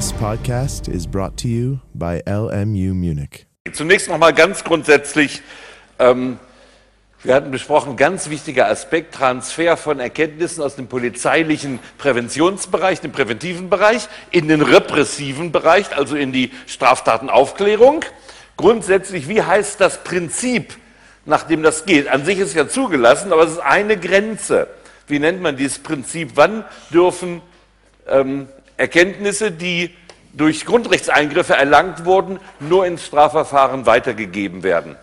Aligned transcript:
This 0.00 0.14
podcast 0.14 0.88
is 0.88 1.06
brought 1.06 1.36
to 1.42 1.46
you 1.46 1.80
by 1.92 2.22
LMU 2.26 2.94
Munich. 2.94 3.44
Zunächst 3.70 4.08
nochmal 4.08 4.32
ganz 4.32 4.64
grundsätzlich, 4.64 5.42
ähm, 5.98 6.38
wir 7.22 7.34
hatten 7.34 7.50
besprochen, 7.50 7.96
ganz 7.96 8.30
wichtiger 8.30 8.68
Aspekt, 8.68 9.14
Transfer 9.14 9.76
von 9.76 10.00
Erkenntnissen 10.00 10.62
aus 10.62 10.74
dem 10.74 10.86
polizeilichen 10.86 11.80
Präventionsbereich, 11.98 13.02
dem 13.02 13.12
präventiven 13.12 13.68
Bereich, 13.68 14.08
in 14.30 14.48
den 14.48 14.62
repressiven 14.62 15.52
Bereich, 15.52 15.94
also 15.94 16.16
in 16.16 16.32
die 16.32 16.50
Straftatenaufklärung. 16.66 18.02
Grundsätzlich, 18.56 19.28
wie 19.28 19.42
heißt 19.42 19.82
das 19.82 20.02
Prinzip, 20.02 20.78
nach 21.26 21.42
dem 21.42 21.62
das 21.62 21.84
geht? 21.84 22.08
An 22.08 22.24
sich 22.24 22.38
ist 22.38 22.54
ja 22.54 22.66
zugelassen, 22.66 23.34
aber 23.34 23.42
es 23.42 23.50
ist 23.50 23.58
eine 23.58 23.98
Grenze. 23.98 24.66
Wie 25.08 25.18
nennt 25.18 25.42
man 25.42 25.58
dieses 25.58 25.78
Prinzip? 25.78 26.30
Wann 26.36 26.64
dürfen 26.90 27.42
ähm, 28.08 28.48
Erkenntnisse, 28.80 29.52
die 29.52 29.94
durch 30.32 30.64
Grundrechtseingriffe 30.64 31.54
erlangt 31.54 32.06
wurden, 32.06 32.40
nur 32.60 32.86
ins 32.86 33.04
Strafverfahren 33.04 33.84
weitergegeben 33.84 34.62
werden? 34.62 34.96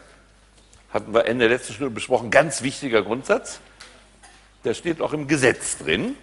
Hatten 0.91 1.13
wir 1.13 1.25
Ende 1.25 1.47
letzter 1.47 1.73
Stunde 1.73 1.93
besprochen. 1.93 2.31
Ganz 2.31 2.63
wichtiger 2.63 3.03
Grundsatz. 3.03 3.59
Der 4.63 4.73
steht 4.73 4.99
auch 4.99 5.13
im 5.13 5.27
Gesetz 5.27 5.77
drin. 5.77 6.15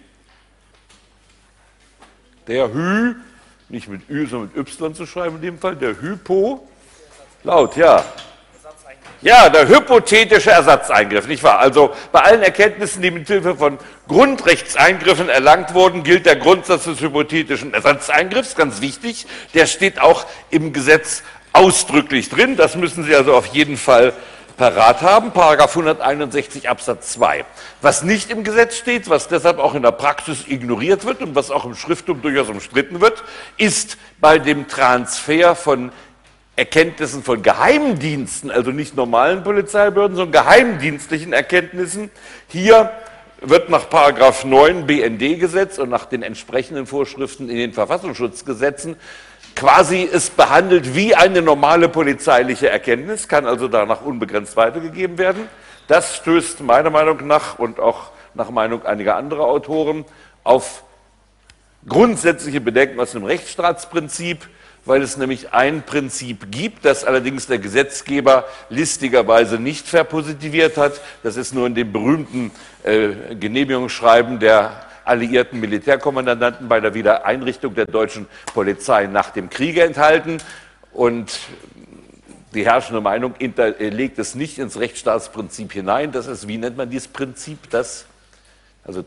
Der 2.47 2.73
Hü, 2.73 3.15
nicht 3.69 3.87
mit 3.87 4.09
Ü, 4.09 4.27
sondern 4.27 4.51
mit 4.53 4.67
Y 4.67 4.93
zu 4.93 5.05
schreiben 5.05 5.37
in 5.37 5.41
dem 5.41 5.57
Fall, 5.57 5.77
der 5.77 5.99
Hypo, 5.99 6.67
laut, 7.43 7.77
ja, 7.77 8.03
ja, 9.21 9.49
der 9.49 9.67
hypothetische 9.67 10.51
Ersatzeingriff, 10.51 11.27
nicht 11.27 11.43
wahr? 11.43 11.59
Also 11.59 11.93
bei 12.11 12.21
allen 12.21 12.43
Erkenntnissen, 12.43 13.01
die 13.01 13.11
mit 13.11 13.27
Hilfe 13.27 13.55
von 13.55 13.77
Grundrechtseingriffen 14.07 15.29
erlangt 15.29 15.73
wurden, 15.73 16.03
gilt 16.03 16.25
der 16.25 16.35
Grundsatz 16.35 16.85
des 16.85 17.01
hypothetischen 17.01 17.73
Ersatzeingriffs, 17.73 18.55
ganz 18.55 18.81
wichtig. 18.81 19.25
Der 19.53 19.65
steht 19.65 19.99
auch 19.99 20.25
im 20.49 20.73
Gesetz 20.73 21.23
ausdrücklich 21.53 22.29
drin. 22.29 22.57
Das 22.57 22.75
müssen 22.75 23.03
Sie 23.03 23.15
also 23.15 23.33
auf 23.33 23.47
jeden 23.47 23.77
Fall 23.77 24.13
parat 24.57 25.01
haben. 25.01 25.31
Paragraph 25.31 25.71
161 25.71 26.69
Absatz 26.69 27.13
2. 27.13 27.45
Was 27.81 28.03
nicht 28.03 28.29
im 28.29 28.43
Gesetz 28.43 28.77
steht, 28.77 29.09
was 29.09 29.27
deshalb 29.27 29.59
auch 29.59 29.75
in 29.75 29.83
der 29.83 29.91
Praxis 29.91 30.47
ignoriert 30.47 31.05
wird 31.05 31.21
und 31.21 31.35
was 31.35 31.51
auch 31.51 31.65
im 31.65 31.75
Schrifttum 31.75 32.21
durchaus 32.21 32.49
umstritten 32.49 33.01
wird, 33.01 33.23
ist 33.57 33.97
bei 34.19 34.39
dem 34.39 34.67
Transfer 34.67 35.55
von 35.55 35.91
Erkenntnissen 36.55 37.23
von 37.23 37.41
Geheimdiensten, 37.41 38.49
also 38.49 38.71
nicht 38.71 38.95
normalen 38.95 39.43
Polizeibehörden, 39.43 40.15
sondern 40.15 40.43
geheimdienstlichen 40.43 41.33
Erkenntnissen. 41.33 42.09
Hier 42.47 42.91
wird 43.41 43.69
nach 43.69 43.89
Paragraph 43.89 44.45
9 44.45 44.87
BND-Gesetz 44.87 45.77
und 45.77 45.89
nach 45.89 46.05
den 46.05 46.23
entsprechenden 46.23 46.87
Vorschriften 46.87 47.49
in 47.49 47.57
den 47.57 47.73
Verfassungsschutzgesetzen 47.73 48.95
quasi 49.55 50.07
es 50.11 50.29
behandelt 50.29 50.95
wie 50.95 51.15
eine 51.15 51.41
normale 51.41 51.89
polizeiliche 51.89 52.69
Erkenntnis, 52.69 53.27
kann 53.27 53.45
also 53.45 53.67
danach 53.67 54.01
unbegrenzt 54.01 54.57
weitergegeben 54.57 55.17
werden. 55.17 55.47
Das 55.87 56.17
stößt 56.17 56.61
meiner 56.61 56.89
Meinung 56.89 57.25
nach 57.25 57.57
und 57.57 57.79
auch 57.79 58.11
nach 58.33 58.49
Meinung 58.49 58.85
einiger 58.85 59.15
anderer 59.15 59.45
Autoren 59.45 60.03
auf 60.43 60.83
grundsätzliche 61.87 62.59
Bedenken 62.59 62.99
aus 62.99 63.11
dem 63.11 63.23
Rechtsstaatsprinzip 63.23 64.49
weil 64.85 65.01
es 65.01 65.17
nämlich 65.17 65.51
ein 65.51 65.81
Prinzip 65.81 66.51
gibt, 66.51 66.85
das 66.85 67.03
allerdings 67.03 67.47
der 67.47 67.57
Gesetzgeber 67.57 68.45
listigerweise 68.69 69.59
nicht 69.59 69.87
verpositiviert 69.87 70.77
hat. 70.77 71.01
Das 71.23 71.37
ist 71.37 71.53
nur 71.53 71.67
in 71.67 71.75
dem 71.75 71.91
berühmten 71.91 72.51
äh, 72.83 73.35
Genehmigungsschreiben 73.35 74.39
der 74.39 74.85
alliierten 75.03 75.59
Militärkommandanten 75.59 76.67
bei 76.67 76.79
der 76.79 76.93
Wiedereinrichtung 76.93 77.75
der 77.75 77.85
deutschen 77.85 78.27
Polizei 78.53 79.07
nach 79.07 79.31
dem 79.31 79.49
Kriege 79.49 79.83
enthalten. 79.83 80.37
Und 80.91 81.39
die 82.53 82.65
herrschende 82.65 83.01
Meinung 83.01 83.33
äh, 83.39 83.89
legt 83.89 84.19
es 84.19 84.35
nicht 84.35 84.59
ins 84.59 84.79
Rechtsstaatsprinzip 84.79 85.73
hinein. 85.73 86.11
Das 86.11 86.27
ist, 86.27 86.47
wie 86.47 86.57
nennt 86.57 86.77
man 86.77 86.89
dieses 86.89 87.07
Prinzip, 87.07 87.69
das 87.71 88.05
also 88.83 89.03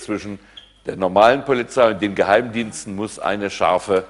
zwischen 0.00 0.38
der 0.84 0.96
normalen 0.96 1.44
Polizei 1.44 1.90
und 1.90 2.02
den 2.02 2.14
Geheimdiensten 2.14 2.94
muss 2.94 3.18
eine 3.18 3.50
scharfe 3.50 4.04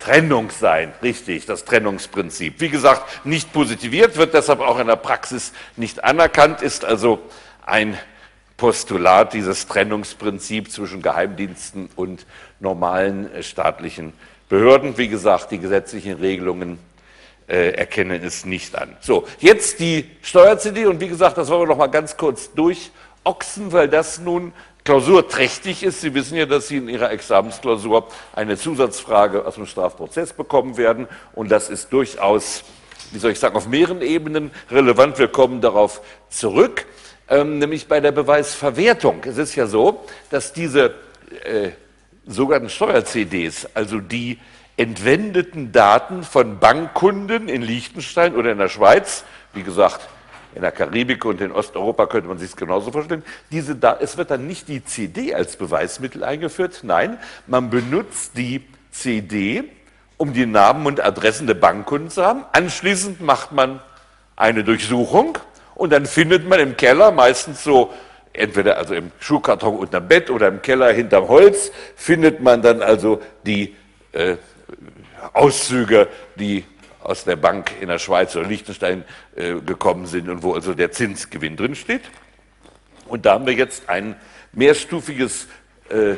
Trennung 0.00 0.50
sein, 0.50 0.92
richtig, 1.02 1.46
das 1.46 1.64
Trennungsprinzip. 1.64 2.60
Wie 2.60 2.70
gesagt, 2.70 3.24
nicht 3.24 3.52
positiviert, 3.52 4.16
wird 4.16 4.34
deshalb 4.34 4.60
auch 4.60 4.78
in 4.78 4.88
der 4.88 4.96
Praxis 4.96 5.52
nicht 5.76 6.02
anerkannt, 6.02 6.62
ist 6.62 6.84
also 6.84 7.20
ein 7.64 7.96
Postulat, 8.56 9.34
dieses 9.34 9.68
Trennungsprinzip 9.68 10.70
zwischen 10.70 11.02
Geheimdiensten 11.02 11.88
und 11.96 12.26
normalen 12.60 13.32
äh, 13.32 13.42
staatlichen 13.42 14.12
Behörden. 14.48 14.98
Wie 14.98 15.08
gesagt, 15.08 15.50
die 15.50 15.58
gesetzlichen 15.58 16.14
Regelungen 16.18 16.78
äh, 17.46 17.70
erkennen 17.70 18.22
es 18.22 18.44
nicht 18.44 18.76
an. 18.76 18.96
So, 19.00 19.26
jetzt 19.38 19.80
die 19.80 20.10
Steuer-CD 20.22 20.86
und 20.86 21.00
wie 21.00 21.08
gesagt, 21.08 21.38
das 21.38 21.48
wollen 21.48 21.62
wir 21.62 21.68
noch 21.68 21.78
mal 21.78 21.86
ganz 21.86 22.16
kurz 22.16 22.52
durchochsen, 22.54 23.72
weil 23.72 23.88
das 23.88 24.18
nun 24.18 24.52
klausurträchtig 24.84 25.82
ist. 25.82 26.00
Sie 26.00 26.14
wissen 26.14 26.36
ja, 26.36 26.46
dass 26.46 26.68
Sie 26.68 26.78
in 26.78 26.88
Ihrer 26.88 27.10
Examensklausur 27.10 28.08
eine 28.32 28.56
Zusatzfrage 28.56 29.46
aus 29.46 29.56
dem 29.56 29.66
Strafprozess 29.66 30.32
bekommen 30.32 30.76
werden. 30.76 31.06
Und 31.32 31.50
das 31.50 31.68
ist 31.68 31.92
durchaus, 31.92 32.64
wie 33.12 33.18
soll 33.18 33.32
ich 33.32 33.38
sagen, 33.38 33.56
auf 33.56 33.68
mehreren 33.68 34.02
Ebenen 34.02 34.50
relevant. 34.70 35.18
Wir 35.18 35.28
kommen 35.28 35.60
darauf 35.60 36.00
zurück, 36.28 36.86
ähm, 37.28 37.58
nämlich 37.58 37.88
bei 37.88 38.00
der 38.00 38.12
Beweisverwertung. 38.12 39.22
Es 39.24 39.38
ist 39.38 39.54
ja 39.54 39.66
so, 39.66 40.04
dass 40.30 40.52
diese 40.52 40.94
äh, 41.44 41.70
sogenannten 42.26 42.70
Steuer-CDs, 42.70 43.68
also 43.74 43.98
die 43.98 44.38
entwendeten 44.76 45.72
Daten 45.72 46.22
von 46.22 46.58
Bankkunden 46.58 47.48
in 47.48 47.62
Liechtenstein 47.62 48.34
oder 48.34 48.52
in 48.52 48.58
der 48.58 48.68
Schweiz, 48.68 49.24
wie 49.52 49.62
gesagt, 49.62 50.08
in 50.54 50.62
der 50.62 50.72
Karibik 50.72 51.24
und 51.24 51.40
in 51.40 51.52
Osteuropa 51.52 52.06
könnte 52.06 52.28
man 52.28 52.38
sich 52.38 52.50
es 52.50 52.56
genauso 52.56 52.92
vorstellen. 52.92 53.22
Diese 53.50 53.76
es 54.00 54.16
wird 54.16 54.30
dann 54.30 54.46
nicht 54.46 54.68
die 54.68 54.84
CD 54.84 55.34
als 55.34 55.56
Beweismittel 55.56 56.24
eingeführt, 56.24 56.80
nein, 56.82 57.18
man 57.46 57.70
benutzt 57.70 58.36
die 58.36 58.64
CD, 58.90 59.64
um 60.16 60.32
die 60.32 60.46
Namen 60.46 60.86
und 60.86 61.02
Adressen 61.02 61.46
der 61.46 61.54
Bankkunden 61.54 62.10
zu 62.10 62.24
haben. 62.24 62.44
Anschließend 62.52 63.20
macht 63.20 63.52
man 63.52 63.80
eine 64.36 64.64
Durchsuchung 64.64 65.38
und 65.74 65.92
dann 65.92 66.06
findet 66.06 66.48
man 66.48 66.60
im 66.60 66.76
Keller 66.76 67.10
meistens 67.10 67.62
so 67.64 67.92
entweder 68.32 68.76
also 68.76 68.94
im 68.94 69.10
Schuhkarton 69.18 69.76
unterm 69.76 70.08
Bett 70.08 70.30
oder 70.30 70.48
im 70.48 70.62
Keller 70.62 70.92
hinterm 70.92 71.28
Holz 71.28 71.72
findet 71.96 72.40
man 72.40 72.62
dann 72.62 72.82
also 72.82 73.20
die 73.44 73.76
äh, 74.12 74.36
Auszüge, 75.32 76.08
die 76.36 76.64
aus 77.02 77.24
der 77.24 77.36
Bank 77.36 77.72
in 77.80 77.88
der 77.88 77.98
Schweiz 77.98 78.36
oder 78.36 78.46
Liechtenstein 78.46 79.04
äh, 79.36 79.54
gekommen 79.54 80.06
sind 80.06 80.28
und 80.28 80.42
wo 80.42 80.54
also 80.54 80.74
der 80.74 80.92
Zinsgewinn 80.92 81.56
drinsteht. 81.56 82.02
Und 83.06 83.26
da 83.26 83.34
haben 83.34 83.46
wir 83.46 83.54
jetzt 83.54 83.88
ein 83.88 84.16
mehrstufiges 84.52 85.48
äh, 85.88 86.14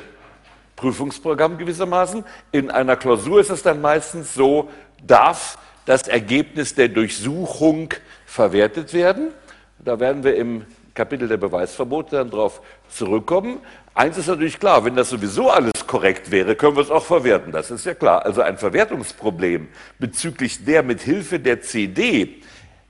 Prüfungsprogramm 0.76 1.58
gewissermaßen. 1.58 2.24
In 2.50 2.70
einer 2.70 2.96
Klausur 2.96 3.40
ist 3.40 3.50
es 3.50 3.62
dann 3.62 3.80
meistens 3.80 4.34
so, 4.34 4.68
darf 5.06 5.58
das 5.86 6.08
Ergebnis 6.08 6.74
der 6.74 6.88
Durchsuchung 6.88 7.94
verwertet 8.26 8.92
werden. 8.92 9.32
Da 9.78 10.00
werden 10.00 10.24
wir 10.24 10.36
im 10.36 10.64
Kapitel 10.94 11.28
der 11.28 11.38
Beweisverbote 11.38 12.16
dann 12.16 12.30
darauf 12.30 12.60
zurückkommen. 12.88 13.60
Eins 13.94 14.16
ist 14.16 14.26
natürlich 14.26 14.58
klar, 14.58 14.84
wenn 14.86 14.96
das 14.96 15.10
sowieso 15.10 15.50
alles 15.50 15.86
korrekt 15.86 16.30
wäre, 16.30 16.56
können 16.56 16.76
wir 16.76 16.82
es 16.82 16.90
auch 16.90 17.04
verwerten. 17.04 17.52
Das 17.52 17.70
ist 17.70 17.84
ja 17.84 17.92
klar. 17.92 18.24
Also 18.24 18.40
ein 18.40 18.56
Verwertungsproblem 18.56 19.68
bezüglich 19.98 20.64
der 20.64 20.82
mit 20.82 21.02
Hilfe 21.02 21.38
der 21.38 21.60
CD 21.60 22.42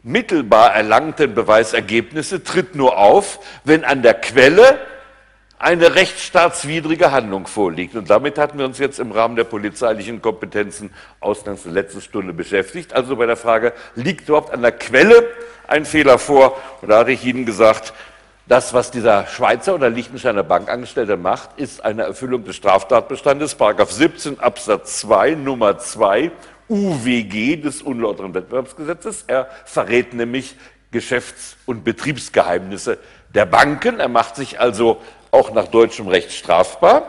mittelbar 0.04 0.74
erlangten 0.74 1.34
Beweisergebnisse 1.34 2.44
tritt 2.44 2.74
nur 2.74 2.98
auf, 2.98 3.40
wenn 3.64 3.84
an 3.84 4.02
der 4.02 4.14
Quelle 4.14 4.78
eine 5.58 5.94
rechtsstaatswidrige 5.94 7.12
Handlung 7.12 7.46
vorliegt. 7.46 7.94
Und 7.94 8.10
damit 8.10 8.36
hatten 8.36 8.58
wir 8.58 8.64
uns 8.64 8.78
jetzt 8.78 8.98
im 8.98 9.12
Rahmen 9.12 9.36
der 9.36 9.44
polizeilichen 9.44 10.20
Kompetenzen 10.20 10.92
ausgangs 11.20 11.62
der 11.62 11.72
letzten 11.72 12.00
Stunde 12.00 12.32
beschäftigt. 12.32 12.92
Also 12.92 13.16
bei 13.16 13.26
der 13.26 13.36
Frage, 13.36 13.72
liegt 13.94 14.28
überhaupt 14.28 14.52
an 14.52 14.62
der 14.62 14.72
Quelle 14.72 15.28
ein 15.68 15.84
Fehler 15.84 16.18
vor? 16.18 16.60
Und 16.80 16.88
da 16.88 16.98
hatte 16.98 17.12
ich 17.12 17.24
Ihnen 17.24 17.46
gesagt, 17.46 17.94
das, 18.46 18.74
was 18.74 18.90
dieser 18.90 19.26
Schweizer 19.26 19.74
oder 19.74 19.88
Liechtensteiner 19.88 20.42
Bankangestellte 20.42 21.16
macht, 21.16 21.50
ist 21.58 21.84
eine 21.84 22.02
Erfüllung 22.02 22.44
des 22.44 22.56
Straftatbestandes, 22.56 23.54
Paragraph 23.54 23.92
17 23.92 24.40
Absatz 24.40 24.98
2 25.00 25.34
Nummer 25.34 25.78
2 25.78 26.32
UWG 26.68 27.56
des 27.62 27.82
unlauteren 27.82 28.34
Wettbewerbsgesetzes. 28.34 29.24
Er 29.26 29.48
verrät 29.64 30.14
nämlich 30.14 30.56
Geschäfts- 30.90 31.56
und 31.66 31.84
Betriebsgeheimnisse 31.84 32.98
der 33.34 33.46
Banken. 33.46 34.00
Er 34.00 34.08
macht 34.08 34.36
sich 34.36 34.58
also 34.60 35.00
auch 35.30 35.52
nach 35.52 35.68
deutschem 35.68 36.08
Recht 36.08 36.32
strafbar. 36.32 37.04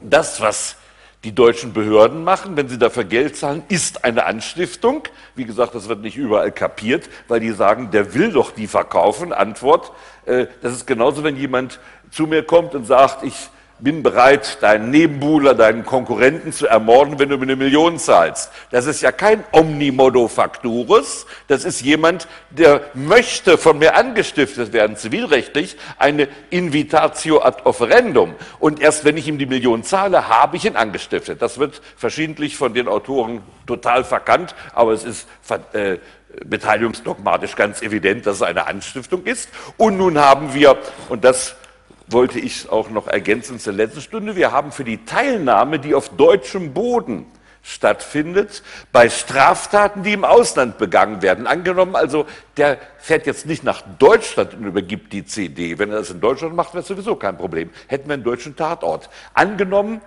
Das, 0.00 0.40
was 0.40 0.76
die 1.24 1.34
deutschen 1.34 1.72
Behörden 1.72 2.24
machen, 2.24 2.56
wenn 2.56 2.68
sie 2.68 2.78
dafür 2.78 3.04
Geld 3.04 3.36
zahlen, 3.36 3.62
ist 3.68 4.04
eine 4.04 4.26
Anstiftung. 4.26 5.04
Wie 5.36 5.44
gesagt, 5.44 5.74
das 5.74 5.88
wird 5.88 6.00
nicht 6.00 6.16
überall 6.16 6.50
kapiert, 6.50 7.08
weil 7.28 7.38
die 7.38 7.52
sagen, 7.52 7.90
der 7.92 8.14
will 8.14 8.32
doch 8.32 8.50
die 8.50 8.66
verkaufen. 8.66 9.32
Antwort, 9.32 9.92
äh, 10.26 10.46
das 10.62 10.72
ist 10.72 10.86
genauso, 10.86 11.22
wenn 11.22 11.36
jemand 11.36 11.78
zu 12.10 12.26
mir 12.26 12.42
kommt 12.42 12.74
und 12.74 12.86
sagt, 12.86 13.22
ich 13.22 13.34
bin 13.82 14.04
bereit, 14.04 14.62
deinen 14.62 14.90
Nebenbuhler, 14.90 15.54
deinen 15.54 15.84
Konkurrenten 15.84 16.52
zu 16.52 16.68
ermorden, 16.68 17.18
wenn 17.18 17.28
du 17.28 17.36
mir 17.36 17.42
eine 17.42 17.56
Million 17.56 17.98
zahlst. 17.98 18.52
Das 18.70 18.86
ist 18.86 19.02
ja 19.02 19.10
kein 19.10 19.42
Omnimodo 19.50 20.28
Facturus. 20.28 21.26
Das 21.48 21.64
ist 21.64 21.80
jemand, 21.80 22.28
der 22.50 22.80
möchte 22.94 23.58
von 23.58 23.78
mir 23.78 23.96
angestiftet 23.96 24.72
werden, 24.72 24.96
zivilrechtlich, 24.96 25.76
eine 25.98 26.28
Invitatio 26.50 27.42
ad 27.42 27.62
offerendum. 27.64 28.34
Und 28.60 28.80
erst 28.80 29.04
wenn 29.04 29.16
ich 29.16 29.26
ihm 29.26 29.38
die 29.38 29.46
Million 29.46 29.82
zahle, 29.82 30.28
habe 30.28 30.56
ich 30.56 30.64
ihn 30.64 30.76
angestiftet. 30.76 31.42
Das 31.42 31.58
wird 31.58 31.82
verschiedentlich 31.96 32.56
von 32.56 32.74
den 32.74 32.86
Autoren 32.86 33.42
total 33.66 34.04
verkannt, 34.04 34.54
aber 34.74 34.92
es 34.92 35.02
ist 35.02 35.26
äh, 35.72 35.98
beteiligungsdogmatisch 36.44 37.56
ganz 37.56 37.82
evident, 37.82 38.26
dass 38.26 38.36
es 38.36 38.42
eine 38.42 38.66
Anstiftung 38.68 39.24
ist. 39.24 39.48
Und 39.76 39.96
nun 39.98 40.18
haben 40.18 40.54
wir, 40.54 40.78
und 41.08 41.24
das 41.24 41.56
wollte 42.12 42.38
ich 42.38 42.68
auch 42.70 42.90
noch 42.90 43.08
ergänzen 43.08 43.58
zur 43.58 43.72
letzten 43.72 44.00
Stunde. 44.00 44.36
Wir 44.36 44.52
haben 44.52 44.72
für 44.72 44.84
die 44.84 45.04
Teilnahme, 45.04 45.78
die 45.78 45.94
auf 45.94 46.10
deutschem 46.10 46.72
Boden 46.72 47.26
stattfindet, 47.62 48.62
bei 48.90 49.08
Straftaten, 49.08 50.02
die 50.02 50.12
im 50.12 50.24
Ausland 50.24 50.78
begangen 50.78 51.22
werden. 51.22 51.46
Angenommen 51.46 51.94
also, 51.94 52.26
der 52.56 52.78
fährt 52.98 53.26
jetzt 53.26 53.46
nicht 53.46 53.62
nach 53.62 53.82
Deutschland 53.98 54.54
und 54.54 54.64
übergibt 54.64 55.12
die 55.12 55.24
CD. 55.24 55.78
Wenn 55.78 55.90
er 55.90 55.98
das 55.98 56.10
in 56.10 56.20
Deutschland 56.20 56.56
macht, 56.56 56.74
wäre 56.74 56.82
es 56.82 56.88
sowieso 56.88 57.14
kein 57.16 57.36
Problem. 57.36 57.70
Hätten 57.86 58.08
wir 58.08 58.14
einen 58.14 58.24
deutschen 58.24 58.56
Tatort. 58.56 59.08
Angenommen, 59.34 60.00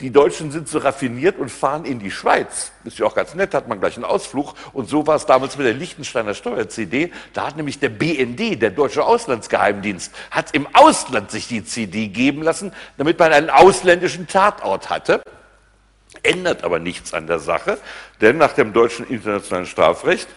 die 0.00 0.10
Deutschen 0.10 0.50
sind 0.50 0.68
so 0.68 0.78
raffiniert 0.78 1.38
und 1.38 1.50
fahren 1.50 1.84
in 1.84 2.00
die 2.00 2.10
Schweiz. 2.10 2.72
Ist 2.84 2.98
ja 2.98 3.06
auch 3.06 3.14
ganz 3.14 3.34
nett, 3.34 3.54
hat 3.54 3.68
man 3.68 3.78
gleich 3.78 3.96
einen 3.96 4.04
Ausflug. 4.04 4.54
Und 4.72 4.88
so 4.88 5.06
war 5.06 5.14
es 5.14 5.24
damals 5.24 5.56
mit 5.56 5.66
der 5.66 5.74
Liechtensteiner 5.74 6.34
Steuer-CD. 6.34 7.12
Da 7.32 7.46
hat 7.46 7.56
nämlich 7.56 7.78
der 7.78 7.90
BND, 7.90 8.60
der 8.60 8.70
Deutsche 8.70 9.04
Auslandsgeheimdienst, 9.04 10.12
hat 10.32 10.52
im 10.52 10.66
Ausland 10.72 11.30
sich 11.30 11.46
die 11.46 11.64
CD 11.64 12.08
geben 12.08 12.42
lassen, 12.42 12.72
damit 12.96 13.18
man 13.18 13.32
einen 13.32 13.50
ausländischen 13.50 14.26
Tatort 14.26 14.90
hatte. 14.90 15.22
Ändert 16.22 16.64
aber 16.64 16.80
nichts 16.80 17.14
an 17.14 17.26
der 17.26 17.38
Sache, 17.38 17.78
denn 18.20 18.36
nach 18.36 18.52
dem 18.52 18.72
deutschen 18.72 19.06
internationalen 19.06 19.66
Strafrecht 19.66 20.28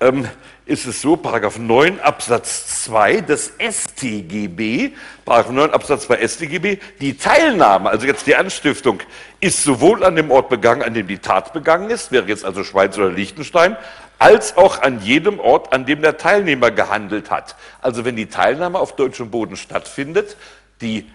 ähm, 0.00 0.28
ist 0.66 0.86
es 0.86 1.00
so, 1.00 1.16
Paragraph 1.16 1.58
9 1.58 2.00
Absatz 2.00 2.84
2 2.84 3.20
des 3.20 3.52
StGB, 3.58 4.92
Paragraph 5.24 5.52
9 5.52 5.70
Absatz 5.70 6.06
2 6.06 6.26
StGB, 6.26 6.78
die 7.00 7.16
Teilnahme, 7.16 7.90
also 7.90 8.06
jetzt 8.06 8.26
die 8.26 8.34
Anstiftung, 8.34 9.00
ist 9.40 9.62
sowohl 9.62 10.04
an 10.04 10.16
dem 10.16 10.30
Ort 10.30 10.48
begangen, 10.48 10.82
an 10.82 10.94
dem 10.94 11.06
die 11.06 11.18
Tat 11.18 11.52
begangen 11.52 11.90
ist, 11.90 12.10
wäre 12.10 12.26
jetzt 12.26 12.44
also 12.44 12.64
Schweiz 12.64 12.98
oder 12.98 13.10
Liechtenstein, 13.10 13.76
als 14.18 14.56
auch 14.56 14.82
an 14.82 15.00
jedem 15.02 15.38
Ort, 15.38 15.72
an 15.72 15.86
dem 15.86 16.02
der 16.02 16.16
Teilnehmer 16.16 16.70
gehandelt 16.70 17.30
hat. 17.30 17.54
Also 17.80 18.04
wenn 18.04 18.16
die 18.16 18.26
Teilnahme 18.26 18.78
auf 18.78 18.96
deutschem 18.96 19.30
Boden 19.30 19.56
stattfindet, 19.56 20.36
die 20.80 21.10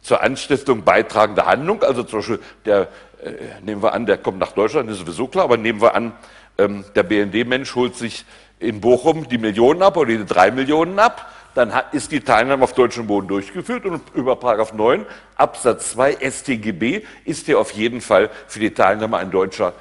zur 0.00 0.22
Anstiftung 0.22 0.84
beitragende 0.84 1.46
Handlung, 1.46 1.82
also 1.82 2.02
zum 2.04 2.20
Beispiel 2.20 2.40
der, 2.64 2.88
äh, 3.22 3.32
nehmen 3.62 3.82
wir 3.82 3.92
an, 3.92 4.06
der 4.06 4.18
kommt 4.18 4.38
nach 4.38 4.52
Deutschland, 4.52 4.90
ist 4.90 4.98
sowieso 4.98 5.26
klar, 5.26 5.44
aber 5.44 5.56
nehmen 5.56 5.80
wir 5.80 5.94
an, 5.94 6.12
ähm, 6.58 6.84
der 6.94 7.02
BND-Mensch 7.02 7.74
holt 7.74 7.96
sich 7.96 8.24
in 8.58 8.80
Bochum 8.80 9.28
die 9.28 9.38
Millionen 9.38 9.82
ab 9.82 9.96
oder 9.96 10.16
die 10.16 10.24
drei 10.24 10.50
Millionen 10.50 10.98
ab, 10.98 11.30
dann 11.54 11.74
hat, 11.74 11.94
ist 11.94 12.12
die 12.12 12.20
Teilnahme 12.20 12.64
auf 12.64 12.72
deutschem 12.72 13.06
Boden 13.06 13.28
durchgeführt 13.28 13.84
und 13.84 14.02
über 14.14 14.36
Paragraph 14.36 14.72
9 14.72 15.06
Absatz 15.36 15.92
2 15.92 16.30
StGB 16.30 17.02
ist 17.24 17.46
hier 17.46 17.58
auf 17.60 17.70
jeden 17.72 18.00
Fall 18.00 18.30
für 18.48 18.60
die 18.60 18.72
Teilnahme 18.72 19.18
ein 19.18 19.30
deutscher 19.30 19.72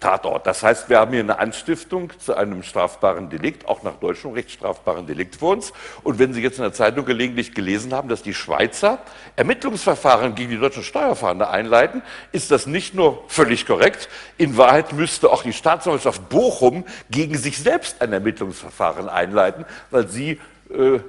Tatort. 0.00 0.46
Das 0.46 0.62
heißt, 0.62 0.88
wir 0.88 0.98
haben 0.98 1.12
hier 1.12 1.20
eine 1.20 1.38
Anstiftung 1.38 2.12
zu 2.18 2.34
einem 2.34 2.62
strafbaren 2.62 3.30
Delikt, 3.30 3.68
auch 3.68 3.82
nach 3.82 3.94
deutschem 3.94 4.32
Recht 4.32 4.50
strafbaren 4.50 5.06
Delikt 5.06 5.36
vor 5.36 5.52
uns. 5.52 5.72
Und 6.02 6.18
wenn 6.18 6.32
Sie 6.32 6.42
jetzt 6.42 6.58
in 6.58 6.64
der 6.64 6.72
Zeitung 6.72 7.04
gelegentlich 7.04 7.54
gelesen 7.54 7.94
haben, 7.94 8.08
dass 8.08 8.22
die 8.22 8.34
Schweizer 8.34 8.98
Ermittlungsverfahren 9.36 10.34
gegen 10.34 10.50
die 10.50 10.58
deutschen 10.58 10.82
Steuerfahnder 10.82 11.50
einleiten, 11.50 12.02
ist 12.32 12.50
das 12.50 12.66
nicht 12.66 12.94
nur 12.94 13.24
völlig 13.28 13.66
korrekt. 13.66 14.08
In 14.38 14.56
Wahrheit 14.56 14.92
müsste 14.92 15.30
auch 15.30 15.42
die 15.42 15.52
Staatsanwaltschaft 15.52 16.28
Bochum 16.28 16.84
gegen 17.10 17.36
sich 17.36 17.58
selbst 17.58 18.02
ein 18.02 18.12
Ermittlungsverfahren 18.12 19.08
einleiten, 19.08 19.64
weil 19.90 20.08
sie 20.08 20.40
äh, 20.70 21.00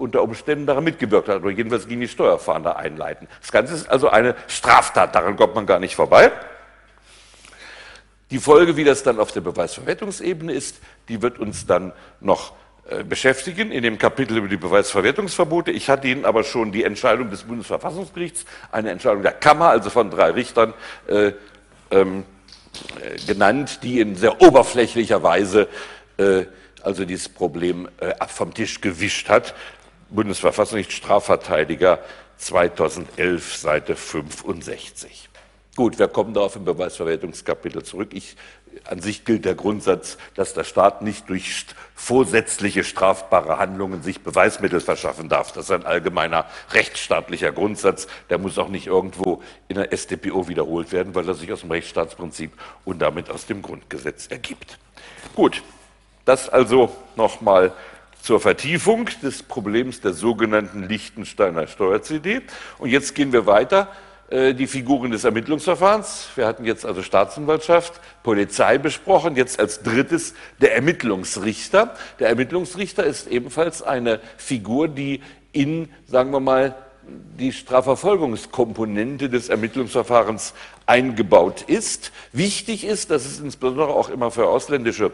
unter 0.00 0.22
Umständen 0.22 0.66
daran 0.66 0.82
mitgewirkt 0.84 1.28
hat 1.28 1.42
oder 1.42 1.50
jedenfalls 1.50 1.86
gegen 1.86 2.00
die 2.00 2.08
Steuerfahnder 2.08 2.76
einleiten. 2.76 3.28
Das 3.40 3.52
Ganze 3.52 3.74
ist 3.74 3.88
also 3.90 4.08
eine 4.08 4.34
Straftat, 4.48 5.14
daran 5.14 5.36
kommt 5.36 5.54
man 5.54 5.66
gar 5.66 5.78
nicht 5.78 5.94
vorbei. 5.94 6.32
Die 8.30 8.38
Folge, 8.38 8.76
wie 8.76 8.84
das 8.84 9.02
dann 9.02 9.18
auf 9.18 9.32
der 9.32 9.40
Beweisverwertungsebene 9.40 10.52
ist, 10.52 10.80
die 11.08 11.20
wird 11.20 11.38
uns 11.38 11.66
dann 11.66 11.92
noch 12.20 12.52
äh, 12.88 13.02
beschäftigen 13.02 13.72
in 13.72 13.82
dem 13.82 13.98
Kapitel 13.98 14.36
über 14.36 14.48
die 14.48 14.56
Beweisverwertungsverbote. 14.56 15.70
Ich 15.70 15.88
hatte 15.88 16.08
Ihnen 16.08 16.24
aber 16.24 16.44
schon 16.44 16.72
die 16.72 16.84
Entscheidung 16.84 17.30
des 17.30 17.42
Bundesverfassungsgerichts, 17.42 18.44
eine 18.70 18.90
Entscheidung 18.90 19.22
der 19.22 19.32
Kammer, 19.32 19.70
also 19.70 19.90
von 19.90 20.10
drei 20.10 20.30
Richtern, 20.30 20.74
äh, 21.08 21.32
ähm, 21.90 22.24
äh, 23.02 23.18
genannt, 23.26 23.80
die 23.82 24.00
in 24.00 24.16
sehr 24.16 24.40
oberflächlicher 24.40 25.22
Weise 25.22 25.68
äh, 26.16 26.44
also 26.82 27.04
dieses 27.04 27.28
Problem 27.28 27.88
äh, 27.98 28.14
vom 28.26 28.54
Tisch 28.54 28.80
gewischt 28.80 29.28
hat. 29.28 29.54
Bundesverfassungsgericht 30.10 30.92
Strafverteidiger 30.92 32.00
2011, 32.36 33.56
Seite 33.56 33.96
65. 33.96 35.29
Gut, 35.80 35.98
wir 35.98 36.08
kommen 36.08 36.34
darauf 36.34 36.56
im 36.56 36.66
Beweisverwertungskapitel 36.66 37.82
zurück. 37.82 38.10
Ich, 38.12 38.36
an 38.84 39.00
sich 39.00 39.24
gilt 39.24 39.46
der 39.46 39.54
Grundsatz, 39.54 40.18
dass 40.34 40.52
der 40.52 40.64
Staat 40.64 41.00
nicht 41.00 41.30
durch 41.30 41.64
vorsätzliche 41.94 42.84
strafbare 42.84 43.56
Handlungen 43.56 44.02
sich 44.02 44.20
Beweismittel 44.20 44.82
verschaffen 44.82 45.30
darf. 45.30 45.52
Das 45.52 45.64
ist 45.64 45.70
ein 45.70 45.86
allgemeiner 45.86 46.44
rechtsstaatlicher 46.72 47.52
Grundsatz. 47.52 48.08
Der 48.28 48.36
muss 48.36 48.58
auch 48.58 48.68
nicht 48.68 48.88
irgendwo 48.88 49.42
in 49.68 49.76
der 49.76 49.88
StPO 49.96 50.48
wiederholt 50.48 50.92
werden, 50.92 51.14
weil 51.14 51.26
er 51.26 51.32
sich 51.32 51.50
aus 51.50 51.60
dem 51.60 51.70
Rechtsstaatsprinzip 51.70 52.52
und 52.84 53.00
damit 53.00 53.30
aus 53.30 53.46
dem 53.46 53.62
Grundgesetz 53.62 54.26
ergibt. 54.26 54.78
Gut, 55.34 55.62
das 56.26 56.50
also 56.50 56.94
nochmal 57.16 57.72
zur 58.20 58.38
Vertiefung 58.38 59.08
des 59.22 59.42
Problems 59.42 60.02
der 60.02 60.12
sogenannten 60.12 60.82
Lichtensteiner 60.82 61.66
Steuer-CD. 61.66 62.42
Und 62.76 62.90
jetzt 62.90 63.14
gehen 63.14 63.32
wir 63.32 63.46
weiter 63.46 63.88
die 64.30 64.66
Figuren 64.68 65.10
des 65.10 65.24
Ermittlungsverfahrens. 65.24 66.28
Wir 66.36 66.46
hatten 66.46 66.64
jetzt 66.64 66.86
also 66.86 67.02
Staatsanwaltschaft, 67.02 68.00
Polizei 68.22 68.78
besprochen, 68.78 69.34
jetzt 69.34 69.58
als 69.58 69.82
drittes 69.82 70.34
der 70.60 70.76
Ermittlungsrichter. 70.76 71.94
Der 72.20 72.28
Ermittlungsrichter 72.28 73.04
ist 73.04 73.26
ebenfalls 73.26 73.82
eine 73.82 74.20
Figur, 74.36 74.86
die 74.86 75.20
in, 75.52 75.88
sagen 76.06 76.30
wir 76.30 76.38
mal, 76.38 76.76
die 77.38 77.52
Strafverfolgungskomponente 77.52 79.30
des 79.30 79.48
Ermittlungsverfahrens 79.48 80.54
eingebaut 80.86 81.62
ist. 81.62 82.12
Wichtig 82.32 82.84
ist, 82.84 83.10
das 83.10 83.26
ist 83.26 83.40
insbesondere 83.40 83.88
auch 83.88 84.10
immer 84.10 84.30
für 84.30 84.46
ausländische 84.46 85.12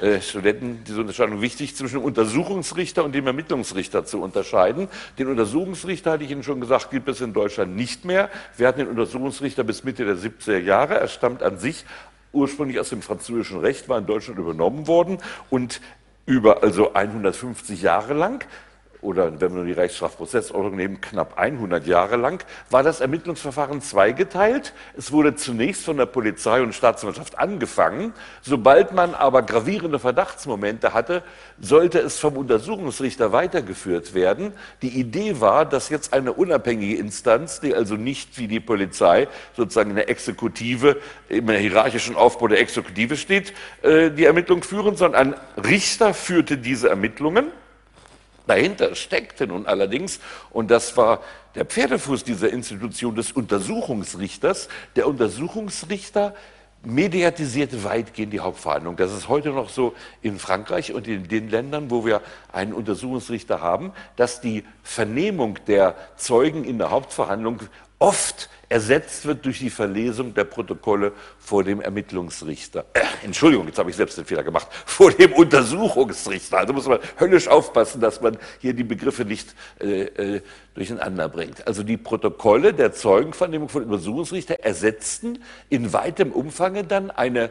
äh, 0.00 0.20
Studenten 0.20 0.82
diese 0.86 1.00
Unterscheidung 1.00 1.40
wichtig, 1.40 1.76
zwischen 1.76 2.00
dem 2.00 2.04
Untersuchungsrichter 2.04 3.04
und 3.04 3.14
dem 3.14 3.26
Ermittlungsrichter 3.26 4.04
zu 4.04 4.20
unterscheiden. 4.20 4.88
Den 5.18 5.28
Untersuchungsrichter, 5.28 6.12
hatte 6.12 6.24
ich 6.24 6.30
Ihnen 6.30 6.42
schon 6.42 6.60
gesagt, 6.60 6.90
gibt 6.90 7.08
es 7.08 7.20
in 7.20 7.32
Deutschland 7.32 7.76
nicht 7.76 8.04
mehr. 8.04 8.30
Wir 8.56 8.68
hatten 8.68 8.80
den 8.80 8.88
Untersuchungsrichter 8.88 9.64
bis 9.64 9.84
Mitte 9.84 10.04
der 10.04 10.16
70er 10.16 10.58
Jahre. 10.58 10.98
Er 10.98 11.08
stammt 11.08 11.42
an 11.42 11.58
sich 11.58 11.84
ursprünglich 12.32 12.78
aus 12.78 12.90
dem 12.90 13.02
französischen 13.02 13.60
Recht, 13.60 13.88
war 13.88 13.98
in 13.98 14.06
Deutschland 14.06 14.38
übernommen 14.38 14.86
worden 14.86 15.18
und 15.50 15.80
über 16.26 16.62
also 16.62 16.92
150 16.92 17.80
Jahre 17.80 18.12
lang 18.14 18.44
oder 19.00 19.40
wenn 19.40 19.50
wir 19.50 19.58
nur 19.58 19.64
die 19.64 19.72
Rechtsstrafprozessordnung 19.72 20.76
nehmen, 20.76 21.00
knapp 21.00 21.38
100 21.38 21.86
Jahre 21.86 22.16
lang, 22.16 22.44
war 22.70 22.82
das 22.82 23.00
Ermittlungsverfahren 23.00 23.80
zweigeteilt. 23.80 24.72
Es 24.96 25.12
wurde 25.12 25.36
zunächst 25.36 25.84
von 25.84 25.96
der 25.96 26.06
Polizei 26.06 26.62
und 26.62 26.74
Staatsanwaltschaft 26.74 27.38
angefangen. 27.38 28.12
Sobald 28.42 28.92
man 28.92 29.14
aber 29.14 29.42
gravierende 29.42 29.98
Verdachtsmomente 29.98 30.94
hatte, 30.94 31.22
sollte 31.60 32.00
es 32.00 32.18
vom 32.18 32.36
Untersuchungsrichter 32.36 33.32
weitergeführt 33.32 34.14
werden. 34.14 34.52
Die 34.82 34.98
Idee 34.98 35.40
war, 35.40 35.64
dass 35.64 35.88
jetzt 35.90 36.12
eine 36.12 36.32
unabhängige 36.32 36.96
Instanz, 36.96 37.60
die 37.60 37.74
also 37.74 37.94
nicht 37.94 38.38
wie 38.38 38.48
die 38.48 38.60
Polizei 38.60 39.28
sozusagen 39.56 39.90
in 39.90 39.96
der 39.96 40.08
Exekutive, 40.08 40.96
im 41.28 41.48
hierarchischen 41.50 42.16
Aufbau 42.16 42.48
der 42.48 42.60
Exekutive 42.60 43.16
steht, 43.16 43.52
äh, 43.82 44.10
die 44.10 44.24
Ermittlung 44.24 44.62
führen, 44.62 44.96
sondern 44.96 45.34
ein 45.34 45.34
Richter 45.64 46.14
führte 46.14 46.58
diese 46.58 46.88
Ermittlungen. 46.88 47.52
Dahinter 48.48 48.94
steckte 48.94 49.46
nun 49.46 49.66
allerdings, 49.66 50.20
und 50.50 50.70
das 50.70 50.96
war 50.96 51.20
der 51.54 51.66
Pferdefuß 51.66 52.24
dieser 52.24 52.50
Institution 52.50 53.14
des 53.14 53.30
Untersuchungsrichters, 53.32 54.68
der 54.96 55.06
Untersuchungsrichter 55.06 56.34
mediatisierte 56.84 57.84
weitgehend 57.84 58.32
die 58.32 58.40
Hauptverhandlung. 58.40 58.96
Das 58.96 59.12
ist 59.12 59.28
heute 59.28 59.50
noch 59.50 59.68
so 59.68 59.94
in 60.22 60.38
Frankreich 60.38 60.94
und 60.94 61.06
in 61.08 61.28
den 61.28 61.50
Ländern, 61.50 61.90
wo 61.90 62.06
wir 62.06 62.22
einen 62.52 62.72
Untersuchungsrichter 62.72 63.60
haben, 63.60 63.92
dass 64.16 64.40
die 64.40 64.64
Vernehmung 64.82 65.58
der 65.66 65.94
Zeugen 66.16 66.64
in 66.64 66.78
der 66.78 66.90
Hauptverhandlung 66.90 67.60
oft 67.98 68.48
ersetzt 68.68 69.24
wird 69.24 69.44
durch 69.46 69.60
die 69.60 69.70
Verlesung 69.70 70.34
der 70.34 70.44
Protokolle 70.44 71.12
vor 71.38 71.64
dem 71.64 71.80
Ermittlungsrichter. 71.80 72.84
Äh, 72.92 73.00
Entschuldigung, 73.24 73.66
jetzt 73.66 73.78
habe 73.78 73.90
ich 73.90 73.96
selbst 73.96 74.18
den 74.18 74.26
Fehler 74.26 74.42
gemacht, 74.42 74.68
vor 74.86 75.10
dem 75.10 75.32
Untersuchungsrichter. 75.32 76.58
Also 76.58 76.72
muss 76.72 76.86
man 76.86 76.98
höllisch 77.18 77.48
aufpassen, 77.48 78.00
dass 78.00 78.20
man 78.20 78.36
hier 78.60 78.74
die 78.74 78.84
Begriffe 78.84 79.24
nicht 79.24 79.54
äh, 79.80 80.02
äh, 80.02 80.42
durcheinander 80.74 81.28
bringt. 81.28 81.66
Also 81.66 81.82
die 81.82 81.96
Protokolle 81.96 82.74
der 82.74 82.92
Zeugenvernehmung 82.92 83.68
von 83.68 83.84
Untersuchungsrichter 83.84 84.60
ersetzten 84.60 85.42
in 85.70 85.92
weitem 85.92 86.32
Umfange 86.32 86.84
dann 86.84 87.10
eine 87.10 87.50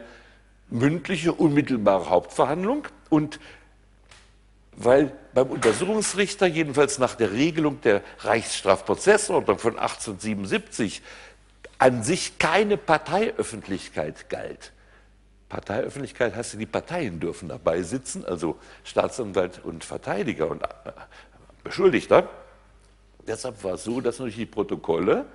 mündliche, 0.70 1.32
unmittelbare 1.32 2.10
Hauptverhandlung 2.10 2.86
und 3.08 3.40
weil 4.78 5.12
beim 5.34 5.48
Untersuchungsrichter, 5.48 6.46
jedenfalls 6.46 6.98
nach 7.00 7.16
der 7.16 7.32
Regelung 7.32 7.80
der 7.80 8.02
Reichsstrafprozessordnung 8.20 9.58
von 9.58 9.72
1877, 9.72 11.02
an 11.78 12.04
sich 12.04 12.38
keine 12.38 12.76
Parteiöffentlichkeit 12.76 14.30
galt. 14.30 14.72
Parteiöffentlichkeit 15.48 16.36
heißt, 16.36 16.60
die 16.60 16.66
Parteien 16.66 17.18
dürfen 17.18 17.48
dabei 17.48 17.82
sitzen, 17.82 18.24
also 18.24 18.56
Staatsanwalt 18.84 19.64
und 19.64 19.82
Verteidiger 19.82 20.48
und 20.48 20.62
äh, 20.62 20.92
Beschuldigter. 21.64 22.28
Deshalb 23.26 23.62
war 23.64 23.74
es 23.74 23.84
so, 23.84 24.00
dass 24.00 24.18
natürlich 24.18 24.36
die 24.36 24.46
Protokolle 24.46 25.26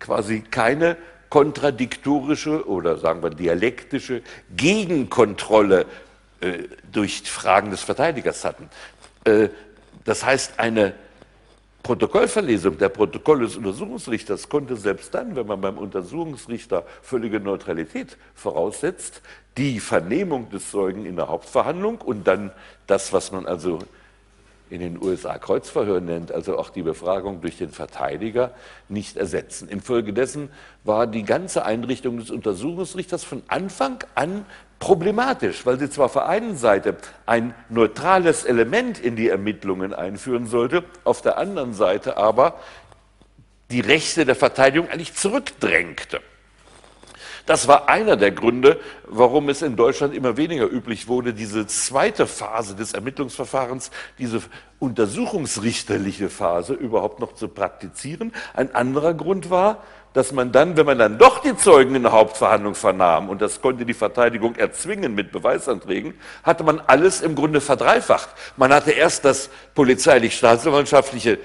quasi 0.00 0.40
keine 0.40 0.96
kontradiktorische 1.28 2.66
oder 2.66 2.98
sagen 2.98 3.22
wir 3.22 3.30
dialektische 3.30 4.22
Gegenkontrolle 4.56 5.86
äh, 6.42 6.68
durch 6.90 7.22
Fragen 7.22 7.70
des 7.70 7.82
Verteidigers 7.82 8.44
hatten. 8.44 8.68
Äh, 9.24 9.48
das 10.04 10.24
heißt, 10.24 10.58
eine 10.58 10.94
Protokollverlesung 11.82 12.78
der 12.78 12.88
Protokolle 12.90 13.44
des 13.46 13.56
Untersuchungsrichters 13.56 14.48
konnte 14.48 14.76
selbst 14.76 15.14
dann, 15.14 15.34
wenn 15.34 15.46
man 15.46 15.60
beim 15.60 15.78
Untersuchungsrichter 15.78 16.84
völlige 17.02 17.40
Neutralität 17.40 18.16
voraussetzt, 18.34 19.20
die 19.56 19.80
Vernehmung 19.80 20.50
des 20.50 20.70
Zeugen 20.70 21.06
in 21.06 21.16
der 21.16 21.28
Hauptverhandlung 21.28 22.00
und 22.00 22.26
dann 22.26 22.52
das, 22.86 23.12
was 23.12 23.32
man 23.32 23.46
also 23.46 23.80
in 24.70 24.80
den 24.80 25.02
USA 25.02 25.38
Kreuzverhör 25.38 26.00
nennt, 26.00 26.32
also 26.32 26.58
auch 26.58 26.70
die 26.70 26.82
Befragung 26.82 27.40
durch 27.40 27.58
den 27.58 27.70
Verteidiger, 27.70 28.52
nicht 28.88 29.16
ersetzen. 29.16 29.68
Infolgedessen 29.68 30.48
war 30.82 31.06
die 31.06 31.24
ganze 31.24 31.64
Einrichtung 31.66 32.16
des 32.18 32.30
Untersuchungsrichters 32.30 33.22
von 33.22 33.42
Anfang 33.48 34.02
an 34.14 34.46
problematisch, 34.82 35.64
weil 35.64 35.78
sie 35.78 35.88
zwar 35.88 36.06
auf 36.06 36.14
der 36.14 36.26
einen 36.26 36.56
Seite 36.56 36.96
ein 37.24 37.54
neutrales 37.68 38.44
Element 38.44 38.98
in 38.98 39.14
die 39.14 39.28
Ermittlungen 39.28 39.94
einführen 39.94 40.48
sollte, 40.48 40.82
auf 41.04 41.22
der 41.22 41.38
anderen 41.38 41.72
Seite 41.72 42.16
aber 42.16 42.58
die 43.70 43.78
Rechte 43.78 44.24
der 44.24 44.34
Verteidigung 44.34 44.90
eigentlich 44.90 45.14
zurückdrängte. 45.14 46.20
Das 47.46 47.68
war 47.68 47.88
einer 47.88 48.16
der 48.16 48.32
Gründe, 48.32 48.80
warum 49.04 49.48
es 49.50 49.62
in 49.62 49.76
Deutschland 49.76 50.14
immer 50.14 50.36
weniger 50.36 50.68
üblich 50.68 51.06
wurde, 51.06 51.32
diese 51.32 51.64
zweite 51.68 52.26
Phase 52.26 52.74
des 52.74 52.92
Ermittlungsverfahrens, 52.92 53.92
diese 54.18 54.42
untersuchungsrichterliche 54.80 56.28
Phase 56.28 56.74
überhaupt 56.74 57.20
noch 57.20 57.34
zu 57.34 57.46
praktizieren. 57.46 58.32
Ein 58.52 58.74
anderer 58.74 59.14
Grund 59.14 59.48
war, 59.48 59.84
dass 60.14 60.32
man 60.32 60.52
dann, 60.52 60.76
wenn 60.76 60.86
man 60.86 60.98
dann 60.98 61.18
doch 61.18 61.40
die 61.40 61.56
Zeugen 61.56 61.94
in 61.94 62.02
der 62.02 62.12
Hauptverhandlung 62.12 62.74
vernahm, 62.74 63.28
und 63.28 63.40
das 63.40 63.60
konnte 63.60 63.84
die 63.84 63.94
Verteidigung 63.94 64.56
erzwingen 64.56 65.14
mit 65.14 65.32
Beweisanträgen, 65.32 66.14
hatte 66.42 66.64
man 66.64 66.80
alles 66.86 67.22
im 67.22 67.34
Grunde 67.34 67.60
verdreifacht. 67.60 68.28
Man 68.56 68.72
hatte 68.72 68.90
erst 68.92 69.24
das 69.24 69.50
polizeilich-staatsanwaltschaftliche 69.74 71.38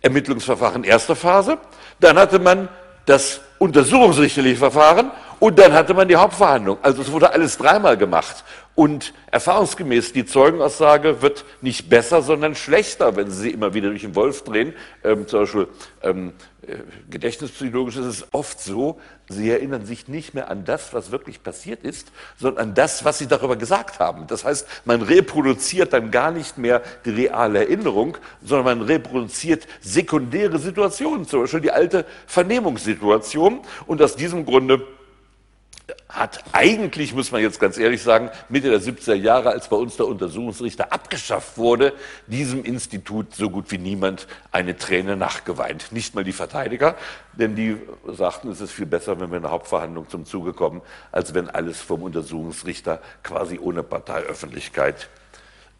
Ermittlungsverfahren 0.00 0.84
erster 0.84 1.16
Phase, 1.16 1.58
dann 2.00 2.18
hatte 2.18 2.38
man 2.38 2.68
das 3.06 3.40
untersuchungsrichterliche 3.58 4.56
Verfahren 4.56 5.10
und 5.42 5.58
dann 5.58 5.72
hatte 5.72 5.92
man 5.92 6.06
die 6.06 6.14
Hauptverhandlung. 6.14 6.78
Also 6.82 7.02
es 7.02 7.10
wurde 7.10 7.32
alles 7.32 7.58
dreimal 7.58 7.96
gemacht. 7.96 8.44
Und 8.76 9.12
erfahrungsgemäß, 9.32 10.12
die 10.12 10.24
Zeugenaussage 10.24 11.20
wird 11.20 11.44
nicht 11.62 11.88
besser, 11.88 12.22
sondern 12.22 12.54
schlechter, 12.54 13.16
wenn 13.16 13.28
Sie 13.28 13.40
sie 13.42 13.50
immer 13.50 13.74
wieder 13.74 13.88
durch 13.88 14.02
den 14.02 14.14
Wolf 14.14 14.44
drehen. 14.44 14.72
Ähm, 15.02 15.26
zum 15.26 15.40
Beispiel 15.40 15.66
ähm, 16.04 16.32
äh, 16.64 16.76
gedächtnispsychologisch 17.10 17.96
ist 17.96 18.06
es 18.06 18.26
oft 18.30 18.60
so, 18.60 19.00
Sie 19.28 19.50
erinnern 19.50 19.84
sich 19.84 20.06
nicht 20.06 20.32
mehr 20.32 20.48
an 20.48 20.64
das, 20.64 20.94
was 20.94 21.10
wirklich 21.10 21.42
passiert 21.42 21.82
ist, 21.82 22.12
sondern 22.38 22.68
an 22.68 22.74
das, 22.76 23.04
was 23.04 23.18
Sie 23.18 23.26
darüber 23.26 23.56
gesagt 23.56 23.98
haben. 23.98 24.28
Das 24.28 24.44
heißt, 24.44 24.68
man 24.84 25.02
reproduziert 25.02 25.92
dann 25.92 26.12
gar 26.12 26.30
nicht 26.30 26.56
mehr 26.56 26.82
die 27.04 27.10
reale 27.10 27.58
Erinnerung, 27.58 28.16
sondern 28.44 28.78
man 28.78 28.86
reproduziert 28.86 29.66
sekundäre 29.80 30.60
Situationen, 30.60 31.26
zum 31.26 31.40
Beispiel 31.40 31.62
die 31.62 31.72
alte 31.72 32.06
Vernehmungssituation. 32.28 33.62
Und 33.88 34.00
aus 34.00 34.14
diesem 34.14 34.46
Grunde 34.46 34.86
hat 36.08 36.44
eigentlich, 36.52 37.14
muss 37.14 37.32
man 37.32 37.40
jetzt 37.40 37.58
ganz 37.58 37.78
ehrlich 37.78 38.02
sagen, 38.02 38.30
Mitte 38.48 38.70
der 38.70 38.80
70er 38.80 39.14
Jahre, 39.14 39.50
als 39.50 39.68
bei 39.68 39.76
uns 39.76 39.96
der 39.96 40.06
Untersuchungsrichter 40.06 40.92
abgeschafft 40.92 41.56
wurde, 41.56 41.94
diesem 42.26 42.64
Institut 42.64 43.34
so 43.34 43.50
gut 43.50 43.70
wie 43.70 43.78
niemand 43.78 44.26
eine 44.52 44.76
Träne 44.76 45.16
nachgeweint. 45.16 45.90
Nicht 45.90 46.14
mal 46.14 46.22
die 46.22 46.32
Verteidiger, 46.32 46.96
denn 47.32 47.56
die 47.56 47.78
sagten, 48.06 48.50
es 48.50 48.60
ist 48.60 48.72
viel 48.72 48.86
besser, 48.86 49.20
wenn 49.20 49.30
wir 49.30 49.36
in 49.36 49.42
der 49.42 49.52
Hauptverhandlung 49.52 50.08
zum 50.08 50.26
Zuge 50.26 50.52
kommen, 50.52 50.82
als 51.10 51.34
wenn 51.34 51.48
alles 51.48 51.80
vom 51.80 52.02
Untersuchungsrichter 52.02 53.00
quasi 53.22 53.58
ohne 53.58 53.82
Parteiöffentlichkeit 53.82 55.08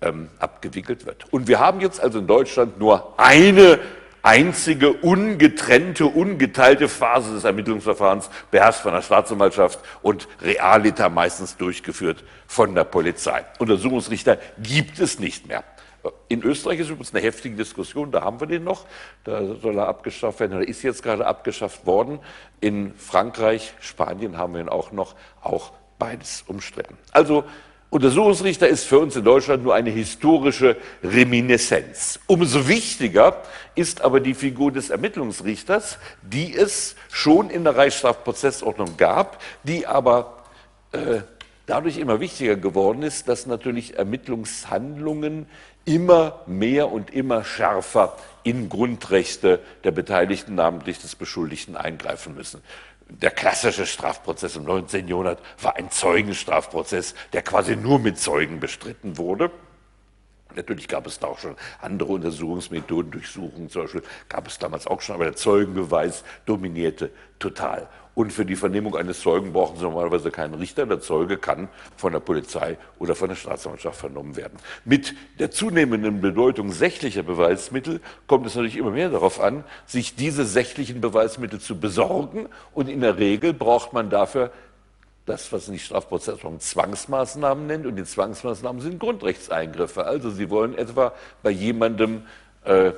ähm, 0.00 0.30
abgewickelt 0.38 1.06
wird. 1.06 1.32
Und 1.32 1.46
wir 1.46 1.60
haben 1.60 1.80
jetzt 1.80 2.00
also 2.00 2.18
in 2.18 2.26
Deutschland 2.26 2.78
nur 2.78 3.18
eine 3.18 3.78
einzige 4.22 4.92
ungetrennte, 4.92 6.06
ungeteilte 6.06 6.88
Phase 6.88 7.34
des 7.34 7.44
Ermittlungsverfahrens, 7.44 8.30
beherrscht 8.50 8.80
von 8.80 8.92
der 8.92 9.02
Staatsanwaltschaft 9.02 9.80
und 10.02 10.28
realiter 10.40 11.08
meistens 11.08 11.56
durchgeführt 11.56 12.24
von 12.46 12.74
der 12.74 12.84
Polizei. 12.84 13.44
Untersuchungsrichter 13.58 14.38
gibt 14.58 14.98
es 14.98 15.18
nicht 15.18 15.46
mehr. 15.48 15.64
In 16.28 16.42
Österreich 16.42 16.80
ist 16.80 16.88
übrigens 16.88 17.14
eine 17.14 17.22
heftige 17.22 17.54
Diskussion, 17.54 18.10
da 18.10 18.22
haben 18.22 18.40
wir 18.40 18.48
den 18.48 18.64
noch, 18.64 18.86
da 19.22 19.54
soll 19.54 19.78
er 19.78 19.86
abgeschafft 19.86 20.40
werden, 20.40 20.56
oder 20.56 20.66
ist 20.66 20.82
jetzt 20.82 21.02
gerade 21.02 21.26
abgeschafft 21.26 21.86
worden. 21.86 22.18
In 22.60 22.94
Frankreich, 22.96 23.74
Spanien 23.80 24.36
haben 24.36 24.54
wir 24.54 24.60
ihn 24.60 24.68
auch 24.68 24.90
noch, 24.90 25.14
auch 25.42 25.72
beides 25.98 26.42
umstritten. 26.48 26.98
Also 27.12 27.44
Untersuchungsrichter 27.92 28.68
ist 28.68 28.84
für 28.84 29.00
uns 29.00 29.16
in 29.16 29.24
Deutschland 29.24 29.64
nur 29.64 29.74
eine 29.74 29.90
historische 29.90 30.78
Reminiszenz. 31.04 32.18
Umso 32.26 32.66
wichtiger 32.66 33.42
ist 33.74 34.00
aber 34.00 34.20
die 34.20 34.32
Figur 34.32 34.72
des 34.72 34.88
Ermittlungsrichters, 34.88 35.98
die 36.22 36.56
es 36.56 36.96
schon 37.10 37.50
in 37.50 37.64
der 37.64 37.76
Reichsstrafprozessordnung 37.76 38.96
gab, 38.96 39.42
die 39.62 39.86
aber 39.86 40.42
äh, 40.92 41.20
dadurch 41.66 41.98
immer 41.98 42.18
wichtiger 42.18 42.56
geworden 42.56 43.02
ist, 43.02 43.28
dass 43.28 43.44
natürlich 43.44 43.98
Ermittlungshandlungen 43.98 45.44
immer 45.84 46.40
mehr 46.46 46.90
und 46.90 47.10
immer 47.10 47.44
schärfer 47.44 48.16
in 48.42 48.70
Grundrechte 48.70 49.60
der 49.84 49.90
Beteiligten, 49.90 50.54
namentlich 50.54 50.98
des 50.98 51.14
Beschuldigten, 51.14 51.76
eingreifen 51.76 52.34
müssen 52.34 52.62
der 53.20 53.30
klassische 53.30 53.86
Strafprozess 53.86 54.56
im 54.56 54.64
19. 54.64 55.08
Jahrhundert 55.08 55.40
war 55.60 55.76
ein 55.76 55.90
Zeugenstrafprozess, 55.90 57.14
der 57.32 57.42
quasi 57.42 57.76
nur 57.76 57.98
mit 57.98 58.18
Zeugen 58.18 58.60
bestritten 58.60 59.18
wurde. 59.18 59.50
Natürlich 60.54 60.88
gab 60.88 61.06
es 61.06 61.18
da 61.18 61.28
auch 61.28 61.38
schon 61.38 61.56
andere 61.80 62.12
Untersuchungsmethoden, 62.12 63.10
Durchsuchungen 63.10 63.70
zum 63.70 63.82
Beispiel, 63.82 64.02
gab 64.28 64.46
es 64.46 64.58
damals 64.58 64.86
auch 64.86 65.00
schon, 65.00 65.14
aber 65.14 65.24
der 65.24 65.36
Zeugenbeweis 65.36 66.24
dominierte 66.44 67.10
total. 67.38 67.88
Und 68.14 68.32
für 68.32 68.44
die 68.44 68.56
Vernehmung 68.56 68.94
eines 68.94 69.20
Zeugen 69.20 69.52
brauchen 69.52 69.76
Sie 69.76 69.84
normalerweise 69.84 70.30
keinen 70.30 70.54
Richter. 70.54 70.84
Der 70.84 71.00
Zeuge 71.00 71.38
kann 71.38 71.68
von 71.96 72.12
der 72.12 72.20
Polizei 72.20 72.76
oder 72.98 73.14
von 73.14 73.30
der 73.30 73.36
Staatsanwaltschaft 73.36 73.98
vernommen 73.98 74.36
werden. 74.36 74.58
Mit 74.84 75.14
der 75.38 75.50
zunehmenden 75.50 76.20
Bedeutung 76.20 76.72
sächlicher 76.72 77.22
Beweismittel 77.22 78.00
kommt 78.26 78.46
es 78.46 78.54
natürlich 78.54 78.76
immer 78.76 78.90
mehr 78.90 79.08
darauf 79.08 79.40
an, 79.40 79.64
sich 79.86 80.14
diese 80.14 80.44
sächlichen 80.44 81.00
Beweismittel 81.00 81.58
zu 81.58 81.80
besorgen. 81.80 82.48
Und 82.74 82.90
in 82.90 83.00
der 83.00 83.16
Regel 83.16 83.54
braucht 83.54 83.94
man 83.94 84.10
dafür 84.10 84.50
das, 85.24 85.50
was 85.50 85.68
nicht 85.68 85.86
Strafprozessordnung 85.86 86.60
Zwangsmaßnahmen 86.60 87.66
nennt. 87.66 87.86
Und 87.86 87.96
die 87.96 88.04
Zwangsmaßnahmen 88.04 88.82
sind 88.82 88.98
Grundrechtseingriffe. 89.00 90.04
Also 90.04 90.30
Sie 90.30 90.50
wollen 90.50 90.76
etwa 90.76 91.14
bei 91.42 91.50
jemandem 91.50 92.24
äh, 92.64 92.92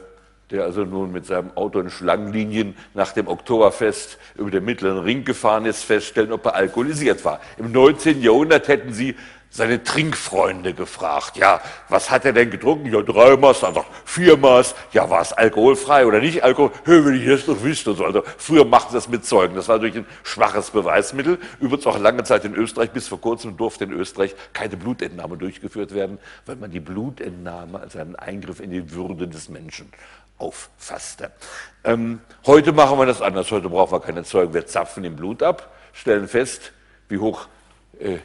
der 0.51 0.65
also 0.65 0.85
nun 0.85 1.13
mit 1.13 1.27
seinem 1.27 1.57
Auto 1.57 1.81
in 1.81 1.91
Schlangenlinien 1.91 2.77
nach 2.95 3.13
dem 3.13 3.29
Oktoberfest 3.29 4.19
über 4.37 4.51
den 4.51 4.65
mittleren 4.65 4.99
Ring 4.99 5.25
gefahren 5.25 5.67
ist, 5.67 5.85
feststellen, 5.85 6.33
ob 6.33 6.45
er 6.47 6.55
alkoholisiert 6.55 7.25
war. 7.25 7.41
Im 7.59 7.73
19. 7.73 8.23
Jahrhundert 8.23 8.69
hätten 8.69 8.93
sie 8.93 9.17
seine 9.55 9.85
Trinkfreunde 9.85 10.75
gefragt. 10.75 11.37
Ja, 11.37 11.61
was 11.89 12.11
hat 12.11 12.25
er 12.25 12.33
denn 12.33 12.51
getrunken? 12.51 12.93
Ja, 12.93 13.03
drei 13.03 13.37
Maß, 13.37 13.63
also 13.63 13.85
vier 14.05 14.37
Maß. 14.37 14.75
Ja, 14.93 15.09
war 15.11 15.21
es 15.21 15.33
alkoholfrei 15.33 16.07
oder 16.07 16.19
nicht 16.19 16.43
Alkohol? 16.43 16.73
Hör, 16.85 17.05
wenn 17.05 17.15
ich 17.15 17.27
das 17.27 17.47
doch 17.47 17.63
wüsste. 17.63 17.95
So. 17.95 18.05
Also 18.05 18.25
früher 18.37 18.65
machten 18.65 18.91
sie 18.91 18.97
das 18.97 19.09
mit 19.09 19.25
Zeugen. 19.25 19.55
Das 19.55 19.69
war 19.69 19.77
natürlich 19.77 19.99
ein 19.99 20.07
schwaches 20.25 20.71
Beweismittel. 20.71 21.39
Übrigens 21.61 21.87
auch 21.87 21.99
lange 22.01 22.25
Zeit 22.25 22.45
in 22.45 22.55
Österreich, 22.57 22.91
bis 22.91 23.07
vor 23.07 23.21
kurzem 23.21 23.57
durfte 23.57 23.85
in 23.85 23.93
Österreich 23.93 24.35
keine 24.53 24.77
Blutentnahme 24.77 25.37
durchgeführt 25.37 25.95
werden, 25.95 26.19
weil 26.47 26.57
man 26.57 26.73
die 26.73 26.81
Blutentnahme 26.81 27.79
als 27.79 27.95
einen 27.95 28.17
Eingriff 28.17 28.59
in 28.59 28.73
die 28.73 28.91
Würde 28.91 29.29
des 29.29 29.49
Menschen 29.49 29.89
auffasste. 30.39 31.31
Ähm, 31.85 32.21
heute 32.47 32.73
machen 32.73 32.99
wir 32.99 33.07
das 33.07 33.23
anders. 33.23 33.51
Heute 33.51 33.69
brauchen 33.69 33.93
wir 33.93 34.01
keine 34.01 34.25
Zeugen. 34.25 34.55
Wir 34.55 34.67
zapfen 34.67 35.05
im 35.05 35.17
Blut 35.17 35.43
ab, 35.43 35.75
stellen 35.93 36.29
fest, 36.29 36.73
wie 37.09 37.19
hoch 37.19 37.47
äh, 38.01 38.19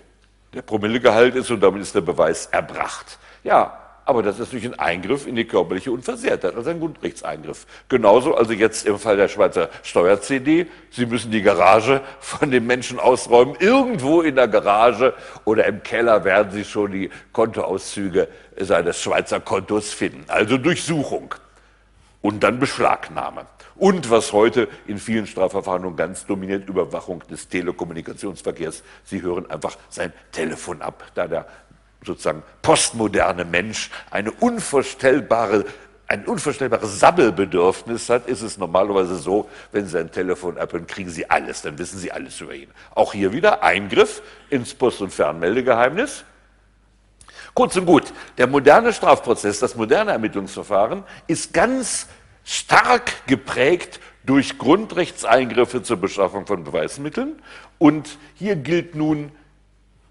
der 0.53 0.61
Promillegehalt 0.61 1.35
ist 1.35 1.51
und 1.51 1.61
damit 1.61 1.81
ist 1.81 1.93
der 1.93 2.01
Beweis 2.01 2.47
erbracht. 2.47 3.19
Ja, 3.43 3.79
aber 4.09 4.23
das 4.23 4.39
ist 4.39 4.51
durch 4.51 4.65
ein 4.65 4.79
Eingriff 4.79 5.27
in 5.27 5.35
die 5.35 5.45
körperliche 5.45 5.91
Unversehrtheit, 5.91 6.55
also 6.55 6.71
ein 6.71 6.79
Grundrechtseingriff. 6.79 7.67
Genauso 7.89 8.33
also 8.33 8.53
jetzt 8.53 8.87
im 8.87 8.97
Fall 8.97 9.17
der 9.17 9.27
Schweizer 9.27 9.69
Steuer-CD. 9.83 10.65
Sie 10.89 11.05
müssen 11.05 11.29
die 11.29 11.43
Garage 11.43 12.01
von 12.19 12.49
dem 12.49 12.65
Menschen 12.65 12.99
ausräumen. 12.99 13.55
Irgendwo 13.59 14.21
in 14.21 14.35
der 14.35 14.47
Garage 14.47 15.13
oder 15.45 15.67
im 15.67 15.83
Keller 15.83 16.23
werden 16.23 16.51
Sie 16.51 16.65
schon 16.65 16.91
die 16.91 17.11
Kontoauszüge 17.33 18.29
seines 18.57 18.99
Schweizer 18.99 19.39
Kontos 19.41 19.93
finden. 19.93 20.25
Also 20.27 20.57
Durchsuchung 20.57 21.35
und 22.21 22.43
dann 22.43 22.59
Beschlagnahme. 22.59 23.45
Und 23.75 24.09
was 24.09 24.33
heute 24.33 24.67
in 24.87 24.97
vielen 24.97 25.25
Strafverfahren 25.25 25.95
ganz 25.95 26.25
dominiert, 26.25 26.67
Überwachung 26.67 27.23
des 27.29 27.47
Telekommunikationsverkehrs. 27.47 28.83
Sie 29.05 29.21
hören 29.21 29.49
einfach 29.49 29.77
sein 29.89 30.11
Telefon 30.31 30.81
ab, 30.81 31.03
da 31.15 31.27
der 31.27 31.47
sozusagen 32.05 32.43
postmoderne 32.61 33.45
Mensch 33.45 33.89
eine 34.11 34.31
unvorstellbare 34.31 35.65
ein 36.09 36.25
unvorstellbares 36.25 36.99
Sabbelbedürfnis 36.99 38.09
hat, 38.09 38.27
ist 38.27 38.41
es 38.41 38.57
normalerweise 38.57 39.15
so, 39.15 39.47
wenn 39.71 39.85
Sie 39.85 39.99
ein 39.99 40.11
Telefon 40.11 40.57
abhören, 40.57 40.87
kriegen 40.87 41.11
Sie 41.11 41.29
alles, 41.29 41.61
dann 41.61 41.77
wissen 41.77 41.99
Sie 41.99 42.11
alles 42.11 42.41
über 42.41 42.55
ihn. 42.55 42.69
Auch 42.95 43.13
hier 43.13 43.31
wieder 43.31 43.61
Eingriff 43.61 44.23
ins 44.49 44.73
Post- 44.73 45.01
und 45.01 45.13
Fernmeldegeheimnis. 45.13 46.25
Kurz 47.59 47.75
und 47.75 47.87
gut, 47.87 48.13
der 48.37 48.47
moderne 48.47 48.93
Strafprozess, 48.93 49.59
das 49.59 49.75
moderne 49.75 50.11
Ermittlungsverfahren 50.11 51.03
ist 51.27 51.53
ganz 51.53 52.07
stark 52.45 53.27
geprägt 53.27 53.99
durch 54.23 54.57
Grundrechtseingriffe 54.57 55.83
zur 55.83 55.97
Beschaffung 55.97 56.47
von 56.47 56.63
Beweismitteln. 56.63 57.41
Und 57.77 58.17
hier 58.35 58.55
gilt 58.55 58.95
nun 58.95 59.33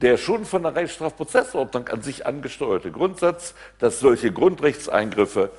der 0.02 0.18
schon 0.18 0.44
von 0.44 0.62
der 0.62 0.74
Rechtsstrafprozessordnung 0.74 1.88
an 1.88 2.02
sich 2.02 2.26
angesteuerte 2.26 2.90
Grundsatz, 2.90 3.54
dass 3.78 3.98
solche 3.98 4.30
Grundrechtseingriffe 4.30 5.50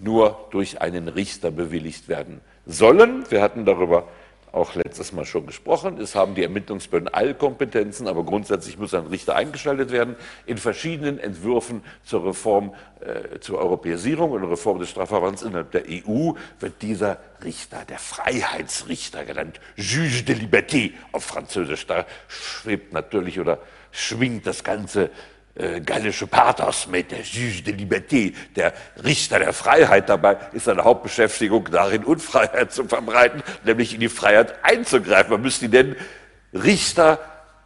nur 0.00 0.48
durch 0.50 0.80
einen 0.80 1.06
Richter 1.06 1.52
bewilligt 1.52 2.08
werden 2.08 2.40
sollen. 2.66 3.24
Wir 3.30 3.40
hatten 3.40 3.64
darüber 3.64 4.08
auch 4.54 4.74
letztes 4.74 5.12
Mal 5.12 5.24
schon 5.24 5.46
gesprochen. 5.46 5.98
Es 5.98 6.14
haben 6.14 6.34
die 6.34 6.42
Ermittlungsbehörden 6.42 7.12
Allkompetenzen, 7.12 8.06
aber 8.08 8.24
grundsätzlich 8.24 8.78
muss 8.78 8.94
ein 8.94 9.06
Richter 9.06 9.34
eingeschaltet 9.36 9.90
werden. 9.90 10.16
In 10.46 10.58
verschiedenen 10.58 11.18
Entwürfen 11.18 11.82
zur 12.04 12.24
Reform, 12.24 12.74
äh, 13.00 13.40
zur 13.40 13.58
Europäisierung 13.58 14.30
und 14.30 14.44
Reform 14.44 14.78
des 14.78 14.90
Strafverfahrens 14.90 15.42
innerhalb 15.42 15.72
der 15.72 15.84
EU 15.88 16.32
wird 16.60 16.82
dieser 16.82 17.18
Richter, 17.42 17.84
der 17.88 17.98
Freiheitsrichter 17.98 19.24
genannt, 19.24 19.60
Juge 19.76 20.22
de 20.22 20.36
Liberté 20.36 20.92
auf 21.12 21.24
Französisch. 21.24 21.86
Da 21.86 22.06
schwebt 22.28 22.92
natürlich 22.92 23.40
oder 23.40 23.58
schwingt 23.90 24.46
das 24.46 24.64
Ganze 24.64 25.10
äh, 25.56 25.80
gallische 25.80 26.26
Pathos 26.26 26.88
mit, 26.88 27.12
der 27.12 27.20
Juge 27.20 27.62
de 27.62 27.74
Liberté, 27.74 28.34
der 28.56 28.72
Richter 29.04 29.38
der 29.38 29.52
Freiheit. 29.52 30.08
Dabei 30.08 30.36
ist 30.52 30.64
seine 30.64 30.82
Hauptbeschäftigung 30.82 31.70
darin, 31.70 32.02
Unfreiheit 32.02 32.72
zu 32.72 32.84
verbreiten, 32.84 33.42
nämlich 33.64 33.94
in 33.94 34.00
die 34.00 34.08
Freiheit 34.08 34.54
einzugreifen. 34.64 35.30
Man 35.30 35.42
müsste 35.42 35.66
ihn 35.66 35.70
nennen 35.70 35.96
Richter 36.52 37.20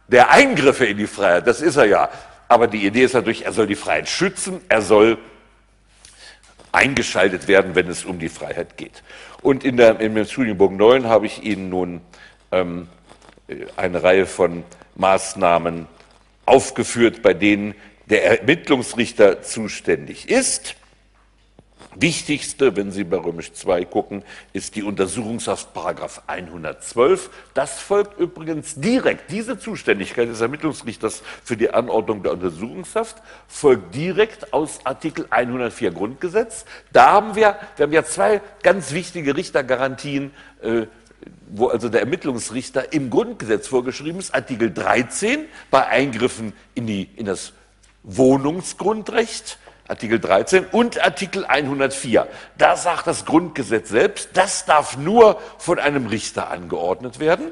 der 0.07 0.29
Eingriffe 0.31 0.85
in 0.85 0.97
die 0.97 1.07
Freiheit. 1.07 1.47
Das 1.47 1.61
ist 1.61 1.77
er 1.77 1.85
ja. 1.85 2.09
Aber 2.47 2.67
die 2.67 2.85
Idee 2.85 3.03
ist 3.03 3.13
natürlich, 3.13 3.45
er 3.45 3.53
soll 3.53 3.67
die 3.67 3.75
Freiheit 3.75 4.07
schützen, 4.07 4.61
er 4.69 4.81
soll 4.81 5.17
eingeschaltet 6.71 7.47
werden, 7.47 7.75
wenn 7.75 7.87
es 7.87 8.05
um 8.05 8.19
die 8.19 8.29
Freiheit 8.29 8.77
geht. 8.77 9.03
Und 9.41 9.63
in, 9.63 9.77
der, 9.77 9.99
in 9.99 10.13
dem 10.13 10.25
Studienbogen 10.25 10.77
9 10.77 11.07
habe 11.07 11.25
ich 11.25 11.43
Ihnen 11.43 11.69
nun 11.69 12.01
ähm, 12.51 12.87
eine 13.75 14.03
Reihe 14.03 14.25
von 14.25 14.63
Maßnahmen 14.95 15.87
aufgeführt, 16.49 17.21
bei 17.21 17.33
denen 17.33 17.75
der 18.09 18.39
Ermittlungsrichter 18.39 19.41
zuständig 19.41 20.29
ist. 20.29 20.75
Wichtigste, 21.95 22.75
wenn 22.77 22.91
Sie 22.91 23.03
bei 23.03 23.17
Römisch 23.17 23.51
2 23.51 23.83
gucken, 23.83 24.23
ist 24.53 24.75
die 24.75 24.83
Untersuchungshaft 24.83 25.73
Paragraph 25.73 26.21
112. 26.27 27.29
Das 27.53 27.79
folgt 27.79 28.17
übrigens 28.19 28.75
direkt, 28.75 29.31
diese 29.31 29.59
Zuständigkeit 29.59 30.29
des 30.29 30.39
Ermittlungsrichters 30.39 31.23
für 31.43 31.57
die 31.57 31.71
Anordnung 31.71 32.23
der 32.23 32.33
Untersuchungshaft 32.33 33.17
folgt 33.47 33.95
direkt 33.95 34.53
aus 34.53 34.79
Artikel 34.85 35.25
104 35.29 35.91
Grundgesetz. 35.91 36.63
Da 36.93 37.11
haben 37.11 37.35
wir, 37.35 37.57
wir 37.75 37.83
haben 37.83 37.93
ja 37.93 38.03
zwei 38.03 38.41
ganz 38.63 38.93
wichtige 38.93 39.35
Richtergarantien 39.35 40.31
äh, 40.61 40.85
wo 41.49 41.67
also 41.67 41.89
der 41.89 42.01
Ermittlungsrichter 42.01 42.93
im 42.93 43.09
Grundgesetz 43.09 43.67
vorgeschrieben 43.67 44.19
ist, 44.19 44.33
Artikel 44.33 44.71
13 44.71 45.45
bei 45.71 45.87
Eingriffen 45.87 46.53
in, 46.75 46.87
die, 46.87 47.09
in 47.15 47.25
das 47.25 47.53
Wohnungsgrundrecht, 48.03 49.57
Artikel 49.87 50.19
13 50.19 50.65
und 50.65 51.03
Artikel 51.03 51.45
104. 51.45 52.27
Da 52.57 52.75
sagt 52.75 53.07
das 53.07 53.25
Grundgesetz 53.25 53.89
selbst, 53.89 54.29
das 54.33 54.65
darf 54.65 54.97
nur 54.97 55.39
von 55.57 55.79
einem 55.79 56.05
Richter 56.05 56.49
angeordnet 56.51 57.19
werden. 57.19 57.51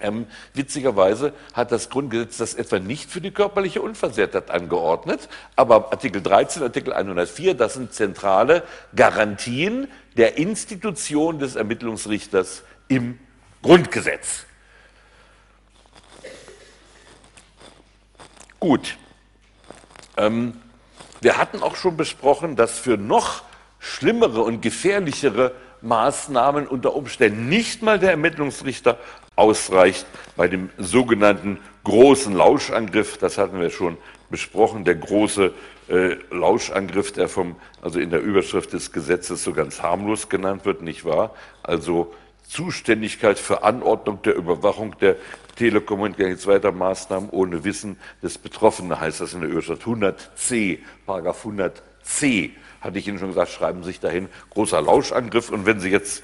Ähm, 0.00 0.26
witzigerweise 0.54 1.32
hat 1.54 1.72
das 1.72 1.90
Grundgesetz 1.90 2.38
das 2.38 2.54
etwa 2.54 2.78
nicht 2.78 3.10
für 3.10 3.20
die 3.20 3.30
körperliche 3.30 3.82
Unversehrtheit 3.82 4.50
angeordnet, 4.50 5.28
aber 5.56 5.92
Artikel 5.92 6.22
13, 6.22 6.62
Artikel 6.62 6.92
104, 6.92 7.54
das 7.54 7.74
sind 7.74 7.92
zentrale 7.92 8.62
Garantien 8.94 9.88
der 10.16 10.38
Institution 10.38 11.38
des 11.38 11.56
Ermittlungsrichters 11.56 12.62
im 12.88 13.18
Grundgesetz. 13.62 14.44
Gut. 18.60 18.96
Ähm, 20.16 20.60
wir 21.20 21.38
hatten 21.38 21.62
auch 21.62 21.76
schon 21.76 21.96
besprochen, 21.96 22.56
dass 22.56 22.78
für 22.78 22.96
noch 22.96 23.42
schlimmere 23.78 24.42
und 24.42 24.60
gefährlichere 24.60 25.52
Maßnahmen 25.82 26.66
unter 26.66 26.94
Umständen 26.94 27.48
nicht 27.48 27.82
mal 27.82 27.98
der 27.98 28.10
Ermittlungsrichter 28.12 28.98
ausreicht 29.36 30.06
bei 30.36 30.48
dem 30.48 30.70
sogenannten 30.78 31.58
großen 31.84 32.34
Lauschangriff. 32.34 33.18
Das 33.18 33.38
hatten 33.38 33.60
wir 33.60 33.70
schon 33.70 33.96
besprochen, 34.30 34.84
der 34.84 34.96
große 34.96 35.52
äh, 35.88 36.16
Lauschangriff, 36.30 37.12
der 37.12 37.28
vom, 37.28 37.56
also 37.80 38.00
in 38.00 38.10
der 38.10 38.20
Überschrift 38.20 38.72
des 38.72 38.92
Gesetzes 38.92 39.44
so 39.44 39.52
ganz 39.52 39.82
harmlos 39.82 40.28
genannt 40.28 40.64
wird, 40.64 40.82
nicht 40.82 41.04
wahr? 41.04 41.34
Also 41.62 42.12
Zuständigkeit 42.46 43.38
für 43.38 43.62
Anordnung 43.62 44.22
der 44.22 44.34
Überwachung 44.34 44.96
der 45.00 45.16
Telekommunikationsweiter 45.56 46.72
Maßnahmen 46.72 47.30
ohne 47.30 47.64
Wissen 47.64 47.98
des 48.22 48.38
Betroffenen, 48.38 48.98
heißt 48.98 49.20
das 49.20 49.34
in 49.34 49.40
der 49.40 49.50
Überschrift 49.50 49.82
100c, 49.82 50.78
Paragraph 51.06 51.44
100c 51.44 52.50
hatte 52.80 52.98
ich 52.98 53.08
Ihnen 53.08 53.18
schon 53.18 53.28
gesagt, 53.28 53.50
schreiben 53.50 53.82
Sie 53.82 53.88
sich 53.88 54.00
dahin, 54.00 54.28
großer 54.50 54.80
Lauschangriff. 54.80 55.50
Und 55.50 55.66
wenn 55.66 55.80
Sie 55.80 55.90
jetzt 55.90 56.22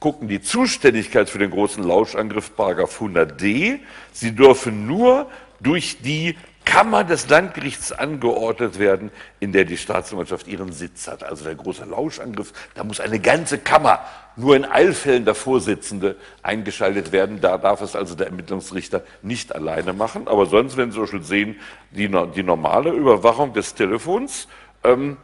gucken, 0.00 0.28
die 0.28 0.42
Zuständigkeit 0.42 1.30
für 1.30 1.38
den 1.38 1.50
großen 1.50 1.82
Lauschangriff, 1.82 2.56
Paragraph 2.56 3.00
100d, 3.00 3.78
Sie 4.12 4.34
dürfen 4.34 4.86
nur 4.86 5.30
durch 5.60 5.98
die 6.02 6.36
Kammer 6.64 7.04
des 7.04 7.28
Landgerichts 7.28 7.92
angeordnet 7.92 8.78
werden, 8.78 9.10
in 9.40 9.52
der 9.52 9.64
die 9.64 9.76
Staatsanwaltschaft 9.76 10.46
ihren 10.46 10.72
Sitz 10.72 11.08
hat. 11.08 11.24
Also 11.24 11.44
der 11.44 11.54
große 11.54 11.84
Lauschangriff, 11.84 12.52
da 12.74 12.84
muss 12.84 13.00
eine 13.00 13.18
ganze 13.18 13.58
Kammer, 13.58 14.00
nur 14.36 14.56
in 14.56 14.64
Eilfällen 14.64 15.24
der 15.24 15.34
Vorsitzende, 15.34 16.16
eingeschaltet 16.42 17.12
werden. 17.12 17.40
Da 17.40 17.58
darf 17.58 17.80
es 17.82 17.96
also 17.96 18.14
der 18.14 18.28
Ermittlungsrichter 18.28 19.02
nicht 19.22 19.54
alleine 19.54 19.92
machen. 19.92 20.28
Aber 20.28 20.46
sonst, 20.46 20.76
wenn 20.76 20.92
Sie 20.92 21.06
schon 21.06 21.24
sehen, 21.24 21.56
die, 21.90 22.08
die 22.34 22.42
normale 22.42 22.90
Überwachung 22.90 23.52
des 23.52 23.74
Telefons, 23.74 24.48
ähm, 24.84 25.16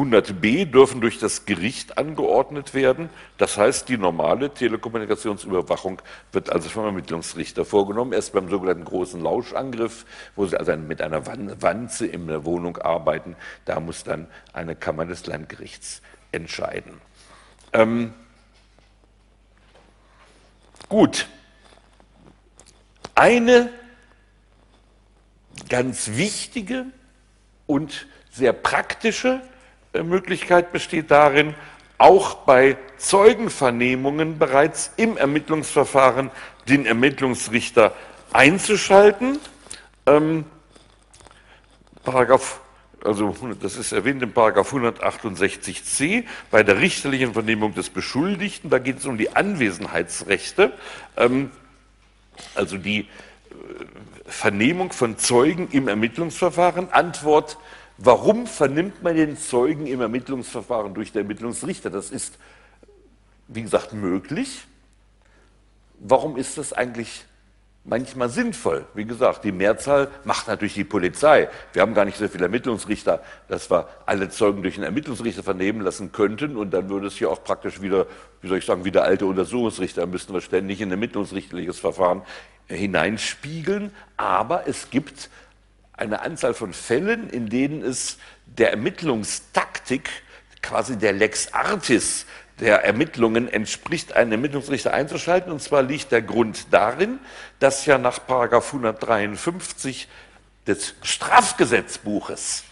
100b 0.00 0.66
dürfen 0.66 1.00
durch 1.00 1.18
das 1.18 1.44
Gericht 1.44 1.98
angeordnet 1.98 2.74
werden. 2.74 3.10
Das 3.38 3.56
heißt, 3.58 3.88
die 3.88 3.98
normale 3.98 4.54
Telekommunikationsüberwachung 4.54 6.00
wird 6.32 6.50
also 6.50 6.68
vom 6.68 6.86
Ermittlungsrichter 6.86 7.64
vorgenommen. 7.64 8.12
Erst 8.12 8.32
beim 8.32 8.48
sogenannten 8.48 8.84
großen 8.84 9.20
Lauschangriff, 9.20 10.06
wo 10.36 10.46
Sie 10.46 10.56
also 10.56 10.74
mit 10.76 11.02
einer 11.02 11.26
Wanze 11.26 12.06
in 12.06 12.26
der 12.26 12.44
Wohnung 12.44 12.78
arbeiten, 12.78 13.36
da 13.66 13.80
muss 13.80 14.04
dann 14.04 14.26
eine 14.52 14.74
Kammer 14.74 15.04
des 15.04 15.26
Landgerichts 15.26 16.00
entscheiden. 16.32 17.00
Ähm, 17.72 18.14
gut. 20.88 21.28
Eine 23.14 23.70
ganz 25.68 26.12
wichtige 26.14 26.86
und 27.66 28.06
sehr 28.30 28.52
praktische 28.52 29.42
Möglichkeit 29.94 30.72
besteht 30.72 31.10
darin, 31.10 31.54
auch 31.98 32.34
bei 32.34 32.76
Zeugenvernehmungen 32.96 34.38
bereits 34.38 34.92
im 34.96 35.16
Ermittlungsverfahren 35.16 36.30
den 36.68 36.86
Ermittlungsrichter 36.86 37.92
einzuschalten. 38.32 39.38
Ähm, 40.06 40.44
Paragraph 42.04 42.60
also 43.04 43.34
das 43.60 43.76
ist 43.76 43.92
erwähnt 43.92 44.22
im 44.22 44.32
Paragraph 44.32 44.72
168c, 44.72 46.24
bei 46.50 46.62
der 46.62 46.80
richterlichen 46.80 47.32
Vernehmung 47.32 47.74
des 47.74 47.88
Beschuldigten, 47.88 48.70
da 48.70 48.78
geht 48.78 48.98
es 48.98 49.06
um 49.06 49.16
die 49.16 49.34
Anwesenheitsrechte, 49.34 50.72
ähm, 51.16 51.50
also 52.54 52.76
die 52.76 53.00
äh, 53.00 53.06
Vernehmung 54.26 54.92
von 54.92 55.18
Zeugen 55.18 55.68
im 55.72 55.88
Ermittlungsverfahren. 55.88 56.92
Antwort, 56.92 57.58
warum 58.00 58.46
vernimmt 58.46 59.02
man 59.02 59.14
den 59.14 59.36
Zeugen 59.36 59.86
im 59.86 60.00
Ermittlungsverfahren 60.00 60.94
durch 60.94 61.12
den 61.12 61.22
Ermittlungsrichter? 61.22 61.90
Das 61.90 62.10
ist, 62.10 62.38
wie 63.48 63.62
gesagt, 63.62 63.92
möglich. 63.92 64.66
Warum 65.98 66.36
ist 66.36 66.58
das 66.58 66.72
eigentlich 66.72 67.24
manchmal 67.84 68.28
sinnvoll. 68.28 68.84
Wie 68.94 69.04
gesagt, 69.04 69.44
die 69.44 69.52
Mehrzahl 69.52 70.08
macht 70.24 70.48
natürlich 70.48 70.74
die 70.74 70.84
Polizei. 70.84 71.48
Wir 71.72 71.82
haben 71.82 71.94
gar 71.94 72.04
nicht 72.04 72.18
so 72.18 72.28
viele 72.28 72.44
Ermittlungsrichter, 72.44 73.22
dass 73.48 73.70
wir 73.70 73.88
alle 74.06 74.28
Zeugen 74.28 74.62
durch 74.62 74.76
einen 74.76 74.84
Ermittlungsrichter 74.84 75.42
vernehmen 75.42 75.80
lassen 75.80 76.12
könnten 76.12 76.56
und 76.56 76.72
dann 76.72 76.88
würde 76.88 77.06
es 77.06 77.16
hier 77.16 77.30
auch 77.30 77.42
praktisch 77.42 77.80
wieder, 77.80 78.06
wie 78.42 78.48
soll 78.48 78.58
ich 78.58 78.66
sagen, 78.66 78.84
wie 78.84 78.90
der 78.90 79.04
alte 79.04 79.26
Untersuchungsrichter, 79.26 80.06
müssten 80.06 80.32
wir 80.32 80.40
ständig 80.40 80.80
in 80.80 80.88
ein 80.88 80.92
ermittlungsrichterliches 80.92 81.78
Verfahren 81.78 82.22
hineinspiegeln. 82.66 83.92
Aber 84.16 84.68
es 84.68 84.90
gibt 84.90 85.30
eine 86.00 86.22
Anzahl 86.22 86.54
von 86.54 86.72
Fällen, 86.72 87.30
in 87.30 87.48
denen 87.48 87.82
es 87.82 88.18
der 88.46 88.70
Ermittlungstaktik 88.70 90.10
quasi 90.62 90.96
der 90.96 91.12
Lex 91.12 91.52
Artis 91.52 92.26
der 92.60 92.84
Ermittlungen 92.84 93.48
entspricht, 93.48 94.14
einen 94.14 94.32
Ermittlungsrichter 94.32 94.92
einzuschalten. 94.92 95.50
Und 95.50 95.62
zwar 95.62 95.82
liegt 95.82 96.12
der 96.12 96.22
Grund 96.22 96.66
darin, 96.70 97.18
dass 97.58 97.86
ja 97.86 97.98
nach 97.98 98.20
153 98.28 100.08
des 100.66 100.94
Strafgesetzbuches 101.02 102.64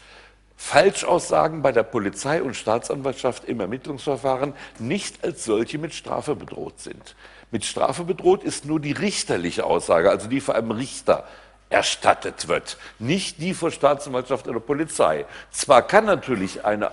Falschaussagen 0.56 1.62
bei 1.62 1.72
der 1.72 1.84
Polizei 1.84 2.42
und 2.42 2.54
Staatsanwaltschaft 2.54 3.44
im 3.44 3.60
Ermittlungsverfahren 3.60 4.54
nicht 4.78 5.24
als 5.24 5.44
solche 5.44 5.78
mit 5.78 5.94
Strafe 5.94 6.34
bedroht 6.34 6.80
sind. 6.80 7.14
Mit 7.50 7.64
Strafe 7.64 8.04
bedroht 8.04 8.42
ist 8.42 8.66
nur 8.66 8.80
die 8.80 8.92
richterliche 8.92 9.64
Aussage, 9.64 10.10
also 10.10 10.28
die 10.28 10.40
vor 10.40 10.56
einem 10.56 10.72
Richter 10.72 11.26
erstattet 11.70 12.48
wird, 12.48 12.78
nicht 12.98 13.40
die 13.40 13.54
vor 13.54 13.70
Staatsanwaltschaft 13.70 14.48
oder 14.48 14.60
Polizei. 14.60 15.26
Zwar 15.50 15.82
kann 15.82 16.06
natürlich 16.06 16.64
eine 16.64 16.92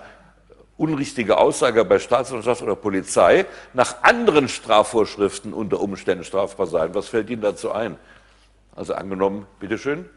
unrichtige 0.76 1.38
Aussage 1.38 1.84
bei 1.84 1.98
Staatsanwaltschaft 1.98 2.62
oder 2.62 2.76
Polizei 2.76 3.46
nach 3.72 4.02
anderen 4.02 4.48
Strafvorschriften 4.48 5.52
unter 5.52 5.80
Umständen 5.80 6.24
strafbar 6.24 6.66
sein. 6.66 6.94
Was 6.94 7.08
fällt 7.08 7.30
Ihnen 7.30 7.42
dazu 7.42 7.72
ein? 7.72 7.96
Also 8.74 8.94
angenommen, 8.94 9.46
bitteschön. 9.58 10.08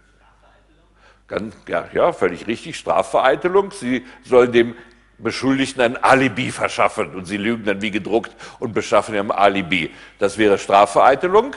Ganz, 1.27 1.55
ja, 1.67 1.87
ja, 1.93 2.11
völlig 2.11 2.47
richtig, 2.47 2.75
Strafvereitelung. 2.75 3.71
Sie 3.71 4.05
sollen 4.25 4.51
dem 4.51 4.75
Beschuldigten 5.19 5.81
ein 5.81 6.03
Alibi 6.03 6.51
verschaffen 6.51 7.13
und 7.13 7.25
sie 7.25 7.37
lügen 7.37 7.65
dann 7.65 7.81
wie 7.81 7.91
gedruckt 7.91 8.31
und 8.59 8.73
beschaffen 8.73 9.15
ihrem 9.15 9.31
Alibi. 9.31 9.91
Das 10.17 10.37
wäre 10.37 10.57
Strafvereitelung. 10.57 11.55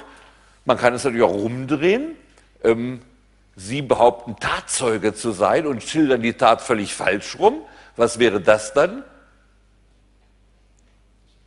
Man 0.64 0.76
kann 0.76 0.94
es 0.94 1.04
natürlich 1.04 1.24
auch 1.24 1.32
rumdrehen. 1.32 2.16
Ähm, 2.64 3.02
sie 3.56 3.82
behaupten, 3.82 4.36
Tatzeuge 4.36 5.14
zu 5.14 5.32
sein 5.32 5.66
und 5.66 5.82
schildern 5.82 6.22
die 6.22 6.34
Tat 6.34 6.62
völlig 6.62 6.94
falsch 6.94 7.38
rum. 7.38 7.62
Was 7.96 8.18
wäre 8.18 8.40
das 8.40 8.72
dann? 8.72 9.04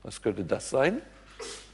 Was 0.04 0.22
könnte 0.22 0.44
das 0.44 0.70
sein? 0.70 1.02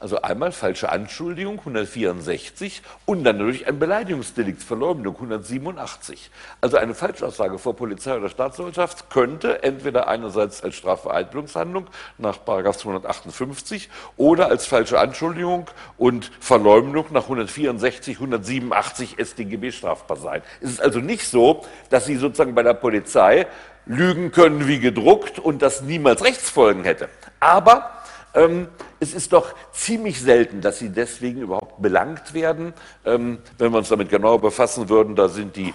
Also 0.02 0.20
einmal 0.20 0.50
falsche 0.50 0.90
Anschuldigung 0.90 1.60
164 1.60 2.82
und 3.06 3.22
dann 3.22 3.38
natürlich 3.38 3.68
ein 3.68 3.78
Beleidigungsdelikt, 3.78 4.60
Verleumdung 4.60 5.14
187. 5.14 6.28
Also 6.60 6.76
eine 6.76 6.96
Falschaussage 6.96 7.56
vor 7.60 7.76
Polizei 7.76 8.16
oder 8.16 8.28
Staatsanwaltschaft 8.28 9.10
könnte 9.10 9.62
entweder 9.62 10.08
einerseits 10.08 10.64
als 10.64 10.74
Strafvereitelungshandlung 10.74 11.86
nach 12.18 12.36
258 12.44 13.90
oder 14.16 14.48
als 14.48 14.66
falsche 14.66 14.98
Anschuldigung 14.98 15.70
und 15.96 16.32
Verleumdung 16.40 17.06
nach 17.12 17.22
164, 17.22 18.16
187 18.16 19.18
StGB 19.20 19.70
strafbar 19.70 20.16
sein. 20.16 20.42
Es 20.60 20.70
ist 20.70 20.82
also 20.82 20.98
nicht 20.98 21.28
so, 21.28 21.64
dass 21.90 22.06
Sie 22.06 22.16
sozusagen 22.16 22.56
bei 22.56 22.64
der 22.64 22.74
Polizei 22.74 23.46
lügen 23.86 24.32
können 24.32 24.66
wie 24.66 24.80
gedruckt 24.80 25.38
und 25.38 25.62
das 25.62 25.82
niemals 25.82 26.24
Rechtsfolgen 26.24 26.82
hätte. 26.82 27.08
Aber 27.38 28.01
ähm, 28.34 28.68
es 29.00 29.14
ist 29.14 29.32
doch 29.32 29.54
ziemlich 29.72 30.20
selten, 30.20 30.60
dass 30.60 30.78
sie 30.78 30.90
deswegen 30.90 31.42
überhaupt 31.42 31.82
belangt 31.82 32.34
werden. 32.34 32.72
Ähm, 33.04 33.38
wenn 33.58 33.72
wir 33.72 33.78
uns 33.78 33.88
damit 33.88 34.08
genauer 34.08 34.40
befassen 34.40 34.88
würden, 34.88 35.16
da 35.16 35.28
sind 35.28 35.56
die, 35.56 35.74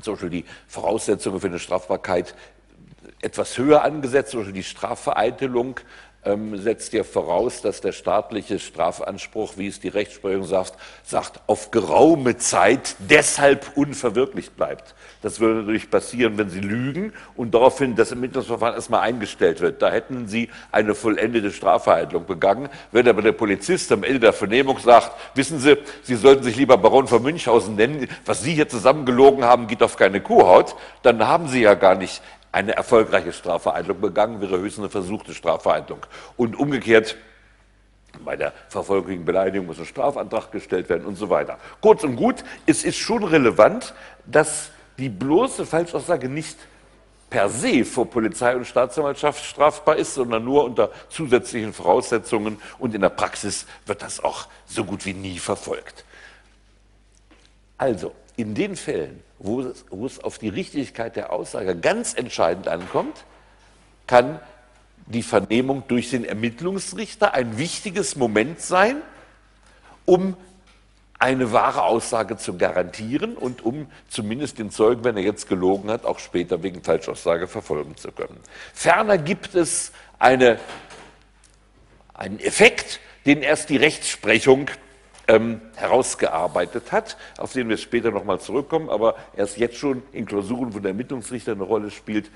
zum 0.00 0.14
Beispiel 0.14 0.30
die 0.30 0.44
Voraussetzungen 0.66 1.40
für 1.40 1.46
eine 1.46 1.58
Strafbarkeit 1.58 2.34
etwas 3.22 3.58
höher 3.58 3.84
angesetzt, 3.84 4.30
zum 4.30 4.40
Beispiel 4.40 4.54
die 4.54 4.62
Strafvereitelung 4.62 5.78
ähm, 6.24 6.56
setzt 6.58 6.92
ja 6.92 7.02
voraus, 7.02 7.62
dass 7.62 7.80
der 7.80 7.92
staatliche 7.92 8.58
Strafanspruch, 8.58 9.54
wie 9.56 9.68
es 9.68 9.80
die 9.80 9.88
Rechtsprechung 9.88 10.44
sagt, 10.44 10.74
sagt, 11.02 11.40
auf 11.46 11.70
geraume 11.70 12.36
Zeit 12.36 12.96
deshalb 12.98 13.76
unverwirklicht 13.76 14.56
bleibt. 14.56 14.94
Das 15.22 15.40
würde 15.40 15.60
natürlich 15.60 15.90
passieren, 15.90 16.36
wenn 16.38 16.50
Sie 16.50 16.60
lügen 16.60 17.12
und 17.36 17.54
daraufhin 17.54 17.96
das 17.96 18.10
Ermittlungsverfahren 18.10 18.74
erstmal 18.74 19.00
eingestellt 19.00 19.60
wird. 19.60 19.82
Da 19.82 19.90
hätten 19.90 20.28
Sie 20.28 20.50
eine 20.72 20.94
vollendete 20.94 21.50
Strafverhandlung 21.50 22.26
begangen. 22.26 22.68
Wenn 22.92 23.08
aber 23.08 23.22
der 23.22 23.32
Polizist 23.32 23.90
am 23.92 24.02
Ende 24.02 24.20
der 24.20 24.32
Vernehmung 24.32 24.78
sagt, 24.78 25.12
wissen 25.34 25.58
Sie, 25.58 25.78
Sie 26.02 26.16
sollten 26.16 26.42
sich 26.42 26.56
lieber 26.56 26.76
Baron 26.76 27.06
von 27.06 27.22
Münchhausen 27.22 27.76
nennen, 27.76 28.08
was 28.26 28.42
Sie 28.42 28.54
hier 28.54 28.68
zusammengelogen 28.68 29.44
haben, 29.44 29.66
geht 29.66 29.82
auf 29.82 29.96
keine 29.96 30.20
Kuhhaut, 30.20 30.74
dann 31.02 31.26
haben 31.26 31.48
Sie 31.48 31.62
ja 31.62 31.74
gar 31.74 31.94
nicht 31.94 32.22
eine 32.52 32.74
erfolgreiche 32.74 33.32
Strafvereitelung 33.32 34.00
begangen, 34.00 34.40
wäre 34.40 34.58
höchstens 34.58 34.84
eine 34.84 34.90
versuchte 34.90 35.34
Strafvereitelung. 35.34 36.00
Und 36.36 36.58
umgekehrt, 36.58 37.16
bei 38.24 38.36
der 38.36 38.52
verfolglichen 38.68 39.24
Beleidigung 39.24 39.66
muss 39.66 39.78
ein 39.78 39.86
Strafantrag 39.86 40.50
gestellt 40.50 40.88
werden 40.88 41.04
und 41.04 41.16
so 41.16 41.30
weiter. 41.30 41.58
Kurz 41.80 42.02
und 42.02 42.16
gut, 42.16 42.44
es 42.66 42.84
ist 42.84 42.98
schon 42.98 43.22
relevant, 43.22 43.94
dass 44.26 44.70
die 44.98 45.08
bloße 45.08 45.64
Falschaussage 45.64 46.28
nicht 46.28 46.58
per 47.30 47.48
se 47.48 47.84
vor 47.84 48.10
Polizei 48.10 48.56
und 48.56 48.66
Staatsanwaltschaft 48.66 49.44
strafbar 49.44 49.96
ist, 49.96 50.14
sondern 50.14 50.44
nur 50.44 50.64
unter 50.64 50.90
zusätzlichen 51.08 51.72
Voraussetzungen 51.72 52.60
und 52.80 52.94
in 52.94 53.00
der 53.00 53.10
Praxis 53.10 53.66
wird 53.86 54.02
das 54.02 54.22
auch 54.22 54.48
so 54.66 54.84
gut 54.84 55.06
wie 55.06 55.14
nie 55.14 55.38
verfolgt. 55.38 56.04
Also, 57.78 58.12
in 58.36 58.54
den 58.54 58.74
Fällen, 58.74 59.22
wo 59.40 59.62
es, 59.62 59.84
wo 59.90 60.06
es 60.06 60.22
auf 60.22 60.38
die 60.38 60.50
Richtigkeit 60.50 61.16
der 61.16 61.32
Aussage 61.32 61.74
ganz 61.74 62.14
entscheidend 62.14 62.68
ankommt, 62.68 63.24
kann 64.06 64.38
die 65.06 65.22
Vernehmung 65.22 65.82
durch 65.88 66.10
den 66.10 66.24
Ermittlungsrichter 66.24 67.34
ein 67.34 67.58
wichtiges 67.58 68.16
Moment 68.16 68.60
sein, 68.60 68.96
um 70.04 70.36
eine 71.18 71.52
wahre 71.52 71.82
Aussage 71.82 72.36
zu 72.36 72.56
garantieren 72.56 73.36
und 73.36 73.62
um 73.64 73.90
zumindest 74.08 74.58
den 74.58 74.70
Zeugen, 74.70 75.04
wenn 75.04 75.16
er 75.16 75.22
jetzt 75.22 75.48
gelogen 75.48 75.90
hat, 75.90 76.04
auch 76.04 76.18
später 76.18 76.62
wegen 76.62 76.82
Falschaussage 76.82 77.46
verfolgen 77.46 77.96
zu 77.96 78.12
können. 78.12 78.38
Ferner 78.72 79.18
gibt 79.18 79.54
es 79.54 79.92
eine, 80.18 80.58
einen 82.14 82.40
Effekt, 82.40 83.00
den 83.26 83.42
erst 83.42 83.68
die 83.68 83.76
Rechtsprechung 83.76 84.70
ähm, 85.28 85.60
herausgearbeitet 85.76 86.92
hat, 86.92 87.16
auf 87.38 87.52
den 87.52 87.68
wir 87.68 87.76
später 87.76 88.10
nochmal 88.10 88.40
zurückkommen, 88.40 88.90
aber 88.90 89.16
erst 89.36 89.58
jetzt 89.58 89.76
schon 89.76 90.02
in 90.12 90.26
Klausuren, 90.26 90.74
wo 90.74 90.78
der 90.78 90.90
Ermittlungsrichter 90.90 91.52
eine 91.52 91.62
Rolle 91.62 91.90
spielt, 91.90 92.30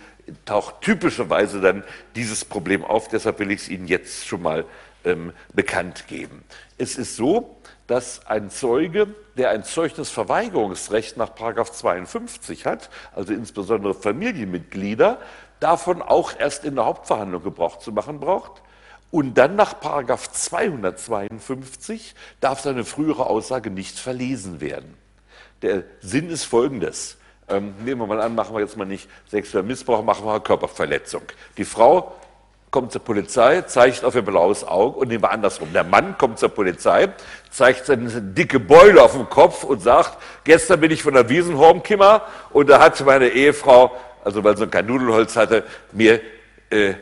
taucht 0.44 0.80
typischerweise 0.80 1.60
dann 1.60 1.84
dieses 2.14 2.44
Problem 2.44 2.84
auf. 2.84 3.08
Deshalb 3.08 3.38
will 3.38 3.50
ich 3.50 3.62
es 3.62 3.68
Ihnen 3.68 3.86
jetzt 3.86 4.26
schon 4.26 4.42
mal 4.42 4.64
ähm, 5.04 5.32
bekannt 5.52 6.06
geben. 6.08 6.44
Es 6.78 6.96
ist 6.96 7.16
so, 7.16 7.56
dass 7.86 8.26
ein 8.26 8.50
Zeuge, 8.50 9.08
der 9.36 9.50
ein 9.50 9.64
Zeugnisverweigerungsrecht 9.64 11.16
nach 11.16 11.34
52 11.34 12.64
hat, 12.64 12.88
also 13.14 13.32
insbesondere 13.32 13.94
Familienmitglieder, 13.94 15.18
davon 15.60 16.02
auch 16.02 16.32
erst 16.38 16.64
in 16.64 16.76
der 16.76 16.86
Hauptverhandlung 16.86 17.42
Gebrauch 17.42 17.78
zu 17.78 17.92
machen 17.92 18.20
braucht. 18.20 18.62
Und 19.14 19.38
dann 19.38 19.54
nach 19.54 19.78
Paragraph 19.78 20.32
252 20.32 22.16
darf 22.40 22.58
seine 22.58 22.82
frühere 22.82 23.26
Aussage 23.26 23.70
nicht 23.70 23.96
verlesen 23.96 24.60
werden. 24.60 24.96
Der 25.62 25.84
Sinn 26.00 26.30
ist 26.30 26.42
folgendes. 26.42 27.16
Ähm, 27.48 27.74
nehmen 27.84 28.00
wir 28.00 28.08
mal 28.08 28.20
an, 28.20 28.34
machen 28.34 28.56
wir 28.56 28.60
jetzt 28.60 28.76
mal 28.76 28.86
nicht 28.86 29.08
sexuellen 29.28 29.68
Missbrauch, 29.68 30.02
machen 30.02 30.26
wir 30.26 30.40
Körperverletzung. 30.40 31.22
Die 31.58 31.64
Frau 31.64 32.12
kommt 32.72 32.90
zur 32.90 33.04
Polizei, 33.04 33.62
zeigt 33.62 34.04
auf 34.04 34.16
ihr 34.16 34.22
blaues 34.22 34.64
Auge 34.64 34.98
und 34.98 35.06
nehmen 35.06 35.22
wir 35.22 35.30
andersrum. 35.30 35.72
Der 35.72 35.84
Mann 35.84 36.18
kommt 36.18 36.40
zur 36.40 36.48
Polizei, 36.48 37.12
zeigt 37.52 37.86
seine 37.86 38.20
dicke 38.20 38.58
Beule 38.58 39.00
auf 39.00 39.12
dem 39.12 39.30
Kopf 39.30 39.62
und 39.62 39.80
sagt, 39.80 40.18
gestern 40.42 40.80
bin 40.80 40.90
ich 40.90 41.04
von 41.04 41.14
der 41.14 41.28
Wiesenhornkimmer 41.28 42.22
und 42.50 42.68
da 42.68 42.80
hat 42.80 43.00
meine 43.06 43.28
Ehefrau, 43.28 43.92
also 44.24 44.42
weil 44.42 44.56
sie 44.56 44.66
kein 44.66 44.86
Nudelholz 44.86 45.36
hatte, 45.36 45.62
mir 45.92 46.20
äh, 46.70 46.94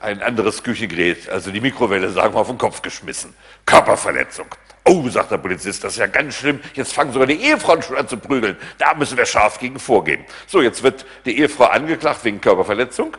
ein 0.00 0.22
anderes 0.22 0.62
Küchengerät, 0.62 1.28
also 1.28 1.50
die 1.50 1.60
Mikrowelle, 1.60 2.10
sagen 2.10 2.34
wir, 2.34 2.40
auf 2.40 2.48
den 2.48 2.58
Kopf 2.58 2.82
geschmissen. 2.82 3.34
Körperverletzung. 3.66 4.46
Oh, 4.84 5.06
sagt 5.08 5.30
der 5.30 5.38
Polizist, 5.38 5.84
das 5.84 5.94
ist 5.94 5.98
ja 5.98 6.06
ganz 6.06 6.36
schlimm. 6.36 6.60
Jetzt 6.74 6.94
fangen 6.94 7.12
sogar 7.12 7.26
die 7.26 7.42
Ehefrauen 7.42 7.82
schon 7.82 7.96
an 7.96 8.08
zu 8.08 8.16
prügeln. 8.16 8.56
Da 8.78 8.94
müssen 8.94 9.18
wir 9.18 9.26
scharf 9.26 9.58
gegen 9.58 9.78
vorgehen. 9.78 10.24
So, 10.46 10.62
jetzt 10.62 10.82
wird 10.82 11.04
die 11.26 11.38
Ehefrau 11.38 11.64
angeklagt 11.64 12.24
wegen 12.24 12.40
Körperverletzung. 12.40 13.16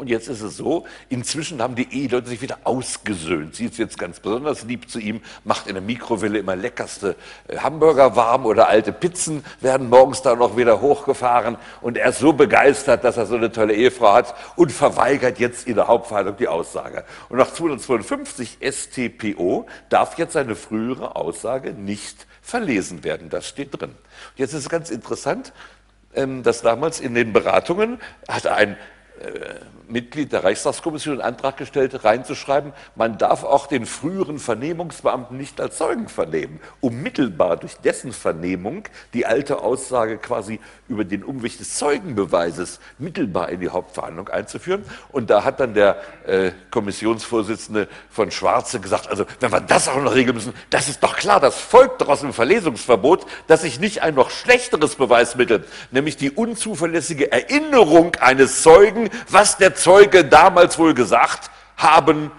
Und 0.00 0.08
jetzt 0.08 0.28
ist 0.28 0.40
es 0.40 0.56
so, 0.56 0.86
inzwischen 1.10 1.60
haben 1.60 1.74
die 1.74 1.86
Eheleute 1.92 2.26
sich 2.26 2.40
wieder 2.40 2.60
ausgesöhnt. 2.64 3.54
Sie 3.54 3.66
ist 3.66 3.76
jetzt 3.76 3.98
ganz 3.98 4.18
besonders 4.18 4.64
lieb 4.64 4.88
zu 4.88 4.98
ihm, 4.98 5.20
macht 5.44 5.66
in 5.66 5.74
der 5.74 5.82
Mikrowelle 5.82 6.38
immer 6.38 6.56
leckerste 6.56 7.16
äh, 7.48 7.58
Hamburger 7.58 8.16
warm 8.16 8.46
oder 8.46 8.68
alte 8.68 8.92
Pizzen 8.94 9.44
werden 9.60 9.90
morgens 9.90 10.22
da 10.22 10.34
noch 10.34 10.56
wieder 10.56 10.80
hochgefahren. 10.80 11.58
Und 11.82 11.98
er 11.98 12.08
ist 12.08 12.18
so 12.20 12.32
begeistert, 12.32 13.04
dass 13.04 13.18
er 13.18 13.26
so 13.26 13.36
eine 13.36 13.52
tolle 13.52 13.74
Ehefrau 13.74 14.14
hat 14.14 14.34
und 14.56 14.72
verweigert 14.72 15.38
jetzt 15.38 15.66
in 15.66 15.74
der 15.74 15.86
Hauptverhandlung 15.86 16.38
die 16.38 16.48
Aussage. 16.48 17.04
Und 17.28 17.36
nach 17.36 17.52
252 17.52 18.56
StPO 18.62 19.66
darf 19.90 20.16
jetzt 20.16 20.32
seine 20.32 20.56
frühere 20.56 21.14
Aussage 21.14 21.74
nicht 21.74 22.26
verlesen 22.40 23.04
werden. 23.04 23.28
Das 23.28 23.46
steht 23.46 23.78
drin. 23.78 23.94
Jetzt 24.36 24.54
ist 24.54 24.60
es 24.60 24.68
ganz 24.70 24.88
interessant, 24.88 25.52
ähm, 26.14 26.42
dass 26.42 26.62
damals 26.62 27.00
in 27.00 27.14
den 27.14 27.34
Beratungen 27.34 28.00
hat 28.26 28.46
ein 28.46 28.78
Mitglied 29.88 30.32
der 30.32 30.44
Reichstagskommission 30.44 31.14
einen 31.14 31.34
Antrag 31.34 31.56
gestellt, 31.56 32.04
reinzuschreiben, 32.04 32.72
man 32.94 33.18
darf 33.18 33.44
auch 33.44 33.66
den 33.66 33.86
früheren 33.86 34.38
Vernehmungsbeamten 34.38 35.36
nicht 35.36 35.60
als 35.60 35.76
Zeugen 35.76 36.08
vernehmen, 36.08 36.60
um 36.80 37.02
mittelbar 37.02 37.56
durch 37.56 37.76
dessen 37.76 38.12
Vernehmung 38.12 38.84
die 39.14 39.26
alte 39.26 39.60
Aussage 39.62 40.18
quasi 40.18 40.60
über 40.88 41.04
den 41.04 41.24
Umweg 41.24 41.58
des 41.58 41.76
Zeugenbeweises 41.76 42.80
mittelbar 42.98 43.50
in 43.50 43.60
die 43.60 43.68
Hauptverhandlung 43.68 44.28
einzuführen. 44.28 44.84
Und 45.10 45.30
da 45.30 45.44
hat 45.44 45.60
dann 45.60 45.74
der 45.74 46.00
äh, 46.26 46.52
Kommissionsvorsitzende 46.70 47.88
von 48.10 48.30
Schwarze 48.30 48.80
gesagt, 48.80 49.08
also 49.08 49.24
wenn 49.40 49.52
wir 49.52 49.60
das 49.60 49.88
auch 49.88 50.00
noch 50.00 50.14
regeln 50.14 50.36
müssen, 50.36 50.54
das 50.70 50.88
ist 50.88 51.02
doch 51.02 51.16
klar, 51.16 51.40
das 51.40 51.58
folgt 51.58 52.00
doch 52.00 52.08
aus 52.08 52.20
dem 52.20 52.32
Verlesungsverbot, 52.32 53.26
dass 53.48 53.62
sich 53.62 53.80
nicht 53.80 54.02
ein 54.02 54.14
noch 54.14 54.30
schlechteres 54.30 54.94
Beweismittel, 54.94 55.64
nämlich 55.90 56.16
die 56.16 56.30
unzuverlässige 56.30 57.32
Erinnerung 57.32 58.14
eines 58.16 58.62
Zeugen 58.62 59.09
was 59.28 59.56
der 59.56 59.74
Zeuge 59.74 60.24
damals 60.24 60.78
wohl 60.78 60.94
gesagt 60.94 61.50
haben 61.76 62.30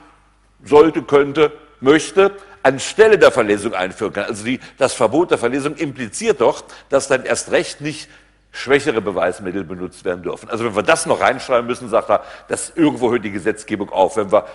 sollte, 0.63 1.01
könnte, 1.01 1.51
möchte, 1.79 2.35
anstelle 2.63 3.17
der 3.17 3.31
Verlesung 3.31 3.73
einführen 3.73 4.13
kann. 4.13 4.25
Also 4.25 4.45
die, 4.45 4.59
das 4.77 4.93
Verbot 4.93 5.31
der 5.31 5.37
Verlesung 5.37 5.75
impliziert 5.75 6.41
doch, 6.41 6.63
dass 6.89 7.07
dann 7.07 7.25
erst 7.25 7.51
recht 7.51 7.81
nicht 7.81 8.09
schwächere 8.51 9.01
Beweismittel 9.01 9.63
benutzt 9.63 10.03
werden 10.05 10.23
dürfen. 10.23 10.49
Also 10.49 10.65
wenn 10.65 10.75
wir 10.75 10.83
das 10.83 11.05
noch 11.05 11.21
reinschreiben 11.21 11.65
müssen, 11.65 11.89
sagt 11.89 12.09
er, 12.09 12.23
das 12.49 12.71
irgendwo 12.75 13.11
hört 13.11 13.23
die 13.23 13.31
Gesetzgebung 13.31 13.89
auf, 13.89 14.17
wenn 14.17 14.31
wir 14.31 14.45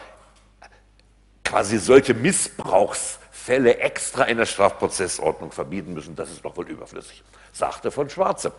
quasi 1.44 1.78
solche 1.78 2.12
Missbrauchsfälle 2.12 3.78
extra 3.78 4.24
in 4.24 4.36
der 4.36 4.46
Strafprozessordnung 4.46 5.52
verbieten 5.52 5.94
müssen, 5.94 6.14
das 6.14 6.30
ist 6.30 6.44
doch 6.44 6.56
wohl 6.56 6.68
überflüssig, 6.68 7.22
sagte 7.52 7.90
von 7.90 8.10
Schwarze. 8.10 8.52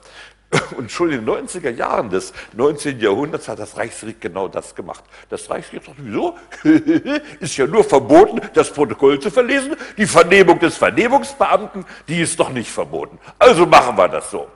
Und 0.78 0.92
schon 0.92 1.12
in 1.12 1.26
den 1.26 1.48
90er 1.48 1.72
Jahren 1.72 2.10
des 2.10 2.34
19. 2.54 3.00
Jahrhunderts 3.00 3.48
hat 3.48 3.60
das 3.60 3.76
Reichsgericht 3.78 4.22
genau 4.22 4.48
das 4.48 4.76
gemacht. 4.76 5.04
Das 5.30 5.50
Reichsgericht 5.50 5.86
sagt, 5.86 5.98
wieso? 6.00 6.38
ist 7.40 7.58
ja 7.58 7.68
nur 7.68 7.84
verboten, 7.84 8.42
das 8.54 8.72
Protokoll 8.72 9.20
zu 9.20 9.30
verlesen. 9.30 9.76
Die 9.98 10.06
Vernehmung 10.06 10.60
des 10.60 10.78
Vernehmungsbeamten, 10.78 11.86
die 12.08 12.22
ist 12.22 12.40
doch 12.40 12.50
nicht 12.50 12.72
verboten. 12.72 13.20
Also 13.38 13.66
machen 13.66 13.98
wir 13.98 14.08
das 14.08 14.32
so. 14.32 14.48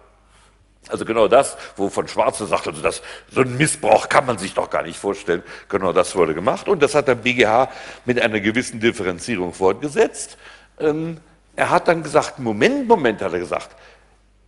Also 0.87 1.05
genau 1.05 1.27
das, 1.27 1.57
wovon 1.75 2.07
Schwarze 2.07 2.45
sagt, 2.47 2.67
also 2.67 2.81
das, 2.81 3.01
so 3.29 3.41
ein 3.41 3.55
Missbrauch 3.55 4.09
kann 4.09 4.25
man 4.25 4.37
sich 4.37 4.53
doch 4.53 4.69
gar 4.69 4.83
nicht 4.83 4.97
vorstellen. 4.97 5.43
Genau 5.69 5.93
das 5.93 6.15
wurde 6.15 6.33
gemacht. 6.33 6.67
Und 6.67 6.81
das 6.81 6.95
hat 6.95 7.07
der 7.07 7.15
BGH 7.15 7.69
mit 8.05 8.19
einer 8.19 8.39
gewissen 8.39 8.79
Differenzierung 8.79 9.53
fortgesetzt. 9.53 10.37
Ähm, 10.79 11.17
er 11.55 11.69
hat 11.69 11.87
dann 11.87 12.01
gesagt, 12.01 12.39
Moment, 12.39 12.87
Moment, 12.87 13.21
hat 13.21 13.33
er 13.33 13.39
gesagt, 13.39 13.75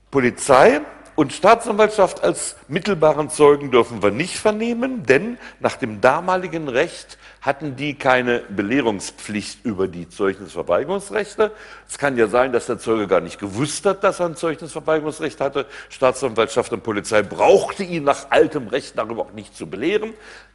Polizei 0.10 0.82
und 1.16 1.32
Staatsanwaltschaft 1.32 2.24
als 2.24 2.56
mittelbaren 2.68 3.30
Zeugen 3.30 3.70
dürfen 3.70 4.02
wir 4.02 4.10
nicht 4.10 4.38
vernehmen, 4.38 5.04
denn 5.04 5.38
nach 5.60 5.76
dem 5.76 6.02
damaligen 6.02 6.68
Recht 6.68 7.20
hatten 7.42 7.76
die 7.76 7.94
keine 7.94 8.40
Belehrungspflicht 8.50 9.64
über 9.64 9.88
die 9.88 10.10
Zeugnisverweigerungsrechte. 10.10 11.52
Es 11.88 11.98
kann 11.98 12.18
ja 12.18 12.28
sein, 12.28 12.52
dass 12.52 12.66
der 12.66 12.80
Zeuge 12.80 13.08
gar 13.08 13.22
nicht 13.22 13.40
gewusst 13.40 13.86
hat, 13.86 14.04
dass 14.04 14.20
er 14.22 14.28
ein 14.28 14.36
Zeugnisverweigerungsrecht 14.36 15.40
hatte. 15.40 15.68
Staatsanwaltschaft 15.90 16.72
und 16.74 16.84
Polizei 16.84 17.22
brauchte 17.22 17.84
ihn 17.84 18.06
nach 18.06 18.32
altem 18.32 18.68
Recht 18.68 18.98
darüber 18.98 19.24
auch 19.24 19.34
nicht 19.34 19.56
zu 19.56 19.68
belehren. 19.68 20.14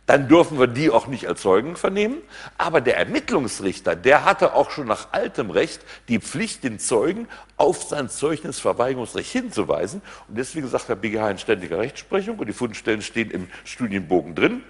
Dann 0.09 0.27
dürfen 0.27 0.59
wir 0.59 0.69
die 0.69 0.89
auch 0.89 1.07
nicht 1.07 1.29
als 1.29 1.43
Zeugen 1.43 1.77
vernehmen. 1.77 2.23
Aber 2.57 2.81
der 2.81 2.97
Ermittlungsrichter, 2.97 3.95
der 3.95 4.25
hatte 4.25 4.55
auch 4.55 4.71
schon 4.71 4.87
nach 4.87 5.13
altem 5.13 5.51
Recht 5.51 5.83
die 6.09 6.19
Pflicht, 6.19 6.65
den 6.65 6.79
Zeugen 6.79 7.29
auf 7.59 7.83
sein 7.83 8.09
Zeugnisverweigerungsrecht 8.09 9.31
hinzuweisen. 9.31 10.01
Und 10.27 10.39
deswegen 10.39 10.67
sagt 10.67 10.89
der 10.89 10.95
BGH 10.95 11.33
in 11.33 11.39
ständiger 11.39 11.79
Rechtsprechung, 11.79 12.39
und 12.39 12.47
die 12.47 12.55
Fundstellen 12.55 13.03
stehen 13.03 13.31
im 13.31 13.49
Studienbogen 13.65 14.35
drin, 14.35 14.63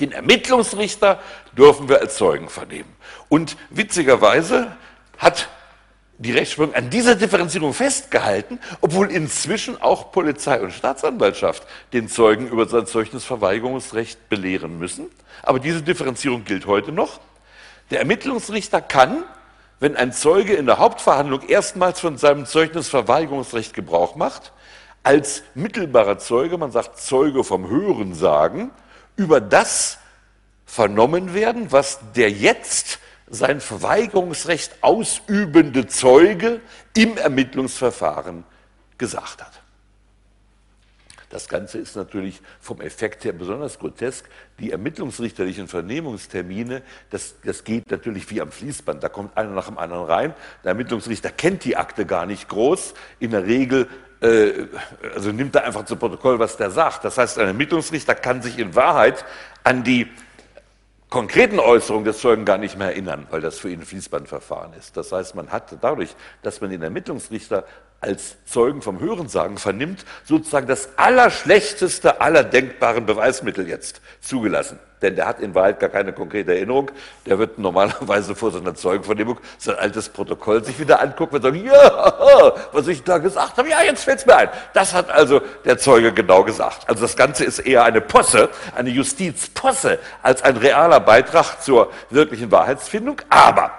den 0.00 0.12
Ermittlungsrichter 0.12 1.18
dürfen 1.56 1.88
wir 1.88 2.02
als 2.02 2.16
Zeugen 2.16 2.50
vernehmen. 2.50 2.92
Und 3.30 3.56
witzigerweise 3.70 4.76
hat 5.16 5.48
die 6.18 6.32
Rechtsprechung 6.32 6.74
an 6.74 6.88
dieser 6.90 7.14
Differenzierung 7.14 7.74
festgehalten, 7.74 8.58
obwohl 8.80 9.10
inzwischen 9.10 9.80
auch 9.80 10.12
Polizei 10.12 10.60
und 10.60 10.72
Staatsanwaltschaft 10.72 11.66
den 11.92 12.08
Zeugen 12.08 12.48
über 12.48 12.66
sein 12.66 12.86
Zeugnisverweigerungsrecht 12.86 14.28
belehren 14.28 14.78
müssen. 14.78 15.06
Aber 15.42 15.60
diese 15.60 15.82
Differenzierung 15.82 16.44
gilt 16.44 16.66
heute 16.66 16.92
noch. 16.92 17.20
Der 17.90 18.00
Ermittlungsrichter 18.00 18.80
kann, 18.80 19.24
wenn 19.78 19.94
ein 19.94 20.12
Zeuge 20.12 20.54
in 20.54 20.66
der 20.66 20.78
Hauptverhandlung 20.78 21.42
erstmals 21.48 22.00
von 22.00 22.16
seinem 22.16 22.46
Zeugnisverweigerungsrecht 22.46 23.74
Gebrauch 23.74 24.16
macht, 24.16 24.52
als 25.02 25.42
mittelbarer 25.54 26.18
Zeuge, 26.18 26.58
man 26.58 26.72
sagt 26.72 26.98
Zeuge 26.98 27.44
vom 27.44 27.68
Hörensagen, 27.68 28.70
über 29.16 29.40
das 29.40 29.98
vernommen 30.64 31.32
werden, 31.34 31.70
was 31.70 32.00
der 32.16 32.30
jetzt 32.30 32.98
sein 33.28 33.60
Verweigerungsrecht 33.60 34.76
ausübende 34.82 35.86
Zeuge 35.86 36.60
im 36.96 37.16
Ermittlungsverfahren 37.16 38.44
gesagt 38.98 39.42
hat. 39.42 39.62
Das 41.28 41.48
Ganze 41.48 41.78
ist 41.78 41.96
natürlich 41.96 42.40
vom 42.60 42.80
Effekt 42.80 43.24
her 43.24 43.32
besonders 43.32 43.80
grotesk. 43.80 44.26
Die 44.60 44.70
ermittlungsrichterlichen 44.70 45.66
Vernehmungstermine, 45.66 46.82
das, 47.10 47.34
das 47.44 47.64
geht 47.64 47.90
natürlich 47.90 48.30
wie 48.30 48.40
am 48.40 48.52
Fließband. 48.52 49.02
Da 49.02 49.08
kommt 49.08 49.36
einer 49.36 49.50
nach 49.50 49.66
dem 49.66 49.76
anderen 49.76 50.04
rein. 50.04 50.34
Der 50.62 50.70
Ermittlungsrichter 50.70 51.30
kennt 51.30 51.64
die 51.64 51.76
Akte 51.76 52.06
gar 52.06 52.26
nicht 52.26 52.48
groß. 52.48 52.94
In 53.18 53.32
der 53.32 53.44
Regel 53.44 53.88
äh, 54.20 54.66
also 55.14 55.32
nimmt 55.32 55.54
er 55.56 55.64
einfach 55.64 55.84
zu 55.84 55.96
Protokoll, 55.96 56.38
was 56.38 56.56
der 56.56 56.70
sagt. 56.70 57.04
Das 57.04 57.18
heißt, 57.18 57.38
ein 57.38 57.48
Ermittlungsrichter 57.48 58.14
kann 58.14 58.40
sich 58.40 58.58
in 58.58 58.74
Wahrheit 58.74 59.24
an 59.64 59.82
die 59.82 60.06
konkreten 61.10 61.58
Äußerungen 61.58 62.04
des 62.04 62.18
Zeugen 62.18 62.44
gar 62.44 62.58
nicht 62.58 62.78
mehr 62.78 62.88
erinnern, 62.88 63.26
weil 63.30 63.40
das 63.40 63.58
für 63.58 63.70
ihn 63.70 63.80
ein 63.80 63.86
Fließbandverfahren 63.86 64.72
ist. 64.74 64.96
Das 64.96 65.12
heißt, 65.12 65.34
man 65.34 65.50
hat 65.50 65.76
dadurch, 65.80 66.14
dass 66.42 66.60
man 66.60 66.70
den 66.70 66.82
Ermittlungsrichter 66.82 67.64
als 68.06 68.36
Zeugen 68.46 68.80
vom 68.80 69.00
Hörensagen 69.00 69.58
vernimmt, 69.58 70.04
sozusagen 70.24 70.66
das 70.66 70.90
allerschlechteste 70.96 72.20
aller 72.20 72.44
denkbaren 72.44 73.04
Beweismittel 73.04 73.68
jetzt 73.68 74.00
zugelassen. 74.20 74.78
Denn 75.02 75.14
der 75.14 75.26
hat 75.26 75.40
in 75.40 75.54
Wahrheit 75.54 75.78
gar 75.78 75.90
keine 75.90 76.12
konkrete 76.12 76.54
Erinnerung. 76.54 76.90
Der 77.26 77.38
wird 77.38 77.58
normalerweise 77.58 78.34
vor 78.34 78.50
seiner 78.50 78.74
Zeugenvernehmung 78.74 79.38
sein 79.58 79.76
altes 79.76 80.08
Protokoll 80.08 80.64
sich 80.64 80.78
wieder 80.78 81.02
angucken 81.02 81.36
und 81.36 81.42
sagen, 81.42 81.62
ja, 81.64 82.54
was 82.72 82.88
ich 82.88 83.02
da 83.02 83.18
gesagt 83.18 83.58
habe, 83.58 83.68
ja, 83.68 83.82
jetzt 83.82 84.04
fällt 84.04 84.20
es 84.20 84.26
mir 84.26 84.36
ein. 84.36 84.48
Das 84.72 84.94
hat 84.94 85.10
also 85.10 85.42
der 85.66 85.76
Zeuge 85.76 86.12
genau 86.12 86.44
gesagt. 86.44 86.88
Also 86.88 87.02
das 87.02 87.16
Ganze 87.16 87.44
ist 87.44 87.58
eher 87.58 87.84
eine 87.84 88.00
Posse, 88.00 88.48
eine 88.74 88.88
Justizposse, 88.88 89.98
als 90.22 90.42
ein 90.42 90.56
realer 90.56 91.00
Beitrag 91.00 91.60
zur 91.62 91.92
wirklichen 92.08 92.50
Wahrheitsfindung. 92.50 93.20
Aber 93.28 93.72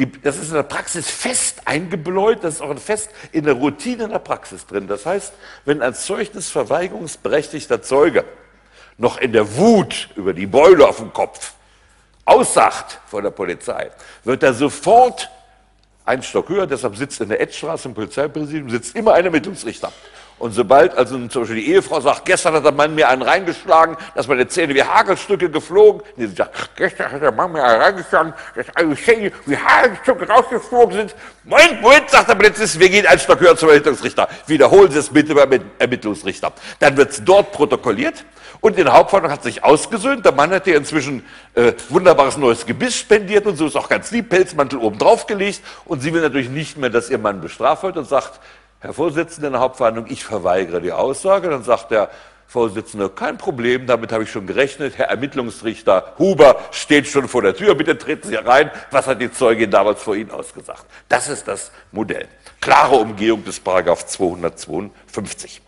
die, 0.00 0.10
das 0.22 0.38
ist 0.38 0.48
in 0.48 0.54
der 0.54 0.62
Praxis 0.62 1.10
fest 1.10 1.62
eingebläut, 1.66 2.42
das 2.42 2.54
ist 2.54 2.60
auch 2.62 2.76
fest 2.78 3.10
in 3.32 3.44
der 3.44 3.54
Routine 3.54 4.04
in 4.04 4.10
der 4.10 4.18
Praxis 4.18 4.66
drin. 4.66 4.88
Das 4.88 5.04
heißt, 5.04 5.32
wenn 5.66 5.82
ein 5.82 5.94
zeugnisverweigerungsberechtigter 5.94 7.82
Zeuge 7.82 8.24
noch 8.96 9.18
in 9.18 9.32
der 9.32 9.56
Wut 9.56 10.08
über 10.16 10.32
die 10.32 10.46
Beule 10.46 10.88
auf 10.88 10.96
dem 10.96 11.12
Kopf 11.12 11.52
aussagt 12.24 13.00
vor 13.06 13.20
der 13.20 13.30
Polizei, 13.30 13.90
wird 14.24 14.42
er 14.42 14.54
sofort 14.54 15.30
einen 16.06 16.22
Stock 16.22 16.48
höher, 16.48 16.66
deshalb 16.66 16.96
sitzt 16.96 17.20
in 17.20 17.28
der 17.28 17.40
Edstraße 17.40 17.88
im 17.88 17.94
Polizeipräsidium, 17.94 18.70
sitzt 18.70 18.96
immer 18.96 19.12
ein 19.12 19.26
Ermittlungsrichter. 19.26 19.92
Und 20.40 20.52
sobald 20.52 20.96
also 20.96 21.18
zum 21.28 21.42
Beispiel 21.42 21.60
die 21.60 21.70
Ehefrau 21.70 22.00
sagt, 22.00 22.24
gestern 22.24 22.54
hat 22.54 22.64
der 22.64 22.72
Mann 22.72 22.94
mir 22.94 23.10
einen 23.10 23.20
reingeschlagen, 23.20 23.98
dass 24.14 24.26
meine 24.26 24.48
Zähne 24.48 24.74
wie 24.74 24.82
Hagelstücke 24.82 25.50
geflogen, 25.50 26.00
nee, 26.16 26.26
sie 26.28 26.34
sagt, 26.34 26.74
gestern 26.76 27.12
hat 27.12 27.20
der 27.20 27.30
Mann 27.30 27.52
mir 27.52 27.62
einen 27.62 27.82
reingeschlagen, 27.82 28.32
dass 28.56 28.64
alle 28.74 28.96
Zähne 28.96 29.32
wie 29.44 29.56
Hagelstücke 29.58 30.26
rausgeflogen 30.26 30.96
sind. 30.96 31.14
Moment, 31.44 31.82
Moment, 31.82 32.08
sagt 32.08 32.30
der 32.30 32.36
Polizist, 32.36 32.80
wir 32.80 32.88
gehen 32.88 33.06
ein 33.06 33.18
Stock 33.18 33.38
höher 33.38 33.54
zum 33.54 33.68
Ermittlungsrichter. 33.68 34.28
Wiederholen 34.46 34.90
Sie 34.90 35.00
es 35.00 35.10
bitte 35.10 35.34
beim 35.34 35.60
Ermittlungsrichter. 35.78 36.52
Dann 36.78 36.96
wird 36.96 37.10
es 37.10 37.22
dort 37.22 37.52
protokolliert 37.52 38.24
und 38.60 38.78
in 38.78 38.84
der 38.84 38.94
Hauptverhandlung 38.94 39.32
hat 39.32 39.42
sich 39.42 39.64
ausgesöhnt. 39.64 40.24
Der 40.24 40.32
Mann 40.32 40.50
hat 40.50 40.66
ihr 40.66 40.76
inzwischen 40.76 41.24
äh, 41.54 41.72
wunderbares 41.88 42.36
neues 42.36 42.66
Gebiss 42.66 42.96
spendiert 42.96 43.46
und 43.46 43.56
so 43.56 43.66
ist 43.66 43.76
auch 43.76 43.88
ganz 43.88 44.10
lieb, 44.10 44.28
Pelzmantel 44.28 44.78
oben 44.78 44.98
drauf 44.98 45.26
gelegt. 45.26 45.60
Und 45.86 46.00
sie 46.00 46.12
will 46.12 46.20
natürlich 46.20 46.50
nicht 46.50 46.76
mehr, 46.76 46.90
dass 46.90 47.08
ihr 47.10 47.18
Mann 47.18 47.40
bestraft 47.40 47.82
wird 47.82 47.96
und 47.96 48.06
sagt, 48.06 48.40
Herr 48.80 48.94
Vorsitzender 48.94 49.48
in 49.48 49.52
der 49.52 49.60
Hauptverhandlung, 49.60 50.06
ich 50.08 50.24
verweigere 50.24 50.80
die 50.80 50.92
Aussage. 50.92 51.50
Dann 51.50 51.62
sagt 51.62 51.90
der 51.90 52.10
Vorsitzende, 52.46 53.10
kein 53.10 53.36
Problem, 53.36 53.86
damit 53.86 54.10
habe 54.10 54.24
ich 54.24 54.30
schon 54.30 54.46
gerechnet. 54.46 54.96
Herr 54.96 55.08
Ermittlungsrichter 55.08 56.14
Huber 56.18 56.58
steht 56.72 57.06
schon 57.06 57.28
vor 57.28 57.42
der 57.42 57.54
Tür, 57.54 57.74
bitte 57.74 57.96
treten 57.98 58.26
Sie 58.26 58.34
herein. 58.34 58.70
Was 58.90 59.06
hat 59.06 59.20
die 59.20 59.30
Zeugin 59.30 59.70
damals 59.70 60.02
vor 60.02 60.16
Ihnen 60.16 60.30
ausgesagt? 60.30 60.84
Das 61.08 61.28
ist 61.28 61.46
das 61.46 61.72
Modell. 61.92 62.26
Klare 62.60 62.96
Umgehung 62.96 63.44
des 63.44 63.60
Paragraph 63.60 64.06
252. 64.06 65.60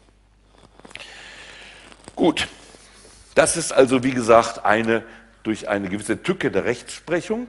Gut, 2.17 2.49
das 3.35 3.57
ist 3.57 3.73
also, 3.73 4.03
wie 4.03 4.11
gesagt, 4.11 4.65
eine 4.65 5.05
durch 5.43 5.69
eine 5.69 5.89
gewisse 5.89 6.23
Tücke 6.23 6.51
der 6.51 6.65
Rechtsprechung 6.65 7.49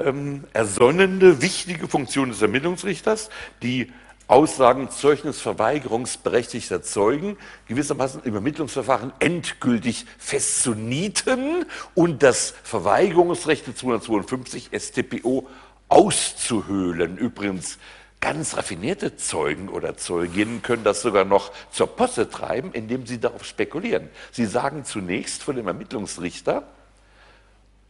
ähm, 0.00 0.44
ersonnende, 0.52 1.42
wichtige 1.42 1.88
Funktion 1.88 2.28
des 2.28 2.42
Ermittlungsrichters, 2.42 3.30
die 3.62 3.92
Aussagen 4.28 4.90
zeugnisverweigerungsberechtigter 4.90 6.82
Zeugen 6.82 7.38
gewissermaßen 7.66 8.22
im 8.24 8.34
Ermittlungsverfahren 8.34 9.12
endgültig 9.18 10.04
festzunieten 10.18 11.64
und 11.94 12.22
das 12.22 12.54
Verweigerungsrecht 12.62 13.64
252 13.76 14.68
StPO 14.72 15.48
auszuhöhlen. 15.88 17.16
Übrigens, 17.16 17.78
ganz 18.20 18.56
raffinierte 18.56 19.16
Zeugen 19.16 19.70
oder 19.70 19.96
Zeuginnen 19.96 20.60
können 20.60 20.84
das 20.84 21.00
sogar 21.00 21.24
noch 21.24 21.50
zur 21.70 21.86
Posse 21.86 22.28
treiben, 22.28 22.72
indem 22.72 23.06
sie 23.06 23.18
darauf 23.18 23.44
spekulieren. 23.44 24.10
Sie 24.30 24.44
sagen 24.44 24.84
zunächst 24.84 25.42
von 25.42 25.56
dem 25.56 25.68
Ermittlungsrichter 25.68 26.64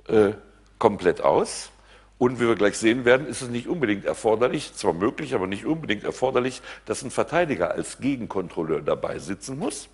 äh, 0.07 0.33
komplett 0.79 1.20
aus, 1.20 1.70
und 2.18 2.40
wie 2.40 2.48
wir 2.48 2.57
gleich 2.57 2.76
sehen 2.76 3.04
werden, 3.04 3.26
ist 3.28 3.42
es 3.42 3.48
nicht 3.48 3.68
unbedingt 3.68 4.04
erforderlich, 4.04 4.74
zwar 4.74 4.92
möglich, 4.92 5.35
aber 5.35 5.46
nicht 5.46 5.64
unbedingt 5.64 6.02
erforderlich, 6.02 6.62
dass 6.85 7.02
ein 7.02 7.12
Verteidiger 7.12 7.70
als 7.70 7.98
Gegenkontrolleur 7.98 8.83
dabei 8.83 9.20
sitzen 9.20 9.59
muss. 9.59 9.88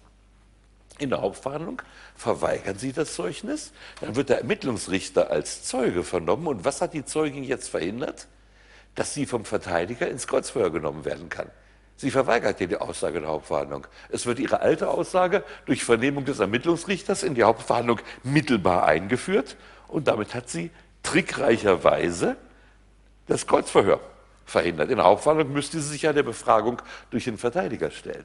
In 0.99 1.11
der 1.11 1.21
Hauptverhandlung 1.21 1.83
verweigern 2.15 2.79
Sie 2.79 2.93
das 2.93 3.15
Zeugnis, 3.15 3.73
dann 4.01 4.17
wird 4.17 4.31
der 4.31 4.39
Ermittlungsrichter 4.39 5.31
als 5.31 5.65
Zeuge 5.65 6.03
vernommen. 6.03 6.47
Und 6.47 6.65
was 6.65 6.81
hat 6.81 6.95
die 6.95 7.05
Zeugin 7.05 7.45
jetzt 7.45 7.69
verhindert? 7.69 8.29
Dass 8.95 9.13
sie 9.13 9.27
vom 9.27 9.45
Verteidiger 9.45 10.09
ins 10.09 10.29
Kreuzfeuer 10.29 10.71
genommen 10.71 11.05
werden 11.05 11.29
kann. 11.29 11.51
Sie 11.97 12.11
verweigert 12.11 12.61
die 12.61 12.77
Aussage 12.77 13.21
der 13.21 13.29
Hauptverhandlung. 13.29 13.87
Es 14.09 14.25
wird 14.25 14.39
ihre 14.39 14.61
alte 14.61 14.89
Aussage 14.89 15.45
durch 15.67 15.85
Vernehmung 15.85 16.25
des 16.25 16.39
Ermittlungsrichters 16.39 17.23
in 17.23 17.35
die 17.35 17.43
Hauptverhandlung 17.43 18.01
mittelbar 18.23 18.85
eingeführt 18.85 19.57
und 19.89 20.09
damit 20.09 20.35
hat 20.35 20.49
sie 20.49 20.71
trickreicherweise 21.05 22.37
das 23.29 23.47
Kreuzverhör 23.47 24.01
verhindert. 24.45 24.91
In 24.91 24.97
der 24.97 25.07
Hauptverhandlung 25.07 25.53
müsste 25.53 25.81
sie 25.81 25.91
sich 25.91 26.03
ja 26.03 26.13
der 26.13 26.25
Befragung 26.25 26.83
durch 27.11 27.25
den 27.25 27.39
Verteidiger 27.39 27.91
stellen. 27.93 28.25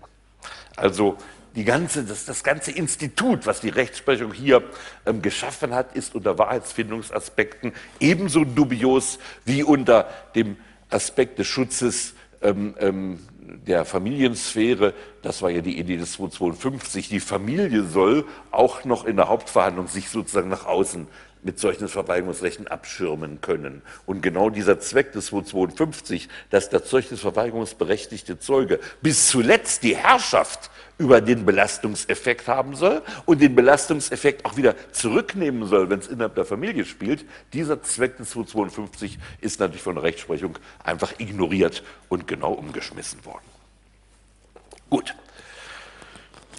Also 0.76 1.18
die 1.56 1.65
ganze, 1.65 2.04
das, 2.04 2.26
das 2.26 2.44
ganze 2.44 2.72
Institut, 2.72 3.46
was 3.46 3.62
die 3.62 3.70
Rechtsprechung 3.70 4.34
hier 4.34 4.63
ähm, 5.06 5.22
geschaffen 5.22 5.74
hat, 5.74 5.96
ist 5.96 6.15
unter 6.15 6.38
Wahrheitsfindungsaspekten 6.38 7.74
ebenso 8.00 8.44
dubios 8.46 9.20
wie 9.46 9.63
unter 9.63 10.10
dem 10.36 10.58
Aspekt 10.89 11.39
des 11.39 11.48
Schutzes 11.48 12.13
ähm, 12.42 12.76
ähm, 12.80 13.20
der 13.68 13.84
Familiensphäre, 13.84 14.94
das 15.22 15.42
war 15.42 15.50
ja 15.50 15.62
die 15.62 15.80
Idee 15.80 15.98
des 15.98 16.13
252, 16.13 17.10
die 17.10 17.20
Familie 17.20 17.84
soll 17.84 18.26
auch 18.52 18.86
noch 18.86 19.06
in 19.06 19.15
der 19.15 19.28
Hauptverhandlung 19.28 19.88
sich 19.88 20.10
sozusagen 20.10 20.50
nach 20.50 20.65
außen 20.65 21.08
mit 21.43 21.60
solchen 21.60 21.88
Verweigerungsrechten 21.88 22.67
abschirmen 22.67 23.41
können. 23.41 23.82
Und 24.06 24.21
genau 24.21 24.49
dieser 24.49 24.80
Zweck 24.80 25.12
des 25.13 25.28
252, 25.28 26.30
dass 26.49 26.69
der 26.69 26.84
zeugnisverweigerungsberechtigte 26.84 28.39
Zeuge 28.39 28.80
bis 29.02 29.28
zuletzt 29.28 29.84
die 29.84 29.95
Herrschaft 29.95 30.69
über 30.97 31.21
den 31.21 31.45
Belastungseffekt 31.45 32.47
haben 32.47 32.75
soll 32.75 33.02
und 33.25 33.41
den 33.41 33.56
Belastungseffekt 33.56 34.45
auch 34.45 34.58
wieder 34.58 34.75
zurücknehmen 34.91 35.65
soll, 35.65 35.89
wenn 35.89 35.99
es 35.99 36.08
innerhalb 36.08 36.36
der 36.36 36.45
Familie 36.45 36.84
spielt, 36.84 37.25
dieser 37.54 37.82
Zweck 37.82 38.17
des 38.17 38.32
252 38.32 39.17
ist 39.39 39.62
natürlich 39.62 39.82
von 39.82 39.95
der 39.95 40.04
Rechtsprechung 40.04 40.60
einfach 40.84 41.13
ignoriert 41.17 41.84
und 42.10 42.28
genau 42.28 42.52
umgeschmissen 42.52 43.23
worden. 43.23 43.45
Gut. 44.89 45.15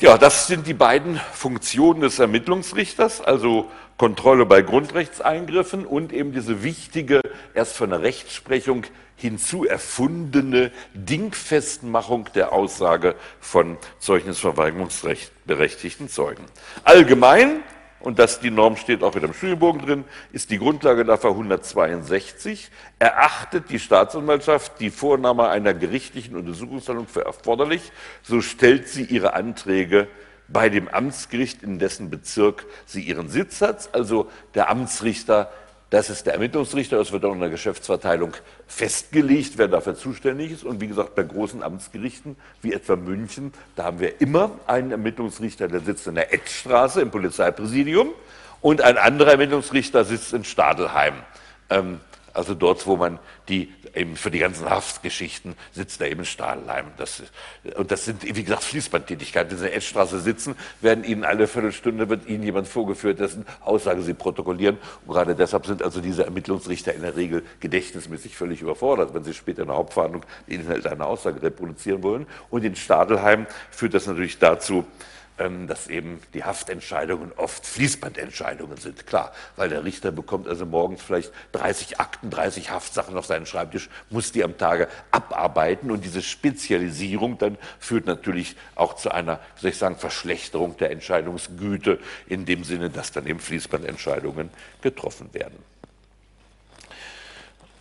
Ja, 0.01 0.17
das 0.17 0.47
sind 0.47 0.67
die 0.67 0.73
beiden 0.73 1.21
Funktionen 1.35 2.01
des 2.01 2.19
Ermittlungsrichters, 2.19 3.21
also 3.21 3.71
Kontrolle 4.01 4.47
bei 4.47 4.63
Grundrechtseingriffen 4.63 5.85
und 5.85 6.15
eben 6.15 6.33
diese 6.33 6.63
wichtige, 6.63 7.21
erst 7.53 7.77
von 7.77 7.91
der 7.91 8.01
Rechtsprechung 8.01 8.87
hinzu 9.15 9.67
erfundene 9.67 10.71
Dingfestmachung 10.95 12.31
der 12.35 12.55
Aussage 12.55 13.15
von 13.41 13.77
Zeugnisverweigerungsrecht 13.99 15.31
berechtigten 15.45 16.09
Zeugen. 16.09 16.47
Allgemein, 16.83 17.63
und 18.01 18.19
das 18.19 18.41
die 18.41 18.51
Norm 18.51 18.77
steht 18.77 19.03
auch 19.03 19.15
wieder 19.17 19.27
im 19.27 19.35
Studienbogen 19.35 19.85
drin, 19.85 20.05
ist 20.33 20.51
die 20.51 20.57
Grundlage 20.57 21.05
dafür 21.05 21.33
162, 21.33 22.71
erachtet 22.99 23.69
die 23.69 23.79
Staatsanwaltschaft 23.79 24.81
die 24.81 24.89
Vornahme 24.89 25.51
einer 25.51 25.75
gerichtlichen 25.75 26.37
Untersuchungshandlung 26.37 27.07
für 27.07 27.27
erforderlich, 27.27 27.93
so 28.23 28.41
stellt 28.41 28.89
sie 28.89 29.05
ihre 29.05 29.35
Anträge 29.35 30.09
bei 30.53 30.69
dem 30.69 30.89
Amtsgericht, 30.89 31.63
in 31.63 31.79
dessen 31.79 32.11
Bezirk 32.11 32.67
sie 32.87 33.03
ihren 33.03 33.29
Sitz 33.29 33.61
hat. 33.61 33.95
Also 33.95 34.29
der 34.55 34.71
Amtsrichter, 34.71 35.51
das 35.91 36.11
ist 36.11 36.27
der 36.27 36.35
Ermittlungsrichter, 36.35 36.97
das 36.99 37.13
wird 37.13 37.25
auch 37.25 37.33
in 37.33 37.41
der 37.41 37.51
Geschäftsverteilung 37.51 38.33
festgelegt, 38.67 39.55
wer 39.57 39.69
dafür 39.69 39.95
zuständig 39.95 40.53
ist. 40.53 40.65
Und 40.65 40.81
wie 40.81 40.89
gesagt, 40.89 41.15
bei 41.15 41.23
großen 41.23 41.63
Amtsgerichten, 41.63 42.37
wie 42.63 42.73
etwa 42.73 42.97
München, 42.97 43.53
da 43.77 43.85
haben 43.85 44.01
wir 44.01 44.21
immer 44.21 44.53
einen 44.67 44.91
Ermittlungsrichter, 44.91 45.69
der 45.69 45.81
sitzt 45.81 46.07
in 46.07 46.15
der 46.17 46.33
Etzstraße 46.33 47.01
im 47.01 47.11
Polizeipräsidium 47.11 48.11
und 48.61 48.83
ein 48.83 48.99
anderer 48.99 49.33
Ermittlungsrichter 49.33 50.05
sitzt 50.05 50.33
in 50.33 50.45
Stadelheim. 50.45 51.15
Ähm, 51.71 52.01
also 52.41 52.55
dort, 52.55 52.87
wo 52.87 52.97
man 52.97 53.19
die 53.49 53.71
eben 53.95 54.17
für 54.17 54.31
die 54.31 54.39
ganzen 54.39 54.69
Haftgeschichten 54.69 55.55
sitzt 55.73 56.01
da 56.01 56.07
eben 56.07 56.25
Stahlleim. 56.25 56.87
Das, 56.97 57.23
und 57.77 57.91
das 57.91 58.07
sind, 58.07 58.23
wie 58.25 58.43
gesagt, 58.43 58.65
Fließbandtätigkeiten. 58.65 59.51
Wenn 59.51 59.59
Sie 59.59 59.65
in 59.65 59.71
der 59.71 59.77
Edstraße 59.77 60.21
sitzen, 60.21 60.55
werden 60.81 61.05
Ihnen 61.05 61.25
alle 61.25 61.47
Viertelstunde 61.47 62.09
wird 62.09 62.27
Ihnen 62.27 62.43
jemand 62.43 62.67
vorgeführt, 62.67 63.21
dessen 63.21 63.45
Aussage 63.61 64.01
Sie 64.03 64.15
protokollieren. 64.15 64.79
Und 65.05 65.13
gerade 65.13 65.35
deshalb 65.35 65.67
sind 65.67 65.83
also 65.83 66.01
diese 66.01 66.25
Ermittlungsrichter 66.25 66.95
in 66.95 67.03
der 67.03 67.17
Regel 67.17 67.45
gedächtnismäßig 67.61 68.37
völlig 68.37 68.63
überfordert, 68.63 69.13
wenn 69.13 69.23
sie 69.23 69.35
später 69.35 69.63
in 69.63 69.69
der 69.69 69.77
Hauptverhandlung 69.77 70.25
den 70.49 70.63
Inhalt 70.63 70.87
einer 70.87 71.07
Aussage 71.07 71.43
reproduzieren 71.43 72.03
wollen. 72.03 72.27
Und 72.49 72.65
in 72.65 72.75
Stadelheim 72.75 73.47
führt 73.71 73.93
das 73.93 74.07
natürlich 74.07 74.39
dazu, 74.39 74.87
dass 75.41 75.87
eben 75.89 76.21
die 76.35 76.45
Haftentscheidungen 76.45 77.33
oft 77.37 77.67
Fließbandentscheidungen 77.67 78.77
sind. 78.77 79.07
Klar, 79.07 79.33
weil 79.57 79.71
der 79.71 79.85
Richter 79.85 80.13
bekommt 80.13 80.47
also 80.47 80.67
morgens 80.67 81.01
vielleicht 81.01 81.33
30 81.53 81.99
Akten, 81.99 82.29
30 82.29 82.71
Haftsachen 82.71 83.17
auf 83.17 83.25
seinen 83.25 83.47
Schreibtisch, 83.47 83.89
muss 84.11 84.33
die 84.33 84.45
am 84.45 84.59
Tage 84.59 84.89
abarbeiten 85.11 85.91
und 85.91 86.05
diese 86.05 86.21
Spezialisierung 86.21 87.39
dann 87.39 87.57
führt 87.79 88.07
natürlich 88.07 88.55
auch 88.75 88.97
zu 88.97 89.11
einer, 89.13 89.41
wie 89.57 89.61
soll 89.63 89.71
ich 89.71 89.79
sagen, 89.79 89.97
Verschlechterung 89.97 90.77
der 90.77 90.91
Entscheidungsgüte 90.91 91.99
in 92.27 92.45
dem 92.45 92.63
Sinne, 92.63 92.91
dass 92.91 93.13
dann 93.13 93.27
eben 93.27 93.41
Fließbandentscheidungen 93.41 94.51
getroffen 94.83 95.33
werden. 95.33 95.57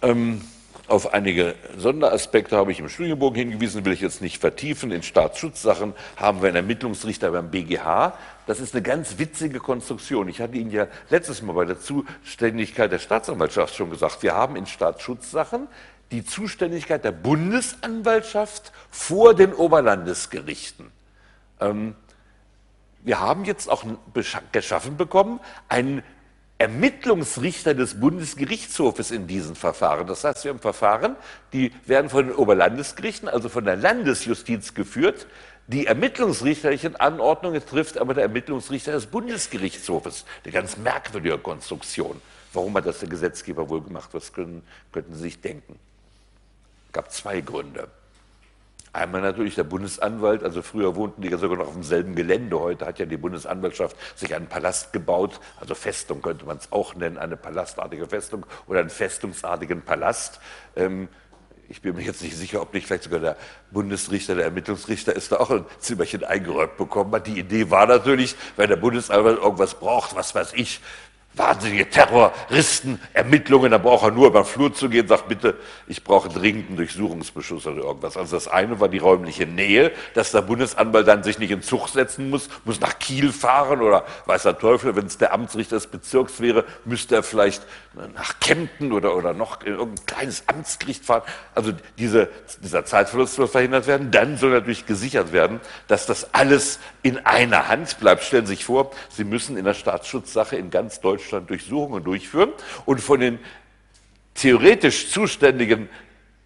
Ähm, 0.02 0.42
auf 0.90 1.14
einige 1.14 1.56
Sonderaspekte 1.78 2.58
habe 2.58 2.72
ich 2.72 2.80
im 2.80 2.90
Studienbogen 2.90 3.38
hingewiesen, 3.38 3.86
will 3.86 3.94
ich 3.94 4.02
jetzt 4.02 4.22
nicht 4.22 4.40
vertiefen. 4.40 4.92
In 4.92 5.04
Staatsschutzsachen 5.04 5.94
haben 6.16 6.42
wir 6.42 6.48
einen 6.48 6.58
Ermittlungsrichter 6.58 7.32
beim 7.32 7.52
BGH. 7.52 8.14
Das 8.48 8.60
ist 8.60 8.74
eine 8.74 8.82
ganz 8.82 9.20
witzige 9.20 9.60
Konstruktion. 9.60 10.28
Ich 10.28 10.42
hatte 10.42 10.58
Ihnen 10.58 10.72
ja 10.72 10.88
letztes 11.10 11.42
Mal 11.42 11.54
bei 11.54 11.66
der 11.66 11.80
Zuständigkeit 11.80 12.92
der 12.92 13.00
Staatsanwaltschaft 13.00 13.76
schon 13.76 13.92
gesagt, 13.92 14.24
wir 14.24 14.34
haben 14.34 14.56
in 14.56 14.66
Staatsschutzsachen 14.66 15.68
die 16.12 16.26
Zuständigkeit 16.26 17.04
der 17.04 17.12
Bundesanwaltschaft 17.12 18.72
vor 18.90 19.36
den 19.36 19.54
Oberlandesgerichten. 19.54 20.92
Ähm, 21.60 21.96
wir 23.04 23.20
haben 23.20 23.46
jetzt 23.46 23.70
auch 23.70 23.84
geschaffen 24.52 24.98
bekommen 24.98 25.40
einen 25.68 26.04
Ermittlungsrichter 26.60 27.74
des 27.74 28.02
Bundesgerichtshofes 28.02 29.12
in 29.12 29.28
diesen 29.28 29.56
Verfahren. 29.56 30.08
Das 30.08 30.26
heißt, 30.26 30.44
wir 30.44 30.52
haben 30.52 30.60
Verfahren, 30.60 31.16
die 31.54 31.72
werden 31.86 32.10
von 32.10 32.28
den 32.28 32.36
Oberlandesgerichten, 32.36 33.30
also 33.30 33.48
von 33.48 33.64
der 33.64 33.78
Landesjustiz 33.78 34.74
geführt. 34.74 35.26
Die 35.68 35.88
ermittlungsrichterlichen 35.88 36.98
Anordnungen 36.98 37.66
trifft 37.66 37.98
aber 37.98 38.14
der 38.14 38.24
Ermittlungsrichter 38.24 38.92
des 38.92 39.06
Bundesgerichtshofes. 39.06 40.26
Eine 40.44 40.52
ganz 40.52 40.76
merkwürdige 40.76 41.38
Konstruktion. 41.38 42.22
Warum 42.52 42.76
hat 42.76 42.86
das 42.86 43.00
der 43.00 43.08
Gesetzgeber 43.08 43.70
wohl 43.70 43.82
gemacht? 43.82 44.10
Was 44.12 44.34
können, 44.34 44.62
könnten 44.92 45.16
Sie 45.16 45.22
sich 45.22 45.40
denken? 45.40 45.80
Es 46.88 46.94
gab 46.94 47.10
zwei 47.12 47.40
Gründe. 47.40 47.88
Einmal 48.92 49.22
natürlich 49.22 49.56
der 49.56 49.64
Bundesanwalt, 49.66 50.44
also 50.44 50.62
früher 50.64 50.96
wohnten 50.96 51.22
die 51.22 51.30
ja 51.30 51.38
sogar 51.38 51.58
noch 51.58 51.68
auf 51.68 51.74
demselben 51.74 52.16
Gelände. 52.16 52.60
Heute 52.60 52.88
hat 52.88 52.98
ja 52.98 53.06
die 53.06 53.18
Bundesanwaltschaft 53.18 53.96
sich 54.16 54.34
einen 54.34 54.48
Palast 54.48 54.94
gebaut, 54.94 55.40
also 55.62 55.76
Festung 55.76 56.22
könnte 56.22 56.46
man 56.46 56.58
es 56.58 56.72
auch 56.72 56.96
nennen, 56.96 57.18
eine 57.18 57.38
palastartige 57.38 58.08
Festung 58.08 58.46
oder 58.68 58.80
einen 58.80 58.90
festungsartigen 58.90 59.84
Palast. 59.84 60.40
Ähm, 60.76 61.08
ich 61.70 61.84
bin 61.84 61.96
mir 61.96 62.02
jetzt 62.02 62.24
nicht 62.24 62.36
sicher, 62.36 62.64
ob 62.64 62.74
nicht 62.74 62.88
vielleicht 62.88 63.04
sogar 63.04 63.20
der 63.20 63.38
Bundesrichter, 63.70 64.34
der 64.34 64.46
Ermittlungsrichter 64.46 65.16
ist 65.16 65.32
da 65.32 65.38
auch 65.38 65.52
ein 65.52 65.66
Zimmerchen 65.78 66.24
eingeräumt 66.24 66.78
bekommen 66.78 67.14
hat. 67.14 67.28
Die 67.28 67.38
Idee 67.38 67.70
war 67.70 67.86
natürlich, 67.86 68.36
wenn 68.58 68.70
der 68.70 68.78
Bundesanwalt 68.78 69.38
irgendwas 69.38 69.76
braucht, 69.76 70.16
was 70.16 70.34
weiß 70.34 70.54
ich, 70.54 70.82
wahnsinnige 71.34 71.90
Terroristen, 71.90 73.00
Ermittlungen, 73.14 73.72
da 73.72 73.78
braucht 73.78 74.04
er 74.04 74.12
nur 74.12 74.28
über 74.28 74.42
den 74.42 74.46
Flur 74.46 74.74
zu 74.74 74.90
gehen, 74.90 75.08
sagt 75.08 75.28
bitte, 75.28 75.56
ich 75.88 76.04
brauche 76.04 76.28
dringend 76.28 76.68
einen 76.68 76.78
Durchsuchungsbeschluss 76.78 77.68
oder 77.68 77.84
irgendwas. 77.84 78.18
Also 78.18 78.36
das 78.36 78.48
eine 78.48 78.80
war 78.80 78.90
die 78.90 78.98
räumliche 78.98 79.46
Nähe, 79.46 79.92
dass 80.16 80.32
der 80.32 80.42
Bundesanwalt 80.42 81.08
dann 81.08 81.24
sich 81.24 81.40
nicht 81.40 81.52
in 81.52 81.62
Zug 81.62 81.88
setzen 81.88 82.30
muss, 82.30 82.50
muss 82.66 82.80
nach 82.80 83.00
Kiel 83.00 83.32
fahren 83.32 83.82
oder 83.82 84.06
weiß 84.26 84.44
der 84.44 84.58
Teufel, 84.58 84.96
wenn 84.96 85.06
es 85.06 85.18
der 85.18 85.34
Amtsrichter 85.34 85.76
des 85.76 85.88
Bezirks 85.88 86.42
wäre, 86.42 86.66
müsste 86.84 87.16
er 87.16 87.24
vielleicht 87.24 87.64
nach 88.16 88.40
Kempten 88.40 88.92
oder, 88.92 89.16
oder 89.16 89.34
noch 89.34 89.62
in 89.62 89.74
irgendein 89.74 90.06
kleines 90.06 90.44
Amtsgericht 90.48 91.06
fahren. 91.06 91.24
Also 91.56 91.74
diese, 91.98 92.30
dieser 92.62 92.86
Zeitverlust 92.86 93.36
soll 93.36 93.48
verhindert 93.48 93.88
werden. 93.88 94.12
Dann 94.12 94.38
soll 94.38 94.52
natürlich 94.52 94.86
gesichert 94.86 95.32
werden, 95.32 95.60
dass 95.88 96.06
das 96.06 96.34
alles 96.34 96.80
in 97.02 97.18
einer 97.26 97.68
Hand 97.68 98.00
bleibt. 98.00 98.24
Stellen 98.24 98.46
Sie 98.46 98.56
sich 98.56 98.66
vor, 98.66 98.92
Sie 99.10 99.24
müssen 99.24 99.58
in 99.58 99.66
der 99.66 99.74
Staatsschutzsache 99.74 100.56
in 100.56 100.70
ganz 100.70 101.00
Deutschland 101.00 101.50
Durchsuchungen 101.50 102.04
durchführen 102.04 102.52
und 102.86 103.02
von 103.02 103.20
den 103.20 103.40
theoretisch 104.34 105.12
zuständigen 105.12 105.90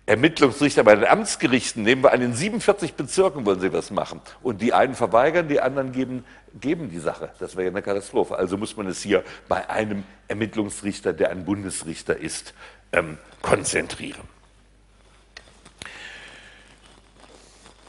Ermittlungsrichter 0.06 0.84
bei 0.84 0.96
den 0.96 1.06
Amtsgerichten 1.06 1.84
nehmen 1.84 2.04
wir 2.04 2.12
an 2.12 2.20
den 2.20 2.34
47 2.34 2.96
Bezirken 2.96 3.46
wollen 3.46 3.62
sie 3.62 3.72
was 3.72 3.90
machen. 3.90 4.20
Und 4.42 4.62
die 4.62 4.74
einen 4.74 4.96
verweigern, 4.96 5.48
die 5.48 5.62
anderen 5.62 5.94
geben, 5.94 6.26
geben 6.60 6.90
die 6.90 7.00
Sache. 7.00 7.30
Das 7.40 7.56
wäre 7.56 7.66
ja 7.66 7.72
eine 7.72 7.82
Katastrophe. 7.82 8.36
Also 8.36 8.58
muss 8.58 8.76
man 8.76 8.88
es 8.88 9.02
hier 9.02 9.24
bei 9.48 9.70
einem 9.70 10.04
Ermittlungsrichter, 10.28 11.14
der 11.14 11.30
ein 11.30 11.46
Bundesrichter 11.46 12.18
ist, 12.18 12.54
ähm, 12.92 13.18
konzentrieren. 13.42 14.33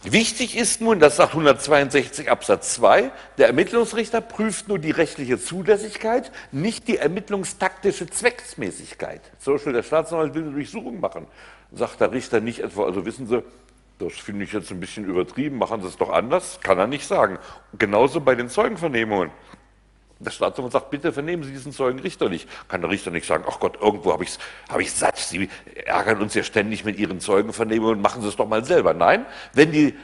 Wichtig 0.06 0.54
ist 0.54 0.82
nun, 0.82 1.00
das 1.00 1.16
sagt 1.16 1.30
162 1.30 2.30
Absatz 2.30 2.74
2, 2.74 3.10
der 3.38 3.46
Ermittlungsrichter 3.46 4.20
prüft 4.20 4.68
nur 4.68 4.78
die 4.78 4.90
rechtliche 4.90 5.40
Zulässigkeit, 5.40 6.30
nicht 6.52 6.88
die 6.88 6.98
ermittlungstaktische 6.98 8.06
Zwecksmäßigkeit. 8.06 9.22
Zum 9.38 9.54
Beispiel 9.54 9.72
der 9.72 9.82
Staatsanwalt 9.82 10.34
will 10.34 10.42
eine 10.42 10.52
Durchsuchung 10.52 11.00
machen, 11.00 11.26
sagt 11.72 12.02
der 12.02 12.12
Richter 12.12 12.40
nicht 12.40 12.58
etwa, 12.58 12.84
also 12.84 13.06
wissen 13.06 13.26
Sie, 13.26 13.42
das 13.98 14.12
finde 14.12 14.44
ich 14.44 14.52
jetzt 14.52 14.70
ein 14.70 14.78
bisschen 14.78 15.06
übertrieben, 15.06 15.56
machen 15.56 15.80
Sie 15.80 15.88
es 15.88 15.96
doch 15.96 16.10
anders, 16.10 16.60
kann 16.62 16.78
er 16.78 16.86
nicht 16.86 17.06
sagen. 17.06 17.38
Genauso 17.78 18.20
bei 18.20 18.34
den 18.34 18.50
Zeugenvernehmungen. 18.50 19.30
Der 20.20 20.30
Staatsanwalt 20.30 20.72
sagt, 20.72 20.90
bitte 20.90 21.12
vernehmen 21.12 21.42
Sie 21.42 21.50
diesen 21.50 21.72
Zeugen 21.72 21.98
Richter 21.98 22.28
nicht. 22.28 22.48
Kann 22.68 22.80
der 22.80 22.90
Richter 22.90 23.10
nicht 23.10 23.26
sagen, 23.26 23.44
ach 23.48 23.58
Gott, 23.60 23.78
irgendwo 23.80 24.12
habe 24.12 24.24
ich 24.24 24.30
es 24.30 24.38
hab 24.68 24.80
ich's 24.80 24.98
satt. 24.98 25.18
Sie 25.18 25.48
ärgern 25.84 26.22
uns 26.22 26.34
ja 26.34 26.42
ständig 26.42 26.84
mit 26.84 26.98
Ihren 26.98 27.20
Zeugenvernehmungen, 27.20 28.00
machen 28.00 28.22
Sie 28.22 28.28
es 28.28 28.36
doch 28.36 28.48
mal 28.48 28.64
selber. 28.64 28.94
Nein, 28.94 29.26
wenn 29.52 29.72
die 29.72 29.94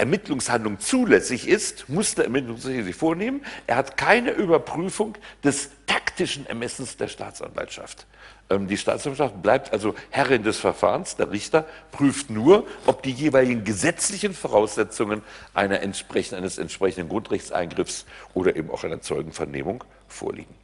Ermittlungshandlung 0.00 0.80
zulässig 0.80 1.46
ist, 1.46 1.88
muss 1.88 2.14
der 2.14 2.24
Ermittlungsrichter 2.24 2.84
sie 2.84 2.92
vornehmen. 2.92 3.44
Er 3.66 3.76
hat 3.76 3.96
keine 3.96 4.30
Überprüfung 4.30 5.16
des 5.44 5.70
taktischen 5.86 6.46
Ermessens 6.46 6.96
der 6.96 7.08
Staatsanwaltschaft. 7.08 8.06
Ähm, 8.50 8.66
die 8.66 8.76
Staatsanwaltschaft 8.76 9.40
bleibt 9.40 9.72
also 9.72 9.94
Herrin 10.10 10.42
des 10.42 10.58
Verfahrens. 10.58 11.16
Der 11.16 11.30
Richter 11.30 11.64
prüft 11.92 12.30
nur, 12.30 12.66
ob 12.84 13.02
die 13.02 13.12
jeweiligen 13.12 13.64
gesetzlichen 13.64 14.34
Voraussetzungen 14.34 15.22
entsprechenden, 15.54 16.38
eines 16.42 16.58
entsprechenden 16.58 17.08
Grundrechtseingriffs 17.08 18.04
oder 18.34 18.56
eben 18.56 18.70
auch 18.70 18.84
einer 18.84 19.00
Zeugenvernehmung 19.00 19.84
vorliegen. 20.08 20.54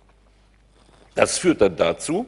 Das 1.14 1.38
führt 1.38 1.60
dann 1.60 1.76
dazu, 1.76 2.26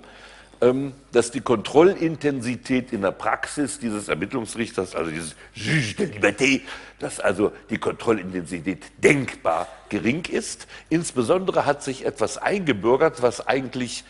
ähm, 0.60 0.92
dass 1.12 1.30
die 1.30 1.40
Kontrollintensität 1.40 2.92
in 2.92 3.02
der 3.02 3.12
Praxis 3.12 3.78
dieses 3.78 4.08
Ermittlungsrichters, 4.08 4.94
also 4.94 5.10
dieses 5.10 5.36
Juge 5.54 5.94
de 5.94 6.18
Liberté, 6.18 6.62
dass 6.98 7.20
also 7.20 7.52
die 7.70 7.78
Kontrollintensität 7.78 8.84
denkbar 8.98 9.68
gering 9.88 10.24
ist. 10.24 10.66
Insbesondere 10.88 11.66
hat 11.66 11.82
sich 11.82 12.04
etwas 12.04 12.38
eingebürgert, 12.38 13.22
was 13.22 13.46
eigentlich 13.46 14.04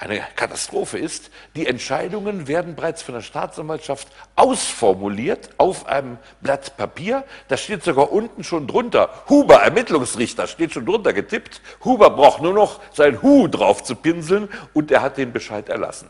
eine 0.00 0.22
Katastrophe 0.34 0.98
ist. 0.98 1.30
Die 1.54 1.66
Entscheidungen 1.66 2.48
werden 2.48 2.74
bereits 2.74 3.02
von 3.02 3.14
der 3.14 3.20
Staatsanwaltschaft 3.20 4.08
ausformuliert 4.34 5.50
auf 5.58 5.86
einem 5.86 6.16
Blatt 6.40 6.76
Papier. 6.78 7.24
Da 7.48 7.58
steht 7.58 7.84
sogar 7.84 8.10
unten 8.10 8.42
schon 8.42 8.66
drunter, 8.66 9.10
Huber, 9.28 9.56
Ermittlungsrichter, 9.56 10.46
steht 10.46 10.72
schon 10.72 10.86
drunter 10.86 11.12
getippt. 11.12 11.60
Huber 11.84 12.10
braucht 12.10 12.40
nur 12.40 12.54
noch 12.54 12.80
sein 12.94 13.20
Hu 13.20 13.46
drauf 13.46 13.84
zu 13.84 13.94
pinseln 13.94 14.48
und 14.72 14.90
er 14.90 15.02
hat 15.02 15.18
den 15.18 15.32
Bescheid 15.32 15.68
erlassen. 15.68 16.08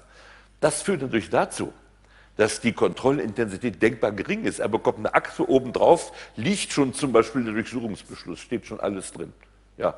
Das 0.61 0.82
führt 0.82 1.03
natürlich 1.03 1.30
dazu, 1.30 1.72
dass 2.36 2.61
die 2.61 2.72
Kontrollintensität 2.72 3.82
denkbar 3.82 4.12
gering 4.12 4.45
ist. 4.45 4.61
Er 4.61 4.68
bekommt 4.68 4.99
eine 4.99 5.14
Akte 5.14 5.49
obendrauf, 5.49 6.12
liegt 6.36 6.72
schon 6.72 6.95
zum 6.95 7.12
Beispiel 7.12 7.43
der 7.43 7.55
Durchsuchungsbeschluss, 7.55 8.38
steht 8.38 8.66
schon 8.66 8.78
alles 8.78 9.12
drin. 9.12 9.32
Ja, 9.76 9.95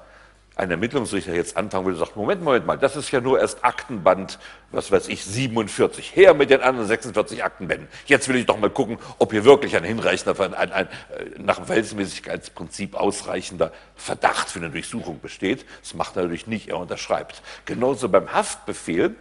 ein 0.55 0.71
Ermittlungsrichter 0.71 1.35
jetzt 1.35 1.57
anfangen 1.57 1.87
würde, 1.87 1.99
sagt, 1.99 2.17
Moment, 2.17 2.43
Moment 2.43 2.67
mal, 2.67 2.77
das 2.77 2.97
ist 2.97 3.11
ja 3.11 3.21
nur 3.21 3.41
erst 3.41 3.65
Aktenband, 3.65 4.39
was 4.71 4.93
weiß 4.93 5.09
ich, 5.09 5.25
47. 5.25 6.15
Her 6.15 6.35
mit 6.35 6.51
den 6.51 6.61
anderen 6.61 6.87
46 6.87 7.43
Aktenbänden. 7.43 7.89
Jetzt 8.07 8.29
will 8.29 8.37
ich 8.37 8.47
doch 8.47 8.59
mal 8.59 8.71
gucken, 8.71 8.99
ob 9.19 9.33
hier 9.33 9.45
wirklich 9.45 9.77
ein 9.77 9.85
hinreichender, 9.85 10.39
ein, 10.41 10.55
ein, 10.55 10.73
ein 10.73 10.87
äh, 10.87 10.91
nach 11.39 11.57
dem 11.57 11.67
Verhältnismäßigkeitsprinzip 11.67 12.95
ausreichender 12.95 13.73
Verdacht 13.97 14.51
für 14.51 14.59
eine 14.59 14.71
Durchsuchung 14.71 15.21
besteht. 15.21 15.65
Das 15.81 15.95
macht 15.95 16.17
er 16.17 16.23
natürlich 16.23 16.47
nicht, 16.47 16.69
er 16.69 16.79
unterschreibt. 16.79 17.43
Genauso 17.65 18.09
beim 18.09 18.33
Haftbefehl, 18.33 19.17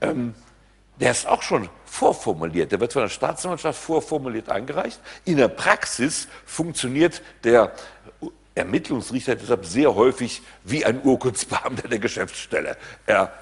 ähm, 0.00 0.34
der 1.00 1.10
ist 1.10 1.26
auch 1.26 1.42
schon 1.42 1.68
vorformuliert. 1.84 2.70
Der 2.70 2.80
wird 2.80 2.92
von 2.92 3.02
der 3.02 3.08
Staatsanwaltschaft 3.08 3.80
vorformuliert 3.80 4.48
eingereicht. 4.48 5.00
In 5.24 5.36
der 5.36 5.48
Praxis 5.48 6.28
funktioniert 6.44 7.22
der 7.44 7.72
Ermittlungsrichter 8.54 9.36
deshalb 9.36 9.64
sehr 9.64 9.94
häufig 9.94 10.42
wie 10.64 10.84
ein 10.84 11.02
Urkundsbeamter 11.02 11.88
der 11.88 11.98
Geschäftsstelle. 11.98 12.76
Er 13.06 13.32